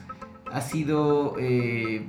ha 0.53 0.61
sido 0.61 1.37
eh, 1.39 2.07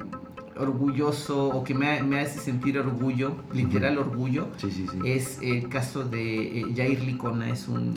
orgulloso 0.62 1.50
o 1.50 1.64
que 1.64 1.74
me, 1.74 2.02
me 2.04 2.20
hace 2.20 2.40
sentir 2.40 2.78
orgullo, 2.80 3.36
literal 3.54 3.98
orgullo. 3.98 4.48
Sí, 4.58 4.72
sí, 4.72 4.86
sí. 4.92 4.98
Es 5.06 5.40
el 5.42 5.68
caso 5.70 6.04
de 6.04 6.62
eh, 6.62 6.66
Jair 6.76 7.02
Licona, 7.04 7.50
es 7.50 7.68
un 7.68 7.94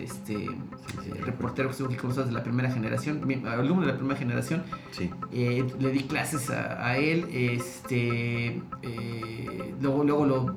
este, 0.00 0.46
reportero 1.24 1.68
que 1.68 1.74
de 2.26 2.32
la 2.32 2.42
primera 2.42 2.70
generación, 2.70 3.20
mi- 3.26 3.42
alumno 3.46 3.82
de 3.86 3.92
la 3.92 3.96
primera 3.98 4.18
generación. 4.18 4.62
Eh, 5.32 5.66
le 5.78 5.90
di 5.90 6.04
clases 6.04 6.50
a, 6.50 6.84
a 6.86 6.96
él, 6.98 7.26
este, 7.32 8.62
eh, 8.82 9.74
luego, 9.80 10.04
luego 10.04 10.26
lo 10.26 10.56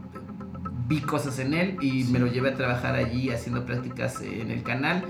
vi 0.88 1.00
cosas 1.02 1.40
en 1.40 1.54
él 1.54 1.78
y 1.82 2.04
me 2.06 2.20
lo 2.20 2.28
llevé 2.28 2.50
a 2.50 2.56
trabajar 2.56 2.96
allí 2.96 3.30
haciendo 3.30 3.66
prácticas 3.66 4.22
en 4.22 4.52
el 4.52 4.64
canal, 4.64 5.04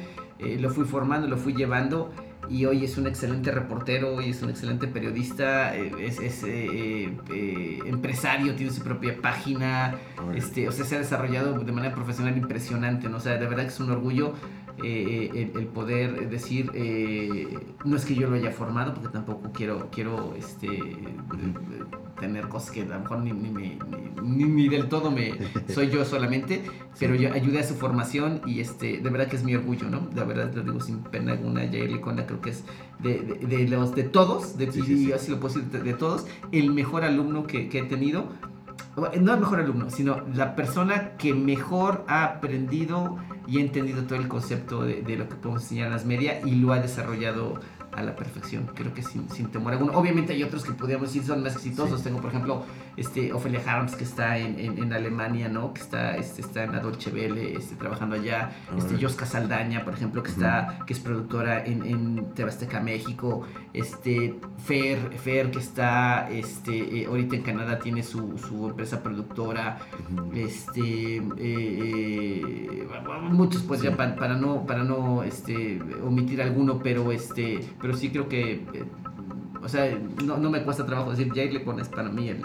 Eh, 0.44 0.58
lo 0.60 0.72
fui 0.72 0.86
formando, 0.86 1.28
lo 1.28 1.38
fui 1.38 1.54
llevando 1.54 2.10
y 2.50 2.66
hoy 2.66 2.84
es 2.84 2.98
un 2.98 3.08
excelente 3.08 3.52
reportero, 3.52 4.16
hoy 4.16 4.30
es 4.30 4.42
un 4.42 4.50
excelente 4.50 4.88
periodista, 4.88 5.76
eh, 5.76 5.92
es, 6.00 6.20
es, 6.20 6.44
eh, 6.44 7.14
eh, 7.34 7.80
empresario, 7.86 8.56
tiene 8.56 8.72
su 8.72 8.82
propia 8.82 9.16
página, 9.22 9.96
este, 10.36 10.68
o 10.68 10.72
sea, 10.72 10.86
se 10.86 10.96
ha 10.96 11.00
desarrollado 11.00 11.58
de 11.60 11.72
manera 11.72 11.94
profesional 11.94 12.36
impresionante, 12.38 13.10
¿no? 13.10 13.18
O 13.18 13.20
sea, 13.20 13.38
de 13.38 13.46
verdad 13.46 13.64
que 13.64 13.70
es 13.70 13.80
un 13.80 13.92
orgullo 13.92 14.34
eh, 14.84 15.30
el, 15.54 15.60
el 15.62 15.68
poder 15.68 16.30
decir, 16.30 16.72
eh, 16.74 17.58
no 17.86 17.96
es 17.96 18.06
que 18.06 18.16
yo 18.16 18.30
lo 18.30 18.36
haya 18.36 18.52
formado, 18.52 18.94
porque 18.94 19.10
tampoco 19.10 19.52
quiero, 19.54 19.90
quiero 19.92 20.34
este, 20.38 20.68
eh, 20.68 21.16
tener 22.20 22.48
cosas 22.50 22.72
que 22.72 22.82
a 22.82 22.86
lo 22.86 23.00
mejor 23.00 23.20
ni, 23.20 23.32
ni, 23.32 23.50
me- 23.50 23.80
ni- 24.24 24.44
ni- 24.46 24.70
del 24.70 24.88
todo 24.90 25.10
me 25.12 25.34
soy 25.74 25.90
yo 25.90 26.06
solamente, 26.06 26.64
pero 27.00 27.16
yo 27.16 27.34
ayudé 27.34 27.60
a 27.60 27.64
su 27.64 27.76
formación 27.76 28.42
y 28.46 28.60
este, 28.60 29.00
de 29.00 29.10
verdad 29.10 29.28
que 29.28 29.36
es 29.38 29.44
mi 29.44 29.56
orgullo, 29.56 29.90
¿no? 29.90 30.02
De 30.02 30.24
verdad 30.24 30.54
lo 30.54 30.62
digo 30.64 30.80
sin 30.80 31.00
pena 31.00 31.34
alguna, 31.34 31.62
Jair 31.62 31.92
Licona 31.92 32.26
creo 32.26 32.42
que 32.42 32.52
es 32.52 32.64
de, 33.00 33.20
de- 33.20 33.48
de 33.48 33.68
los 33.68 33.96
de 33.96 34.04
todos, 34.04 34.58
de, 34.58 34.72
Sí, 34.72 34.80
y 34.80 34.84
sí, 34.84 34.98
sí. 34.98 35.08
yo 35.08 35.16
así 35.16 35.32
lo 35.32 35.40
puedo 35.40 35.56
decir, 35.56 35.70
de, 35.72 35.82
de 35.84 35.94
todos, 35.94 36.26
el 36.52 36.72
mejor 36.72 37.04
alumno 37.04 37.46
que, 37.48 37.70
que 37.70 37.80
he 37.80 37.84
tenido 37.84 38.26
no 38.98 39.08
el 39.36 39.40
mejor 39.40 39.60
alumno, 39.62 39.90
sino 39.90 40.22
la 40.36 40.54
persona 40.56 41.12
que 41.18 41.34
mejor 41.34 42.04
ha 42.08 42.26
aprendido 42.26 43.18
y 43.48 43.58
ha 43.58 43.62
entendido 43.62 44.04
todo 44.04 44.20
el 44.20 44.28
concepto 44.28 44.84
de, 44.84 45.02
de 45.02 45.18
lo 45.18 45.28
que 45.28 45.36
podemos 45.36 45.64
enseñar 45.64 45.88
en 45.88 45.94
las 45.94 46.06
media 46.06 46.42
y 46.46 46.56
lo 46.56 46.74
ha 46.74 46.80
desarrollado 46.80 47.60
a 47.92 48.04
la 48.04 48.16
perfección, 48.16 48.70
creo 48.74 48.94
que 48.94 49.04
sin, 49.04 49.30
sin 49.30 49.48
temor 49.48 49.74
alguno. 49.74 49.94
Obviamente 49.94 50.34
hay 50.34 50.44
otros 50.44 50.64
que 50.64 50.72
podríamos 50.72 51.08
decir 51.08 51.24
son 51.24 51.44
más 51.44 51.56
exitosos. 51.56 52.00
Sí. 52.00 52.06
Tengo, 52.06 52.22
por 52.22 52.30
ejemplo, 52.30 52.64
este, 52.98 53.32
Ophelia 53.34 53.62
Harms, 53.66 53.96
que 53.96 54.04
está 54.04 54.38
en, 54.38 54.60
en- 54.60 54.78
en 54.78 54.94
Alemania, 54.94 55.48
¿no? 55.50 55.74
Que 55.74 55.82
está, 55.82 56.16
este, 56.18 56.42
está 56.42 56.64
en 56.64 56.74
la 56.74 56.80
Dolce 56.80 57.10
Welle, 57.12 57.56
este, 57.56 57.76
trabajando 57.76 58.16
allá. 58.16 58.52
Este, 58.78 58.90
Órale. 58.96 59.04
Josca 59.08 59.26
Saldaña, 59.26 59.84
por 59.84 59.94
ejemplo, 59.94 60.24
que, 60.24 60.32
está, 60.32 60.80
que 60.86 60.94
es 60.94 61.00
productora 61.00 61.64
en, 61.66 61.84
en 61.86 62.34
Tebasteca, 62.34 62.80
México. 62.80 63.48
Este, 63.74 64.36
Fer, 64.66 64.98
Fer, 65.18 65.52
que 65.52 65.60
está 65.60 66.30
este, 66.30 67.02
eh, 67.02 67.06
ahorita 67.06 67.36
en 67.38 67.42
Canadá, 67.44 67.80
tiene 67.80 68.04
su, 68.04 68.38
su 68.38 68.68
empresa 68.70 69.02
productora 69.02 69.78
este 70.34 71.18
eh, 71.18 71.22
eh, 71.38 72.88
muchos 73.32 73.62
pues 73.64 73.82
ya 73.82 73.96
pa- 73.96 74.16
para 74.16 74.36
no 74.36 74.66
para 74.66 74.84
no 74.84 75.24
este 75.24 75.80
omitir 76.04 76.42
alguno 76.42 76.80
pero 76.80 77.12
este 77.12 77.60
pero 77.82 77.96
sí 77.96 78.10
creo 78.10 78.28
que 78.28 78.64
o 79.62 79.70
sea 79.70 79.98
no, 80.24 80.38
no 80.38 80.50
me 80.50 80.64
cuesta 80.64 80.86
trabajo 80.86 81.12
decir 81.12 81.32
Jair 81.34 81.54
Lecon 81.54 81.80
es 81.80 81.90
para 81.90 82.10
mí 82.10 82.30
el 82.30 82.42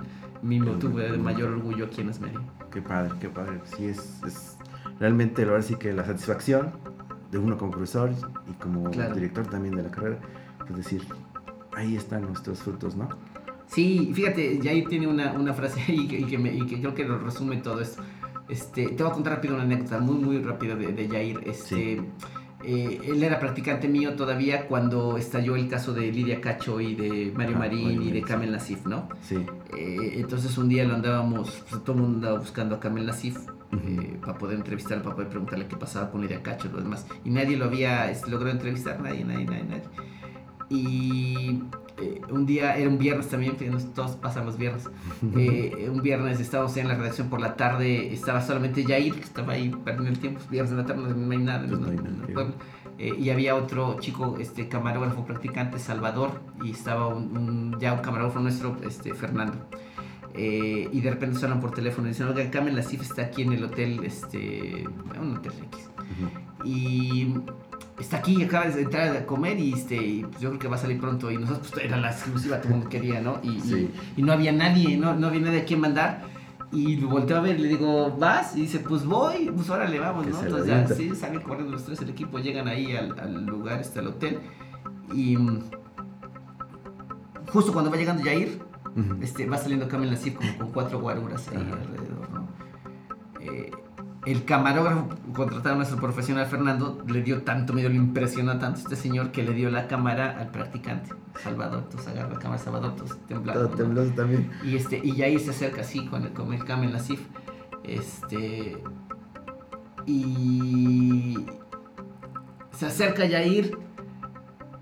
mi 0.47 0.61
motivo 0.61 0.99
de 0.99 1.17
mayor 1.19 1.51
orgullo 1.51 1.87
aquí 1.87 2.01
en 2.01 2.11
Asmedia 2.11 2.41
Qué 2.71 2.81
padre, 2.83 3.13
qué 3.21 3.29
padre. 3.29 3.61
Sí, 3.77 3.87
es, 3.87 4.23
es 4.27 4.57
realmente 5.01 5.43
ahora 5.45 5.63
sí 5.63 5.77
que 5.77 5.93
la 5.93 6.05
satisfacción 6.05 6.73
de 7.31 7.39
uno 7.39 7.57
como 7.59 7.71
profesor 7.73 8.11
y 8.49 8.53
como 8.55 8.91
Claro. 8.91 9.15
director 9.15 9.47
también 9.47 9.75
de 9.77 9.83
la 9.83 9.91
carrera, 9.91 10.19
pues 10.59 10.77
decir, 10.77 11.03
ahí 11.75 11.97
están 11.97 12.23
nuestros 12.23 12.61
frutos, 12.61 12.97
¿no? 12.97 13.09
Sí, 13.67 14.13
fíjate, 14.15 14.61
Jair 14.63 14.87
tiene 14.89 15.07
una, 15.09 15.33
una 15.33 15.53
frase 15.53 15.81
ahí 15.89 16.07
que, 16.07 16.21
y 16.21 16.25
que, 16.25 16.39
me- 16.39 16.55
y 16.55 16.65
que 16.67 16.81
creo 16.81 16.95
que 16.95 17.05
lo 17.05 17.19
resume 17.19 17.57
todo 17.59 17.81
esto. 17.81 18.03
Este, 18.49 18.89
te 18.91 19.03
voy 19.03 19.11
a 19.11 19.15
contar 19.15 19.35
rápido 19.35 19.55
una 19.55 19.65
anécdota, 19.65 19.99
muy, 19.99 20.17
muy 20.17 20.39
rápida 20.41 20.77
de, 20.77 20.93
de 20.93 21.09
Jair. 21.09 21.41
Este, 21.47 22.01
eh, 22.67 23.01
él 23.05 23.23
era 23.23 23.39
practicante 23.39 23.89
mío 23.89 24.15
todavía 24.15 24.67
cuando 24.67 25.17
estalló 25.17 25.57
el 25.57 25.69
caso 25.69 25.93
de 25.95 26.11
Lidia 26.13 26.41
Cacho 26.41 26.81
y 26.81 26.95
de 26.95 27.33
Mario 27.35 27.57
Ah, 27.57 27.61
Marín 27.61 28.03
y 28.03 28.11
de 28.11 28.23
Kamel. 28.23 28.53
Nasif, 28.53 28.85
¿no? 28.87 29.09
Sí. 29.23 29.37
Eh, 29.77 30.15
entonces 30.17 30.57
un 30.59 30.69
día 30.69 30.85
lo 30.85 30.95
andábamos, 30.95 31.65
pues, 31.71 31.83
todo 31.85 31.97
el 31.97 32.03
mundo 32.03 32.17
andaba 32.19 32.39
buscando 32.39 32.77
a 32.77 32.81
Kamel 32.81 33.07
Nasif 33.07 33.39
eh, 33.73 34.19
para 34.21 34.37
poder 34.39 34.57
entrevistarlo, 34.57 35.03
para 35.05 35.17
poder 35.17 35.29
preguntarle 35.31 35.67
qué 35.67 35.77
pasaba 35.77 36.11
con 36.11 36.21
Lidia 36.23 36.43
Cacho 36.43 36.69
y 36.69 36.73
lo 36.73 36.79
demás. 36.79 37.07
Y 37.25 37.31
nadie 37.31 37.57
lo 37.57 37.67
había 37.67 38.11
este, 38.11 38.31
logrado 38.31 38.53
entrevistar, 38.53 39.01
nadie, 39.01 39.25
nadie, 39.25 39.45
nadie, 39.45 39.65
nadie. 39.65 39.83
Y 40.69 41.63
eh, 41.99 42.21
un 42.31 42.45
día, 42.45 42.77
era 42.77 42.89
un 42.91 42.99
viernes 42.99 43.29
también, 43.29 43.57
todos 43.95 44.13
pasan 44.17 44.47
los 44.47 44.57
viernes. 44.59 44.89
Eh, 45.37 45.89
un 45.91 46.03
viernes 46.03 46.41
estábamos 46.41 46.77
en 46.77 46.89
la 46.89 46.95
redacción 46.95 47.29
por 47.29 47.41
la 47.41 47.57
tarde, 47.57 48.13
estaba 48.13 48.41
solamente 48.43 48.85
Jair, 48.85 49.15
que 49.15 49.21
estaba 49.21 49.53
ahí 49.55 49.71
perdiendo 49.71 50.11
el 50.11 50.19
tiempo. 50.19 50.41
Viernes 50.51 50.73
en 50.73 50.79
la 50.79 50.87
tarde 50.87 51.15
no 51.15 51.31
hay 51.33 51.39
nada, 51.39 51.61
Pues 51.67 51.71
no- 51.81 51.87
no 51.87 51.91
hay 51.93 51.97
nada 51.97 52.53
eh, 52.99 53.15
y 53.19 53.29
había 53.29 53.55
otro 53.55 53.99
chico, 54.01 54.37
este 54.41 54.69
camarógrafo 54.69 55.25
practicante, 55.27 55.79
Salvador, 55.79 56.41
y 56.65 56.71
estaba 56.71 57.09
un, 57.09 57.37
un- 57.37 57.77
ya 57.79 57.93
un 57.93 58.01
camarógrafo 58.01 58.41
nuestro, 58.41 58.77
este 58.87 59.13
Fernando. 59.15 59.59
Y 60.35 61.01
de 61.01 61.11
repente 61.11 61.39
suenan 61.39 61.61
por 61.61 61.71
teléfono 61.71 62.07
y 62.09 62.11
dicen, 62.11 62.27
oiga, 62.29 62.51
Carmen 62.51 62.77
Lasif 62.77 63.01
está 63.03 63.23
aquí 63.23 63.43
en 63.43 63.53
el 63.55 63.65
hotel, 63.65 64.01
este, 64.05 64.85
un 65.19 65.37
hotel 65.37 65.53
X. 65.73 65.91
Y 66.65 67.35
está 67.99 68.19
aquí, 68.19 68.43
acaba 68.43 68.67
de 68.67 68.83
entrar 68.83 69.17
a 69.17 69.27
comer 69.27 69.59
y, 69.59 69.73
este, 69.73 69.97
y, 69.97 70.23
pues, 70.25 70.41
yo 70.41 70.49
creo 70.51 70.59
que 70.59 70.69
va 70.69 70.77
a 70.77 70.79
salir 70.79 71.01
pronto. 71.01 71.31
Y 71.31 71.39
nosotros, 71.39 71.71
pues 71.73 71.85
era 71.85 71.97
la 71.97 72.11
exclusiva, 72.11 72.57
todo 72.59 72.69
el 72.69 72.75
mundo 72.77 72.91
quería, 72.91 73.21
¿no? 73.21 73.39
Y, 73.43 73.51
y- 73.57 73.61
Sí. 73.61 73.91
y 74.17 74.23
no 74.23 74.33
había 74.33 74.53
nadie, 74.53 74.97
no, 74.97 75.15
no 75.15 75.29
había 75.29 75.41
nadie 75.41 75.61
a 75.61 75.65
quien 75.65 75.81
mandar. 75.81 76.25
Y 76.73 76.97
lo 76.97 77.09
volteo 77.09 77.37
a 77.37 77.41
ver 77.41 77.61
le 77.61 77.69
digo, 77.69 78.17
¿vas? 78.19 78.57
Y 78.57 78.63
dice, 78.63 78.81
pues 78.81 79.05
voy, 79.05 79.51
pues 79.55 79.71
órale, 79.71 79.99
vamos, 80.01 80.27
¿no? 80.27 80.41
Entonces 80.43 80.67
ya, 80.67 80.87
sí, 80.89 81.15
salen 81.15 81.41
corriendo 81.41 81.73
los 81.73 81.85
tres, 81.85 82.01
el 82.03 82.11
equipo, 82.11 82.39
llegan 82.41 82.67
ahí 82.69 82.95
al, 82.97 83.19
al 83.19 83.47
lugar, 83.47 83.81
este, 83.81 84.01
al 84.01 84.09
hotel. 84.09 84.41
Y 85.15 85.37
mm, 85.37 85.61
justo 87.53 87.73
cuando 87.73 87.91
va 87.91 87.97
llegando 87.97 88.23
Jair, 88.25 88.61
Ujú. 88.97 89.17
este, 89.23 89.47
va 89.47 89.57
saliendo 89.59 89.89
Kamel 89.89 90.11
Nasif 90.11 90.35
como 90.35 90.57
con 90.59 90.73
cuatro 90.73 91.01
guaruras 91.01 91.47
ahí 91.49 91.57
Ajá. 91.57 91.81
alrededor, 91.81 92.31
¿no? 92.33 92.49
Eh, 93.41 93.71
el 94.27 94.45
camarógrafo 94.45 95.09
contratado 95.33 95.77
a 95.77 95.79
nuestro 95.79 95.99
profesional 95.99 96.47
Fernando 96.47 96.99
le 97.07 97.23
dio 97.23 97.43
tanto 97.43 97.73
miedo, 97.73 97.89
le 97.89 97.95
impresionó 97.95 98.59
tanto 98.59 98.81
este 98.81 98.97
señor 98.97 99.31
que 99.31 99.45
le 99.45 99.55
dio 99.55 99.71
la 99.71 99.87
cámara 99.87 100.37
al 100.39 100.49
practicante, 100.51 101.15
Salvador, 101.41 101.85
entonces 101.85 102.09
agarra 102.09 102.35
la 102.35 102.39
cámara 102.41 102.61
Salvador, 102.61 102.91
entonces 102.91 103.19
temblando. 103.29 103.69
Todo 103.69 104.05
también. 104.17 104.51
Y 104.65 104.77
este, 104.77 105.01
y 105.03 105.13
Jair 105.13 105.39
se 105.39 105.51
acerca 105.51 105.83
así 105.83 106.07
con 106.07 106.25
el, 106.25 106.33
con 106.33 106.53
el 106.53 106.93
Nasif. 106.93 107.21
Este. 107.85 108.83
Y. 110.07 111.39
Se 112.73 112.87
acerca 112.87 113.29
Jair 113.29 113.79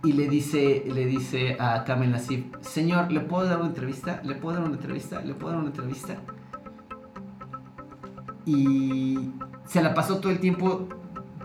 y 0.03 0.12
le 0.14 0.28
dice, 0.28 0.84
le 0.86 1.05
dice 1.05 1.57
a 1.61 1.84
Kamel 1.84 2.12
Nasif, 2.12 2.47
señor, 2.62 3.12
¿le 3.12 3.20
puedo 3.20 3.47
dar 3.47 3.59
una 3.59 3.68
entrevista? 3.68 4.22
¿Le 4.24 4.34
puedo 4.36 4.57
dar 4.57 4.66
una 4.66 4.76
entrevista? 4.76 5.20
¿Le 5.20 5.34
puedo 5.34 5.53
dar 5.53 5.61
una 5.61 5.70
entrevista? 5.70 6.16
Y 8.47 9.30
se 9.66 9.82
la 9.82 9.95
pasó 9.95 10.18
todo 10.18 10.30
el 10.32 10.38
tiempo 10.38 10.88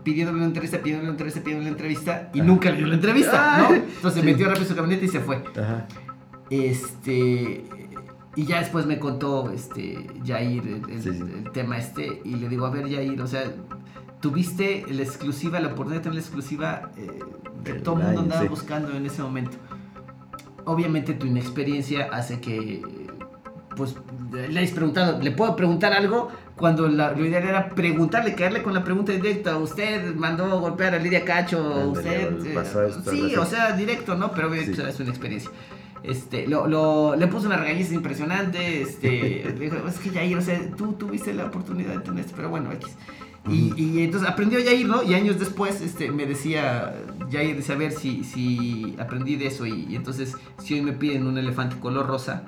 pidiéndole 0.04 0.38
una 0.38 0.48
entrevista, 0.48 0.78
pidiéndole 0.80 1.10
una 1.10 1.12
entrevista, 1.14 1.40
pidiéndole 1.42 1.70
una 1.70 1.78
entrevista 1.78 2.30
y 2.34 2.40
Ajá. 2.40 2.48
nunca 2.48 2.72
le 2.72 2.78
dio 2.78 2.88
la 2.88 2.96
entrevista, 2.96 3.58
¿no? 3.60 3.76
Entonces 3.76 4.22
Sí. 4.22 4.26
metió 4.26 4.48
rápido 4.48 4.66
su 4.66 4.76
camioneta 4.76 5.06
y 5.06 5.08
se 5.10 5.20
fue. 5.20 5.44
Ajá. 5.58 5.88
Este. 6.50 7.66
Y 8.36 8.46
ya 8.46 8.60
después 8.60 8.86
me 8.86 9.00
contó 9.00 9.52
este, 9.52 10.08
Jair 10.26 10.64
el, 10.68 10.90
el- 10.90 11.02
Sí, 11.04 11.12
sí. 11.14 11.20
el 11.44 11.52
tema 11.52 11.78
este. 11.78 12.22
Y 12.24 12.36
le 12.36 12.48
digo, 12.48 12.66
a 12.66 12.70
ver, 12.70 12.90
Jair, 12.90 13.22
o 13.22 13.28
sea, 13.28 13.44
tuviste 14.22 14.86
la 14.90 15.02
exclusiva, 15.04 15.60
la 15.60 15.68
oportunidad 15.68 15.98
de 15.98 16.04
tener 16.04 16.16
la 16.16 16.22
exclusiva 16.22 16.92
eh, 16.98 17.20
que 17.64 17.74
todo 17.74 18.00
el 18.00 18.06
mundo 18.06 18.22
andaba 18.22 18.44
buscando 18.46 18.92
en 18.96 19.06
ese 19.06 19.22
momento. 19.22 19.58
Obviamente 20.66 21.14
tu 21.14 21.26
inexperiencia 21.28 22.10
hace 22.12 22.40
que. 22.40 22.82
Pues 23.76 23.96
le 24.32 24.60
hayas 24.60 24.72
preguntado, 24.72 25.22
¿le 25.22 25.32
puedo 25.32 25.56
preguntar 25.56 25.94
algo? 25.94 26.30
Cuando 26.60 26.88
la, 26.90 27.12
lo 27.14 27.26
ideal 27.26 27.44
era 27.44 27.70
preguntarle, 27.70 28.36
caerle 28.36 28.62
con 28.62 28.74
la 28.74 28.84
pregunta 28.84 29.12
directa. 29.14 29.58
Usted 29.58 30.14
mandó 30.16 30.60
golpear 30.60 30.94
a 30.94 31.00
Lidia 31.00 31.24
Cacho, 31.24 31.92
usted. 31.92 32.46
eh, 32.46 32.52
pasó 32.54 32.84
esto, 32.84 33.10
sí, 33.12 33.36
o 33.36 33.46
sea, 33.46 33.72
directo, 33.72 34.16
¿no? 34.16 34.32
Pero 34.34 34.54
Sí. 34.54 34.72
es 34.88 35.00
una 35.00 35.10
experiencia. 35.10 35.50
Este, 36.04 36.48
lo, 36.48 36.68
lo- 36.68 37.16
le 37.16 37.28
puso 37.28 37.48
una 37.48 37.58
regañiza 37.58 37.94
impresionante, 37.94 38.82
este, 38.82 39.44
le 39.46 39.54
dijo, 39.60 39.78
es 39.88 40.00
que 40.00 40.10
Jair, 40.12 40.38
o 40.38 40.42
sea, 40.42 40.60
tú 40.78 40.94
tuviste 40.94 41.34
la 41.34 41.46
oportunidad 41.46 41.94
de 41.94 42.00
tener 42.00 42.22
esto, 42.22 42.34
pero 42.36 42.50
bueno, 42.50 42.72
X. 42.74 42.90
Y, 43.50 43.74
y 43.82 44.04
entonces 44.04 44.30
aprendió 44.30 44.60
Jair, 44.64 44.86
¿no? 44.88 45.02
Y 45.02 45.14
años 45.14 45.40
después, 45.40 45.82
este, 45.82 46.12
me 46.12 46.26
decía, 46.26 46.94
Jair, 47.32 47.56
decía, 47.56 47.76
a 47.76 47.78
ver 47.78 47.92
si, 47.94 48.24
si 48.24 48.96
aprendí 49.00 49.38
de 49.38 49.48
eso 49.48 49.66
y, 49.66 49.86
y 49.90 49.96
entonces, 49.96 50.36
si 50.62 50.74
hoy 50.76 50.82
me 50.82 50.92
piden 50.94 51.26
un 51.26 51.38
elefante 51.38 51.78
color 51.80 52.06
rosa, 52.08 52.44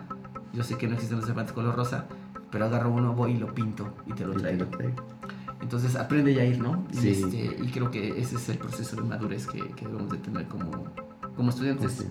yo 0.53 0.63
sé 0.63 0.77
que 0.77 0.87
no 0.87 0.93
existen 0.95 1.17
los 1.17 1.25
elefantes 1.25 1.53
color 1.53 1.75
rosa, 1.75 2.05
pero 2.51 2.65
agarro 2.65 2.91
uno, 2.91 3.13
voy 3.13 3.31
y 3.33 3.37
lo 3.37 3.53
pinto 3.53 3.87
y 4.05 4.13
te 4.13 4.25
lo 4.25 4.33
Y 4.33 4.37
traigo. 4.37 4.65
lo 4.65 4.69
traigo. 4.77 4.95
Entonces 5.61 5.95
aprende 5.95 6.33
Jair, 6.35 6.59
¿no? 6.59 6.85
Y, 6.91 6.97
Sí. 6.97 7.09
este, 7.09 7.37
y 7.63 7.71
creo 7.71 7.91
que 7.91 8.19
ese 8.19 8.35
es 8.35 8.49
el 8.49 8.57
proceso 8.57 8.95
de 8.95 9.03
madurez 9.03 9.45
que, 9.47 9.59
que 9.69 9.85
debemos 9.85 10.11
de 10.11 10.17
tener 10.17 10.47
como, 10.47 10.85
como 11.35 11.49
estudiantes. 11.49 12.05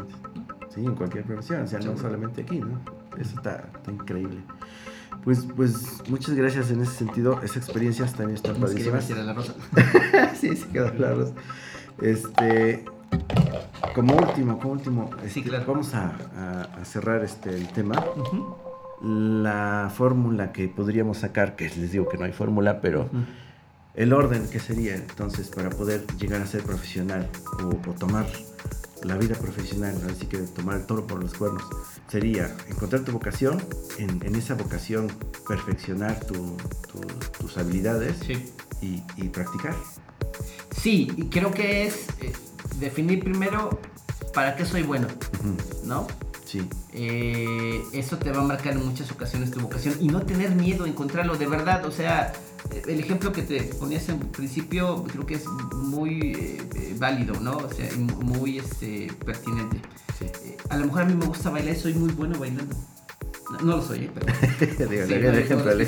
Sí, 0.72 0.84
en 0.86 0.94
cualquier 0.94 1.24
profesión, 1.24 1.62
o 1.62 1.66
sea, 1.66 1.80
no 1.80 1.96
solamente 1.96 2.42
aquí, 2.42 2.60
¿no? 2.60 2.80
Eso 3.18 3.34
está, 3.36 3.68
está 3.74 3.90
increíble. 3.90 4.38
Pues, 5.24 5.46
pues, 5.56 6.00
muchas 6.08 6.34
gracias 6.36 6.70
en 6.70 6.80
ese 6.80 6.92
sentido. 6.92 7.40
Esa 7.42 7.58
experiencia 7.58 8.06
también 8.06 8.36
está 8.36 8.52
Nos 8.52 8.70
quería 8.72 8.92
padrísima. 8.92 8.96
vestir 8.96 9.18
a 9.18 9.22
la 9.24 9.32
rosa. 9.34 9.54
sí, 10.40 10.54
sí, 10.56 10.66
quedó 10.72 10.92
claro. 10.94 11.34
Este, 12.00 12.84
como 13.94 14.14
último, 14.16 14.58
como 14.60 14.72
último, 14.72 15.10
Sí, 15.28 15.40
este, 15.40 15.50
claro. 15.50 15.64
vamos 15.66 15.92
a, 15.94 16.12
a- 16.36 16.80
a 16.80 16.84
cerrar 16.84 17.22
este 17.24 17.50
el 17.54 17.68
tema. 17.68 18.02
Ujú. 18.16 18.54
La 19.02 19.90
fórmula 19.94 20.52
que 20.52 20.68
podríamos 20.68 21.18
sacar, 21.18 21.56
que 21.56 21.64
les 21.70 21.92
digo 21.92 22.08
que 22.08 22.18
no 22.18 22.24
hay 22.24 22.32
fórmula, 22.32 22.80
pero 22.80 23.08
el 23.94 24.12
orden 24.12 24.46
que 24.48 24.60
sería 24.60 24.94
entonces 24.94 25.48
para 25.48 25.70
poder 25.70 26.06
llegar 26.18 26.42
a 26.42 26.46
ser 26.46 26.62
profesional 26.62 27.28
o, 27.62 27.90
o 27.90 27.94
tomar 27.94 28.26
la 29.02 29.16
vida 29.16 29.34
profesional, 29.36 29.96
así 30.10 30.26
que 30.26 30.36
tomar 30.38 30.76
el 30.76 30.84
toro 30.86 31.06
por 31.06 31.18
los 31.22 31.32
cuernos, 31.32 31.62
sería 32.08 32.54
encontrar 32.68 33.02
tu 33.02 33.12
vocación, 33.12 33.62
en, 33.98 34.20
en 34.22 34.34
esa 34.34 34.54
vocación 34.54 35.08
perfeccionar 35.48 36.20
tu- 36.20 36.56
tu- 36.92 37.38
tus 37.40 37.56
habilidades 37.56 38.18
Sí. 38.26 38.52
y, 38.82 39.02
y 39.16 39.28
practicar. 39.30 39.74
Sí, 40.76 41.10
y 41.16 41.24
creo 41.30 41.50
que 41.50 41.86
es 41.86 42.08
eh, 42.20 42.32
definir 42.78 43.24
primero 43.24 43.80
para 44.34 44.54
qué 44.56 44.66
soy 44.66 44.82
bueno, 44.82 45.06
¿no? 45.84 46.06
Sí, 46.50 46.68
Eh, 46.92 47.80
eso 47.92 48.16
te 48.18 48.32
va 48.32 48.40
a 48.40 48.44
marcar 48.44 48.72
en 48.72 48.84
muchas 48.84 49.10
ocasiones 49.12 49.52
tu 49.52 49.60
vocación 49.60 49.94
y 50.00 50.08
no 50.08 50.22
tener 50.22 50.50
miedo 50.56 50.84
a 50.84 50.88
encontrarlo 50.88 51.36
de 51.36 51.46
verdad. 51.46 51.84
O 51.86 51.92
sea, 51.92 52.32
el 52.88 52.98
ejemplo 52.98 53.30
que 53.32 53.42
te 53.42 53.62
ponías 53.74 54.08
en 54.08 54.18
principio 54.18 55.04
creo 55.04 55.24
que 55.26 55.34
es 55.34 55.46
muy 55.46 56.32
eh, 56.32 56.58
eh, 56.74 56.94
válido, 56.98 57.38
¿no? 57.40 57.56
O 57.56 57.72
sea, 57.72 57.88
muy 57.96 58.58
este, 58.58 59.12
pertinente. 59.24 59.80
sí. 60.18 60.24
Eh, 60.44 60.56
a 60.70 60.76
lo 60.76 60.86
mejor 60.86 61.02
a 61.02 61.04
mí 61.04 61.14
me 61.14 61.26
gusta 61.26 61.50
bailar 61.50 61.76
y 61.76 61.78
soy 61.80 61.94
muy 61.94 62.10
bueno 62.12 62.36
bailando. 62.38 62.74
No, 63.52 63.58
no 63.60 63.76
lo 63.76 63.82
soy, 63.82 64.10
pero... 64.12 64.26
Digo, 64.90 65.06
Sí, 65.06 65.12
el 65.14 65.38
ejemplo, 65.38 65.70
el. 65.70 65.80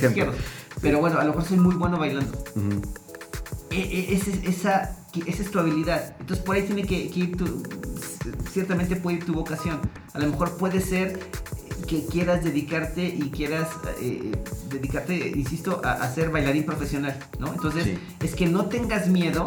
Pero 0.81 1.01
bueno, 1.01 1.19
a 1.19 1.25
lo 1.25 1.31
mejor 1.31 1.45
soy 1.45 1.59
muy 1.59 1.75
bueno 1.75 1.99
bailando. 1.99 2.33
Ujú, 2.55 2.83
E- 3.71 3.81
e- 3.81 4.15
ese- 4.15 4.43
esa, 4.49 4.97
que- 5.13 5.31
esa 5.31 5.43
es 5.43 5.51
tu 5.51 5.59
habilidad. 5.59 6.15
Entonces 6.21 6.45
por 6.45 6.57
ahí 6.57 6.63
tiene 6.63 6.83
que, 6.85 7.11
que 7.11 7.21
ir 7.21 7.37
tu... 7.37 7.63
Ciertamente 8.53 8.97
puede 8.97 9.19
ir 9.19 9.25
tu 9.25 9.33
vocación. 9.35 9.81
A 10.15 10.19
lo 10.19 10.29
mejor 10.29 10.57
puede 10.57 10.81
ser 10.81 11.19
que 11.87 12.07
quieras 12.07 12.45
dedicarte 12.45 13.05
y 13.05 13.31
quieras 13.31 13.69
eh, 14.01 14.33
dedicarte, 14.71 15.29
insisto, 15.37 15.81
a, 15.85 15.93
a 15.93 16.15
ser 16.15 16.31
bailarín 16.31 16.65
profesional, 16.65 17.19
¿no? 17.39 17.53
Entonces 17.53 17.85
Sí. 17.85 17.99
es 18.21 18.35
que 18.35 18.47
no 18.47 18.67
tengas 18.67 19.09
miedo 19.09 19.45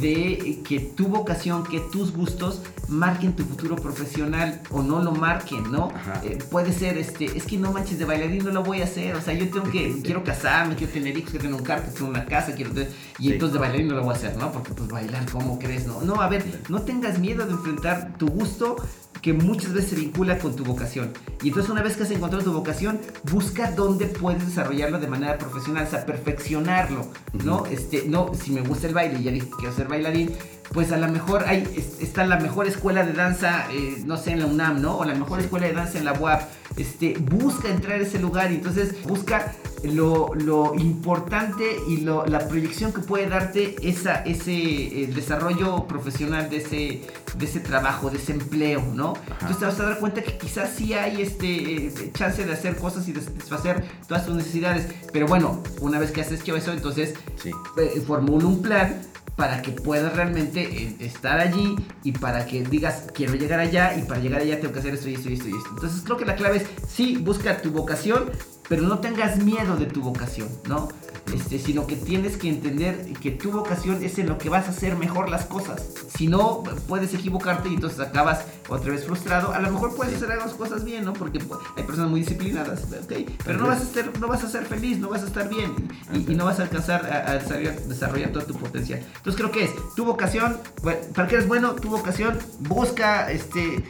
de 0.00 0.62
que 0.66 0.80
tu 0.80 1.08
vocación, 1.08 1.64
que 1.64 1.80
tus 1.80 2.12
gustos 2.12 2.62
marquen 2.88 3.34
tu 3.34 3.42
futuro 3.44 3.76
profesional 3.76 4.60
o 4.70 4.82
no 4.82 5.02
lo 5.02 5.12
marquen, 5.12 5.70
¿no? 5.72 5.88
Eh, 6.22 6.38
puede 6.50 6.72
ser, 6.72 6.96
este, 6.98 7.24
es 7.36 7.44
que 7.44 7.56
no 7.58 7.72
manches 7.72 7.98
de 7.98 8.04
bailarín 8.04 8.44
no 8.44 8.52
lo 8.52 8.62
voy 8.62 8.80
a 8.80 8.84
hacer, 8.84 9.16
o 9.16 9.20
sea, 9.20 9.34
yo 9.34 9.48
tengo 9.50 9.70
que, 9.70 10.00
quiero 10.04 10.22
casarme, 10.22 10.76
quiero 10.76 10.92
tener 10.92 11.16
hijos, 11.18 11.30
quiero 11.30 11.44
tener 11.46 11.60
un 11.60 11.66
carro, 11.66 11.82
quiero 11.82 11.94
tener 11.96 12.10
una 12.10 12.24
casa, 12.26 12.54
quiero 12.54 12.70
tener- 12.72 12.90
y 13.18 13.26
Sí. 13.28 13.32
entonces 13.32 13.54
de 13.54 13.58
bailarín 13.58 13.88
no 13.88 13.94
lo 13.96 14.02
voy 14.04 14.14
a 14.14 14.16
hacer, 14.16 14.36
¿no? 14.36 14.52
Porque 14.52 14.72
pues 14.72 14.88
bailar, 14.88 15.26
¿cómo 15.32 15.58
crees? 15.58 15.86
No, 15.86 16.00
no, 16.02 16.20
a 16.20 16.28
ver, 16.28 16.44
no 16.68 16.82
tengas 16.82 17.18
miedo 17.18 17.44
de 17.46 17.52
enfrentar 17.52 18.14
tu 18.18 18.28
gusto 18.28 18.76
que 19.22 19.32
muchas 19.32 19.72
veces 19.72 19.90
se 19.90 19.96
vincula 19.96 20.38
con 20.38 20.54
tu 20.54 20.64
vocación. 20.64 21.12
Y 21.42 21.48
entonces 21.48 21.70
una 21.70 21.82
vez 21.82 21.96
que 21.96 22.04
has 22.04 22.10
encontrado 22.10 22.44
tu 22.44 22.52
vocación, 22.52 23.00
busca 23.30 23.70
dónde 23.72 24.06
puedes 24.06 24.46
desarrollarlo 24.46 24.98
de 24.98 25.06
manera 25.08 25.38
profesional, 25.38 25.86
o 25.86 25.90
sea, 25.90 26.06
perfeccionarlo, 26.06 27.06
¿no? 27.44 27.66
Este, 27.66 28.04
no, 28.08 28.32
si 28.34 28.52
me 28.52 28.62
gusta 28.62 28.86
el 28.86 28.94
baile 28.94 29.20
y 29.20 29.24
ya 29.24 29.30
dije 29.30 29.46
que 29.48 29.56
quiero 29.56 29.74
ser 29.74 29.88
bailarín, 29.88 30.32
pues 30.72 30.92
a 30.92 30.96
lo 30.96 31.08
mejor 31.08 31.44
hay, 31.46 31.62
es- 31.76 32.00
está 32.02 32.26
la 32.26 32.38
mejor 32.38 32.66
escuela 32.66 33.04
de 33.04 33.12
danza, 33.12 33.66
eh, 33.72 34.02
no 34.04 34.16
sé, 34.16 34.32
en 34.32 34.40
la 34.40 34.46
UNAM, 34.46 34.80
¿no? 34.82 34.98
O 34.98 35.04
la 35.04 35.14
mejor 35.14 35.40
escuela 35.40 35.66
de 35.66 35.72
danza 35.72 35.98
en 35.98 36.04
la 36.04 36.12
UAP. 36.12 36.42
Este, 36.76 37.14
busca 37.18 37.68
entrar 37.68 38.00
a 38.00 38.02
ese 38.02 38.18
lugar 38.18 38.52
y 38.52 38.56
entonces 38.56 39.02
busca 39.04 39.52
lo, 39.84 40.34
lo 40.34 40.74
importante 40.74 41.64
y 41.88 41.98
lo- 41.98 42.26
la 42.26 42.40
proyección 42.48 42.92
que 42.92 43.00
puede 43.00 43.28
darte 43.28 43.76
esa, 43.88 44.16
ese 44.24 44.52
eh, 44.52 45.06
desarrollo 45.14 45.86
profesional 45.86 46.50
de 46.50 46.56
ese, 46.58 47.02
de 47.38 47.44
ese 47.44 47.60
trabajo, 47.60 48.10
de 48.10 48.18
ese 48.18 48.32
empleo, 48.32 48.82
¿no? 48.94 49.14
Entonces 49.32 49.58
te 49.58 49.64
vas 49.66 49.80
a 49.80 49.84
dar 49.84 49.98
cuenta 50.00 50.22
que 50.22 50.36
quizás 50.36 50.70
sí 50.76 50.92
hay 50.94 51.22
este 51.22 51.86
eh, 51.86 52.10
chance 52.14 52.44
de 52.44 52.52
hacer 52.52 52.76
cosas 52.76 53.06
y 53.08 53.12
de 53.12 53.20
satisfacer 53.22 53.84
todas 54.08 54.26
tus 54.26 54.34
necesidades. 54.34 54.86
Pero 55.12 55.26
bueno, 55.26 55.62
una 55.80 55.98
vez 55.98 56.10
que 56.10 56.20
has 56.20 56.32
hecho 56.32 56.56
eso, 56.56 56.72
entonces 56.72 57.14
Sí. 57.42 57.50
eh, 57.78 58.02
formula 58.06 58.44
un 58.46 58.60
plan 58.62 59.00
para 59.36 59.62
que 59.62 59.70
puedas 59.70 60.14
realmente 60.14 60.62
eh, 60.62 60.96
estar 61.00 61.38
allí 61.38 61.76
y 62.02 62.12
para 62.12 62.46
que 62.46 62.62
digas 62.62 63.06
quiero 63.14 63.34
llegar 63.34 63.60
allá 63.60 63.96
y 63.96 64.02
para 64.02 64.20
llegar 64.20 64.40
allá 64.40 64.58
tengo 64.58 64.72
que 64.72 64.80
hacer 64.80 64.94
esto 64.94 65.10
y 65.10 65.14
esto 65.14 65.28
y 65.28 65.34
esto 65.34 65.48
y 65.48 65.52
esto. 65.52 65.70
Entonces 65.74 66.02
creo 66.04 66.16
que 66.16 66.24
la 66.24 66.36
clave 66.36 66.56
es 66.56 66.66
sí, 66.88 67.18
busca 67.18 67.60
tu 67.60 67.70
vocación, 67.70 68.30
pero 68.68 68.82
no 68.82 68.98
tengas 68.98 69.38
miedo 69.38 69.76
de 69.76 69.86
tu 69.86 70.02
vocación, 70.02 70.48
¿no? 70.68 70.88
Este, 71.34 71.58
sino 71.58 71.86
que 71.88 71.96
tienes 71.96 72.36
que 72.36 72.48
entender 72.48 73.12
que 73.20 73.32
tu 73.32 73.50
vocación 73.50 74.02
es 74.04 74.18
en 74.18 74.28
lo 74.28 74.38
que 74.38 74.48
vas 74.48 74.66
a 74.66 74.70
hacer 74.70 74.96
mejor 74.96 75.28
las 75.28 75.44
cosas. 75.44 75.84
Si 76.16 76.28
no, 76.28 76.62
puedes 76.86 77.12
equivocarte 77.14 77.68
y 77.68 77.74
entonces 77.74 77.98
acabas 77.98 78.44
otra 78.68 78.92
vez 78.92 79.04
frustrado. 79.04 79.52
A 79.52 79.58
lo 79.58 79.70
mejor 79.72 79.96
puedes 79.96 80.14
hacer 80.14 80.30
algunas 80.30 80.54
cosas 80.54 80.84
bien, 80.84 81.04
¿no? 81.04 81.12
Porque 81.12 81.40
pues, 81.40 81.58
hay 81.76 81.82
personas 81.82 82.10
muy 82.10 82.20
disciplinadas, 82.20 82.84
¿ok? 82.84 83.28
Pero 83.44 83.58
no 83.58 83.66
vas 83.66 83.82
a 83.82 83.84
ser, 83.84 84.20
no 84.20 84.28
vas 84.28 84.44
a 84.44 84.48
ser 84.48 84.66
feliz, 84.66 84.98
no 84.98 85.08
vas 85.08 85.24
a 85.24 85.26
estar 85.26 85.48
bien 85.48 85.72
y, 86.12 86.32
y 86.32 86.34
no 86.36 86.44
vas 86.44 86.60
a 86.60 86.62
alcanzar 86.62 87.04
a, 87.06 87.30
a 87.30 87.34
desarrollar, 87.34 87.80
desarrollar 87.82 88.30
todo 88.30 88.44
tu 88.44 88.54
potencial. 88.54 89.00
Entonces 89.16 89.36
creo 89.36 89.50
que 89.50 89.64
es 89.64 89.70
tu 89.96 90.04
vocación, 90.04 90.58
bueno, 90.82 91.00
para 91.12 91.26
que 91.26 91.34
eres 91.34 91.48
bueno, 91.48 91.74
tu 91.74 91.90
vocación, 91.90 92.38
busca 92.60 93.32
este 93.32 93.84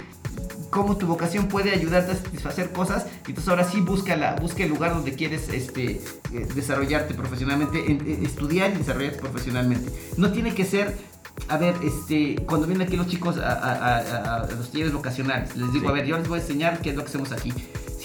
cómo 0.71 0.97
tu 0.97 1.07
vocación 1.07 1.49
puede 1.49 1.71
ayudarte 1.73 2.13
a 2.13 2.17
satisfacer 2.17 2.73
cosas. 2.73 3.07
Y 3.27 3.31
entonces 3.31 3.49
ahora 3.49 3.65
sí 3.65 3.81
busca, 3.81 4.17
la, 4.17 4.35
busca 4.37 4.63
el 4.65 4.71
lugar 4.71 4.95
donde 4.95 5.15
quieres 5.15 5.49
este, 5.49 5.93
eh, 6.33 6.49
desarrollarte 6.55 7.15
profesionalmente, 7.15 7.91
en- 7.91 8.01
en- 8.07 8.25
estudiar 8.25 8.71
y 8.73 8.79
desarrollarte 8.79 9.19
profesionalmente. 9.21 9.91
No 10.17 10.31
tiene 10.33 10.55
que 10.55 10.65
ser, 10.65 10.97
a 11.49 11.57
ver, 11.59 11.75
este, 11.83 12.37
cuando 12.47 12.67
vienen 12.67 12.87
aquí 12.87 12.97
los 12.97 13.07
chicos 13.09 13.39
a, 13.39 13.53
a- 13.53 13.73
a- 13.75 13.99
a- 13.99 14.35
a 14.43 14.51
los 14.53 14.71
talleres 14.71 14.93
vocacionales, 14.93 15.57
les 15.57 15.73
digo, 15.73 15.87
Sí. 15.87 15.91
a 15.91 15.93
ver, 15.95 16.07
yo 16.07 16.19
les 16.19 16.29
voy 16.29 16.39
a 16.39 16.43
enseñar 16.43 16.81
qué 16.81 16.91
es 16.91 16.97
lo 16.97 17.03
que 17.03 17.09
hacemos 17.09 17.33
aquí. 17.33 17.53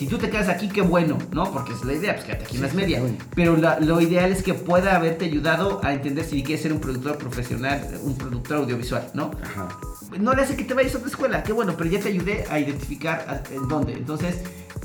Si 0.01 0.07
tú 0.07 0.17
te 0.17 0.31
quedas 0.31 0.49
aquí, 0.49 0.67
qué 0.67 0.81
bueno, 0.81 1.15
¿no? 1.31 1.51
Porque 1.53 1.73
es 1.73 1.83
la 1.85 1.93
idea, 1.93 2.13
pues 2.15 2.25
quédate 2.25 2.45
aquí 2.45 2.55
en 2.55 2.63
las 2.63 2.73
medias. 2.73 3.03
Pero 3.35 3.55
la- 3.55 3.79
lo 3.79 4.01
ideal 4.01 4.31
es 4.31 4.41
que 4.41 4.55
pueda 4.55 4.95
haberte 4.95 5.25
ayudado 5.25 5.79
a 5.83 5.93
entender 5.93 6.25
si 6.25 6.41
quieres 6.41 6.63
ser 6.63 6.73
un 6.73 6.79
productor 6.79 7.19
profesional, 7.19 7.87
un 8.01 8.15
productor 8.17 8.57
audiovisual, 8.57 9.11
¿no? 9.13 9.29
Ajá. 9.43 9.69
no 10.19 10.33
le 10.33 10.41
hace 10.41 10.55
que 10.57 10.63
te 10.63 10.73
vayas 10.73 10.95
a 10.95 10.97
otra 10.97 11.09
escuela, 11.11 11.43
qué 11.43 11.53
bueno, 11.53 11.75
pero 11.77 11.87
ya 11.87 11.99
te 11.99 12.09
ayudé 12.09 12.45
a 12.49 12.57
identificar 12.59 13.43
en 13.53 13.67
dónde. 13.67 13.93
Entonces, 13.93 14.37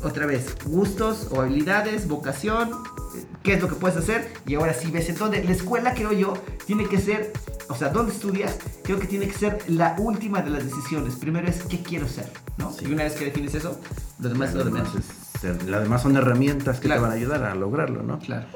otra 0.04 0.26
vez, 0.26 0.54
gustos 0.66 1.28
o 1.32 1.40
habilidades, 1.40 2.06
vocación, 2.08 2.72
eh, 3.16 3.24
qué 3.42 3.54
es 3.54 3.62
lo 3.62 3.68
que 3.68 3.74
puedes 3.76 3.96
hacer 3.96 4.30
y 4.46 4.54
ahora 4.56 4.74
sí 4.74 4.90
ves 4.90 5.08
en 5.08 5.16
dónde. 5.16 5.42
La 5.42 5.52
escuela, 5.52 5.94
creo 5.94 6.12
yo, 6.12 6.34
tiene 6.66 6.84
que 6.86 6.98
ser, 7.00 7.32
o 7.68 7.74
sea, 7.74 7.88
dónde 7.90 8.12
estudias, 8.12 8.58
creo 8.84 8.98
que 8.98 9.06
tiene 9.06 9.26
que 9.28 9.34
ser 9.34 9.58
la 9.68 9.94
última 9.98 10.42
de 10.42 10.50
las 10.50 10.64
decisiones. 10.64 11.16
Primero 11.16 11.48
es 11.48 11.62
qué 11.64 11.82
quiero 11.82 12.06
ser, 12.08 12.30
¿no? 12.58 12.72
Sí. 12.72 12.86
Y 12.86 12.92
una 12.92 13.04
vez 13.04 13.14
que 13.14 13.26
defines 13.26 13.54
eso, 13.54 13.80
lo 14.20 14.28
demás 14.28 14.50
es 14.50 14.54
lo 14.56 14.64
demás. 14.64 14.88
es- 14.94 15.40
ser- 15.40 15.62
lo 15.64 15.80
demás 15.80 16.02
son 16.02 16.16
herramientas 16.16 16.80
que 16.80 16.86
Claro. 16.86 17.02
te 17.02 17.08
van 17.08 17.12
a 17.12 17.20
ayudar 17.20 17.44
a 17.44 17.54
lograrlo, 17.54 18.02
¿no? 18.02 18.18
Claro. 18.20 18.46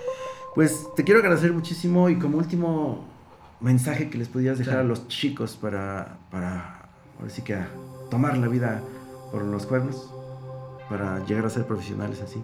Pues 0.54 0.86
te 0.96 1.04
quiero 1.04 1.20
agradecer 1.20 1.52
muchísimo 1.52 2.08
y 2.08 2.18
como 2.18 2.38
último 2.38 3.04
mensaje 3.61 4.08
que 4.11 4.18
les 4.18 4.28
pudieras 4.28 4.58
dejar 4.58 4.74
Claro. 4.74 4.86
a 4.86 4.88
los 4.88 5.06
chicos 5.08 5.56
para, 5.61 6.16
para, 6.30 6.88
ahora 7.18 7.30
sí 7.30 7.42
que 7.42 7.54
a 7.54 7.68
tomar 8.11 8.36
la 8.38 8.48
vida 8.48 8.80
por 9.30 9.42
los 9.44 9.66
cuernos, 9.66 10.11
para 10.88 11.24
llegar 11.26 11.46
a 11.46 11.50
ser 11.50 11.66
profesionales 11.66 12.20
así. 12.20 12.42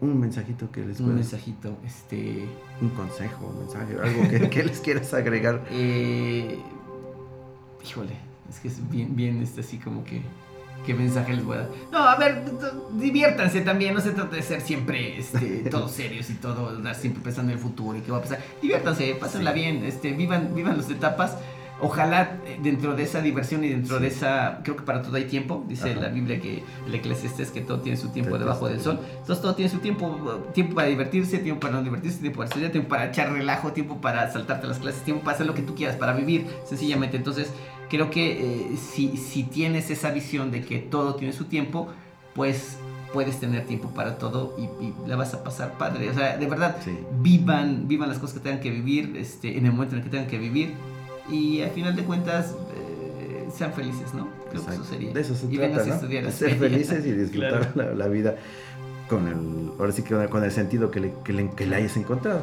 Un 0.00 0.20
mensajito 0.20 0.70
que 0.70 0.80
les 0.84 1.00
Un 1.00 1.06
puedas, 1.06 1.20
mensajito, 1.20 1.76
este... 1.84 2.46
un 2.80 2.90
consejo, 2.90 3.46
un 3.46 3.60
mensaje, 3.60 3.96
algo 4.02 4.28
que, 4.28 4.50
que 4.50 4.64
les 4.64 4.80
quieras 4.80 5.14
agregar. 5.14 5.64
Eh, 5.70 6.58
híjole, 7.84 8.16
es 8.48 8.60
que 8.60 8.68
es 8.68 8.90
bien, 8.90 9.16
bien, 9.16 9.42
este, 9.42 9.60
así 9.60 9.78
como 9.78 10.04
que. 10.04 10.22
¿Qué 10.84 10.94
mensaje 10.94 11.34
les 11.34 11.44
voy 11.44 11.56
a 11.56 11.60
dar? 11.60 11.70
No, 11.90 11.98
a 11.98 12.16
ver, 12.16 12.44
diviértanse 12.92 13.62
también. 13.62 13.92
No 13.94 14.00
se 14.00 14.12
trata 14.12 14.36
de 14.36 14.42
ser 14.42 14.60
siempre 14.60 15.18
este, 15.18 15.64
todos 15.70 15.90
serios 15.90 16.30
y 16.30 16.34
todo, 16.34 16.80
siempre 16.94 17.22
pensando 17.24 17.50
en 17.50 17.58
el 17.58 17.62
futuro 17.62 17.98
y 17.98 18.02
qué 18.02 18.12
va 18.12 18.18
a 18.18 18.22
pasar. 18.22 18.38
Diviértanse, 18.62 19.16
pásenla 19.18 19.52
bien, 19.52 19.84
este, 19.84 20.12
vivan, 20.12 20.54
vivan 20.54 20.76
las 20.76 20.88
etapas. 20.90 21.38
Ojalá 21.78 22.38
eh, 22.46 22.58
dentro 22.62 22.94
de 22.94 23.02
esa 23.02 23.20
diversión 23.20 23.62
y 23.62 23.68
dentro 23.68 24.00
de 24.00 24.06
esa. 24.08 24.60
Creo 24.64 24.76
que 24.76 24.82
para 24.82 25.02
todo 25.02 25.14
hay 25.16 25.24
tiempo. 25.24 25.64
Dice 25.68 25.90
Ajá. 25.90 26.00
la 26.00 26.08
Biblia 26.08 26.40
que 26.40 26.62
el 26.86 26.94
Eclesiastés 26.94 27.50
que 27.50 27.60
todo 27.60 27.80
tiene 27.80 27.98
su 27.98 28.08
tiempo 28.08 28.38
debajo 28.38 28.66
del 28.68 28.80
sol. 28.80 28.98
Entonces 29.18 29.42
todo 29.42 29.54
tiene 29.54 29.70
su 29.70 29.78
tiempo, 29.78 30.08
tiempo 30.54 30.74
para 30.74 30.88
divertirse, 30.88 31.38
tiempo 31.38 31.60
para 31.60 31.74
no 31.74 31.82
divertirse, 31.82 32.20
tiempo 32.20 32.38
para 32.38 32.48
estudiar, 32.48 32.72
tiempo 32.72 32.88
para 32.88 33.06
echar 33.06 33.30
relajo, 33.30 33.72
tiempo 33.72 34.00
para 34.00 34.30
saltarte 34.32 34.66
las 34.66 34.78
clases, 34.78 35.02
tiempo 35.02 35.22
para 35.22 35.34
hacer 35.34 35.46
lo 35.46 35.52
que 35.54 35.62
tú 35.62 35.74
quieras, 35.74 35.96
para 35.96 36.14
vivir 36.14 36.46
sencillamente. 36.66 37.18
Entonces 37.18 37.52
creo 37.90 38.08
que 38.10 38.70
eh, 38.72 38.76
si, 38.76 39.16
si 39.18 39.42
tienes 39.44 39.90
esa 39.90 40.10
visión 40.12 40.50
de 40.50 40.62
que 40.64 40.78
todo 40.78 41.16
tiene 41.16 41.34
su 41.34 41.44
tiempo, 41.44 41.88
pues 42.34 42.78
puedes 43.12 43.38
tener 43.38 43.66
tiempo 43.66 43.90
para 43.90 44.16
todo 44.18 44.56
y, 44.58 44.62
y 44.84 44.94
la 45.06 45.16
vas 45.16 45.34
a 45.34 45.44
pasar 45.44 45.76
padre. 45.78 46.08
O 46.10 46.14
sea, 46.14 46.36
de 46.38 46.46
verdad, 46.46 46.76
Sí. 46.82 46.96
vivan, 47.20 47.86
vivan 47.86 48.08
las 48.08 48.18
cosas 48.18 48.34
que 48.38 48.40
tengan 48.40 48.60
que 48.60 48.70
vivir 48.70 49.14
este, 49.16 49.56
en 49.58 49.66
el 49.66 49.72
momento 49.72 49.94
en 49.94 49.98
el 50.00 50.04
que 50.04 50.10
tengan 50.10 50.28
que 50.28 50.38
vivir 50.38 50.74
y 51.30 51.62
al 51.62 51.70
final 51.70 51.96
de 51.96 52.04
cuentas 52.04 52.54
eh, 52.74 53.48
sean 53.56 53.72
felices, 53.72 54.14
¿no? 54.14 54.28
Creo 54.50 54.50
que 54.50 54.56
eso 54.58 54.70
Exacto. 54.70 54.84
sería. 54.84 55.12
De 55.12 55.20
eso 55.20 55.34
se 55.34 55.46
y 55.46 55.56
trata, 55.56 55.66
vengas 55.68 55.82
a 55.84 55.88
¿no? 55.88 55.94
estudiar 55.94 56.22
De 56.24 56.28
a 56.28 56.32
ser 56.32 56.54
felices 56.56 57.06
y 57.06 57.12
disfrutar 57.12 57.72
Claro. 57.72 57.94
la, 57.94 57.94
la 57.94 58.08
vida 58.08 58.36
con 59.08 59.28
el, 59.28 59.70
ahora 59.78 59.92
sí 59.92 60.02
que 60.02 60.14
con 60.28 60.42
el 60.44 60.50
sentido 60.52 60.90
que 60.90 61.00
le, 61.00 61.12
que 61.24 61.32
le, 61.32 61.50
que 61.50 61.66
le 61.66 61.76
hayas 61.76 61.96
encontrado. 61.96 62.40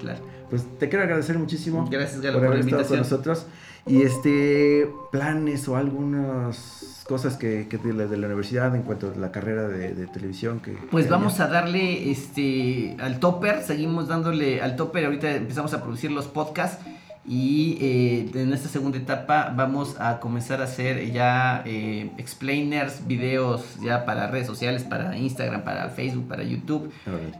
Claro. 0.00 0.20
Pues 0.50 0.64
te 0.78 0.88
quiero 0.88 1.04
agradecer 1.04 1.38
muchísimo 1.38 1.86
Gracias, 1.90 2.20
Galo, 2.22 2.38
por 2.38 2.46
por 2.48 2.54
la 2.56 2.60
haber 2.62 2.68
estado 2.74 2.88
con 2.88 2.98
nosotros. 2.98 3.46
Y 3.86 4.02
este, 4.02 4.90
planes 5.12 5.66
o 5.68 5.76
algunas 5.76 7.04
cosas 7.08 7.36
que, 7.36 7.68
que 7.68 7.78
de, 7.78 7.92
la, 7.94 8.06
de 8.06 8.16
la 8.18 8.26
universidad 8.26 8.74
en 8.76 8.82
cuanto 8.82 9.12
a 9.14 9.18
la 9.18 9.32
carrera 9.32 9.66
de, 9.68 9.94
de 9.94 10.06
televisión 10.06 10.60
que... 10.60 10.76
Pues 10.90 11.06
que 11.06 11.10
vamos 11.10 11.34
haya. 11.40 11.44
a 11.44 11.48
darle 11.48 12.10
este 12.10 12.96
al 13.00 13.18
topper, 13.18 13.62
seguimos 13.62 14.08
dándole 14.08 14.60
al 14.60 14.76
topper, 14.76 15.06
ahorita 15.06 15.30
empezamos 15.36 15.72
a 15.72 15.82
producir 15.82 16.10
los 16.10 16.26
podcasts 16.26 16.84
y 17.28 17.76
eh, 17.80 18.30
en 18.34 18.52
esta 18.54 18.68
segunda 18.68 18.96
etapa 18.96 19.52
vamos 19.54 20.00
a 20.00 20.18
comenzar 20.18 20.62
a 20.62 20.64
hacer 20.64 21.12
ya 21.12 21.62
eh, 21.66 22.10
explainers, 22.16 23.06
videos 23.06 23.78
ya 23.82 24.06
para 24.06 24.28
redes 24.28 24.46
sociales, 24.46 24.82
para 24.82 25.16
Instagram, 25.16 25.62
para 25.62 25.90
Facebook, 25.90 26.26
para 26.26 26.42
YouTube. 26.42 26.90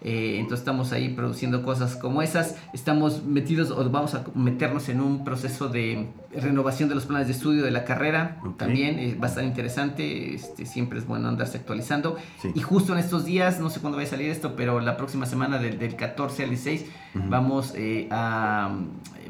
Eh, 0.02 0.36
entonces 0.38 0.60
estamos 0.60 0.92
ahí 0.92 1.08
produciendo 1.08 1.62
cosas 1.62 1.96
como 1.96 2.20
esas. 2.20 2.56
Estamos 2.74 3.24
metidos 3.24 3.70
o 3.70 3.88
vamos 3.88 4.14
a 4.14 4.24
meternos 4.34 4.90
en 4.90 5.00
un 5.00 5.24
proceso 5.24 5.68
de 5.68 6.06
renovación 6.32 6.88
de 6.88 6.94
los 6.94 7.06
planes 7.06 7.26
de 7.26 7.32
estudio 7.32 7.64
de 7.64 7.70
la 7.70 7.84
carrera. 7.84 8.38
Ok. 8.44 8.58
También 8.58 8.98
eh, 8.98 9.16
va 9.20 9.26
a 9.26 9.30
estar 9.30 9.44
interesante. 9.44 10.34
Este, 10.34 10.66
siempre 10.66 10.98
es 10.98 11.06
bueno 11.06 11.28
andarse 11.28 11.58
actualizando. 11.58 12.16
Sí. 12.40 12.50
Y 12.54 12.60
justo 12.60 12.92
en 12.92 12.98
estos 12.98 13.24
días, 13.24 13.60
no 13.60 13.70
sé 13.70 13.80
cuándo 13.80 13.98
va 13.98 14.04
a 14.04 14.06
salir 14.06 14.30
esto, 14.30 14.54
pero 14.56 14.80
la 14.80 14.96
próxima 14.96 15.26
semana 15.26 15.58
del, 15.58 15.78
del 15.78 15.96
14 15.96 16.44
al 16.44 16.50
16 16.50 16.86
Ujú. 17.14 17.28
vamos 17.28 17.72
eh, 17.76 18.08
a... 18.10 18.76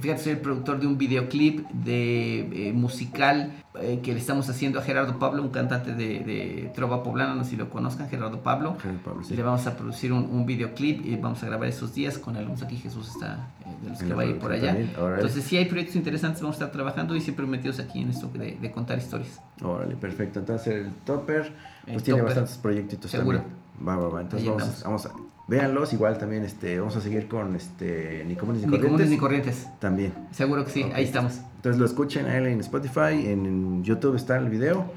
Fíjate, 0.00 0.22
soy 0.22 0.32
el 0.32 0.38
productor 0.38 0.78
de 0.78 0.86
un 0.86 0.96
videoclip 0.96 1.68
de 1.70 2.68
eh, 2.68 2.72
musical 2.72 3.52
eh, 3.80 4.00
que 4.02 4.12
le 4.12 4.18
estamos 4.18 4.48
haciendo 4.48 4.78
a 4.78 4.82
Gerardo 4.82 5.18
Pablo, 5.18 5.42
un 5.42 5.50
cantante 5.50 5.92
de, 5.94 6.20
de 6.20 6.70
trova 6.74 7.02
poblana, 7.02 7.34
no 7.34 7.44
sé 7.44 7.50
si 7.50 7.56
lo 7.56 7.68
conozcan, 7.68 8.08
Gerardo 8.08 8.40
Pablo. 8.42 8.76
Jaime 8.80 8.98
Pablo, 9.04 9.22
sí. 9.22 9.34
Le 9.36 9.42
vamos 9.42 9.66
a 9.66 9.76
producir 9.76 10.12
un, 10.12 10.24
un 10.30 10.46
videoclip 10.46 11.04
y 11.04 11.16
vamos 11.16 11.42
a 11.42 11.46
grabar 11.46 11.68
esos 11.68 11.94
días 11.94 12.18
con 12.18 12.36
Alonso 12.36 12.64
aquí. 12.64 12.76
Jesús 12.76 13.08
está 13.08 13.50
eh, 13.60 13.74
de 13.82 13.90
los 13.90 13.98
que 13.98 14.14
va 14.14 14.22
a 14.22 14.26
ir 14.26 14.38
por 14.38 14.52
allá. 14.52 14.76
Entonces, 14.76 15.44
sí 15.44 15.56
hay 15.56 15.66
proyectos 15.66 15.96
interesantes, 15.96 16.40
vamos 16.42 16.56
a 16.56 16.58
estar 16.58 16.72
trabajando 16.72 16.87
y 17.16 17.20
siempre 17.20 17.46
metidos 17.46 17.78
aquí 17.80 18.02
en 18.02 18.10
esto 18.10 18.28
de, 18.28 18.56
de 18.60 18.70
contar 18.70 18.98
historias. 18.98 19.40
Órale, 19.62 19.96
perfecto. 19.96 20.40
Entonces 20.40 20.74
el 20.86 20.92
Topper 21.04 21.52
pues 21.84 21.96
El 21.96 22.02
tiene 22.02 22.20
Topper. 22.20 22.24
bastantes 22.24 22.56
proyectitos 22.58 23.10
Seguro. 23.10 23.38
también. 23.38 23.58
Va, 23.86 23.96
va, 23.96 24.08
va. 24.08 24.20
Entonces 24.22 24.48
vamos, 24.48 24.82
vamos 24.84 25.06
a... 25.06 25.10
Véanlos, 25.46 25.94
igual 25.94 26.18
también 26.18 26.44
este, 26.44 26.78
vamos 26.78 26.94
a 26.96 27.00
seguir 27.00 27.26
con 27.26 27.56
este, 27.56 28.22
Ni 28.28 28.34
Comunes 28.36 28.60
Ni 28.62 28.66
Ni 28.66 28.72
comunes 28.78 28.80
Corrientes. 28.82 29.10
ni 29.10 29.16
corrientes. 29.16 29.68
También. 29.78 30.12
Seguro 30.30 30.62
que 30.64 30.70
sí, 30.70 30.82
Ok. 30.82 30.92
ahí 30.94 31.04
estamos. 31.04 31.40
Entonces 31.56 31.80
lo 31.80 31.86
escuchen 31.86 32.26
a 32.26 32.36
él 32.36 32.46
en 32.48 32.60
Spotify, 32.60 33.26
en 33.26 33.82
YouTube 33.82 34.14
está 34.16 34.36
el 34.36 34.50
video 34.50 34.92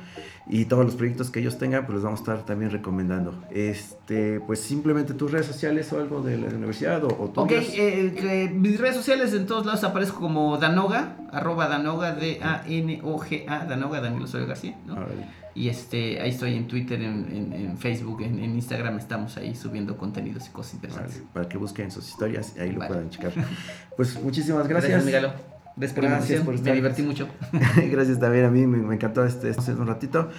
y 0.48 0.66
todos 0.66 0.84
los 0.86 0.96
proyectos 0.96 1.30
que 1.30 1.40
ellos 1.40 1.58
tengan, 1.58 1.86
pues 1.86 1.96
los 1.96 2.04
vamos 2.04 2.20
a 2.20 2.24
estar 2.24 2.46
también 2.46 2.72
recomendando. 2.72 3.44
Este, 3.52 4.40
pues 4.42 4.60
simplemente 4.60 5.14
tus 5.14 5.32
redes 5.32 5.46
sociales 5.46 5.92
o 5.94 6.00
algo 6.00 6.22
de 6.22 6.38
la 6.38 6.48
universidad 6.48 7.04
o, 7.04 7.08
o 7.08 7.30
tú. 7.30 7.42
Ok, 7.42 7.52
eh, 7.52 8.14
que 8.20 8.50
mis 8.54 8.80
redes 8.80 8.96
sociales 8.96 9.34
en 9.34 9.46
todos 9.46 9.66
lados 9.66 9.84
aparezco 9.84 10.20
como 10.20 10.58
Danoga, 10.58 11.16
arroba 11.32 11.68
Danoga, 11.68 12.14
D-A-N-O-G-A, 12.16 13.66
Danoga, 13.66 14.02
Daniel 14.02 14.24
Osorio 14.24 14.48
García, 14.48 14.78
¿no? 14.86 14.94
Órale. 14.94 15.42
Y 15.54 15.68
este, 15.68 16.22
ahí 16.22 16.30
estoy 16.30 16.56
en 16.56 16.66
Twitter, 16.68 17.02
en, 17.02 17.28
en- 17.36 17.54
en 17.54 17.78
Facebook, 17.78 18.22
en, 18.22 18.40
en 18.40 18.56
Instagram, 18.56 18.98
estamos 18.98 19.36
ahí 19.36 19.54
subiendo 19.54 19.98
contenidos 19.98 20.48
y 20.48 20.52
cosas 20.52 20.76
interesantes. 20.76 21.18
Vale, 21.20 21.28
para 21.34 21.50
que 21.50 21.58
busquen 21.58 21.92
sus 21.92 22.08
historias 22.08 22.54
y 22.56 22.62
ahí 22.62 22.72
lo 22.72 22.80
Vale. 22.80 22.94
puedan 22.94 23.10
checar. 23.10 23.34
Pues 23.98 24.20
muchísimas 24.24 24.68
Gracias, 24.68 25.04
gracias. 25.04 25.06
Miguelo. 25.06 25.51
Gracias 25.76 25.94
por 25.94 26.04
Gracias 26.04 26.42
por 26.42 26.54
me 26.54 26.60
estar- 26.60 26.74
divertí 26.74 27.02
mucho. 27.02 27.28
gracias 27.92 28.20
también 28.20 28.46
a 28.46 28.50
mí, 28.50 28.66
me, 28.68 28.78
me 28.78 28.96
encantó 28.96 29.26
este, 29.26 29.50
este 29.50 29.74
un 29.74 29.88
ratito. 29.88 30.30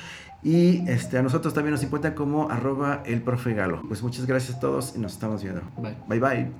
Y 0.45 0.89
este, 0.91 1.19
a 1.19 1.23
nosotros 1.23 1.55
también 1.55 1.71
nos 1.73 1.85
encuentran 1.85 2.15
como 2.15 2.51
arroba 2.51 3.03
el 3.07 3.23
profe 3.23 3.55
Galo. 3.55 3.81
Pues 3.87 4.03
muchas 4.03 4.27
gracias 4.27 4.57
a 4.57 4.61
todos 4.61 4.95
y 4.97 4.99
nos 4.99 5.13
estamos 5.13 5.41
viendo. 5.43 5.63
Bye. 5.79 5.97
Bye 6.09 6.19
bye. 6.19 6.51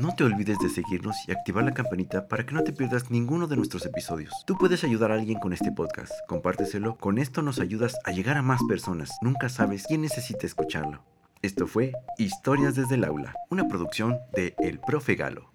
No 0.00 0.14
te 0.14 0.24
olvides 0.24 0.58
de 0.58 0.70
seguirnos 0.70 1.14
y 1.28 1.32
activar 1.32 1.64
la 1.64 1.72
campanita 1.74 2.28
para 2.28 2.46
que 2.46 2.54
no 2.54 2.62
te 2.62 2.72
pierdas 2.72 3.10
ninguno 3.10 3.46
de 3.46 3.56
nuestros 3.56 3.84
episodios. 3.84 4.32
Tú 4.46 4.56
puedes 4.56 4.84
ayudar 4.84 5.12
a 5.12 5.16
alguien 5.16 5.38
con 5.38 5.52
este 5.52 5.70
podcast. 5.70 6.12
Compárteselo. 6.28 6.96
Con 6.96 7.18
esto 7.18 7.42
nos 7.42 7.60
ayudas 7.60 7.94
a 8.06 8.10
llegar 8.12 8.38
a 8.38 8.42
más 8.42 8.60
personas. 8.66 9.10
Nunca 9.20 9.50
sabes 9.50 9.84
quién 9.86 10.00
necesita 10.00 10.46
escucharlo. 10.46 11.02
Esto 11.42 11.66
fue 11.66 11.92
Historias 12.16 12.74
desde 12.74 12.94
el 12.94 13.04
aula, 13.04 13.34
una 13.50 13.68
producción 13.68 14.16
de 14.34 14.54
El 14.60 14.78
Profe 14.78 15.14
Galo. 15.14 15.50